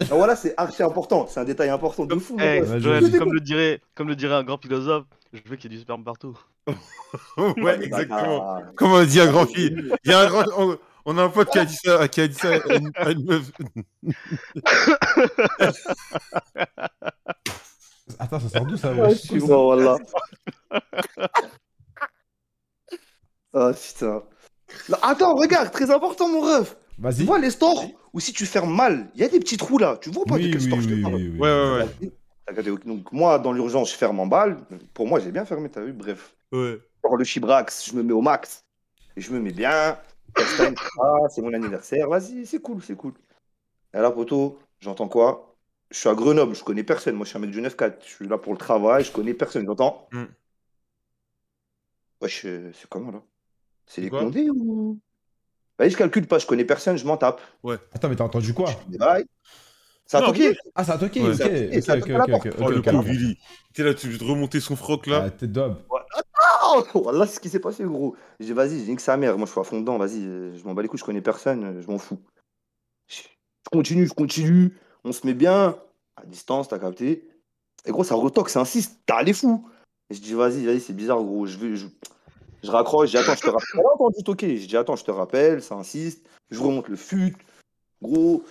Ah, 0.00 0.04
voilà, 0.16 0.34
c'est 0.34 0.54
archi 0.56 0.82
important, 0.82 1.28
c'est 1.28 1.38
un 1.38 1.44
détail 1.44 1.68
important 1.68 2.06
de 2.06 2.18
fou. 2.18 2.36
Eh, 2.40 2.62
Joël, 2.80 3.04
vas-y. 3.04 3.18
comme 3.18 3.32
le 3.32 3.40
dirait, 3.40 3.80
comme 3.94 4.08
le 4.08 4.16
dirait 4.16 4.34
un 4.34 4.42
grand 4.42 4.60
philosophe, 4.60 5.04
je 5.32 5.40
veux 5.48 5.54
qu'il 5.56 5.70
y 5.70 5.74
ait 5.74 5.78
du 5.78 5.82
sperme 5.82 6.04
partout. 6.04 6.36
Ouais, 7.36 7.78
exactement. 7.82 8.54
Bâtard. 8.54 8.74
Comme 8.74 8.92
on 8.92 8.96
a 8.96 9.04
dit 9.04 9.20
un 9.20 9.30
grand 9.30 9.46
fille. 9.46 9.92
Il 10.04 10.10
y 10.10 10.14
a 10.14 10.20
un 10.20 10.26
grand. 10.28 10.44
On, 10.56 10.78
on 11.04 11.18
a 11.18 11.22
un 11.24 11.28
pote 11.28 11.50
qui 11.50 11.58
a 11.58 11.64
dit 11.64 11.76
ça, 11.76 12.08
qui 12.08 12.20
a 12.20 12.28
dit 12.28 12.34
ça 12.34 12.54
à 12.54 12.74
une, 12.74 12.90
à 12.96 13.10
une 13.10 13.24
meuf. 13.24 13.50
Attends, 18.18 18.40
ça 18.40 18.48
sort 18.48 18.66
d'où 18.66 18.76
ça 18.76 18.90
Ah, 18.90 19.08
wesh 19.08 19.22
je 19.22 19.26
suis 19.26 19.40
mort, 19.40 19.64
voilà. 19.64 19.96
Ah 23.54 23.72
putain. 23.72 24.22
Non, 24.88 24.96
attends, 25.02 25.34
regarde, 25.36 25.70
très 25.70 25.90
important 25.90 26.28
mon 26.28 26.40
ref. 26.40 26.76
Tu 26.96 27.02
Vas-y. 27.02 27.24
vois 27.24 27.38
les 27.38 27.50
stores 27.50 27.84
où 28.12 28.20
si 28.20 28.32
tu 28.32 28.46
fermes 28.46 28.74
mal, 28.74 29.10
il 29.14 29.20
y 29.20 29.24
a 29.24 29.28
des 29.28 29.40
petits 29.40 29.56
trous 29.56 29.78
là. 29.78 29.98
Tu 30.00 30.10
vois 30.10 30.24
pas 30.26 30.38
de 30.38 30.48
quel 30.48 30.60
oui, 30.60 30.66
store 30.66 30.80
je 30.80 30.88
te 30.88 30.94
parle 31.02 31.14
oui, 31.16 31.30
oui. 31.32 31.38
Ouais, 31.38 31.50
ouais, 31.50 31.78
ouais. 31.78 32.78
Donc 32.84 33.12
moi, 33.12 33.38
dans 33.38 33.52
l'urgence, 33.52 33.90
je 33.92 33.96
ferme 33.96 34.20
en 34.20 34.26
balle. 34.26 34.58
Pour 34.92 35.06
moi, 35.06 35.20
j'ai 35.20 35.32
bien 35.32 35.44
fermé, 35.44 35.70
t'as 35.70 35.80
vu, 35.80 35.92
bref. 35.92 36.36
Ouais. 36.52 36.78
Pour 37.00 37.16
le 37.16 37.24
chibrax, 37.24 37.88
je 37.88 37.96
me 37.96 38.02
mets 38.02 38.12
au 38.12 38.20
max. 38.20 38.64
Et 39.16 39.20
je 39.20 39.32
me 39.32 39.40
mets 39.40 39.52
bien. 39.52 39.98
Ah, 40.36 41.18
c'est 41.28 41.42
mon 41.42 41.52
anniversaire. 41.52 42.08
Vas-y, 42.08 42.46
c'est 42.46 42.60
cool, 42.60 42.82
c'est 42.82 42.96
cool. 42.96 43.14
Et 43.94 43.98
là, 43.98 44.10
poteau, 44.10 44.58
j'entends 44.80 45.08
quoi? 45.08 45.56
Je 45.90 45.98
suis 45.98 46.08
à 46.08 46.14
Grenoble, 46.14 46.54
je 46.54 46.64
connais 46.64 46.84
personne. 46.84 47.14
Moi, 47.16 47.24
je 47.24 47.30
suis 47.30 47.38
un 47.38 47.40
mec 47.40 47.50
du 47.50 47.60
9-4. 47.60 47.96
Je 48.02 48.08
suis 48.08 48.28
là 48.28 48.38
pour 48.38 48.52
le 48.52 48.58
travail, 48.58 49.04
je 49.04 49.12
connais 49.12 49.34
personne. 49.34 49.66
J'entends? 49.66 50.08
Mm. 50.12 50.24
Wesh, 52.20 52.44
euh, 52.46 52.72
c'est 52.72 52.88
comment 52.88 53.10
là? 53.10 53.22
C'est 53.92 54.00
les 54.00 54.08
condés 54.08 54.48
ou? 54.48 54.98
Vas-y, 55.78 55.90
je 55.90 55.96
calcule 55.98 56.26
pas, 56.26 56.38
je 56.38 56.46
connais 56.46 56.64
personne, 56.64 56.96
je 56.96 57.04
m'en 57.04 57.18
tape. 57.18 57.42
Attends, 57.92 58.08
mais 58.08 58.16
t'as 58.16 58.24
entendu 58.24 58.54
quoi? 58.54 58.70
Ça 60.06 60.18
a 60.18 60.22
toqué 60.22 60.56
Ah, 60.74 60.84
ça 60.84 60.94
a 60.94 60.98
toqué, 60.98 61.20
Ouais. 61.20 61.32
ok. 61.32 62.48
Oh, 62.58 62.70
le. 62.70 63.00
Willy. 63.02 63.38
T'es 63.74 63.82
là, 63.82 63.92
tu 63.92 64.08
veux 64.08 64.16
te 64.18 64.24
remonter 64.24 64.60
son 64.60 64.76
froc 64.76 65.06
là? 65.06 65.30
Ah, 65.30 65.46
d'homme. 65.46 65.76
Oh, 66.74 66.82
voilà 66.94 67.26
ce 67.26 67.38
qui 67.38 67.50
s'est 67.50 67.60
passé, 67.60 67.84
gros. 67.84 68.16
J'ai 68.40 68.46
dit, 68.46 68.52
vas-y, 68.54 68.78
j'ai 68.78 68.84
dit 68.86 68.96
que 68.96 69.02
sa 69.02 69.18
mère. 69.18 69.36
Moi, 69.36 69.46
je 69.46 69.52
suis 69.52 69.60
à 69.60 69.64
fond 69.64 69.78
dedans, 69.80 69.98
vas-y, 69.98 70.24
euh, 70.24 70.56
je 70.56 70.64
m'en 70.64 70.72
bats 70.72 70.80
les 70.80 70.88
couilles, 70.88 71.00
je 71.00 71.04
connais 71.04 71.20
personne, 71.20 71.64
euh, 71.64 71.82
je 71.82 71.86
m'en 71.86 71.98
fous. 71.98 72.18
Je 73.08 73.20
je 73.64 73.70
continue, 73.70 74.06
je 74.06 74.14
continue. 74.14 74.78
On 75.04 75.12
se 75.12 75.26
met 75.26 75.34
bien, 75.34 75.76
à 76.16 76.24
distance, 76.24 76.68
t'as 76.68 76.78
capté. 76.78 77.28
Et 77.84 77.90
gros, 77.90 78.04
ça 78.04 78.14
retoque, 78.14 78.48
ça 78.48 78.60
insiste, 78.60 79.00
t'as 79.04 79.22
les 79.22 79.34
fous. 79.34 79.68
Et 80.08 80.14
je 80.14 80.22
dis, 80.22 80.32
vas-y, 80.32 80.64
vas-y, 80.64 80.80
c'est 80.80 80.94
bizarre, 80.94 81.22
gros. 81.22 81.46
Je, 81.46 81.58
vais, 81.58 81.76
je, 81.76 81.88
je 82.62 82.70
raccroche, 82.70 83.08
je 83.10 83.12
dis, 83.12 83.22
attends, 83.22 83.34
je 83.34 83.40
te 83.42 83.46
rappelle. 83.50 83.68
Elle 83.74 83.80
a 83.86 83.94
entendu 83.94 84.22
toquer. 84.22 84.56
Je 84.56 84.66
dis, 84.68 84.76
attends, 84.76 84.96
je 84.96 85.04
te 85.04 85.10
rappelle, 85.10 85.62
ça 85.62 85.74
insiste. 85.74 86.26
Je 86.50 86.60
remonte 86.60 86.88
le 86.88 86.96
fut. 86.96 87.36
Gros, 88.00 88.44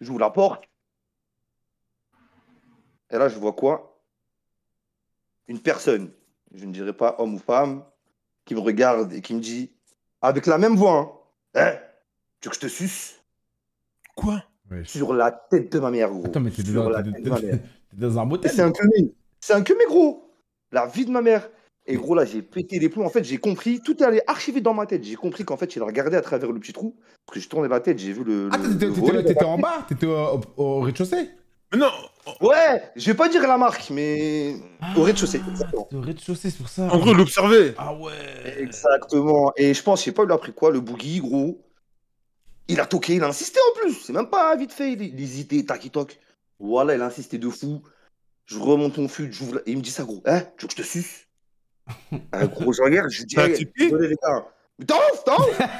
j'ouvre 0.00 0.20
la 0.20 0.30
porte. 0.30 0.64
Et 3.10 3.16
là, 3.18 3.28
je 3.28 3.38
vois 3.38 3.52
quoi? 3.52 4.00
Une 5.46 5.60
personne, 5.60 6.10
je 6.54 6.64
ne 6.64 6.72
dirais 6.72 6.92
pas 6.94 7.16
homme 7.18 7.34
ou 7.34 7.38
femme, 7.38 7.84
qui 8.44 8.54
me 8.54 8.60
regarde 8.60 9.12
et 9.12 9.20
qui 9.20 9.34
me 9.34 9.40
dit, 9.40 9.70
avec 10.22 10.46
la 10.46 10.58
même 10.58 10.76
voix, 10.76 10.98
hein, 11.54 11.60
Hein 11.60 11.78
tu 12.40 12.48
veux 12.48 12.50
que 12.50 12.56
je 12.56 12.60
te 12.60 12.66
suce? 12.66 13.20
Quoi? 14.16 14.42
Wesh. 14.70 14.88
Sur 14.88 15.12
la 15.14 15.30
tête 15.30 15.70
de 15.72 15.78
ma 15.78 15.90
mère, 15.90 16.10
gros. 16.10 16.24
Attends, 16.26 16.40
mais 16.40 16.50
t'es 16.50 16.62
Sur 16.64 16.82
dans, 16.84 16.88
la 16.90 17.02
t'es- 17.02 17.12
tête 17.12 17.22
de 17.22 17.30
ma 17.30 17.40
mère. 17.40 17.58
t'es 17.90 17.96
dans 17.96 18.18
un 18.18 18.24
motel. 18.24 18.50
C'est 18.50 18.62
un 18.62 18.72
cumé. 18.72 19.14
C'est 19.40 19.52
un 19.52 19.62
cumé, 19.62 19.84
gros. 19.86 20.34
La 20.72 20.86
vie 20.86 21.04
de 21.04 21.10
ma 21.10 21.20
mère. 21.22 21.48
Et 21.86 21.96
gros, 21.96 22.14
là, 22.14 22.24
j'ai 22.24 22.40
pété 22.40 22.78
les 22.78 22.88
plombs. 22.88 23.04
En 23.04 23.10
fait, 23.10 23.24
j'ai 23.24 23.36
compris. 23.38 23.80
Tout 23.80 24.02
est 24.02 24.06
allé 24.06 24.22
archivé 24.26 24.60
dans 24.62 24.72
ma 24.72 24.86
tête. 24.86 25.04
J'ai 25.04 25.16
compris 25.16 25.44
qu'en 25.44 25.56
fait, 25.58 25.76
il 25.76 25.82
a 25.82 25.84
regardé 25.84 26.16
à 26.16 26.22
travers 26.22 26.50
le 26.50 26.58
petit 26.58 26.72
trou. 26.72 26.96
Parce 27.26 27.34
que 27.36 27.40
je 27.40 27.48
tournais 27.48 27.68
la 27.68 27.80
tête, 27.80 27.98
j'ai 27.98 28.12
vu 28.12 28.24
le. 28.24 28.48
Ah, 28.52 28.58
t'étais- 28.58 29.44
en 29.44 29.58
bas 29.58 29.84
T'étais 29.88 30.06
au, 30.06 30.12
au- 30.12 30.62
au 30.62 30.80
rez-de-chaussée 30.80 31.28
non 31.76 31.90
Ouais, 32.40 32.82
je 32.94 33.06
vais 33.10 33.14
pas 33.16 33.28
dire 33.28 33.42
la 33.42 33.58
marque, 33.58 33.90
mais 33.90 34.54
au 34.96 35.02
rez-de-chaussée. 35.02 35.40
Ah, 35.44 35.50
t'étais 35.64 35.76
au 35.96 36.00
rez-de-chaussée, 36.00 36.50
c'est 36.50 36.56
pour 36.58 36.68
ça. 36.68 36.84
En 36.92 36.98
gros, 37.00 37.12
l'observer. 37.12 37.74
Ah 37.76 37.92
ouais. 37.94 38.12
Exactement. 38.60 39.52
Et 39.56 39.74
je 39.74 39.82
pense, 39.82 39.98
je 40.00 40.04
sais 40.04 40.12
pas, 40.12 40.22
il 40.24 40.30
a 40.30 40.38
pris 40.38 40.52
quoi, 40.52 40.70
le 40.70 40.80
boogie, 40.80 41.18
gros. 41.20 41.60
Il 42.68 42.78
a 42.80 42.86
toqué, 42.86 43.16
il 43.16 43.24
a 43.24 43.28
insisté 43.28 43.58
en 43.72 43.80
plus. 43.80 43.94
C'est 43.94 44.12
même 44.12 44.30
pas 44.30 44.54
vite 44.56 44.72
fait. 44.72 44.92
Il, 44.92 45.20
hésitait, 45.20 45.64
tac, 45.64 45.84
il 45.84 45.90
toque. 45.90 46.18
Voilà, 46.60 46.94
il 46.94 47.02
a 47.02 47.06
insisté 47.06 47.38
de 47.38 47.48
fou. 47.50 47.82
Je 48.46 48.58
remonte 48.58 48.96
mon 48.98 49.08
fut, 49.08 49.32
j'ouvre. 49.32 49.58
Et 49.66 49.72
il 49.72 49.76
me 49.78 49.82
dit 49.82 49.90
ça, 49.90 50.04
gros. 50.04 50.22
Hein, 50.26 50.42
tu 50.56 50.62
veux 50.64 50.68
que 50.68 50.74
je 50.76 50.82
te 50.82 50.86
suce? 50.86 51.23
Ah, 52.32 52.46
Gros, 52.46 52.72
je 52.72 52.82
regarde, 52.82 53.10
je 53.10 53.18
lui 53.20 53.26
dis. 53.26 53.34
T'as 53.34 53.48
hey, 53.48 53.68
désolé, 53.78 54.08
les 54.08 54.16
gars. 54.22 54.44
Mais 54.78 54.86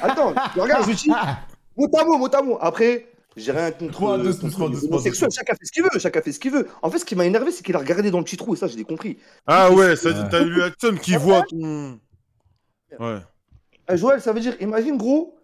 Attends, 0.01 0.33
je 0.55 0.59
regarde, 0.61 0.83
je 0.83 0.89
lui 0.89 0.95
dis. 0.95 1.09
Mot 1.77 1.89
à 1.97 2.03
mot, 2.05 2.17
mot 2.17 2.29
à 2.35 2.41
mot. 2.41 2.57
Après, 2.61 3.07
j'ai 3.35 3.51
rien 3.51 3.71
contre, 3.71 4.17
les 4.17 4.85
homosexuels. 4.85 5.29
deux. 5.29 5.35
Chacun 5.35 5.53
fait 5.55 5.65
ce 5.65 5.71
qu'il 5.71 5.83
veut, 5.83 5.89
chacun 5.99 6.21
fait 6.21 6.31
ce 6.31 6.39
qu'il 6.39 6.51
veut. 6.51 6.67
En 6.81 6.89
fait, 6.89 6.99
ce 6.99 7.05
qui 7.05 7.15
m'a 7.15 7.25
énervé, 7.25 7.51
c'est 7.51 7.63
qu'il 7.63 7.75
a 7.75 7.79
regardé 7.79 8.11
dans 8.11 8.19
le 8.19 8.23
petit 8.23 8.37
trou, 8.37 8.53
et 8.53 8.57
ça, 8.57 8.67
j'ai 8.67 8.83
compris. 8.83 9.17
Ah 9.47 9.71
ouais, 9.71 9.95
ça 9.95 10.09
Ouais. 10.09 10.13
dit, 10.15 10.21
t'as 10.31 10.41
eu 10.41 10.61
Hudson 10.67 10.95
qui 11.01 11.15
voit 11.17 11.43
ton. 11.49 11.99
Ouais. 12.99 13.17
Eh, 13.89 13.97
Joël, 13.97 14.21
ça 14.21 14.31
veut 14.31 14.39
dire, 14.39 14.55
imagine, 14.61 14.97
gros, 14.97 15.37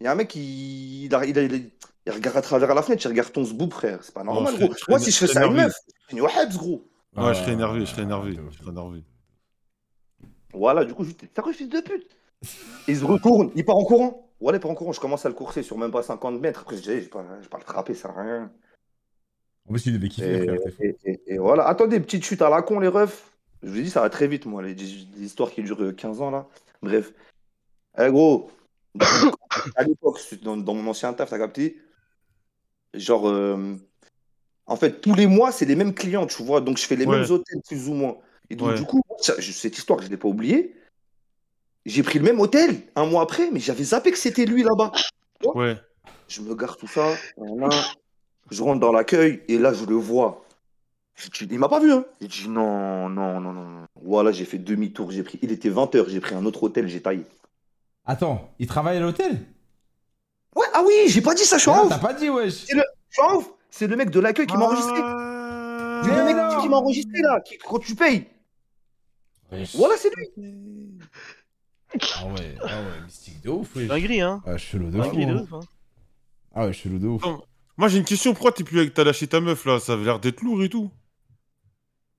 il 0.00 0.04
y 0.04 0.06
a 0.06 0.12
un 0.12 0.14
mec, 0.16 0.34
il, 0.34 1.04
il, 1.06 1.14
a- 1.14 1.24
il, 1.24 1.38
a- 1.38 1.42
il 1.42 1.54
a- 1.54 1.58
il 2.06 2.12
regarde 2.12 2.36
à 2.36 2.42
travers 2.42 2.74
la 2.74 2.82
fenêtre, 2.82 3.02
il 3.04 3.08
regarde 3.08 3.32
ton 3.32 3.44
zboob, 3.44 3.72
frère. 3.72 4.00
C'est 4.02 4.14
pas 4.14 4.24
normal, 4.24 4.54
je 4.58 4.66
gros. 4.66 4.74
je 4.76 4.84
Moi, 4.88 4.98
si 4.98 5.10
je 5.10 5.18
fais 5.18 5.26
ça 5.26 5.40
à 5.42 5.46
une 5.46 5.54
meuf, 5.54 5.72
c'est 6.08 6.16
une 6.16 6.20
wahhabs, 6.22 6.56
gros. 6.56 6.84
Ouais, 7.16 7.34
je 7.34 7.40
serais 7.40 7.52
énervé, 7.52 7.80
je 7.80 7.84
serais 7.86 8.02
énervé. 8.02 8.38
Je 8.50 8.58
serais 8.58 8.70
énervé. 8.70 9.02
Voilà, 10.52 10.84
du 10.84 10.94
coup, 10.94 11.04
je 11.04 11.10
dis, 11.10 11.16
t'es 11.16 11.28
sérieux, 11.34 11.52
fils 11.52 11.68
de 11.68 11.80
pute 11.80 12.06
Il 12.88 12.96
se 12.96 13.04
retourne, 13.04 13.50
il 13.54 13.64
part 13.64 13.76
en 13.76 13.84
courant. 13.84 14.30
Voilà, 14.40 14.58
il 14.58 14.60
part 14.60 14.70
en 14.70 14.74
courant, 14.74 14.92
je 14.92 15.00
commence 15.00 15.24
à 15.26 15.28
le 15.28 15.34
courser 15.34 15.62
sur 15.62 15.76
même 15.78 15.90
pas 15.90 16.02
50 16.02 16.40
mètres. 16.40 16.60
Après, 16.60 16.76
je 16.76 16.82
dis, 16.82 16.88
je 16.88 16.94
vais 16.94 17.06
pas, 17.06 17.24
je 17.38 17.42
vais 17.42 17.48
pas 17.48 17.58
le 17.58 17.64
frapper, 17.64 17.94
ça 17.94 18.08
sert 18.08 18.18
à 18.18 18.22
rien. 18.22 18.52
En 19.68 19.72
plus, 19.72 19.86
il 19.86 19.92
devait 19.92 20.08
kiffer, 20.08 20.46
Et, 21.04 21.20
et- 21.26 21.38
voilà. 21.38 21.66
Attendez, 21.68 22.00
petite 22.00 22.24
chute 22.24 22.42
à 22.42 22.48
la 22.50 22.62
con, 22.62 22.80
les 22.80 22.88
refs. 22.88 23.30
Je 23.62 23.68
vous 23.68 23.80
dis, 23.82 23.90
ça 23.90 24.00
va 24.00 24.08
très 24.10 24.26
vite, 24.26 24.46
moi, 24.46 24.62
les, 24.62 24.74
les 24.74 25.22
histoires 25.24 25.50
qui 25.50 25.62
durent 25.62 25.82
euh, 25.82 25.92
15 25.92 26.20
ans, 26.22 26.30
là. 26.30 26.46
Bref. 26.82 27.12
Eh, 27.98 28.08
gros, 28.10 28.50
à 29.76 29.84
l'époque, 29.84 30.18
dans, 30.42 30.56
dans 30.56 30.74
mon 30.74 30.90
ancien 30.90 31.12
taf, 31.12 31.28
t'as 31.30 31.38
capté? 31.38 31.76
Genre, 32.94 33.28
euh, 33.28 33.76
en 34.66 34.76
fait, 34.76 35.00
tous 35.00 35.14
les 35.14 35.26
mois, 35.26 35.52
c'est 35.52 35.66
les 35.66 35.76
mêmes 35.76 35.94
clients, 35.94 36.26
tu 36.26 36.42
vois. 36.42 36.60
Donc, 36.62 36.78
je 36.78 36.86
fais 36.86 36.96
les 36.96 37.06
Ouais. 37.06 37.20
mêmes 37.20 37.30
hôtels, 37.30 37.60
plus 37.68 37.88
ou 37.88 37.92
moins. 37.94 38.16
Et 38.50 38.56
donc, 38.56 38.68
Ouais. 38.70 38.74
du 38.74 38.84
coup, 38.84 39.00
ça- 39.20 39.34
je- 39.38 39.52
cette 39.52 39.76
histoire, 39.78 40.00
je 40.00 40.06
ne 40.06 40.10
l'ai 40.10 40.16
pas 40.16 40.28
oubliée. 40.28 40.74
J'ai 41.86 42.02
pris 42.02 42.18
le 42.18 42.24
même 42.24 42.40
hôtel 42.40 42.82
un 42.96 43.06
mois 43.06 43.22
après, 43.22 43.50
mais 43.50 43.60
j'avais 43.60 43.84
zappé 43.84 44.10
que 44.10 44.18
c'était 44.18 44.44
lui 44.44 44.62
là-bas. 44.62 44.92
Ouais. 45.54 45.76
Je 46.28 46.42
me 46.42 46.54
garde 46.54 46.76
tout 46.78 46.86
ça. 46.88 47.14
voilà. 47.36 47.68
Je 48.50 48.62
rentre 48.62 48.80
dans 48.80 48.92
l'accueil 48.92 49.42
et 49.48 49.58
là, 49.58 49.72
je 49.72 49.84
le 49.84 49.94
vois. 49.94 50.44
Je 51.14 51.28
dis- 51.44 51.48
il 51.54 51.58
m'a 51.58 51.68
pas 51.68 51.80
vu, 51.80 51.92
hein. 51.92 52.04
J'ai 52.20 52.28
dit 52.28 52.48
non, 52.48 53.08
non, 53.08 53.40
non, 53.40 53.52
non. 53.52 53.64
non. 53.64 53.86
Voilà, 54.02 54.32
j'ai 54.32 54.44
fait 54.44 54.58
demi-tour. 54.58 55.10
J'ai 55.10 55.22
pris... 55.22 55.38
Il 55.42 55.52
était 55.52 55.68
20h, 55.70 56.08
j'ai 56.08 56.20
pris 56.20 56.34
un 56.34 56.44
autre 56.46 56.62
hôtel, 56.62 56.88
j'ai 56.88 57.00
taillé. 57.00 57.24
Attends, 58.06 58.50
il 58.58 58.66
travaille 58.66 58.96
à 58.96 59.00
l'hôtel? 59.00 59.38
Ouais, 60.56 60.66
ah 60.74 60.82
oui, 60.86 60.94
j'ai 61.06 61.20
pas 61.20 61.34
dit 61.34 61.44
ça, 61.44 61.56
je 61.58 61.62
suis 61.62 61.70
Ah, 61.70 61.82
en 61.84 61.88
T'as 61.88 61.96
ouf. 61.96 62.02
pas 62.02 62.12
dit, 62.14 62.28
wesh. 62.30 62.62
Je 62.68 62.74
suis 62.74 63.22
en 63.22 63.36
ouf. 63.36 63.50
C'est 63.70 63.86
le 63.86 63.96
mec 63.96 64.10
de 64.10 64.18
l'accueil 64.20 64.46
qui 64.46 64.56
m'a 64.56 64.64
enregistré. 64.64 64.98
Ah. 65.00 66.00
C'est 66.04 66.10
le 66.10 66.24
mec 66.24 66.36
qui 66.60 66.68
m'a 66.68 66.76
enregistré 66.78 67.20
là, 67.22 67.40
qui, 67.40 67.56
quand 67.58 67.78
tu 67.78 67.94
payes. 67.94 68.26
Voilà, 69.74 69.96
c'est 69.96 70.10
lui. 70.14 70.98
Ah 72.16 72.26
ouais, 72.26 72.54
ah 72.62 72.66
ouais, 72.66 73.04
mystique 73.04 73.42
de 73.42 73.50
ouf, 73.50 73.74
wesh. 73.76 73.88
Dinguerie, 73.88 74.20
hein. 74.20 74.42
Ah, 74.46 74.56
chelou 74.56 74.86
de 74.90 74.98
Dinguerie 74.98 75.26
de 75.26 75.36
fou. 75.36 75.42
ouf, 75.42 75.52
hein. 75.54 75.60
Ah 76.54 76.66
ouais, 76.66 76.72
chelou 76.72 76.98
de 76.98 77.06
ouf. 77.06 77.24
Moi, 77.76 77.88
j'ai 77.88 77.98
une 77.98 78.04
question. 78.04 78.32
Pourquoi 78.32 78.52
t'es 78.52 78.64
plus 78.64 78.78
avec 78.80 78.94
t'as 78.94 79.04
lâché 79.04 79.26
ta 79.26 79.40
meuf 79.40 79.64
là? 79.64 79.80
Ça 79.80 79.94
avait 79.94 80.04
l'air 80.04 80.20
d'être 80.20 80.42
lourd 80.42 80.62
et 80.62 80.68
tout. 80.68 80.90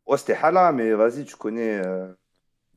Ouais, 0.07 0.17
c'était 0.17 0.33
Hala, 0.35 0.71
mais 0.71 0.91
vas-y, 0.93 1.23
tu 1.25 1.35
connais. 1.35 1.79
euh, 1.85 2.13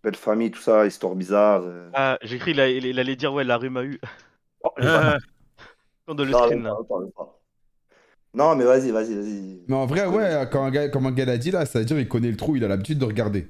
Belle 0.03 0.17
famille, 0.17 0.51
tout 0.51 0.61
ça, 0.61 0.87
histoire 0.87 1.15
bizarre. 1.15 1.63
euh. 1.65 1.91
Ah, 1.95 2.19
j'ai 2.23 2.39
cru 2.39 2.51
il, 2.51 2.61
a- 2.61 2.69
il- 2.69 2.85
il 2.85 2.99
allait 3.01 3.17
dire, 3.17 3.33
ouais, 3.33 3.43
la 3.43 3.57
rue 3.57 3.71
Mahu. 3.71 3.99
Oh, 4.63 4.71
j'ai 4.77 4.85
pas- 4.85 5.17
Ah, 6.07 6.13
Dans 6.13 6.25
le 6.25 6.31
Non, 6.31 6.39
screen, 6.45 6.63
là. 6.63 6.75
mais 8.55 8.65
vas-y, 8.65 8.91
vas-y, 8.91 9.15
vas-y. 9.15 9.63
Mais 9.67 9.75
en 9.77 9.87
vrai, 9.87 10.07
ouais, 10.07 10.47
quand 10.53 10.63
un 10.63 10.71
gars, 10.71 10.89
comme 10.91 11.07
un 11.07 11.13
gars 11.13 11.25
l'a 11.25 11.39
dit 11.39 11.51
là, 11.51 11.65
ça 11.65 11.79
veut 11.79 11.85
dire 11.87 11.97
qu'il 11.97 12.09
connaît 12.09 12.31
le 12.31 12.37
trou, 12.37 12.55
il 12.57 12.65
a 12.65 12.69
l'habitude 12.69 12.99
de 12.99 13.07
regarder. 13.07 13.49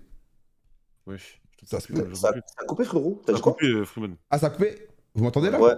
Wesh. 1.06 1.40
Ça 1.66 1.80
se 1.80 1.88
peut. 1.92 2.04
Ça, 2.14 2.32
ça 2.32 2.34
a 2.58 2.64
coupé, 2.64 2.84
frérot 2.84 3.22
dit 3.26 3.40
quoi 3.40 3.52
coupé, 3.52 3.66
euh, 3.66 3.84
Freeman. 3.84 4.16
Ah, 4.30 4.38
ça 4.38 4.46
a 4.46 4.50
coupé 4.50 4.88
Vous 5.14 5.24
m'entendez 5.24 5.50
là 5.50 5.60
Ouais. 5.60 5.74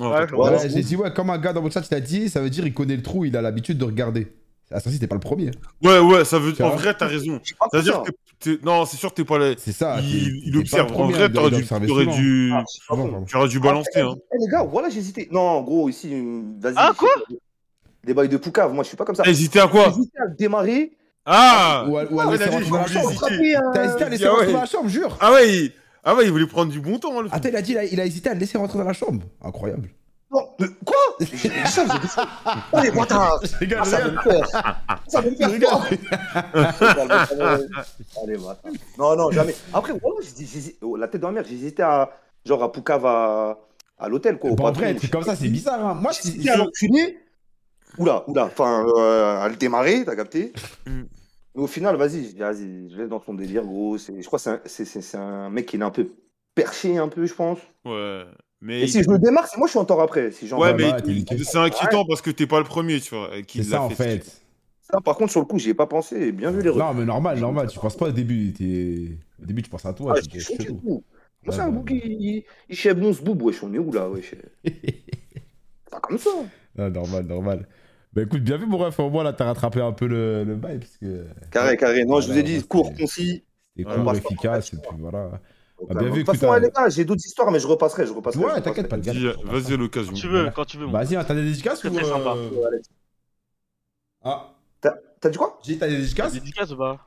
Ouais, 0.00 0.68
j'ai 0.70 0.82
dit, 0.82 0.96
ouais, 0.96 1.12
comme 1.12 1.30
un 1.30 1.38
gars 1.38 1.52
dans 1.52 1.60
votre 1.60 1.74
chat 1.74 1.86
il 1.90 1.94
a 1.94 2.00
dit, 2.00 2.28
ça 2.30 2.40
veut 2.40 2.48
dire 2.50 2.64
qu'il 2.64 2.72
connaît 2.74 2.96
le 2.96 3.02
trou, 3.02 3.24
il 3.26 3.36
a 3.36 3.42
l'habitude 3.42 3.76
de 3.78 3.84
regarder. 3.84 4.32
Ah, 4.70 4.80
ça, 4.80 4.90
t'es 4.98 5.06
pas 5.06 5.16
le 5.16 5.20
premier. 5.20 5.50
ouais, 5.82 5.98
ouais, 5.98 6.24
ça 6.24 6.38
veut 6.38 6.54
Tu 6.54 6.62
En 6.62 6.70
vrai, 6.70 6.94
t'as 6.96 7.06
raison. 7.06 7.38
Ça 7.72 7.82
dire 7.82 7.94
ça. 7.94 8.02
que 8.40 8.64
Non, 8.64 8.86
c'est 8.86 8.96
sûr 8.96 9.10
que 9.10 9.16
t'es 9.16 9.24
pas 9.24 9.38
là. 9.38 9.52
C'est 9.58 9.72
ça. 9.72 10.00
Il, 10.00 10.48
il 10.48 10.56
observe. 10.56 10.88
le 10.88 10.92
En 10.94 10.96
premier 10.96 11.12
vrai, 11.12 11.30
t'aurais 11.30 11.50
dû, 11.50 11.56
observer 11.56 11.86
t'aurais 11.86 12.06
dû, 12.06 12.52
Ah, 12.54 12.64
bon. 12.88 13.46
dû 13.48 13.60
balancer. 13.60 14.00
Hein. 14.00 14.14
Eh 14.34 14.38
les 14.38 14.50
gars, 14.50 14.62
voilà, 14.62 14.88
j'hésitais. 14.88 15.28
Non, 15.30 15.60
gros, 15.60 15.90
ici, 15.90 16.08
vas-y. 16.58 16.74
Ah, 16.76 16.92
quoi 16.96 17.10
Des 18.02 18.14
bails 18.14 18.30
de 18.30 18.38
Poucave, 18.38 18.72
moi, 18.72 18.82
je 18.82 18.88
suis 18.88 18.96
pas 18.96 19.04
comme 19.04 19.14
ça. 19.14 19.24
Hésité 19.26 19.60
à 19.60 19.68
quoi 19.68 19.90
J'hésitais 19.90 20.20
à 20.20 20.28
démarrer. 20.28 20.92
Ah 21.24 21.84
Ou 21.88 21.98
à, 21.98 22.04
ou 22.04 22.20
à 22.20 22.24
Ah, 22.26 22.30
laisser 22.32 22.44
il 22.44 22.54
a 22.54 22.60
dit, 22.60 22.70
rentrer 22.70 22.70
dans 22.70 22.76
la 22.78 22.86
j'ai 22.86 22.94
chambre. 22.94 23.10
hésité. 23.10 23.18
Frapper, 23.26 23.56
euh, 23.56 23.60
T'as 23.74 23.84
hésité 23.84 24.04
à 24.04 24.08
laisser 24.08 24.24
Ah 24.24 24.30
ouais. 24.32 24.36
rentrer 24.38 24.52
dans 24.52 24.60
la 24.60 24.66
chambre, 24.66 24.88
jure. 24.88 25.16
Ah 25.20 25.32
ouais, 25.32 25.52
il... 25.54 25.72
ah 26.04 26.14
ouais, 26.16 26.24
il 26.24 26.30
voulait 26.32 26.46
prendre 26.46 26.72
du 26.72 26.80
bon 26.80 26.98
temps. 26.98 27.18
Hein, 27.18 27.22
le. 27.22 27.28
Attends, 27.32 27.48
il 27.48 27.56
a 27.56 27.62
dit, 27.62 27.72
il 27.72 27.78
a, 27.78 27.84
il 27.84 28.00
a 28.00 28.04
hésité 28.06 28.30
à 28.30 28.34
le 28.34 28.40
laisser 28.40 28.58
rentrer 28.58 28.78
dans 28.78 28.84
la 28.84 28.92
chambre. 28.92 29.22
Incroyable. 29.42 29.88
Non, 30.32 30.48
mais 30.58 30.66
quoi? 30.84 30.96
Ça, 31.20 31.84
j'ai 31.92 31.98
dit 32.00 32.08
ça. 32.08 32.26
Allez, 32.72 32.90
bâtard 32.90 33.38
Regarde, 33.60 33.86
Ça 33.86 33.98
va 34.00 34.10
me 34.10 34.18
faire. 34.20 34.48
Ça 35.06 35.20
va 35.20 35.30
me 35.30 35.34
faire 35.36 35.50
fort. 35.60 35.86
Allez, 38.24 38.36
bâtard. 38.38 38.72
Non, 38.98 39.14
non, 39.16 39.30
jamais. 39.30 39.54
Après, 39.74 39.92
voilà, 39.92 40.16
oh, 40.80 40.96
la 40.96 41.08
tête 41.08 41.20
dans 41.20 41.28
la 41.28 41.34
mer, 41.34 41.44
j'ai 41.46 41.54
hésité 41.56 41.82
à, 41.82 42.10
genre, 42.46 42.62
à 42.62 42.72
Poucave 42.72 43.04
à, 43.06 43.58
à 43.98 44.08
l'hôtel, 44.08 44.38
quoi. 44.38 44.50
au 44.50 44.54
Bon, 44.54 44.64
en 44.64 44.66
patron. 44.68 44.80
vrai, 44.82 44.90
être 44.92 45.10
comme 45.10 45.22
ça, 45.22 45.36
c'est 45.36 45.48
bizarre. 45.48 45.84
Hein. 45.86 45.94
Moi, 46.00 46.12
hésité 46.12 46.50
à 46.50 46.56
l'enculer. 46.56 47.18
Oula, 47.98 48.24
oula, 48.28 48.46
enfin, 48.46 48.86
euh, 48.96 49.38
à 49.40 49.48
le 49.48 49.56
démarrer, 49.56 50.04
t'as 50.04 50.16
capté 50.16 50.52
Mm. 50.86 51.02
Mais 51.54 51.62
au 51.62 51.66
final, 51.66 51.96
vas-y, 51.96 52.30
je 52.30 52.38
vas-y, 52.38 52.88
je 52.90 52.96
laisse 52.96 53.10
dans 53.10 53.20
ton 53.20 53.34
délire, 53.34 53.62
gros. 53.64 53.98
Je 53.98 54.24
crois 54.24 54.38
que 54.38 54.60
c'est 54.66 55.16
un- 55.18 55.50
mec 55.50 55.66
qui 55.66 55.76
est 55.76 55.82
un 55.82 55.90
peu 55.90 56.08
perché, 56.54 56.96
un 56.96 57.08
peu, 57.08 57.26
je 57.26 57.34
pense. 57.34 57.58
Ouais. 57.84 58.24
Mais, 58.62 58.82
Et 58.82 58.86
si 58.86 59.02
je 59.02 59.10
le 59.10 59.18
démarre, 59.18 59.46
c'est 59.48 59.58
moi, 59.58 59.66
je 59.66 59.72
suis 59.72 59.78
en 59.78 59.84
tort 59.84 60.00
après. 60.00 60.30
Si 60.30 60.48
j'en 60.48 60.58
ouais, 60.58 60.72
Ouais, 60.72 60.74
mais 60.74 61.36
c'est 61.44 61.58
inquiétant 61.58 62.04
parce 62.06 62.22
que 62.22 62.30
t'es 62.30 62.46
pas 62.46 62.58
le 62.58 62.64
premier, 62.64 63.00
tu 63.00 63.14
vois. 63.14 63.30
C'est 63.48 63.64
ça, 63.64 63.82
en 63.82 63.90
ce 63.90 63.96
fait. 63.96 64.24
Ça, 64.80 65.00
par 65.00 65.16
contre, 65.16 65.30
sur 65.30 65.40
le 65.40 65.46
coup, 65.46 65.58
j'y 65.58 65.70
ai 65.70 65.74
pas 65.74 65.86
pensé. 65.86 66.32
Bien 66.32 66.50
vu 66.50 66.62
les. 66.62 66.72
Non, 66.74 66.94
mais 66.94 67.04
normal, 67.04 67.38
normal. 67.38 67.68
Tu 67.68 67.78
penses 67.78 67.96
pas 67.96 68.08
au 68.08 68.12
début. 68.12 68.52
t'es- 68.52 69.18
Au 69.42 69.44
début, 69.46 69.62
tu 69.62 69.68
penses 69.70 69.84
à 69.84 69.92
toi. 69.92 70.14
Ah, 70.16 70.38
chelou. 70.38 70.74
gros. 70.76 71.04
Moi, 71.44 71.54
c'est 71.54 71.60
un 71.60 71.70
bouc, 71.70 71.90
il, 71.90 72.44
chève 72.70 72.98
bon 73.00 73.12
ce 73.12 73.20
wesh. 73.22 73.62
On 73.62 73.74
est 73.74 73.78
où 73.78 73.92
là, 73.92 74.08
wesh 74.08 74.34
C'est 74.64 75.90
pas 75.90 76.00
comme 76.00 76.18
ça. 76.18 76.30
Ah, 76.78 76.88
normal, 76.88 77.26
normal. 77.26 77.68
Bah 78.12 78.22
écoute, 78.22 78.42
bien 78.42 78.56
vu, 78.58 78.66
mon 78.66 78.78
ref. 78.78 78.98
Au 79.00 79.08
moins, 79.10 79.24
là, 79.24 79.32
t'as 79.32 79.46
rattrapé 79.46 79.80
un 79.80 79.92
peu 79.92 80.06
le, 80.06 80.44
le 80.44 80.54
bail. 80.54 80.78
Parce 80.78 80.96
que 80.98 81.24
Carré, 81.50 81.76
carré. 81.76 82.04
Non, 82.04 82.20
je 82.20 82.30
vous 82.30 82.38
ai 82.38 82.42
dit, 82.42 82.62
court, 82.62 82.92
concis. 82.94 83.44
c'était 83.76 83.94
court, 83.94 84.14
efficace. 84.14 84.72
Et 84.72 84.76
puis 84.76 84.96
voilà. 84.98 85.40
Ah, 85.90 85.94
bien 85.94 86.02
euh, 86.08 86.10
vu, 86.10 86.10
de 86.22 86.26
toute 86.26 86.34
écoute, 86.34 86.40
façon, 86.40 86.52
euh, 86.52 86.58
les 86.60 86.70
gars, 86.70 86.88
j'ai 86.88 87.04
d'autres 87.04 87.26
histoires, 87.26 87.50
mais 87.50 87.58
je 87.58 87.66
repasserai, 87.66 88.06
je 88.06 88.12
repasserai. 88.12 88.44
Ouais, 88.44 88.60
t'inquiète 88.60 88.88
pas, 88.88 88.98
gars. 88.98 89.12
Vas-y, 89.44 89.72
à 89.72 89.76
l'occasion. 89.76 90.12
Quand 90.12 90.18
tu 90.18 90.28
veux, 90.28 90.50
quand 90.50 90.64
tu 90.64 90.76
veux. 90.78 90.86
Vas-y, 90.86 91.16
hein, 91.16 91.24
t'as 91.26 91.34
des 91.34 91.44
dédicaces 91.44 91.82
ou. 91.84 91.90
très 91.90 92.04
sympa. 92.04 92.34
euh. 92.36 92.80
Ah, 94.24 94.54
T'as 94.80 95.30
dit 95.30 95.38
quoi? 95.38 95.60
J'ai 95.64 95.74
dit, 95.74 95.78
t'as 95.78 95.86
des 95.88 95.98
dédicaces? 95.98 96.32
Des 96.32 96.40
dédicaces 96.40 96.72
ou 96.72 96.76
pas? 96.76 96.98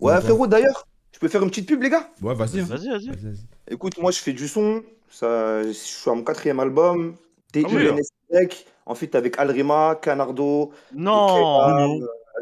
Ouais, 0.00 0.20
frérot, 0.20 0.48
d'ailleurs, 0.48 0.88
je 1.12 1.20
peux 1.20 1.28
faire 1.28 1.42
une 1.42 1.50
petite 1.50 1.68
pub, 1.68 1.80
les 1.82 1.90
gars? 1.90 2.10
Ouais, 2.20 2.34
vas-y. 2.34 2.60
hein. 2.60 2.66
Vas-y, 2.68 2.88
vas-y. 2.88 3.08
Vas-y. 3.10 3.46
Écoute, 3.68 3.96
moi, 3.98 4.10
je 4.10 4.18
fais 4.18 4.32
du 4.32 4.48
son. 4.48 4.82
Ça, 5.08 5.62
je 5.62 5.70
suis 5.72 6.10
à 6.10 6.14
mon 6.14 6.24
quatrième 6.24 6.58
album. 6.58 7.14
T-U-N-S-Y. 7.52 8.66
Ensuite, 8.90 9.14
avec 9.14 9.38
Alrima, 9.38 9.96
Canardo. 10.02 10.72
Non 10.92 11.62
euh, 11.62 11.86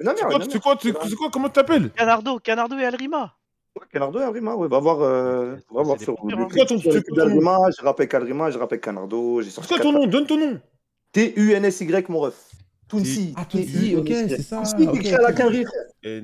Non, 0.03 0.13
C'est 0.17 0.25
mais 0.25 0.31
quoi, 0.31 0.41
c'est 0.49 0.93
quoi, 0.93 1.03
c'est 1.07 1.15
quoi, 1.15 1.29
comment 1.31 1.49
tu 1.49 1.53
t'appelles 1.53 1.91
Canardo, 1.91 2.39
Canardo 2.39 2.79
et 2.79 2.87
Alrima. 2.87 3.35
Ouais, 3.79 3.85
Canardo 3.93 4.19
et 4.19 4.23
Alrima, 4.23 4.55
ouais, 4.55 4.67
va 4.67 4.79
voir, 4.79 5.03
euh, 5.03 5.57
va 5.71 5.83
voir 5.83 6.01
sur 6.01 6.15
des. 6.25 6.31
C'est 6.31 6.37
quoi 6.57 6.65
ton- 6.65 6.77
nom 6.77 7.69
j'ai 7.71 7.87
avec 7.87 8.15
Alrima, 8.15 8.51
j'ai 8.51 8.59
avec 8.63 8.81
Canardo, 8.81 9.43
C'est 9.43 9.67
quoi 9.67 9.79
ton 9.79 9.93
nom 9.93 10.07
Donne 10.07 10.27
ton 10.27 10.39
nom 10.39 10.59
T-U-N-S-Y, 11.13 12.09
mon 12.09 12.21
ref. 12.21 12.51
Tounsi. 12.89 13.35
Ah, 13.37 13.45
Tounsi, 13.45 13.95
ok, 13.95 14.09
c'est 14.09 14.41
ça, 14.41 14.57
Tounsi, 14.57 14.89
ok, 14.89 14.97
écrit 14.97 15.15
à 15.17 15.21
la. 15.21 15.33
Eh, 16.03 16.23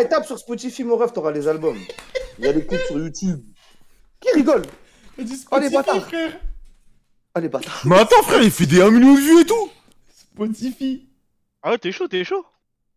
eh, 0.00 0.08
tape 0.08 0.26
sur 0.26 0.36
Spotify, 0.36 0.82
mon 0.82 0.96
ref, 0.96 1.12
t'auras 1.12 1.30
les 1.30 1.46
albums. 1.46 1.78
Il 2.40 2.44
y 2.44 2.48
a 2.48 2.52
les 2.52 2.66
clips 2.66 2.80
sur 2.88 2.98
YouTube. 2.98 3.40
Qui 4.18 4.30
rigole 4.34 4.62
Oh, 5.52 5.58
les 5.60 5.70
bâtards. 5.70 6.08
Ah, 7.38 7.40
les 7.40 7.48
bâtards. 7.48 7.80
Mais 7.84 7.96
attends, 7.98 8.22
frère, 8.22 8.42
il 8.42 8.50
fait 8.50 8.66
des 8.66 8.82
1 8.82 8.90
million 8.90 9.14
de 9.14 9.20
vues 9.20 9.40
et 9.42 9.44
tout 9.46 9.70
Spotify. 10.12 11.06
Ah 11.62 11.70
ouais, 11.70 11.78
t'es 11.78 11.92
chaud, 11.92 12.08
t'es 12.08 12.24
chaud. 12.24 12.44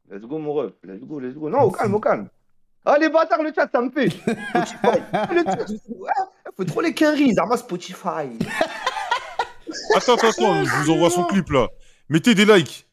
Let's 0.09 0.21
go, 0.23 0.39
mon 0.39 0.53
ref. 0.53 0.73
Let's 0.83 1.01
go, 1.03 1.19
let's 1.19 1.35
go. 1.35 1.47
Non, 1.49 1.61
au 1.61 1.71
calme, 1.71 1.93
au 1.93 1.99
calme. 1.99 2.27
Ah, 2.83 2.97
les 2.99 3.09
bâtards, 3.09 3.43
le 3.43 3.51
chat, 3.53 3.69
ça 3.71 3.81
me 3.81 3.91
fait. 3.91 4.09
Spotify. 4.09 5.01
Le 5.31 5.43
chat, 5.43 5.65
faut 6.57 6.63
trop 6.65 6.81
les 6.81 6.93
quinries, 6.95 7.33
Zarma 7.33 7.55
Spotify. 7.57 8.27
Attends, 9.95 10.15
attends, 10.15 10.29
attends, 10.29 10.63
je 10.65 10.69
vous 10.83 10.91
envoie 10.91 11.09
son 11.09 11.23
clip 11.25 11.49
là. 11.49 11.67
Mettez 12.09 12.35
des 12.35 12.45
likes. 12.45 12.87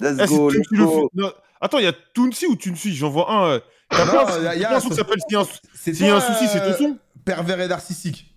Let's 0.00 0.18
Eh, 0.20 0.26
go, 0.26 0.50
let's 0.50 0.68
go. 0.72 1.10
non, 1.14 1.32
Attends, 1.60 1.78
il 1.78 1.84
y 1.84 1.88
a 1.88 1.92
Tounsi 2.14 2.46
ou 2.46 2.56
Tounsi 2.56 2.94
J'en 2.94 3.10
vois 3.10 3.30
un. 3.30 3.50
euh. 3.52 3.60
T'as 3.90 4.06
pas 4.06 4.36
un 4.76 4.80
son 4.80 4.88
qui 4.88 4.94
s'appelle 4.96 5.20
S'il 5.28 5.34
y 5.34 5.36
a 5.36 5.40
un- 5.42 5.46
C'est 5.74 5.94
S'il 5.94 6.06
y 6.06 6.08
a 6.10 6.16
un 6.16 6.20
toi, 6.20 6.34
souci, 6.34 6.48
c'est 6.48 6.58
ton 6.60 6.70
euh, 6.70 6.76
son 6.76 6.98
Pervers 7.24 7.60
et 7.60 7.68
narcissique. 7.68 8.33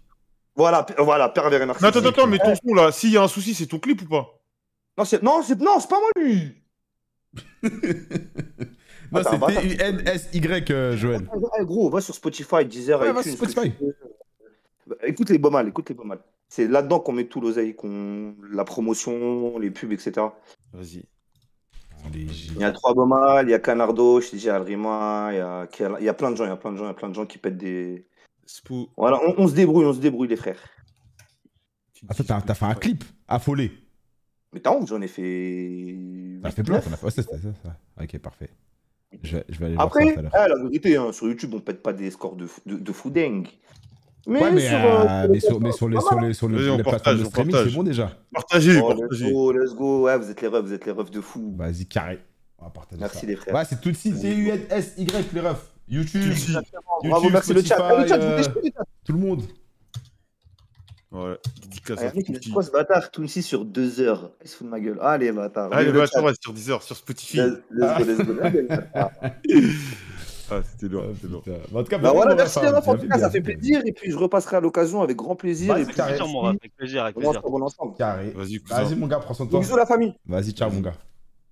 Voilà, 0.58 0.86
voilà, 0.98 1.30
pervers 1.30 1.62
et 1.62 1.66
Mais 1.66 1.66
narcissique. 1.68 1.96
attends, 1.96 2.10
attends, 2.10 2.28
mais 2.28 2.40
ton 2.40 2.56
son 2.56 2.74
là, 2.74 2.92
s'il 2.92 3.12
y 3.12 3.18
a 3.18 3.24
un 3.24 3.28
souci, 3.28 3.54
c'est 3.54 3.68
ton 3.68 3.80
clip 3.80 4.02
ou 4.02 4.08
pas? 4.08 4.40
Non, 4.98 5.06
c'est 5.06 5.22
non, 5.22 5.42
c'est 5.44 5.60
non, 5.62 5.80
c'est 5.80 5.90
pas 5.90 6.00
moi 6.00 6.10
lui. 6.18 6.64
Non, 9.12 9.22
c'est 9.24 9.38
bah, 9.38 9.48
attends. 9.50 9.62
T-U-N-S-Y, 9.62 10.72
euh, 10.72 10.98
Joël. 10.98 11.30
Gros, 11.62 11.90
va 11.90 12.02
sur 12.02 12.14
Spotify, 12.14 12.66
Deezer, 12.66 13.00
Ouais, 13.00 13.14
va 13.14 13.24
sur 13.24 13.32
Spotify. 13.34 13.72
tu 13.72 13.86
veux. 13.86 13.96
Bah, 14.86 14.96
Écoute 15.04 15.30
les 15.30 15.40
mal, 15.40 15.70
écoute 15.70 15.90
les 15.90 15.96
mal. 15.96 16.20
C'est 16.50 16.68
là-dedans 16.68 17.00
qu'on 17.00 17.14
met 17.14 17.26
tout 17.26 17.40
l'oseille, 17.40 17.74
qu'on 17.76 18.36
la 18.52 18.66
promotion, 18.66 19.58
les 19.60 19.72
pubs, 19.72 19.92
etc. 19.94 20.28
Vas-y. 20.74 21.04
Il 22.14 22.58
y 22.60 22.64
a 22.64 22.72
trois 22.72 22.94
mal, 23.06 23.48
il 23.48 23.52
y 23.52 23.54
a 23.54 23.60
Canardo, 23.60 24.22
je 24.22 24.30
t'ai 24.30 24.38
dit 24.38 24.50
Alrima, 24.50 25.30
il 25.32 25.38
y 25.38 25.40
a 25.40 25.68
il 26.00 26.06
y 26.06 26.10
a 26.10 26.14
plein 26.14 26.32
de 26.32 26.38
gens, 26.38 26.46
il 26.46 26.50
y 26.50 26.52
a 26.52 26.56
plein 26.56 26.72
de 26.72 26.78
gens, 26.78 26.86
il 26.86 26.88
y 26.88 26.92
a 26.92 26.94
plein 26.94 27.10
de 27.10 27.16
gens 27.16 27.26
qui 27.26 27.38
pètent 27.38 27.58
des. 27.58 28.08
Voilà, 28.98 29.20
on, 29.28 29.36
on 29.44 29.48
se 29.48 29.54
débrouille, 29.54 29.86
on 29.86 29.94
se 29.94 30.00
débrouille 30.00 30.28
les 30.28 30.36
frères. 30.36 30.60
Attends, 32.10 32.24
t'as- 32.24 32.42
t'as 32.42 32.54
fait 32.54 32.66
un 32.66 32.76
clip 32.76 33.04
affolé. 33.28 33.72
Mais 34.54 34.60
t'as 34.60 34.72
honte, 34.72 34.88
j'en 34.88 35.02
ai 35.02 35.08
fait. 35.08 35.98
T'as 36.44 36.52
fait 36.52 36.64
plein, 36.64 36.80
t'en 36.80 36.92
as 36.92 36.98
fait. 36.98 37.06
Ouais, 37.06 37.12
c'est 37.12 37.22
ça, 37.24 37.32
c'est 37.42 37.68
ça. 37.68 37.76
Ok, 38.02 38.18
parfait. 38.20 38.50
Je 39.24 39.38
vais, 39.38 39.46
je 39.50 39.60
vais 39.60 39.66
aller 39.68 39.76
Après, 39.80 40.04
voir 40.04 40.16
ça 40.16 40.22
tout 40.22 40.36
à 40.36 40.48
l'heure. 40.48 40.48
eh, 40.48 40.50
la 40.64 40.64
vérité, 40.64 40.96
hein, 40.98 41.12
sur 41.12 41.28
YouTube, 41.28 41.54
on 41.54 41.60
pète 41.60 41.82
pas 41.82 41.94
des 41.94 42.12
scores 42.12 42.36
de, 42.36 42.48
de, 42.66 42.76
de 42.78 42.92
fou 42.92 43.10
dingue. 43.10 43.48
Mais, 44.28 44.42
Ouais, 44.42 44.52
mais, 44.52 44.68
sur, 44.68 44.78
euh, 44.78 45.06
euh, 45.08 45.28
mais 45.32 45.40
sur, 45.40 45.60
mais 45.62 45.72
sur 45.72 45.88
les, 45.90 46.00
sur 46.02 46.20
les, 46.20 46.34
sur 46.34 46.50
les, 46.50 46.84
plateformes 46.84 47.20
de 47.20 47.24
streaming, 47.26 47.56
c'est 47.64 47.74
bon 47.74 47.84
déjà. 47.84 48.12
Partagez, 48.34 48.80
Oh, 48.82 48.90
let's 48.92 49.00
partagez. 49.00 49.32
go, 49.32 49.52
let's 49.54 49.74
go. 49.76 50.04
Ouais, 50.06 50.18
vous 50.18 50.30
êtes 50.30 50.42
les 50.42 50.48
refs, 50.50 50.66
vous 50.66 50.74
êtes 50.74 50.86
les 50.86 50.92
refs 50.92 51.12
de 51.12 51.22
fou. 51.22 51.54
Vas-y, 51.58 51.86
carré. 51.86 52.20
On 52.60 52.66
va 52.66 52.72
partager 52.72 53.00
Merci 53.00 53.20
ça. 53.22 53.28
les 53.28 53.36
frères. 53.38 53.56
Ouais, 53.56 53.64
c'est 53.66 53.80
tout 53.80 53.90
de 53.92 53.96
suite 53.96 54.20
T-U-N-S-Y, 54.20 55.34
les 55.34 55.40
refs. 55.40 55.72
YouTube. 55.88 56.34
Bravo, 57.04 57.26
YouTube, 57.26 57.32
merci 57.34 57.54
le 57.54 57.64
chat. 57.64 57.78
Ah, 57.80 58.02
le 58.02 58.08
chat, 58.08 58.16
Spotify, 58.44 58.54
vous 58.54 58.68
euh, 58.68 58.72
chat. 58.76 58.84
tout 59.06 59.14
le 59.14 59.20
monde. 59.20 59.44
Ouais, 61.12 61.38
dédicace 61.62 62.00
Ah, 62.02 62.08
à 62.10 62.14
mec, 62.14 62.28
ce 62.28 62.72
bâtard? 62.72 63.12
Tounsi 63.12 63.42
sur 63.42 63.64
deux 63.64 64.02
heures. 64.02 64.32
Il 64.44 64.50
se 64.50 64.58
fout 64.58 64.68
de 64.68 64.72
ma 64.72 64.80
gueule. 64.80 65.00
Allez, 65.02 65.32
bâtard. 65.32 65.72
Allez, 65.72 65.92
le 65.92 66.00
bah, 66.00 66.06
chat. 66.06 66.20
attends, 66.20 66.28
ouais, 66.28 66.34
sur 66.36 66.84
sur 66.84 66.96
Spotify. 66.98 67.38
Let's 67.72 68.00
let's 68.06 68.18
go, 68.26 68.34
let's 68.34 68.54
go. 68.54 68.64
Bâtard. 68.68 69.12
Ah, 70.50 70.62
c'était 70.64 70.88
lourd, 70.88 71.04
c'était 71.16 71.28
lourd. 71.28 71.44
En 71.74 71.84
tout 71.84 71.90
cas, 71.90 71.98
Bah 71.98 72.04
bien 72.04 72.12
voilà, 72.14 72.36
merci 72.36 72.60
les 72.62 72.70
refs. 72.70 72.88
En 72.88 72.98
tout 72.98 73.08
cas, 73.08 73.20
ça 73.20 73.30
fait 73.30 73.42
plaisir. 73.42 73.82
Et 73.86 73.92
puis, 73.92 74.12
je 74.12 74.18
repasserai 74.18 74.58
à 74.58 74.60
l'occasion 74.62 75.02
avec 75.02 75.18
grand 75.18 75.36
plaisir. 75.36 75.78
Et 75.78 75.86
puis. 75.86 75.94
Plaisir, 75.94 76.06
avec 76.46 76.76
plaisir, 76.76 77.04
avec 77.04 77.18
on 77.18 77.22
plaisir. 77.22 77.42
ensemble. 77.64 77.96
Carré. 77.98 78.32
Vas-y, 78.32 78.96
mon 78.96 79.08
gars, 79.08 79.20
prends 79.20 79.34
soin 79.34 79.46
de 79.46 79.52
Gros 79.52 79.60
toi. 79.60 79.66
bisous, 79.66 79.78
la 79.78 79.86
famille. 79.86 80.14
Vas-y, 80.26 80.52
ciao, 80.52 80.70
mon 80.70 80.82
gars. 80.82 80.96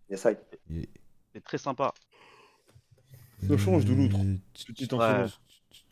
Yes, 0.10 0.26
I. 0.26 0.86
C'est 1.34 1.44
très 1.44 1.58
sympa. 1.58 1.94
Ça 3.48 3.58
change 3.58 3.86
de 3.86 3.94
l'autre. 3.94 4.18
Euh, 4.18 4.36
Petite 4.68 4.94
influence. 4.94 5.40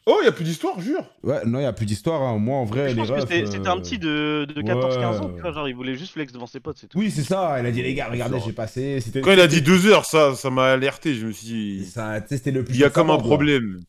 Oh, 0.06 0.20
y 0.22 0.28
a 0.28 0.34
plus 0.34 0.44
d'histoire, 0.44 0.82
jure 0.82 1.06
Ouais, 1.24 1.46
non, 1.46 1.60
il 1.60 1.62
n'y 1.62 1.68
a 1.68 1.72
plus 1.72 1.86
d'histoire. 1.86 2.22
Hein. 2.22 2.38
Moi, 2.38 2.58
en 2.58 2.66
vrai, 2.66 2.90
Je 2.90 2.96
les 2.96 3.02
refs. 3.04 3.22
c'était 3.22 3.68
un 3.70 3.78
euh, 3.78 3.80
petit 3.82 3.98
de, 3.98 4.46
de 4.54 4.62
14-15 4.62 5.20
ans, 5.20 5.28
ouais. 5.28 5.36
tu 5.36 5.42
vois, 5.42 5.52
genre 5.54 5.70
il 5.70 5.76
voulait 5.76 5.96
juste 5.96 6.12
flex 6.12 6.34
devant 6.34 6.46
ses 6.46 6.60
potes, 6.60 6.78
c'est 6.78 6.88
tout. 6.88 7.00
Oui, 7.00 7.10
c'est 7.10 7.24
ça. 7.24 7.58
Il 7.62 7.66
a 7.66 7.72
dit, 7.72 7.82
les 7.82 7.94
gars, 7.94 8.10
regardez, 8.12 8.38
j'ai 8.46 8.52
passé. 8.52 9.00
C'était 9.00 9.22
Quand 9.22 9.32
il 9.32 9.40
a 9.40 9.48
dit 9.48 9.62
deux 9.62 9.86
heures, 9.88 10.04
ça, 10.04 10.36
ça 10.36 10.50
m'a 10.50 10.72
alerté. 10.74 11.14
Je 11.16 11.28
me 11.28 11.32
suis 11.32 11.48
dit, 11.48 11.86
ça, 11.86 12.20
c'était 12.28 12.52
le 12.52 12.66
plus. 12.66 12.74
il 12.76 12.82
y 12.82 12.84
a 12.84 12.90
comme 12.90 13.12
un 13.12 13.18
problème. 13.18 13.80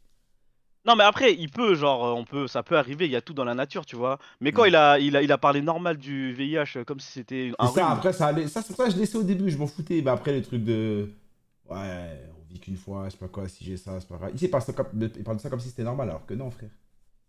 Non 0.86 0.96
mais 0.96 1.04
après, 1.04 1.32
il 1.32 1.48
peut, 1.50 1.74
genre, 1.74 2.06
euh, 2.06 2.12
on 2.12 2.24
peut, 2.24 2.46
ça 2.46 2.62
peut 2.62 2.76
arriver, 2.76 3.06
il 3.06 3.10
y 3.10 3.16
a 3.16 3.22
tout 3.22 3.32
dans 3.32 3.46
la 3.46 3.54
nature, 3.54 3.86
tu 3.86 3.96
vois. 3.96 4.18
Mais 4.42 4.52
quand 4.52 4.64
Mm. 4.64 4.68
il, 4.68 4.76
a, 4.76 4.98
il, 4.98 5.16
a, 5.16 5.22
il 5.22 5.32
a 5.32 5.38
parlé 5.38 5.62
normal 5.62 5.96
du 5.96 6.34
VIH 6.34 6.84
comme 6.86 7.00
si 7.00 7.10
c'était 7.10 7.52
un. 7.58 7.64
Et 7.64 7.72
ça, 7.74 7.86
rhume. 7.86 7.92
après, 7.96 8.12
ça 8.12 8.26
allait. 8.26 8.46
Ça, 8.48 8.60
c'est 8.60 8.68
pour 8.76 8.84
ça 8.84 8.90
que 8.90 8.94
je 8.94 8.98
laissais 9.00 9.16
au 9.16 9.22
début, 9.22 9.50
je 9.50 9.56
m'en 9.56 9.66
foutais. 9.66 10.02
Mais 10.04 10.10
après, 10.10 10.32
les 10.32 10.42
trucs 10.42 10.62
de. 10.62 11.10
Ouais, 11.70 12.20
qu'une 12.58 12.76
fois, 12.76 13.04
je 13.06 13.10
sais 13.12 13.18
pas 13.18 13.28
quoi, 13.28 13.48
si 13.48 13.64
j'ai 13.64 13.76
ça, 13.76 13.98
c'est 14.00 14.08
pas 14.08 14.16
grave. 14.16 14.34
Ici, 14.34 14.44
il 14.46 14.50
parle, 14.50 14.62
ça 14.62 14.72
comme... 14.72 14.86
il 14.94 15.22
parle 15.24 15.36
de 15.36 15.42
ça 15.42 15.50
comme 15.50 15.60
si 15.60 15.68
c'était 15.68 15.84
normal, 15.84 16.08
alors 16.10 16.26
que 16.26 16.34
non, 16.34 16.50
frère. 16.50 16.70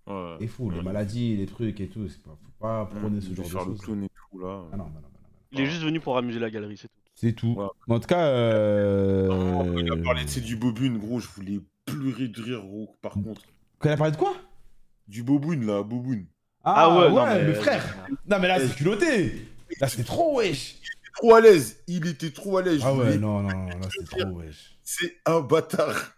Ouais. 0.08 0.36
C'est 0.40 0.48
fou, 0.48 0.70
les 0.70 0.82
maladies, 0.82 1.36
les 1.36 1.46
trucs 1.46 1.80
et 1.82 1.88
tout. 1.88 2.08
c'est 2.08 2.22
Pas... 2.22 2.38
Faut 2.42 2.52
pas 2.60 2.86
prôner 2.86 3.22
ce 3.22 3.30
Il 3.30 3.36
genre 3.36 3.46
de 3.66 3.72
choses. 3.72 3.82
clown 3.82 4.04
et 4.04 4.10
tout, 4.10 4.40
là. 4.40 4.64
Ah 4.72 4.78
non, 4.78 4.84
non, 4.86 4.90
non, 4.90 4.96
non, 4.96 5.02
non. 5.02 5.10
Il 5.52 5.62
est 5.62 5.66
juste 5.66 5.82
venu 5.84 6.00
pour 6.00 6.18
amuser 6.18 6.40
la 6.40 6.50
galerie, 6.50 6.78
c'est 6.78 6.88
tout. 6.88 6.94
C'est 7.16 7.34
tout. 7.34 7.56
Ouais. 7.58 7.66
Mais 7.88 7.96
en 7.96 8.00
tout 8.00 8.08
cas, 8.08 8.26
euh... 8.28 9.28
Non, 9.28 9.78
il 9.78 9.92
a 9.92 9.98
parlé 9.98 10.26
de 10.26 10.30
c'est 10.30 10.42
du 10.42 10.56
bobune, 10.58 10.98
gros, 10.98 11.20
je 11.20 11.28
voulais 11.30 11.60
pleurer 11.86 12.28
de 12.28 12.42
rire, 12.42 12.62
gros, 12.62 12.94
par 13.02 13.14
contre. 13.14 13.42
Quand 13.80 13.90
il 13.90 13.94
a 13.94 13.98
parlé 13.98 14.12
de 14.12 14.18
quoi? 14.18 14.36
Du 15.08 15.24
boboune, 15.24 15.66
là, 15.66 15.82
boboune. 15.84 16.26
Ah 16.64 16.98
ouais, 16.98 17.10
non, 17.10 17.26
mais... 17.26 17.44
mais- 17.48 17.54
frère 17.54 18.08
Non, 18.28 18.38
mais 18.40 18.48
là, 18.48 18.60
c'est 18.60 18.76
culotté 18.76 19.48
Là, 19.80 19.88
c'était 19.88 20.04
trop, 20.04 20.38
wesh 20.38 20.80
Trop 21.16 21.36
à 21.36 21.42
l'aise, 21.42 21.78
il 21.88 22.08
était 22.08 22.32
trop 22.32 22.58
à 22.58 22.62
l'aise. 22.62 22.82
Ah 22.84 22.94
ouais, 22.94 23.18
non, 23.18 23.42
non, 23.42 23.50
non, 23.50 23.78
là, 23.80 23.88
c'est 23.90 24.06
trop, 24.06 24.24
wesh. 24.32 24.78
C'est 24.84 25.14
un 25.26 25.40
bâtard. 25.42 26.12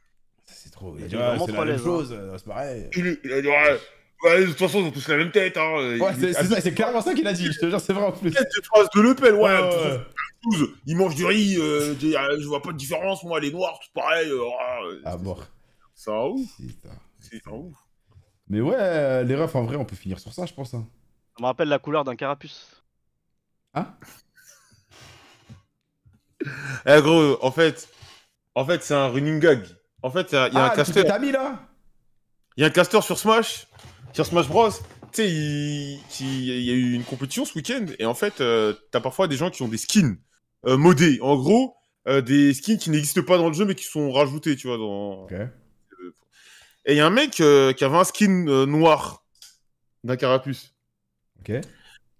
C'est 0.45 0.71
trop, 0.71 0.91
wesh. 0.93 1.03
Il 1.07 1.13
est 1.13 1.17
Ouais, 1.17 1.23
vraiment 1.23 1.45
c'est 1.45 1.51
trop 1.53 1.57
la 1.57 1.61
à 1.61 1.65
même 1.65 1.75
l'aise, 1.75 1.83
chose, 1.83 2.13
euh, 2.13 2.37
c'est 2.37 2.45
pareil. 2.47 2.89
Il, 2.95 3.19
il 3.23 3.31
a 3.33 3.41
dit, 3.41 3.47
ouais, 3.47 3.79
ouais, 4.23 4.41
de 4.41 4.45
toute 4.47 4.57
façon, 4.57 4.79
ils 4.79 4.85
ont 4.87 4.91
tous 4.91 5.07
la 5.07 5.17
même 5.17 5.31
tête. 5.31 5.55
Hein. 5.57 5.73
Ouais, 5.99 6.13
Il- 6.15 6.19
c'est 6.19 6.33
c'est 6.33 6.45
ça, 6.45 6.61
c'est 6.61 6.73
clairement 6.73 7.01
ça 7.01 7.13
qu'il 7.13 7.27
a 7.27 7.33
dit, 7.33 7.45
je 7.51 7.59
te 7.59 7.69
jure, 7.69 7.79
c'est 7.79 7.93
vrai 7.93 8.05
en 8.05 8.11
plus. 8.11 8.31
Cette 8.31 8.65
phrase 8.65 8.87
de 8.95 9.01
Le 9.01 9.13
Pen, 9.15 9.35
ouais, 9.35 9.41
Ouais, 9.41 9.51
ouais. 9.51 9.59
façon, 9.61 10.01
tous, 10.43 10.69
ils 10.85 10.95
mangent 10.95 11.15
du 11.15 11.25
riz, 11.25 11.57
euh, 11.59 11.93
je, 11.99 12.07
je 12.41 12.47
vois 12.47 12.61
pas 12.61 12.71
de 12.71 12.77
différence, 12.77 13.23
moi, 13.23 13.39
les 13.39 13.51
noirs, 13.51 13.79
tout 13.79 13.89
pareil. 13.93 14.29
euh, 14.29 14.41
ah, 14.59 14.79
Ah, 15.05 15.17
mort. 15.17 15.45
C'est 15.93 16.11
un 16.11 16.25
ouf, 16.25 16.49
c'est 17.19 17.47
un 17.47 17.51
ouf. 17.51 17.73
Mais 18.49 18.61
ouais, 18.61 18.75
euh, 18.77 19.23
les 19.23 19.35
refs, 19.35 19.55
en 19.55 19.63
vrai, 19.63 19.75
on 19.75 19.85
peut 19.85 19.95
finir 19.95 20.19
sur 20.19 20.31
ça, 20.33 20.45
je 20.45 20.53
pense. 20.53 20.73
hein. 20.73 20.87
Ça 21.37 21.41
me 21.43 21.45
rappelle 21.47 21.67
la 21.69 21.79
couleur 21.79 22.03
d'un 22.03 22.15
carapuce. 22.15 22.81
Eh 26.85 27.01
gros, 27.01 27.37
en 27.41 27.51
fait, 27.51 27.87
en 28.55 28.65
fait, 28.65 28.83
c'est 28.83 28.93
un 28.93 29.07
running 29.07 29.39
gag. 29.39 29.63
En 30.01 30.11
fait, 30.11 30.31
il 30.31 30.35
y 30.35 30.37
a, 30.37 30.47
il 30.47 30.53
y 30.53 30.57
a 30.57 30.65
Ah, 30.65 30.71
un 30.71 30.75
caster. 30.75 31.03
Il 32.57 32.61
y 32.61 32.63
a 32.63 32.67
un 32.67 32.71
caster 32.71 33.01
sur 33.01 33.17
Smash, 33.19 33.67
sur 34.13 34.25
Smash 34.25 34.47
Bros. 34.47 34.71
Tu 35.11 35.23
sais, 35.23 35.29
il, 35.29 36.63
y 36.63 36.71
a 36.71 36.73
eu 36.73 36.93
une 36.93 37.03
compétition 37.03 37.45
ce 37.45 37.53
week-end 37.55 37.85
et 37.99 38.05
en 38.05 38.13
fait, 38.13 38.41
euh, 38.41 38.73
t'as 38.91 38.99
parfois 38.99 39.27
des 39.27 39.35
gens 39.35 39.49
qui 39.49 39.61
ont 39.61 39.67
des 39.67 39.77
skins 39.77 40.17
euh, 40.65 40.75
modés. 40.77 41.19
En 41.21 41.35
gros, 41.35 41.75
euh, 42.07 42.21
des 42.21 42.53
skins 42.53 42.77
qui 42.77 42.89
n'existent 42.89 43.23
pas 43.23 43.37
dans 43.37 43.47
le 43.47 43.53
jeu 43.53 43.65
mais 43.65 43.75
qui 43.75 43.85
sont 43.85 44.11
rajoutés, 44.11 44.55
tu 44.55 44.67
vois. 44.67 44.77
Dans... 44.77 45.23
Ok. 45.23 45.33
Et 46.85 46.93
il 46.93 46.97
y 46.97 46.99
a 46.99 47.05
un 47.05 47.11
mec 47.11 47.31
qui 47.31 47.43
avait 47.43 47.97
un 47.97 48.03
skin 48.03 48.65
noir 48.65 49.23
d'un 50.03 50.15
carapuce. 50.15 50.73
Ok. 51.39 51.51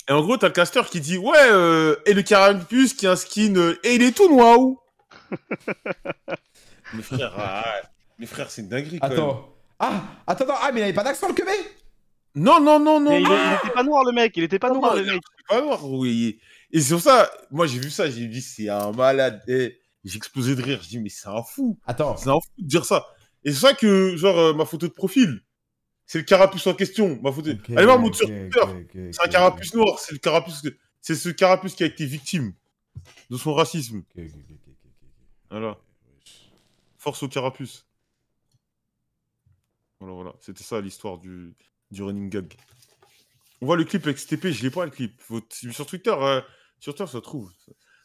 Et 0.10 0.14
en 0.14 0.22
gros, 0.22 0.38
t'as 0.38 0.48
le 0.48 0.54
caster 0.54 0.82
qui 0.90 1.02
dit 1.02 1.18
Ouais, 1.18 1.36
euh, 1.52 1.96
et 2.06 2.14
le 2.14 2.22
carapuce 2.22 2.94
qui 2.94 3.08
a 3.08 3.12
un 3.12 3.16
skin. 3.16 3.56
euh, 3.56 3.78
et 3.84 3.96
il 3.96 4.04
est 4.04 4.16
tout 4.16 4.30
noir 4.30 4.58
Mes 6.94 7.04
frères, 7.04 7.34
ah, 7.38 7.76
mes 8.18 8.26
frères, 8.26 8.50
c'est 8.50 8.62
une 8.62 8.70
dinguerie 8.70 9.00
quand 9.00 9.10
même. 9.10 9.18
Attends. 9.18 9.54
Ah, 9.80 10.04
attends, 10.26 10.46
attends, 10.46 10.56
ah, 10.62 10.72
mais 10.74 10.80
il 10.80 10.84
avait 10.84 10.94
pas 10.94 11.04
d'accent 11.04 11.28
le 11.28 11.34
queubé 11.34 11.52
Non, 12.36 12.62
non, 12.62 12.80
non, 12.80 13.00
non, 13.00 13.12
Mais 13.12 13.22
il, 13.22 13.28
non. 13.28 13.36
il 13.36 13.56
était 13.68 13.74
pas 13.74 13.84
noir 13.84 14.04
le 14.06 14.12
mec, 14.14 14.36
il 14.38 14.44
était 14.44 14.58
pas 14.60 14.70
Non, 14.70 14.76
noir 14.80 14.96
non, 14.96 15.02
le 15.02 15.06
mec. 15.14 15.22
C'est 15.38 15.56
pas 15.56 15.62
noir, 15.62 15.84
oui. 15.86 16.40
Et 16.72 16.82
sur 16.82 17.00
ça, 17.02 17.30
moi 17.52 17.68
j'ai 17.68 17.80
vu 17.80 17.90
ça, 17.90 18.10
j'ai 18.10 18.26
dit 18.28 18.42
c'est 18.42 18.70
un 18.70 18.92
malade. 18.94 19.42
Et 19.48 19.78
j'ai 20.06 20.18
explosé 20.18 20.56
de 20.56 20.62
rire. 20.62 20.80
Je 20.82 20.88
dis 20.90 21.00
mais 21.00 21.10
c'est 21.10 21.28
un 21.28 21.44
fou. 21.44 21.78
Attends, 21.86 22.16
C'est 22.18 22.30
un 22.30 22.34
fou 22.34 22.50
de 22.58 22.68
dire 22.68 22.86
ça. 22.86 23.06
Et 23.44 23.52
c'est 23.52 23.60
ça 23.60 23.74
que, 23.74 24.16
genre, 24.18 24.38
euh, 24.40 24.54
ma 24.54 24.66
photo 24.66 24.88
de 24.88 24.94
profil, 24.94 25.42
c'est 26.08 26.18
le 26.20 26.24
carapuce 26.24 26.66
en 26.66 26.74
question. 26.74 27.20
Ma. 27.22 27.30
Ok, 27.30 27.46
Allez 27.76 27.86
voir 27.86 28.00
mon 28.00 28.12
sur 28.12 28.26
Twitter. 28.28 29.12
C'est 29.12 29.24
un 29.24 29.30
carapuce 29.30 29.74
noir. 29.76 30.00
C'est 30.00 30.14
le 30.14 30.18
carapuce. 30.20 30.64
C'est 31.02 31.16
ce 31.16 31.30
carapuce 31.30 31.76
qui 31.76 31.84
a 31.84 31.86
été 31.86 32.06
victime 32.06 32.54
de 33.30 33.38
son 33.38 33.54
racisme. 33.54 34.04
Voilà. 35.52 35.78
Force 36.98 37.22
au 37.24 37.28
carapuce. 37.28 37.86
Voilà, 40.00 40.16
voilà. 40.16 40.34
C'était 40.42 40.64
ça 40.64 40.80
l'histoire 40.82 41.18
du, 41.18 41.54
du 41.92 42.04
running 42.04 42.30
gag. 42.30 42.54
On 43.62 43.66
voit 43.66 43.78
le 43.78 43.84
clip 43.86 44.04
avec 44.06 44.18
STP, 44.20 44.48
je 44.50 44.64
l'ai 44.64 44.70
pas 44.70 44.86
le 44.86 44.92
clip. 44.92 45.20
Faut- 45.22 45.42
Sur 45.52 45.86
Twitter, 45.86 46.14
euh, 46.18 46.42
sur 46.80 46.94
Twitter, 46.94 47.12
ça 47.12 47.22
trouve. 47.22 47.52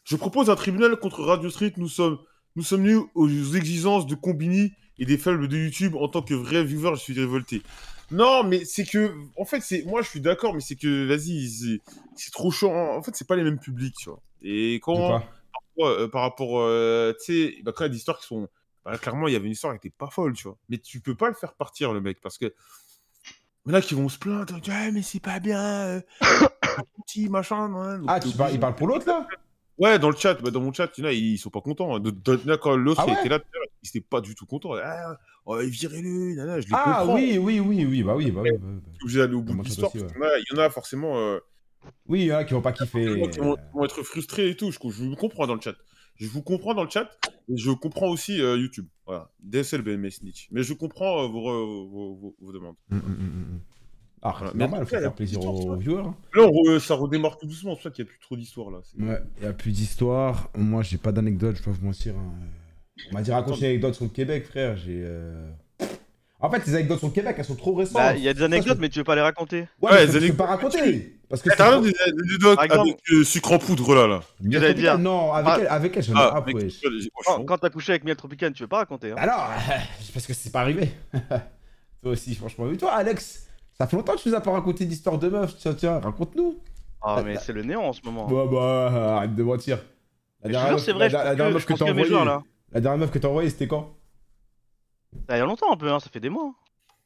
Je 0.05 0.17
propose 0.17 0.49
un 0.51 0.57
tribunal 0.57 0.97
contre 0.97 1.23
Radio 1.23 1.51
Street. 1.51 1.75
Nous 1.77 1.89
sommes, 1.89 2.19
nous 2.57 2.63
sommes 2.63 2.83
nus 2.83 3.01
aux 3.15 3.29
exigences 3.55 4.07
de 4.07 4.15
Combini 4.15 4.73
et 4.99 5.05
des 5.07 5.19
faibles 5.19 5.49
de 5.49 5.57
YouTube. 5.57 5.95
En 5.97 6.09
tant 6.09 6.23
que 6.23 6.35
vrai 6.35 6.65
viewer, 6.65 6.93
je 6.95 7.01
suis 7.01 7.15
révolté. 7.15 7.63
Non, 8.11 8.45
mais 8.45 8.65
c'est 8.65 8.85
que, 8.85 9.15
en 9.39 9.45
fait, 9.45 9.61
c'est, 9.61 9.85
moi, 9.85 10.03
je 10.03 10.09
suis 10.09 10.21
d'accord, 10.21 10.55
mais 10.55 10.61
c'est 10.61 10.77
que, 10.77 11.07
vas-y, 11.07 11.81
c'est, 12.17 12.31
trop 12.31 12.51
chaud. 12.51 12.71
En 12.71 13.03
fait, 13.03 13.17
c'est 13.17 13.27
pas 13.27 13.37
les 13.37 13.43
mêmes 13.43 13.59
publics, 13.59 13.95
tu 13.99 14.11
vois. 14.11 14.21
Et 14.43 14.81
quand, 14.83 15.23
Ouais, 15.77 15.87
euh, 15.87 16.09
par 16.09 16.23
rapport, 16.23 16.61
euh, 16.61 17.15
tu 17.25 17.33
sais, 17.33 17.63
bah, 17.63 17.73
quand 17.75 17.85
il 17.85 17.87
y 17.87 17.91
a 17.91 17.91
des 17.91 17.97
histoires 17.97 18.19
qui 18.19 18.27
sont. 18.27 18.49
bah, 18.85 18.99
clairement, 18.99 19.29
il 19.29 19.33
y 19.33 19.37
avait 19.37 19.47
une 19.47 19.53
histoire 19.53 19.73
qui 19.79 19.87
était 19.87 19.95
pas 19.97 20.11
folle, 20.11 20.35
tu 20.35 20.45
vois. 20.45 20.59
Mais 20.69 20.79
tu 20.79 21.01
peux 21.01 21.15
pas 21.15 21.29
le 21.29 21.35
faire 21.35 21.55
partir, 21.55 21.93
le 21.93 22.01
mec, 22.01 22.21
parce 22.21 22.39
que. 22.39 22.53
En 23.67 23.75
a 23.75 23.81
qui 23.81 23.95
vont 23.95 24.09
se 24.09 24.19
plaindre, 24.19 24.61
Ah, 24.69 24.91
mais 24.91 25.03
c'est 25.03 25.21
pas 25.21 25.39
bien, 25.39 25.63
euh, 25.63 26.01
petit, 27.07 27.29
machin. 27.29 27.69
Donc, 27.69 28.07
Ah, 28.09 28.21
tu 28.21 28.31
parles, 28.37 28.53
il 28.53 28.61
parle 28.61 28.75
pour 28.75 28.87
l'autre 28.89 29.07
là? 29.07 29.27
Ouais, 29.79 29.99
dans 29.99 30.11
le 30.11 30.17
chat, 30.17 30.35
bah, 30.43 30.51
dans 30.51 30.61
mon 30.61 30.73
chat, 30.73 30.91
il 30.99 31.01
y 31.03 31.07
en 31.07 31.09
a, 31.09 31.13
ils 31.13 31.39
sont 31.39 31.51
pas 31.51 31.61
contents. 31.61 31.97
hein. 31.97 32.01
De- 32.01 32.11
de- 32.11 32.37
de- 32.37 32.57
quand 32.57 32.77
l'autre 32.77 33.01
Ah 33.03 33.07
ouais 33.07 33.19
était 33.19 33.29
là, 33.29 33.39
tout 33.39 33.47
à 33.55 33.59
l'heure, 33.59 33.67
il 33.83 33.89
était 33.89 34.01
pas 34.01 34.21
du 34.21 34.35
tout 34.35 34.47
content. 34.47 34.75
Ah, 34.83 35.17
oh, 35.47 35.57
virez-le, 35.59 36.35
je 36.61 36.67
les 36.69 36.73
Ah 36.73 36.99
comprends. 37.01 37.15
oui, 37.17 37.39
oui, 37.39 37.59
oui, 37.61 37.85
oui, 37.87 38.03
bah 38.03 38.15
oui, 38.15 38.31
bah 38.31 38.43
oui. 38.43 38.51
bah. 38.53 38.59
Je 38.61 38.97
suis 38.97 39.03
obligé 39.05 39.19
d'aller 39.21 39.35
au 39.35 39.43
bout 39.43 39.55
de 39.57 39.63
l'histoire. 39.65 39.91
y 39.97 40.01
en 40.03 40.05
a- 40.23 40.39
Il 40.39 40.45
y 40.57 40.59
en 40.59 40.63
a 40.63 40.71
forcément. 40.71 41.19
euh, 41.19 41.39
Oui, 42.07 42.21
il 42.21 42.27
y 42.27 42.33
en 42.33 42.37
a 42.37 42.45
qui 42.45 42.55
vont 42.55 42.63
pas 42.63 42.73
kiffer. 42.73 43.03
Ils 43.03 43.09
vont, 43.19 43.31
ils 43.31 43.41
vont- 43.41 43.57
ils 43.81 43.85
être 43.85 44.03
frustrés 44.03 44.51
et 44.51 44.57
tout. 44.57 44.71
Je, 44.71 44.79
je 44.79 45.05
vous 45.05 45.17
comprends 45.17 45.47
dans 45.47 45.55
le 45.57 45.61
chat. 45.61 45.75
Je 46.17 46.29
vous 46.29 46.43
comprends 46.43 46.75
dans 46.75 46.85
le 46.85 46.91
chat. 46.91 47.11
Et 47.49 47.57
je 47.57 47.71
comprends 47.73 48.09
aussi 48.09 48.41
euh, 48.41 48.57
YouTube. 48.57 48.87
Voilà. 49.07 49.31
DSL, 49.41 49.83
BMS, 49.83 50.11
Snitch. 50.11 50.47
Mais 50.53 50.63
je 50.63 50.75
comprends 50.75 51.25
euh, 51.25 51.27
vos, 51.29 51.41
vos, 51.89 52.15
vos- 52.15 52.37
vos 52.41 52.53
demandes. 52.53 52.77
Hum, 52.93 52.99
hum, 53.05 53.17
hum. 53.19 53.61
Ah, 54.25 54.31
Voilà. 54.39 54.53
c'est 54.53 54.57
Mais 54.59 54.65
normal, 54.65 54.87
faut 54.87 54.95
il 54.95 54.99
a 54.99 55.01
faire 55.01 55.13
plaisir 55.15 55.45
aux 55.45 55.77
viewers. 55.77 56.03
hein. 56.07 56.15
Là, 56.35 56.43
on 56.45 56.51
re- 56.51 56.79
ça 56.79 56.95
redémarre 56.95 57.39
tout 57.39 57.47
doucement. 57.47 57.73
C'est 57.73 57.75
pour 57.75 57.83
ça 57.83 57.91
qu'il 57.91 58.05
n'y 58.05 58.11
a 58.11 58.13
plus 58.13 58.21
trop 58.21 58.37
d'histoire 58.37 58.71
là. 58.71 58.79
C'est- 58.85 59.03
Ouais, 59.03 59.19
il 59.39 59.43
n'y 59.43 59.49
a 59.49 59.53
plus 59.53 59.73
d'histoire. 59.73 60.49
Moi, 60.57 60.83
j'ai 60.83 60.97
pas 60.99 61.11
d'anecdote, 61.13 61.57
je 61.57 61.63
peux 61.63 61.73
pas 61.73 61.77
vous 61.81 61.87
mentir. 61.87 62.15
hein. 62.17 62.33
On 63.11 63.15
m'a 63.15 63.23
dit 63.23 63.33
raconter 63.33 63.59
une 63.61 63.65
anecdote 63.67 63.95
sur 63.95 64.05
le 64.05 64.11
Québec, 64.11 64.47
frère. 64.47 64.77
J'ai. 64.77 65.01
euh, 65.05 65.51
En 66.45 66.51
fait, 66.51 66.65
les 66.67 66.75
anecdotes 66.75 66.99
sur 66.99 67.07
le 67.09 67.13
Québec, 67.15 67.37
elles 67.39 67.45
sont 67.45 67.55
trop 67.55 67.73
récentes. 67.75 67.95
Bah, 67.95 68.17
il 68.17 68.23
y 68.23 68.29
a 68.29 68.35
des 68.35 68.43
anecdotes, 68.43 68.79
mais 68.81 68.89
tu 68.89 68.99
veux 68.99 69.05
pas 69.05 69.15
les 69.15 69.21
raconter. 69.21 69.61
Ouais, 69.81 69.91
Ouais, 69.91 69.91
mais 69.93 70.01
les 70.01 70.07
je 70.07 70.13
peux 70.13 70.19
anecdotes, 70.19 70.37
pas 70.39 70.47
raconter. 70.47 71.19
Parce 71.29 71.41
que 71.41 71.51
c'est 71.51 71.57
T'as 71.57 71.81
des 71.81 71.93
anecdotes 72.05 72.59
avec 72.59 72.97
euh, 73.13 73.25
sucre 73.25 73.53
en 73.53 73.59
poudre 73.59 73.95
là. 73.95 74.07
là. 74.09 74.21
Miel 74.41 74.61
j'allais 74.61 74.67
Tropical, 74.75 74.97
dire. 74.97 74.99
Non, 74.99 75.33
avec 75.33 75.49
Ah. 75.53 75.59
elle, 75.61 75.67
avec 75.69 75.97
elle, 75.97 76.03
j'en 76.03 76.13
ai 76.15 76.17
Ah, 76.19 76.45
un, 77.39 77.45
Quand, 77.45 77.59
t'as 77.59 77.71
couché 77.71 77.93
avec 77.93 78.05
Miel 78.05 78.17
Tropical, 78.17 78.53
tu 78.53 78.63
veux 78.65 78.69
pas 78.69 78.79
raconter. 78.79 79.13
Hein. 79.13 79.17
Alors, 79.19 79.49
parce 80.15 80.27
que 80.27 80.35
c'est 80.35 80.51
pas 80.51 80.61
arrivé. 80.61 80.91
Toi 82.03 82.13
aussi, 82.13 82.35
franchement. 82.35 82.71
Et 82.73 82.77
toi, 82.77 82.93
Alex, 82.93 83.47
ça 83.79 83.87
fait 83.87 83.97
longtemps 83.97 84.15
que 84.15 84.21
tu 84.21 84.29
nous 84.29 84.35
as 84.35 84.41
pas 84.41 84.53
raconté 84.53 84.85
d'histoire 84.87 85.19
de 85.19 85.29
meuf. 85.29 85.57
Tiens, 85.59 85.75
tiens, 85.75 85.99
raconte-nous. 86.01 86.61
Ah, 87.03 87.23
mais 87.25 87.37
c'est 87.37 87.53
le 87.53 87.63
néant 87.63 87.83
en 87.83 87.93
ce 87.93 88.01
moment. 88.05 88.27
Bah, 88.29 88.45
bah, 88.51 89.17
arrête 89.17 89.35
de 89.35 89.43
mentir. 89.43 89.79
La 90.43 90.49
Mais 90.49 90.53
dernière 90.53 90.73
meuf- 90.75 90.83
c'est 90.85 90.93
vrai, 90.93 91.09
je 91.09 91.15
la- 91.15 91.25
la 91.25 91.31
pense 91.31 91.37
dernière 91.37 91.53
que- 91.67 91.73
meuf 91.73 91.79
t'as 91.79 91.91
envoyée. 91.91 92.25
là. 92.25 92.43
La 92.73 92.81
dernière 92.81 92.99
meuf 93.01 93.11
que 93.11 93.19
t'as 93.19 93.29
envoyée, 93.29 93.51
c'était 93.51 93.69
quand? 93.69 93.95
Ah, 95.29 95.37
Il 95.37 95.39
y 95.39 95.43
a 95.43 95.45
longtemps 95.45 95.73
un 95.73 95.77
peu, 95.77 95.91
hein, 95.91 96.01
ça 96.01 96.09
fait 96.11 96.21
des 96.21 96.29
mois. 96.31 96.47
hein. 96.47 96.55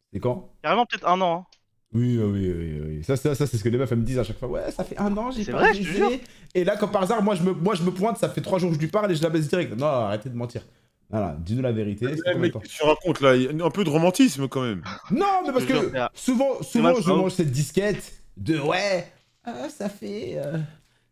C'était 0.07 0.21
quand? 0.21 0.53
Carrément 0.63 0.87
peut-être 0.87 1.07
un 1.09 1.21
an. 1.21 1.47
hein. 1.51 1.57
Oui, 1.95 2.19
oui, 2.19 2.53
oui, 2.53 2.81
oui. 2.87 3.05
Ça, 3.05 3.17
ça, 3.17 3.35
ça 3.35 3.47
c'est 3.47 3.57
ce 3.57 3.65
que 3.65 3.69
les 3.69 3.79
meufs 3.79 3.91
elles 3.91 3.99
me 3.99 4.05
disent 4.05 4.19
à 4.19 4.25
chaque 4.25 4.39
fois. 4.39 4.49
Ouais, 4.49 4.71
ça 4.71 4.85
fait 4.85 4.99
un 4.99 5.17
an, 5.17 5.31
j'ai 5.31 5.45
C'est 5.45 5.53
pas 5.53 5.59
vrai, 5.59 5.73
je 5.75 5.79
te 5.81 5.85
baisé. 5.85 5.97
jure. 5.97 6.11
Et 6.55 6.65
là, 6.65 6.77
comme 6.77 6.91
par 6.91 7.03
hasard, 7.03 7.23
moi 7.23 7.35
je, 7.35 7.43
me, 7.43 7.53
moi, 7.53 7.75
je 7.75 7.83
me 7.83 7.91
pointe, 7.91 8.19
ça 8.19 8.29
fait 8.29 8.41
trois 8.43 8.59
jours 8.59 8.71
que 8.71 8.77
je 8.77 8.81
lui 8.81 8.89
parle 8.89 9.11
et 9.11 9.15
je 9.15 9.23
la 9.23 9.31
baisse 9.31 9.49
direct. 9.49 9.75
Non, 9.77 9.87
arrêtez 9.87 10.29
de 10.29 10.37
mentir. 10.37 10.63
Voilà, 11.11 11.37
dis-nous 11.39 11.63
la 11.63 11.73
vérité. 11.73 12.07
mec, 12.37 12.53
temps 12.53 12.61
tu 12.61 12.83
racontes 12.83 13.21
là, 13.21 13.37
il 13.37 13.43
y 13.43 13.63
a 13.63 13.65
un 13.65 13.71
peu 13.71 13.85
de 13.85 13.91
romantisme 13.91 14.49
quand 14.49 14.63
même. 14.63 14.83
Non, 15.11 15.43
mais 15.47 15.53
parce 15.53 15.65
que 15.65 15.93
souvent, 16.15 16.63
souvent 16.63 16.95
je 17.01 17.11
mange 17.11 17.33
cette 17.33 17.51
disquette 17.51 18.13
de 18.37 18.59
ouais, 18.59 19.13
ah, 19.45 19.69
ça 19.69 19.89
fait 19.89 20.39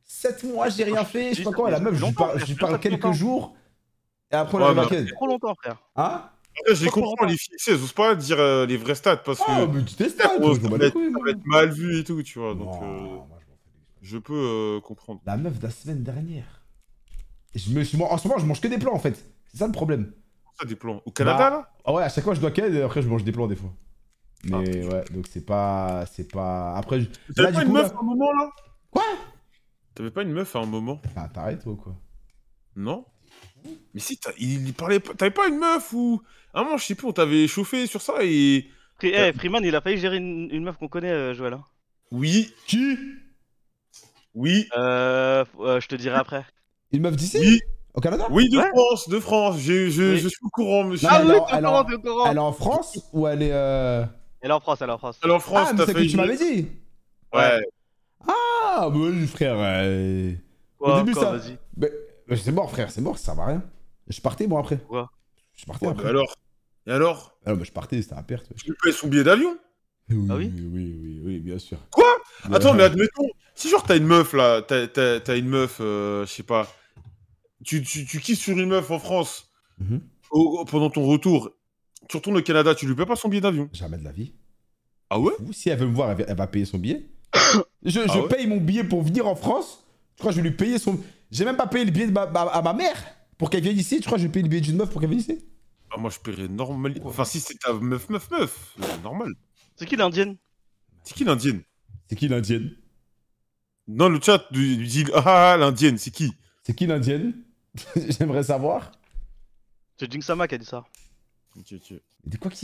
7 0.04 0.44
mois, 0.44 0.68
j'ai 0.68 0.84
rien 0.84 1.04
fait. 1.04 1.30
Je 1.30 1.36
sais 1.36 1.42
pas 1.44 1.52
quoi, 1.52 1.70
la 1.70 1.80
meuf, 1.80 1.94
je 1.94 2.04
lui 2.04 2.12
parle, 2.12 2.40
je 2.40 2.46
lui 2.46 2.78
quelques 2.80 3.12
jours 3.12 3.54
et 4.30 4.36
après 4.36 4.56
on 4.56 4.60
Ouais, 4.60 4.68
la 4.68 4.74
bah, 4.74 4.82
maquette. 4.82 5.06
C'est 5.08 5.14
trop 5.14 5.26
longtemps, 5.26 5.54
frère. 5.54 5.76
Hein 5.96 6.24
Après, 6.60 6.74
je 6.74 6.84
les 6.84 6.90
comprends, 6.90 7.24
les 7.26 7.36
filles, 7.36 7.56
elles 7.66 7.74
osent 7.74 7.92
pas 7.92 8.14
dire 8.14 8.40
euh, 8.40 8.66
les 8.66 8.76
vrais 8.76 8.94
stats 8.94 9.18
parce 9.18 9.38
que 9.38 9.44
Oh, 9.48 9.68
mais 9.72 9.84
tu 9.84 9.94
je 9.96 10.68
va 10.68 10.86
être, 10.86 10.92
couilles, 10.92 11.12
ça 11.12 11.18
va 11.24 11.30
être 11.30 11.46
mal 11.46 11.70
vu 11.70 11.98
et 11.98 12.04
tout, 12.04 12.22
tu 12.22 12.38
vois. 12.38 12.54
Donc, 12.54 12.80
Non, 12.80 12.82
euh, 12.82 13.06
moi, 13.16 13.38
je 14.02 14.18
peux 14.18 14.34
euh, 14.34 14.80
comprendre. 14.80 15.20
La 15.26 15.36
meuf 15.36 15.58
de 15.58 15.64
la 15.64 15.70
semaine 15.70 16.02
dernière. 16.02 16.62
Je 17.54 17.70
me 17.70 17.84
suis... 17.84 18.00
En 18.02 18.18
ce 18.18 18.26
moment, 18.26 18.40
je 18.40 18.46
mange 18.46 18.60
que 18.60 18.68
des 18.68 18.78
plans 18.78 18.94
en 18.94 18.98
fait. 18.98 19.24
C'est 19.54 19.60
ça 19.60 19.66
le 19.66 19.72
problème. 19.72 20.12
Ça, 20.60 20.66
des 20.66 20.74
plans. 20.76 21.00
Au 21.06 21.10
Canada, 21.12 21.38
Bah, 21.38 21.50
là 21.50 21.70
Ah 21.84 21.92
ouais, 21.94 22.02
à 22.02 22.08
chaque 22.08 22.24
fois 22.24 22.34
je 22.34 22.40
dois 22.40 22.50
qu'elle 22.50 22.74
et 22.76 22.82
après 22.82 23.00
je 23.02 23.08
mange 23.08 23.24
des 23.24 23.32
plans 23.32 23.46
des 23.46 23.56
fois. 23.56 23.72
Ah, 24.52 24.58
Mais 24.60 24.84
ouais, 24.86 25.04
donc 25.12 25.26
c'est 25.28 25.46
pas. 25.46 26.04
C'est 26.12 26.30
pas. 26.30 26.74
Après. 26.76 27.00
je- 27.00 27.08
T'avais 27.34 27.50
Là, 27.50 27.58
pas 27.58 27.64
une 27.64 27.72
meuf 27.72 27.92
à 27.92 27.98
un 27.98 28.02
moment, 28.02 28.32
là? 28.32 28.50
Quoi? 28.90 29.02
T'avais 29.94 30.10
pas 30.10 30.22
une 30.22 30.32
meuf 30.32 30.54
à 30.56 30.58
un 30.58 30.66
moment? 30.66 31.00
Ah, 31.16 31.28
t'arrêtes 31.32 31.64
ou 31.66 31.76
quoi 31.76 31.96
Non 32.76 33.06
Mais 33.94 34.00
si, 34.00 34.18
t'as- 34.18 34.32
il, 34.38 34.74
parlait 34.74 34.98
pas... 35.00 35.14
T'avais 35.14 35.30
pas 35.30 35.46
une 35.48 35.58
meuf 35.58 35.92
ou... 35.92 36.20
Un 36.52 36.64
moment, 36.64 36.76
je 36.76 36.84
sais 36.84 36.94
plus, 36.96 37.06
on 37.06 37.12
t'avait 37.12 37.46
chauffé 37.46 37.86
sur 37.86 38.02
ça 38.02 38.14
et... 38.22 38.68
Free- 38.98 39.12
eh, 39.14 39.32
Freeman, 39.32 39.64
il 39.64 39.74
a 39.74 39.80
failli 39.80 39.98
gérer 39.98 40.16
une, 40.18 40.48
une 40.50 40.64
meuf 40.64 40.76
qu'on 40.76 40.88
connaît, 40.88 41.10
euh, 41.10 41.32
Joël. 41.34 41.54
hein. 41.54 41.64
Oui, 42.10 42.52
Qui? 42.66 42.98
Oui, 44.34 44.68
Euh, 44.76 45.44
euh, 45.60 45.80
je 45.80 45.86
te 45.88 45.94
dirai 45.94 46.16
après. 46.16 46.44
Une 46.92 47.02
meuf 47.02 47.14
d'ici? 47.16 47.38
Oui, 47.38 47.60
Au 47.94 48.00
Canada? 48.00 48.26
Oui, 48.30 48.48
de 48.48 48.58
Ouais. 48.58 48.68
France, 48.70 49.08
de 49.08 49.20
France. 49.20 49.58
Je, 49.60 49.88
je, 49.88 50.02
Oui. 50.14 50.18
je 50.18 50.28
suis 50.28 50.38
au 50.42 50.48
courant, 50.50 50.84
monsieur. 50.84 51.06
Non, 51.08 51.14
Ah 51.14 51.20
elle 51.22 51.28
oui, 51.28 51.36
elle 51.52 51.58
est 51.58 51.62
courant, 51.62 51.78
en- 51.80 51.84
t'es 51.84 51.94
au 51.94 52.00
courant. 52.00 52.26
Elle 52.30 52.36
est 52.36 52.40
en 52.40 52.52
France 52.52 52.98
ou 53.12 53.26
elle 53.28 53.42
est. 53.42 53.52
euh, 53.52 54.04
Elle 54.40 54.50
est 54.50 54.54
en 54.54 54.60
France, 54.60 54.78
elle 54.82 54.88
est 54.88 54.92
en 54.92 54.98
France. 54.98 55.20
Elle 55.22 55.30
est 55.30 55.32
en 55.34 55.38
France, 55.40 55.68
Ah, 55.70 55.72
mais 55.74 55.86
c'est 55.86 55.92
fait 55.94 56.04
que 56.06 56.10
tu 56.10 56.16
m'avais 56.16 56.36
dit 56.36 56.68
Ouais. 57.32 57.60
Ah, 58.26 58.88
bah 58.90 58.92
oui, 58.94 59.26
frère. 59.26 59.54
euh, 59.58 60.32
Quoi, 60.78 60.94
Au 60.94 60.98
début, 60.98 61.12
quoi, 61.12 61.22
ça- 61.24 61.30
vas-y. 61.36 61.56
Mais, 61.76 61.90
mais 62.26 62.36
c'est 62.36 62.52
mort, 62.52 62.70
frère, 62.70 62.90
c'est 62.90 63.00
mort, 63.00 63.16
ça 63.18 63.32
à 63.32 63.46
rien. 63.46 63.62
Je 64.08 64.20
partais, 64.20 64.46
moi, 64.46 64.60
après. 64.60 64.78
Quoi? 64.78 65.08
Je 65.54 65.64
partais 65.64 65.86
Ouais, 65.86 65.92
après. 65.92 66.02
bah 66.04 66.10
alors? 66.10 66.34
Et 66.86 66.90
alors? 66.92 67.38
Ah 67.46 67.54
mais 67.54 67.64
je 67.64 67.72
partais, 67.72 68.02
c'était 68.02 68.14
à 68.16 68.22
perte. 68.22 68.46
Tu 68.56 68.66
lui 68.70 68.76
payes 68.82 68.92
son 68.92 69.06
billet 69.08 69.24
d'avion 69.24 69.56
Oui, 70.10 70.26
Ah 70.30 70.34
oui? 70.36 70.50
oui, 70.54 70.66
oui, 70.72 70.98
oui, 71.02 71.22
oui, 71.24 71.38
bien 71.38 71.58
sûr. 71.58 71.78
Quoi? 71.90 72.04
Attends, 72.52 72.74
mais 72.74 72.82
admettons, 72.82 73.28
si 73.54 73.70
genre 73.70 73.82
t'as 73.84 73.96
une 73.96 74.06
meuf 74.06 74.32
là, 74.34 74.60
t'as, 74.62 74.86
t'as- 74.88 75.20
t'as 75.20 75.36
une 75.38 75.48
meuf, 75.48 75.78
euh, 75.80 76.26
je 76.26 76.32
sais 76.32 76.42
pas, 76.42 76.66
tu, 77.62 77.82
tu, 77.82 78.04
tu 78.06 78.20
kiffes 78.20 78.40
sur 78.40 78.58
une 78.58 78.68
meuf 78.68 78.90
en 78.90 78.98
France 78.98 79.50
Mhm. 79.78 80.00
au- 80.30 80.64
pendant 80.64 80.90
ton 80.90 81.04
retour, 81.06 81.50
tu 82.08 82.16
retournes 82.16 82.36
au 82.38 82.42
Canada, 82.42 82.74
tu 82.74 82.86
lui 82.86 82.94
payes 82.94 83.06
pas 83.06 83.16
son 83.16 83.28
billet 83.28 83.40
d'avion 83.40 83.68
Jamais 83.72 83.98
de 83.98 84.04
la 84.04 84.12
vie. 84.12 84.32
Ah 85.10 85.18
ouais? 85.20 85.32
Ou 85.46 85.52
si 85.52 85.68
elle 85.68 85.78
veut 85.78 85.86
me 85.86 85.94
voir, 85.94 86.10
elle 86.10 86.18
va, 86.18 86.24
elle 86.28 86.36
va 86.36 86.46
payer 86.46 86.64
son 86.64 86.78
billet. 86.78 87.08
je 87.82 87.90
je 87.90 87.98
Ah 88.08 88.20
ouais? 88.20 88.28
paye 88.28 88.46
mon 88.46 88.58
billet 88.58 88.84
pour 88.84 89.02
venir 89.02 89.26
en 89.26 89.34
France. 89.36 89.84
Je 90.16 90.20
crois 90.20 90.30
que 90.32 90.36
je 90.36 90.42
vais 90.42 90.48
lui 90.48 90.56
payer 90.56 90.78
son. 90.78 90.98
J'ai 91.30 91.44
même 91.44 91.56
pas 91.56 91.66
payé 91.66 91.84
le 91.84 91.90
billet 91.90 92.06
de 92.06 92.12
ma- 92.12 92.26
ma- 92.26 92.42
à 92.42 92.62
ma 92.62 92.72
mère 92.72 92.96
pour 93.38 93.50
qu'elle 93.50 93.62
vienne 93.62 93.78
ici. 93.78 93.96
Tu 93.96 94.02
crois 94.06 94.16
que 94.16 94.22
je 94.22 94.26
vais 94.26 94.32
payer 94.32 94.44
le 94.44 94.48
billet 94.48 94.60
d'une 94.60 94.76
meuf 94.76 94.90
pour 94.90 95.00
qu'elle 95.00 95.10
vienne 95.10 95.20
ici 95.20 95.44
ah, 95.90 95.98
Moi 95.98 96.10
je 96.10 96.18
paierais 96.20 96.48
normal. 96.48 96.94
Enfin, 97.04 97.24
si 97.24 97.40
c'est 97.40 97.58
ta 97.58 97.72
meuf, 97.72 98.08
meuf, 98.08 98.30
meuf, 98.30 98.74
c'est 98.80 99.02
normal. 99.02 99.32
C'est 99.76 99.86
qui 99.86 99.96
l'indienne? 99.96 100.36
C'est 101.02 101.14
qui 101.14 101.24
l'indienne? 101.24 101.62
C'est 102.08 102.16
qui 102.16 102.28
l'indienne? 102.28 102.70
Dans 103.88 104.08
le 104.08 104.20
chat 104.20 104.46
du, 104.52 104.76
du 104.76 104.86
dit 104.86 105.04
Ah, 105.14 105.52
ah, 105.52 105.56
l'indienne, 105.56 105.98
c'est 105.98 106.10
qui? 106.10 106.32
C'est 106.62 106.74
qui 106.74 106.86
l'indienne? 106.86 107.34
J'aimerais 107.96 108.44
savoir. 108.44 108.92
C'est 109.98 110.10
Jinxama 110.10 110.48
qui 110.48 110.54
a 110.54 110.58
dit 110.58 110.64
ça. 110.64 110.84
Qu'il- 111.64 111.80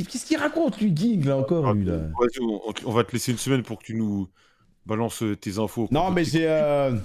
Qu'est-ce 0.07 0.27
qu'il 0.27 0.37
raconte, 0.37 0.81
lui, 0.81 0.95
Ging, 0.97 1.24
là 1.24 1.37
encore, 1.37 1.73
lui, 1.73 1.85
là? 1.85 1.99
Vas-y, 1.99 2.41
on, 2.43 2.61
on 2.87 2.93
va 2.93 3.05
te 3.05 3.12
laisser 3.12 3.31
une 3.32 3.39
semaine 3.39 3.62
pour 3.62 3.78
que 3.78 3.85
tu 3.85 3.95
nous 3.95 4.28
balances 4.87 5.23
euh, 5.23 5.37
tes 5.37 5.59
infos. 5.59 5.89
Non, 5.91 6.11
mais 6.11 6.24
j'ai. 6.24 6.49
euh. 6.49 6.97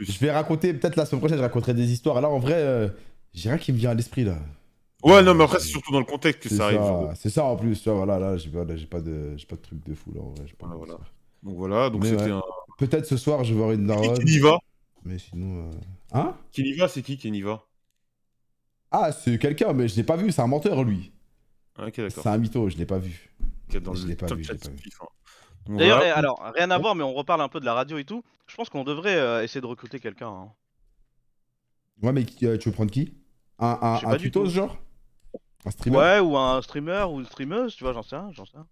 Je 0.00 0.18
vais 0.18 0.30
raconter, 0.32 0.72
peut-être 0.74 0.96
la 0.96 1.06
semaine 1.06 1.20
prochaine, 1.20 1.38
je 1.38 1.42
raconterai 1.42 1.74
des 1.74 1.92
histoires. 1.92 2.20
Là, 2.20 2.28
en 2.28 2.38
vrai, 2.38 2.54
euh, 2.54 2.88
j'ai 3.34 3.48
rien 3.50 3.58
qui 3.58 3.72
me 3.72 3.78
vient 3.78 3.90
à 3.90 3.94
l'esprit, 3.94 4.24
là. 4.24 4.38
Ouais, 5.04 5.22
non, 5.22 5.34
mais 5.34 5.44
après, 5.44 5.58
c'est 5.58 5.68
surtout 5.68 5.92
dans 5.92 5.98
le 5.98 6.04
contexte 6.04 6.42
que 6.42 6.48
ça 6.48 6.66
arrive. 6.66 7.14
c'est 7.16 7.30
ça 7.30 7.44
en 7.44 7.56
plus, 7.56 7.80
tu 7.82 7.88
vois, 7.88 8.04
voilà, 8.04 8.18
là, 8.18 8.36
j'ai 8.36 8.50
pas, 8.50 8.64
de, 8.64 8.84
pas 8.86 9.00
de 9.00 9.60
truc 9.60 9.84
de 9.84 9.94
fou, 9.94 10.12
là, 10.14 10.20
en 10.22 10.30
vrai. 10.30 10.44
j'ai 10.46 10.54
pas 10.54 10.66
Voilà, 10.66 10.74
de- 10.74 10.86
voilà. 10.86 11.00
Donc 11.42 11.56
voilà, 11.56 11.90
donc 11.90 12.04
c'était 12.06 12.22
ouais. 12.24 12.30
un. 12.30 12.42
Peut-être 12.78 13.06
ce 13.06 13.16
soir, 13.16 13.42
je 13.44 13.52
vais 13.52 13.58
voir 13.58 13.72
une 13.72 13.86
daronne, 13.86 14.16
Keniva 14.18 14.58
mais 15.04 15.18
sinon... 15.18 15.70
euh, 15.70 15.80
Hein? 16.12 16.36
Keniva, 16.52 16.88
c'est 16.88 17.02
qui 17.02 17.18
Keniva? 17.18 17.66
Ah, 18.92 19.10
c'est 19.12 19.38
quelqu'un, 19.38 19.72
mais 19.72 19.88
je 19.88 19.96
l'ai 19.96 20.04
pas 20.04 20.16
vu, 20.16 20.30
c'est 20.30 20.40
un 20.42 20.46
menteur, 20.46 20.84
lui. 20.84 21.12
Ah, 21.76 21.86
Ok, 21.86 21.96
d'accord. 22.00 22.24
C'est 22.24 22.28
un 22.28 22.38
mytho, 22.38 22.68
je 22.68 22.76
l'ai 22.76 22.86
pas 22.86 22.98
vu. 22.98 23.30
Dans 23.80 23.94
je 23.94 24.06
l'ai 24.06 24.16
pas 24.16 24.30
vu, 24.30 24.44
je 24.44 24.50
chat, 24.50 24.52
l'ai 24.52 24.58
pas 24.58 24.68
vu. 24.68 24.82
hein. 25.00 25.06
D'ailleurs, 25.76 25.98
voilà. 25.98 26.06
eh, 26.06 26.10
alors, 26.10 26.40
rien 26.54 26.70
à 26.70 26.78
voir, 26.78 26.94
mais 26.94 27.04
on 27.04 27.14
reparle 27.14 27.40
un 27.42 27.48
peu 27.48 27.60
de 27.60 27.64
la 27.66 27.74
radio 27.74 27.98
et 27.98 28.04
tout. 28.04 28.22
Je 28.46 28.56
pense 28.56 28.68
qu'on 28.70 28.84
devrait 28.84 29.16
euh, 29.16 29.42
essayer 29.44 29.60
de 29.60 29.66
recruter 29.66 30.00
quelqu'un. 30.00 30.28
hein. 30.28 30.52
Ouais, 32.02 32.12
mais 32.12 32.24
qui- 32.24 32.46
euh, 32.46 32.58
tu 32.58 32.68
veux 32.68 32.74
prendre 32.74 32.90
qui? 32.90 33.14
Un, 33.58 33.78
un, 33.80 34.10
un 34.10 34.14
tutos, 34.16 34.46
genre? 34.46 34.78
Un 35.66 35.70
streamer? 35.72 35.98
Ouais, 35.98 36.18
ou 36.18 36.36
un 36.36 36.60
streamer 36.60 37.04
ou 37.08 37.20
une 37.20 37.26
streameuse, 37.26 37.76
tu 37.76 37.84
vois, 37.84 37.92
j'en 37.92 38.02
sais 38.02 38.16
rien, 38.16 38.32
j'en 38.32 38.44
sais 38.44 38.56
rien. 38.56 38.66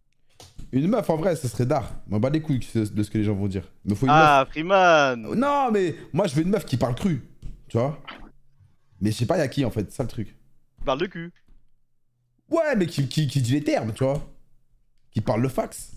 Une 0.72 0.86
meuf, 0.88 1.10
en 1.10 1.16
vrai, 1.16 1.34
ça 1.34 1.48
serait 1.48 1.66
d'art. 1.66 1.92
M'en 2.06 2.20
bats 2.20 2.30
les 2.30 2.40
couilles 2.40 2.60
de 2.74 3.02
ce 3.02 3.10
que 3.10 3.18
les 3.18 3.24
gens 3.24 3.34
vont 3.34 3.48
dire. 3.48 3.64
Faut 3.94 4.06
une 4.06 4.12
Ah, 4.12 4.46
Freeman. 4.48 5.20
Non, 5.34 5.70
mais 5.72 5.96
moi, 6.12 6.26
je 6.28 6.34
veux 6.36 6.42
une 6.42 6.50
meuf 6.50 6.64
qui 6.64 6.76
parle 6.76 6.94
cru. 6.94 7.22
Tu 7.68 7.76
vois 7.76 8.00
Mais 9.00 9.10
je 9.10 9.16
sais 9.16 9.26
pas, 9.26 9.38
y'a 9.38 9.48
qui, 9.48 9.64
en 9.64 9.70
fait, 9.70 9.90
c'est 9.90 9.96
ça 9.96 10.02
le 10.04 10.08
truc. 10.08 10.36
Parle 10.84 11.00
de 11.00 11.06
cul. 11.06 11.32
Ouais, 12.50 12.76
mais 12.76 12.86
qui, 12.86 13.08
qui, 13.08 13.26
qui 13.26 13.42
dit 13.42 13.52
les 13.52 13.64
termes, 13.64 13.92
tu 13.92 14.04
vois 14.04 14.28
Qui 15.10 15.20
parle 15.20 15.42
le 15.42 15.48
fax. 15.48 15.92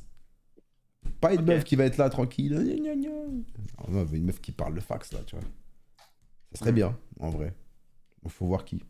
Pas 1.22 1.34
une 1.34 1.44
meuf 1.46 1.64
qui 1.64 1.76
va 1.76 1.86
être 1.86 1.98
là 1.98 2.10
tranquille. 2.10 2.54
Non, 2.54 3.44
non, 3.90 4.08
mais 4.10 4.18
une 4.18 4.26
meuf 4.26 4.42
qui 4.42 4.52
parle 4.52 4.74
le 4.74 4.82
fax, 4.82 5.14
là, 5.14 5.20
tu 5.26 5.36
vois. 5.36 5.46
Ça 6.54 6.60
serait 6.60 6.72
bien, 6.72 6.98
en 7.20 7.30
vrai. 7.30 7.54
Il 8.24 8.32
faut 8.32 8.46
voir 8.46 8.66
qui. 8.66 8.84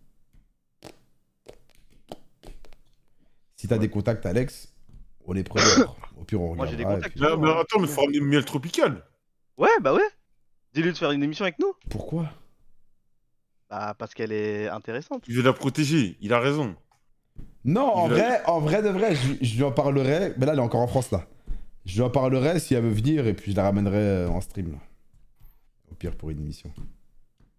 Si 3.55 3.67
t'as 3.67 3.77
des 3.77 3.89
contacts, 3.89 4.25
Alex, 4.25 4.72
on 5.25 5.35
est 5.35 5.43
preneurs. 5.43 5.95
Au 6.19 6.23
pire, 6.23 6.41
on 6.41 6.55
Moi, 6.55 6.67
j'ai 6.67 6.75
des 6.75 6.83
contacts. 6.83 7.15
mais 7.19 7.27
attends, 7.27 7.79
mais 7.79 7.87
faut 7.87 8.01
ramener 8.01 8.19
miel 8.19 8.45
tropical. 8.45 9.03
Ouais, 9.57 9.69
bah 9.81 9.93
ouais. 9.93 10.01
Dis-lui 10.73 10.91
de 10.91 10.97
faire 10.97 11.11
une 11.11 11.23
émission 11.23 11.43
avec 11.45 11.59
nous. 11.59 11.73
Pourquoi? 11.89 12.29
Bah, 13.69 13.95
parce 13.97 14.13
qu'elle 14.13 14.31
est 14.31 14.67
intéressante. 14.67 15.23
Je 15.27 15.35
vais 15.39 15.43
la 15.43 15.53
protéger. 15.53 16.17
Il 16.21 16.33
a 16.33 16.39
raison. 16.39 16.75
Non, 17.65 17.85
en 17.93 18.07
vrai, 18.07 18.41
en 18.45 18.59
vrai 18.59 18.81
de 18.81 18.89
vrai, 18.89 19.15
je, 19.15 19.33
je 19.41 19.55
lui 19.55 19.63
en 19.63 19.71
parlerai. 19.71 20.33
Mais 20.37 20.45
là, 20.45 20.53
elle 20.53 20.59
est 20.59 20.61
encore 20.61 20.81
en 20.81 20.87
France, 20.87 21.11
là. 21.11 21.25
Je 21.85 21.95
lui 21.95 22.01
en 22.01 22.09
parlerai 22.09 22.59
si 22.59 22.73
elle 22.75 22.83
veut 22.83 22.89
venir 22.91 23.27
et 23.27 23.33
puis 23.33 23.51
je 23.51 23.57
la 23.57 23.63
ramènerai 23.63 23.97
euh, 23.97 24.29
en 24.29 24.41
stream, 24.41 24.71
là. 24.71 24.77
Au 25.91 25.95
pire, 25.95 26.15
pour 26.15 26.29
une 26.29 26.39
émission. 26.39 26.69
Comme 26.75 26.85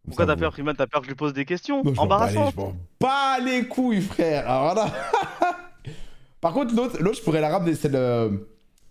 Pourquoi 0.07 0.25
ça, 0.25 0.27
t'as 0.27 0.35
vous- 0.35 0.41
peur, 0.41 0.53
Freeman? 0.53 0.77
T'as 0.77 0.87
peur 0.87 1.01
que 1.01 1.07
je 1.07 1.11
lui 1.11 1.17
pose 1.17 1.33
des 1.33 1.45
questions 1.45 1.83
Non, 1.83 1.93
je 1.93 1.97
m'en 1.97 2.07
bats 2.07 2.31
les- 2.31 2.37
Embarrassantes 2.37 2.55
Je 2.57 2.61
m'en 2.61 2.77
bats 3.01 3.39
les 3.43 3.67
couilles, 3.69 4.03
frère. 4.03 4.49
Alors 4.51 4.75
là. 4.75 4.93
Par 6.45 6.53
contre, 6.53 6.75
l'autre, 6.77 7.03
l'autre, 7.03 7.17
je 7.17 7.23
pourrais 7.23 7.41
la 7.41 7.49
ramener, 7.49 7.75
celle, 7.75 7.97
euh, 7.97 8.29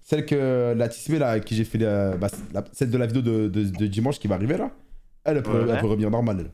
celle 0.02 0.26
que 0.26 0.74
la 0.76 0.90
Tismé, 0.90 1.20
là, 1.20 1.30
avec 1.30 1.46
qui 1.46 1.56
j'ai 1.56 1.66
fait 1.66 1.78
la, 1.78 2.18
bah, 2.18 2.28
la- 2.52 2.64
celle 2.72 2.90
de 2.90 2.98
la 2.98 3.06
vidéo 3.06 3.22
de, 3.22 3.48
de- 3.48 3.70
de 3.70 3.86
dimanche 3.86 4.18
qui 4.18 4.28
va 4.28 4.34
arriver 4.34 4.58
là. 4.58 4.72
Elle, 5.24 5.38
elle, 5.38 5.44
peut, 5.44 5.64
Ouais. 5.64 5.70
elle 5.72 5.80
peut 5.80 5.86
revenir 5.86 6.10
normale, 6.10 6.50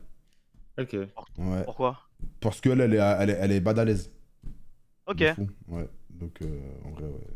elle. 0.76 0.84
Ok. 0.84 0.92
Ouais. 1.38 1.64
Pourquoi? 1.64 1.98
Parce 2.40 2.60
qu'elle, 2.60 2.82
elle 2.82 2.92
est, 2.92 2.98
elle 2.98 3.30
est, 3.30 3.38
elle 3.40 3.52
est 3.52 3.60
bad 3.60 3.78
à 3.78 3.86
l'aise. 3.86 4.10
Ok. 5.06 5.24
Ouais. 5.68 5.88
Donc, 6.10 6.42
euh, 6.42 6.60
en 6.84 6.90
vrai, 6.90 7.04
ouais. 7.04 7.26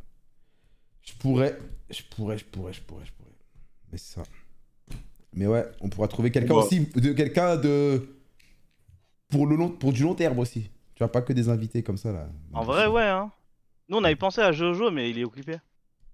Je 1.00 1.14
pourrais, 1.14 1.58
je 1.88 2.02
pourrais, 2.14 2.36
je 2.36 2.44
pourrais, 2.44 2.72
je 2.74 2.82
pourrais, 2.82 3.06
je 3.06 3.12
pourrais. 3.12 3.30
Mais 3.90 3.96
c'est 3.96 4.16
ça. 4.16 4.24
Mais 5.32 5.46
ouais, 5.46 5.64
on 5.80 5.88
pourra 5.88 6.08
trouver 6.08 6.30
quelqu'un 6.30 6.52
aussi, 6.56 6.80
de 6.80 7.12
quelqu'un 7.14 7.56
de 7.56 8.10
pour 9.30 9.46
le 9.46 9.56
long, 9.56 9.70
pour 9.70 9.94
du 9.94 10.02
long 10.02 10.14
terme 10.14 10.38
aussi. 10.38 10.64
Tu 10.94 10.98
vois, 10.98 11.10
pas 11.10 11.22
que 11.22 11.32
des 11.32 11.48
invités 11.48 11.82
comme 11.82 11.96
ça 11.96 12.12
là. 12.12 12.28
En 12.52 12.62
vrai, 12.62 12.88
ouais, 12.88 13.04
hein. 13.08 13.32
Nous, 13.88 13.96
on 13.98 14.04
avait 14.04 14.16
pensé 14.16 14.40
à 14.40 14.52
Jojo, 14.52 14.90
mais 14.90 15.10
il 15.10 15.18
est 15.18 15.24
occupé. 15.24 15.56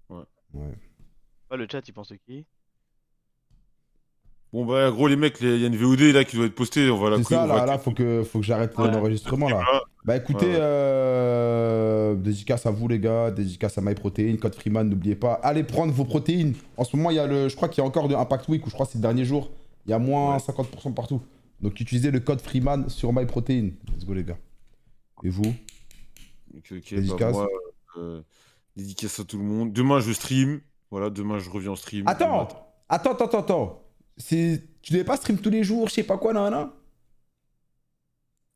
Ouais. 0.09 0.25
Ouais, 0.55 1.57
le 1.57 1.67
chat, 1.71 1.87
il 1.87 1.93
pense 1.93 2.13
qui? 2.27 2.45
Bon, 4.53 4.65
bah, 4.67 4.91
gros, 4.91 5.07
les 5.07 5.15
mecs, 5.15 5.37
il 5.41 5.59
y 5.61 5.65
a 5.65 5.69
une 5.69 5.77
VOD 5.77 6.01
là 6.13 6.25
qui 6.25 6.35
doit 6.37 6.47
être 6.47 6.55
postée. 6.57 6.91
On 6.91 6.99
va 6.99 7.11
la 7.11 7.19
C'est 7.19 7.23
ça, 7.35 7.47
va 7.47 7.57
là, 7.59 7.67
là, 7.67 7.79
faut 7.79 7.93
que, 7.93 8.25
faut 8.25 8.41
que 8.41 8.45
j'arrête 8.45 8.77
Ouais. 8.77 8.91
l'enregistrement 8.91 9.49
là. 9.49 9.63
Bah 10.05 10.17
écoutez, 10.17 10.47
Ouais, 10.47 10.53
ouais. 10.55 10.59
euh, 10.61 12.15
dédicace 12.17 12.67
à 12.67 12.73
vous 12.73 12.89
les 12.89 12.99
gars, 12.99 13.31
dédicace 13.31 13.79
à 13.79 13.81
MyProtein, 13.81 14.37
code 14.41 14.55
Freeman, 14.57 14.89
n'oubliez 14.89 15.15
pas. 15.15 15.35
Allez 15.35 15.63
prendre 15.63 15.93
vos 15.93 16.05
protéines. 16.05 16.55
En 16.77 16.83
ce 16.85 16.97
moment, 16.97 17.11
il 17.11 17.17
y 17.17 17.21
a 17.21 17.27
le, 17.29 17.49
je 17.49 17.55
crois 17.55 17.69
qu'il 17.69 17.81
y 17.83 17.85
a 17.85 17.89
encore 17.89 18.09
de 18.09 18.15
Impact 18.17 18.49
Week, 18.49 18.67
ou 18.67 18.71
je 18.71 18.75
crois 18.75 18.87
que 18.87 18.93
c'est 18.93 18.99
le 18.99 19.03
dernier 19.03 19.25
jour. 19.25 19.51
Il 19.87 19.91
y 19.91 19.95
a 19.95 19.99
moins 20.01 20.35
Ouais. 20.35 20.41
50% 20.41 20.95
partout. 20.95 21.21
Donc 21.61 21.79
utilisez 21.81 22.11
le 22.11 22.19
code 22.19 22.41
Freeman 22.41 22.89
sur 22.89 23.13
MyProtein. 23.13 23.71
Let's 23.95 24.05
go 24.05 24.15
les 24.15 24.25
gars. 24.25 24.39
Et 25.23 25.29
vous? 25.29 25.55
Ok, 26.57 26.65
ok, 26.73 26.95
bah, 26.95 26.97
Dédicace. 27.01 27.33
moi, 27.33 27.49
euh, 27.99 28.23
dédicace 28.77 29.21
à 29.21 29.25
tout 29.25 29.39
le 29.39 29.45
monde. 29.45 29.73
Demain, 29.73 30.01
je 30.01 30.13
stream. 30.13 30.61
Voilà, 30.91 31.11
demain, 31.11 31.39
je 31.39 31.49
reviens 31.51 31.71
en 31.73 31.77
stream. 31.77 32.07
Attends 32.09 32.49
Attends, 32.89 33.13
attends, 33.13 33.25
attends, 33.27 33.39
attends. 33.41 33.85
C'est... 34.17 34.63
Tu 34.83 34.93
devais 34.93 35.05
pas 35.05 35.17
stream 35.17 35.39
tous 35.39 35.51
les 35.51 35.63
jours, 35.63 35.89
je 35.89 35.95
sais 35.95 36.03
pas 36.03 36.19
quoi, 36.19 36.33
non, 36.33 36.51
non? 36.51 36.73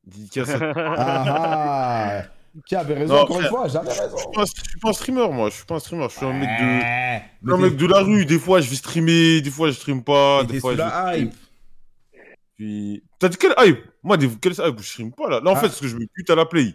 Dédicace 0.05 0.51
à... 0.51 0.59
Ah 0.77 2.23
ah 2.23 2.23
Qui 2.67 2.77
avait 2.77 2.95
raison 2.95 3.15
Non, 3.15 3.21
encore 3.23 3.41
une 3.41 3.47
fois, 3.49 3.69
j'avais 3.69 3.89
raison. 3.91 4.17
je, 4.17 4.23
suis 4.23 4.31
pas, 4.35 4.43
un- 4.43 4.45
je 4.45 4.69
suis 4.71 4.79
pas 4.81 4.89
un 4.89 4.93
streamer, 4.93 5.29
moi. 5.31 5.51
Je 5.51 5.55
suis 5.57 5.65
pas 5.65 5.77
un 5.77 5.81
streamer. 5.81 6.07
Je 6.11 6.17
suis 6.17 6.27
un 6.27 6.33
mec 6.33 6.49
de... 6.49 6.65
Mais 6.65 7.23
Je 7.43 7.47
suis 7.47 7.53
un 7.53 7.57
t'es- 7.57 7.63
mec 7.63 7.77
de 7.77 7.87
la 7.87 8.01
rue. 8.01 8.27
Des 8.27 8.39
fois, 8.39 8.61
je 8.61 8.69
vais 8.71 8.77
streamer. 8.77 9.41
Des 9.41 9.51
fois, 9.51 9.69
je 9.69 9.73
stream 9.75 10.03
pas. 10.03 10.41
mais 10.43 10.47
Des 10.49 10.55
t'es 10.55 10.61
fois, 10.61 10.73
sous 10.73 10.77
je... 10.79 10.83
la 10.83 11.17
hype. 11.19 11.35
Puis... 12.57 13.03
T'as 13.19 13.29
dit 13.29 13.37
quelle 13.37 13.55
hype? 13.59 13.79
Moi, 14.03 14.17
des... 14.17 14.29
quelle 14.29 14.53
hype? 14.53 14.79
Je 14.79 14.89
stream 14.89 15.13
pas, 15.13 15.29
là. 15.31 15.41
Là, 15.41 15.51
en 15.51 15.55
Ah. 15.55 15.61
fait, 15.61 15.67
parce 15.69 15.81
que 15.81 15.89
je 15.89 15.97
me 15.97 16.07
pute 16.07 16.29
à 16.31 16.35
la 16.35 16.47
play. 16.47 16.75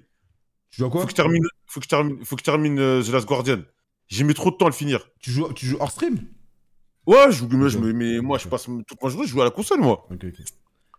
Tu 0.72 0.78
joues 0.82 0.86
à 0.86 0.90
quoi 0.90 1.02
Faut 1.02 1.08
que 1.08 1.12
je 1.12 1.16
termine... 1.16 1.44
Faut 1.68 1.80
que 1.80 1.84
je 1.86 1.90
termine, 1.90 2.26
Faut 2.26 2.36
que 2.36 2.42
je 2.42 2.46
termine 2.46 2.80
euh, 2.80 3.04
The 3.04 3.10
Last 3.10 3.28
Guardian. 3.28 3.62
J'ai 4.08 4.24
mis 4.24 4.34
trop 4.34 4.52
de 4.52 4.56
temps 4.56 4.66
à 4.66 4.70
le 4.70 4.74
finir. 4.76 5.08
tu 5.20 5.32
joues, 5.32 5.52
tu 5.54 5.66
joues 5.66 5.78
hors 5.80 5.92
stream 5.92 6.18
Ouais, 7.06 7.32
je 7.32 7.38
joue... 7.38 7.48
mais, 7.52 7.70
je 7.70 7.78
me- 7.78 7.94
mais 7.94 8.20
moi, 8.22 8.38
je 8.38 8.48
passe 8.48 8.64
toute 8.66 9.02
ma 9.02 9.10
journée, 9.10 9.26
je 9.28 9.32
joue 9.32 9.42
à 9.42 9.46
la 9.46 9.52
console, 9.52 9.80
moi. 9.82 10.08
Ok, 10.12 10.26
ok. 10.26 10.46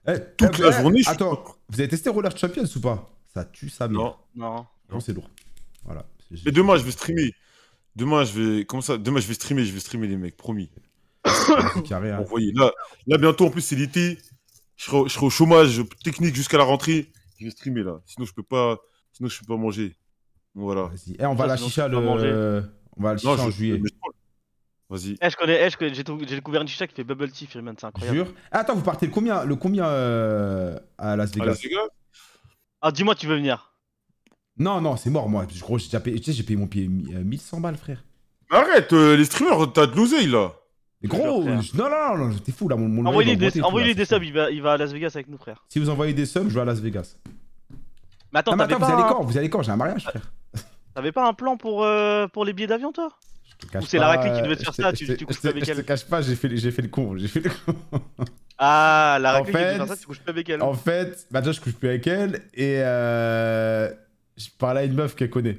Eh, 0.09 0.12
Toute 0.36 0.59
eh, 0.59 0.62
la 0.62 0.68
eh, 0.68 0.80
journée, 0.82 0.98
je 0.98 1.02
suis- 1.05 1.12
Attends, 1.12 1.44
vous 1.68 1.80
avez 1.80 1.88
testé 1.88 2.09
Roller 2.10 2.36
Champions 2.36 2.64
ou 2.74 2.80
pas? 2.80 3.10
Ça 3.34 3.44
tue 3.44 3.68
sa 3.68 3.86
mère. 3.86 4.01
Non. 4.01 4.16
Non. 4.34 4.66
Non, 4.90 5.01
c'est 5.01 5.12
lourd. 5.12 5.28
Voilà. 5.84 6.05
Mais 6.44 6.52
demain, 6.52 6.76
je 6.76 6.82
vais 6.84 6.90
streamer. 6.90 7.32
Demain, 7.97 8.24
je 8.24 8.40
vais. 8.40 8.64
Comment 8.64 8.82
ça? 8.82 8.97
Demain, 8.98 9.20
je 9.20 9.26
vais 9.28 9.34
streamer. 9.34 9.64
Je 9.64 9.72
vais 9.72 9.80
streamer, 9.80 10.06
les 10.09 10.16
mecs, 10.16 10.36
promis. 10.36 10.70
Carré, 11.88 12.10
hein. 12.10 12.18
Bon, 12.18 12.24
voyez, 12.24 12.52
là, 12.55 12.72
là, 13.06 13.18
bientôt, 13.18 13.47
en 13.47 13.51
plus, 13.51 13.60
c'est 13.60 13.76
l'été. 13.76 14.18
Je 14.76 14.84
serai, 14.84 14.97
au- 14.97 15.09
je 15.09 15.12
serai 15.12 15.26
au 15.26 15.30
chômage 15.30 15.82
technique 16.02 16.34
jusqu'à 16.34 16.56
la 16.59 16.64
rentrée. 16.64 17.12
Je 17.38 17.44
vais 17.44 17.51
streamer, 17.51 17.82
là. 17.82 18.01
Sinon, 18.06 18.26
je 18.26 18.32
peux 18.32 18.42
pas. 18.42 18.78
Sinon, 19.12 19.28
je 19.28 19.39
peux 19.41 19.47
pas 19.47 19.57
manger. 19.57 19.97
Voilà. 20.55 20.82
Vas-y. 20.85 21.16
Eh, 21.19 21.27
on 21.27 21.35
va 21.35 21.45
à 21.45 21.49
Ça, 21.49 21.55
la 21.55 21.57
chicha 21.69 21.89
le. 21.89 21.97
On 21.99 23.03
va 23.03 23.11
à 23.11 23.12
la 23.12 23.19
chicha 23.19 23.37
Non, 23.37 23.43
en 23.43 23.51
je. 23.51 23.57
juillet. 23.57 23.81
Vas-y. 24.89 25.16
Eh, 25.23 25.31
je 25.31 25.37
connais, 25.37 25.65
eh, 25.66 25.70
je 25.70 25.77
connais- 25.77 25.95
j'ai 25.95 26.03
découvert 26.35 26.62
une 26.62 26.69
chicha 26.69 26.87
qui 26.87 26.95
fait 26.97 27.05
bubble 27.05 27.31
tea, 27.31 27.47
Freeman, 27.47 27.77
c'est 27.78 27.87
incroyable. 27.87 28.16
Jure. 28.16 28.35
Ah, 28.51 28.59
attends, 28.61 28.74
vous 28.74 28.82
partez 28.82 29.07
le 29.07 29.12
combien, 29.12 29.45
le 29.45 29.55
combien 29.55 29.87
euh, 29.87 30.77
à 30.99 31.15
Las 31.15 31.31
À 31.31 31.35
Vegas? 31.35 31.47
Las 31.47 31.62
Vegas? 31.62 31.87
Ah, 32.82 32.91
dis-moi, 32.91 33.15
tu 33.15 33.27
veux 33.28 33.37
venir 33.37 33.73
Non, 34.59 34.81
non, 34.81 34.97
c'est 34.97 35.11
mort, 35.11 35.28
moi. 35.28 35.47
Je 35.49 35.61
crois 35.61 35.77
que 35.77 35.82
j'ai 35.85 35.89
déjà 35.89 36.01
payé. 36.01 36.19
Tu 36.19 36.24
sais, 36.24 36.32
j'ai 36.32 36.43
payé 36.43 36.57
mon 36.59 36.66
pied 36.66 36.87
euh, 37.15 37.23
1100 37.23 37.61
balles, 37.61 37.77
frère. 37.77 38.03
Arrête, 38.51 38.93
euh, 38.93 39.16
les 39.16 39.24
streamers, 39.27 39.73
t'as 39.73 39.87
de 39.87 39.95
l'oseille, 39.95 40.27
là. 40.27 40.55
Mais 41.03 41.09
gros, 41.09 41.43
je- 41.45 41.77
non, 41.77 41.89
non, 41.89 42.16
non, 42.19 42.28
non, 42.28 42.37
t'es 42.45 42.51
fou 42.53 42.69
là. 42.69 42.74
Mon, 42.77 42.89
mon 42.89 43.07
Envoyez-lui 43.07 43.37
des, 43.37 43.47
des 43.95 44.05
subs, 44.05 44.23
il 44.24 44.32
va, 44.32 44.51
il 44.51 44.61
va 44.61 44.73
à 44.73 44.77
Las 44.77 44.93
Vegas 44.93 45.12
avec 45.15 45.28
nous, 45.28 45.39
frère. 45.39 45.65
Si 45.69 45.78
vous 45.78 45.89
envoyez 45.89 46.12
des 46.15 46.27
subs, 46.27 46.49
je 46.49 46.55
vais 46.55 46.61
à 46.61 46.65
Las 46.65 46.81
Vegas. 46.81 47.16
Mais 48.32 48.39
attends, 48.40 48.52
non, 48.52 48.57
mais 48.59 48.65
attends, 48.65 48.78
vous 48.78 48.85
allez 48.93 49.02
un- 49.02 49.09
quand? 49.09 49.23
Vous 49.24 49.39
allez 49.39 49.51
quand? 49.51 49.62
J'ai 49.62 49.73
un 49.73 49.77
mariage, 49.77 50.05
frère. 50.05 50.32
t'avais 50.94 51.12
pas 51.12 51.27
un 51.27 51.32
plan 51.35 51.57
pour, 51.57 51.85
euh, 51.85 52.27
pour 52.28 52.44
les 52.44 52.52
billets 52.52 52.69
d'avion, 52.69 52.93
toi? 52.93 53.11
Je 53.48 53.66
te 53.66 53.73
cache 53.73 53.82
Ou 53.85 53.86
c'est 53.86 53.98
la 53.98 54.09
raclée 54.09 54.32
qui 54.32 54.43
devait 54.43 54.57
te 54.57 54.62
faire 54.62 54.74
ça, 54.74 54.93
tu- 54.93 55.16
tu 55.16 55.27
couches 55.27 55.44
avec 55.44 55.65
Je 55.65 55.73
te 55.73 55.78
elle. 55.78 55.85
cache 55.85 56.05
pas, 56.07 56.23
j'ai 56.23 56.36
fait, 56.36 56.57
j'ai 56.57 56.70
fait 56.70 56.82
le 56.82 56.89
con. 56.89 57.15
J'ai 57.16 57.28
fait 57.28 57.40
le 57.40 57.51
con. 57.51 57.74
Ah, 58.59 59.19
la 59.20 59.31
En 59.31 59.32
raclée 59.35 59.47
qui 59.52 59.59
devait 59.59 59.70
fait- 59.73 59.77
faire 59.78 59.89
ça, 59.89 59.97
tu 59.97 60.07
couches 60.07 60.20
pas 60.20 60.31
avec 60.31 60.48
elle. 60.48 60.62
En 60.62 60.74
fait, 60.74 61.27
bah 61.31 61.40
déjà, 61.40 61.52
je 61.52 61.61
couche 61.61 61.74
plus 61.74 61.89
avec 61.89 62.07
elle 62.07 62.43
et 62.55 62.77
euh, 62.82 63.90
je 64.36 64.47
parlais 64.59 64.81
à 64.81 64.85
une 64.85 64.94
meuf 64.94 65.15
qu'elle 65.16 65.31
connaît. 65.31 65.59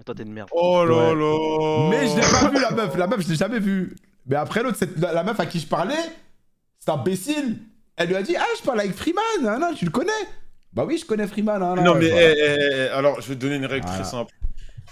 Et 0.00 0.04
toi, 0.04 0.14
t'es 0.14 0.22
une 0.22 0.32
merde. 0.32 0.48
Oh 0.52 0.84
là 0.84 0.94
Ouais. 1.12 1.14
là. 1.14 1.88
Mais 1.90 2.06
je 2.08 2.14
l'ai 2.16 2.20
pas 2.22 2.48
vu 2.50 2.60
la 2.60 2.70
meuf. 2.70 2.96
La 2.96 3.06
meuf, 3.08 3.20
je 3.22 3.28
l'ai 3.30 3.34
jamais 3.36 3.58
vue. 3.58 3.96
Mais 4.26 4.36
après, 4.36 4.62
l'autre, 4.62 4.76
cette- 4.76 4.96
la, 4.98 5.12
la 5.12 5.24
meuf 5.24 5.40
à 5.40 5.46
qui 5.46 5.58
je 5.58 5.66
parlais, 5.66 5.94
c'est 6.78 6.90
imbécile. 6.90 7.58
Elle 7.96 8.08
lui 8.08 8.16
a 8.16 8.22
dit 8.22 8.36
Ah, 8.36 8.44
je 8.58 8.62
parle 8.64 8.80
avec 8.80 8.94
Freeman. 8.94 9.22
Ah, 9.46 9.58
non, 9.58 9.74
tu 9.74 9.84
le 9.86 9.90
connais? 9.90 10.12
Bah 10.72 10.84
oui, 10.84 10.98
je 10.98 11.04
connais 11.06 11.26
Freeman. 11.26 11.62
hein, 11.62 11.74
Non, 11.76 11.94
mais 11.96 12.08
voilà. 12.10 12.30
eh, 12.30 12.36
eh, 12.38 12.56
eh, 12.72 12.88
alors, 12.88 13.20
je 13.20 13.28
vais 13.28 13.34
te 13.34 13.40
donner 13.40 13.56
une 13.56 13.66
règle 13.66 13.86
Voilà. 13.86 14.02
très 14.02 14.10
simple. 14.10 14.32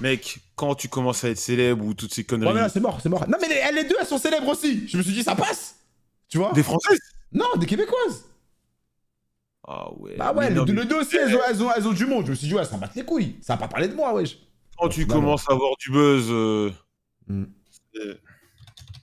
Mec, 0.00 0.38
quand 0.56 0.74
tu 0.74 0.88
commences 0.88 1.24
à 1.24 1.30
être 1.30 1.38
célèbre 1.38 1.84
ou 1.84 1.94
toutes 1.94 2.12
ces 2.12 2.24
conneries. 2.24 2.52
Ouais, 2.54 2.68
c'est 2.68 2.80
mort, 2.80 2.98
c'est 3.02 3.08
mort. 3.08 3.26
Non, 3.28 3.38
mais 3.40 3.48
les, 3.48 3.82
les 3.82 3.88
deux, 3.88 3.96
elles 4.00 4.06
sont 4.06 4.18
célèbres 4.18 4.48
aussi. 4.48 4.86
Je 4.88 4.96
me 4.98 5.02
suis 5.02 5.12
dit, 5.12 5.22
ça 5.22 5.34
passe. 5.34 5.76
Tu 6.28 6.38
vois 6.38 6.52
Des 6.52 6.62
Françaises? 6.62 6.98
Non, 7.32 7.46
des 7.58 7.66
Québécoises. 7.66 8.24
Ah 9.66 9.92
ouais. 9.94 10.16
Bah 10.16 10.32
ouais, 10.32 10.48
mais 10.50 10.54
non, 10.54 10.64
les 10.64 10.84
deux 10.84 10.96
aussi, 11.00 11.16
elles 11.16 11.34
ont, 11.34 11.40
elles, 11.48 11.62
ont, 11.62 11.70
elles 11.74 11.88
ont 11.88 11.92
du 11.92 12.06
monde. 12.06 12.24
Je 12.26 12.30
me 12.30 12.36
suis 12.36 12.46
dit, 12.46 12.54
ouais, 12.54 12.64
ça 12.64 12.76
battre 12.76 12.92
les 12.96 13.04
couilles. 13.04 13.36
Ça 13.42 13.54
va 13.54 13.60
pas 13.60 13.68
parler 13.68 13.88
de 13.88 13.94
moi, 13.94 14.12
wesh. 14.14 14.38
Quand 14.78 14.88
tu 14.88 15.06
Non, 15.06 15.14
commences 15.14 15.48
à 15.48 15.52
avoir 15.54 15.76
du 15.78 15.90
buzz. 15.90 16.26
euh, 16.30 16.70
ouais, 17.30 17.46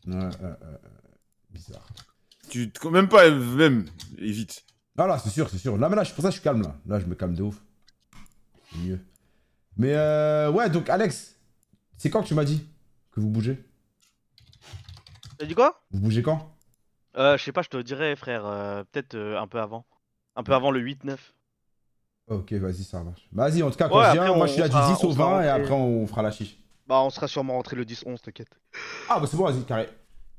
ouais. 0.07 0.23
Bizarre. 1.49 1.87
tu 2.49 2.71
même 2.91 3.09
pas, 3.09 3.29
même, 3.29 3.85
évite. 4.19 4.63
Ah 4.97 5.07
là, 5.07 5.17
c'est 5.17 5.29
sûr, 5.29 5.49
c'est 5.49 5.57
sûr. 5.57 5.77
Là, 5.77 5.89
mais 5.89 5.95
là, 5.95 6.03
je- 6.03 6.13
pour 6.13 6.23
ça, 6.23 6.29
je 6.29 6.33
suis 6.35 6.41
calme, 6.43 6.61
là. 6.61 6.75
Là, 6.85 6.99
je 6.99 7.05
me 7.05 7.15
calme 7.15 7.33
de 7.35 7.41
ouf. 7.43 7.55
C'est 8.71 8.77
mieux. 8.79 8.99
Mais 9.77 9.93
euh, 9.95 10.51
ouais, 10.51 10.69
donc, 10.69 10.89
Alex, 10.89 11.35
c'est 11.97 12.09
quand 12.09 12.21
que 12.21 12.27
tu 12.27 12.35
m'as 12.35 12.45
dit 12.45 12.67
que 13.11 13.19
vous 13.19 13.29
bougez? 13.29 13.63
T'as 15.37 15.45
dit 15.45 15.55
quoi? 15.55 15.83
Vous 15.91 15.99
bougez 15.99 16.21
quand? 16.21 16.55
Euh, 17.17 17.37
je 17.37 17.43
sais 17.43 17.51
pas, 17.51 17.61
je 17.63 17.69
te 17.69 17.77
dirais, 17.77 18.15
frère, 18.15 18.45
euh, 18.45 18.83
peut-être 18.91 19.15
euh, 19.15 19.39
un 19.39 19.47
peu 19.47 19.59
avant. 19.59 19.85
Un 20.35 20.43
peu 20.43 20.53
avant 20.53 20.71
le 20.71 20.79
8-9. 20.79 21.17
Ok, 22.27 22.53
vas-y, 22.53 22.83
ça 22.83 23.03
marche. 23.03 23.27
Bah, 23.31 23.49
Vas-y, 23.49 23.61
en 23.63 23.69
tout 23.69 23.77
cas, 23.77 23.89
quand 23.89 23.99
Ouais, 23.99 24.05
je 24.07 24.11
viens, 24.13 24.23
après, 24.23 24.35
moi, 24.37 24.43
on- 24.45 24.47
je 24.47 24.51
suis 24.53 24.61
là 24.61 24.67
du 24.67 24.73
sera- 24.73 24.95
10 24.95 25.03
au 25.03 25.09
on 25.09 25.13
sera 25.13 25.29
20 25.39 25.41
et 25.43 25.49
après, 25.49 25.73
on 25.73 26.07
fera 26.07 26.21
la 26.21 26.31
chiche. 26.31 26.57
Bah, 26.87 27.01
on 27.01 27.09
sera 27.09 27.27
sûrement 27.27 27.53
rentré 27.53 27.75
le 27.75 27.85
10-11, 27.85 28.21
t'inquiète. 28.21 28.59
Ah, 29.09 29.19
bah 29.19 29.27
c'est 29.29 29.37
bon, 29.37 29.45
vas-y, 29.45 29.63
carré. 29.63 29.89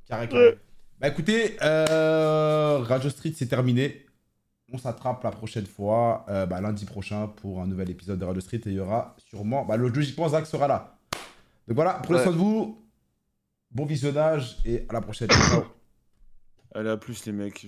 Carré, 0.07 0.29
carré. 0.29 0.59
Bah 1.01 1.09
écoutez, 1.09 1.57
euh, 1.63 2.79
Radio 2.83 3.11
Street, 3.11 3.33
c'est 3.37 3.47
terminé. 3.47 4.04
On 4.73 4.79
s'attrape 4.79 5.23
la 5.23 5.31
prochaine 5.31 5.67
fois, 5.67 6.25
euh, 6.29 6.47
bah, 6.47 6.61
lundi 6.61 6.85
prochain, 6.87 7.29
pour 7.29 7.61
un 7.61 7.67
nouvel 7.67 7.91
épisode 7.91 8.19
de 8.19 8.25
Radio 8.25 8.41
Street. 8.41 8.61
Et 8.67 8.71
il 8.71 8.75
y 8.75 8.81
aura 8.81 9.15
sûrement. 9.19 9.65
Bah, 9.65 9.77
logiquement, 9.77 10.29
Zach 10.29 10.47
sera 10.47 10.67
là. 10.67 10.97
Donc 11.69 11.77
voilà, 11.77 12.01
prenez 12.03 12.19
Ouais. 12.19 12.25
soin 12.25 12.33
de 12.33 12.39
vous. 12.39 12.81
Bon 13.71 13.85
visionnage 13.85 14.59
et 14.65 14.87
à 14.89 14.93
la 14.95 15.01
prochaine. 15.01 15.29
Ciao. 15.31 15.65
Allez, 16.75 16.91
à 16.91 16.97
plus, 16.97 17.25
les 17.27 17.33
mecs. 17.33 17.63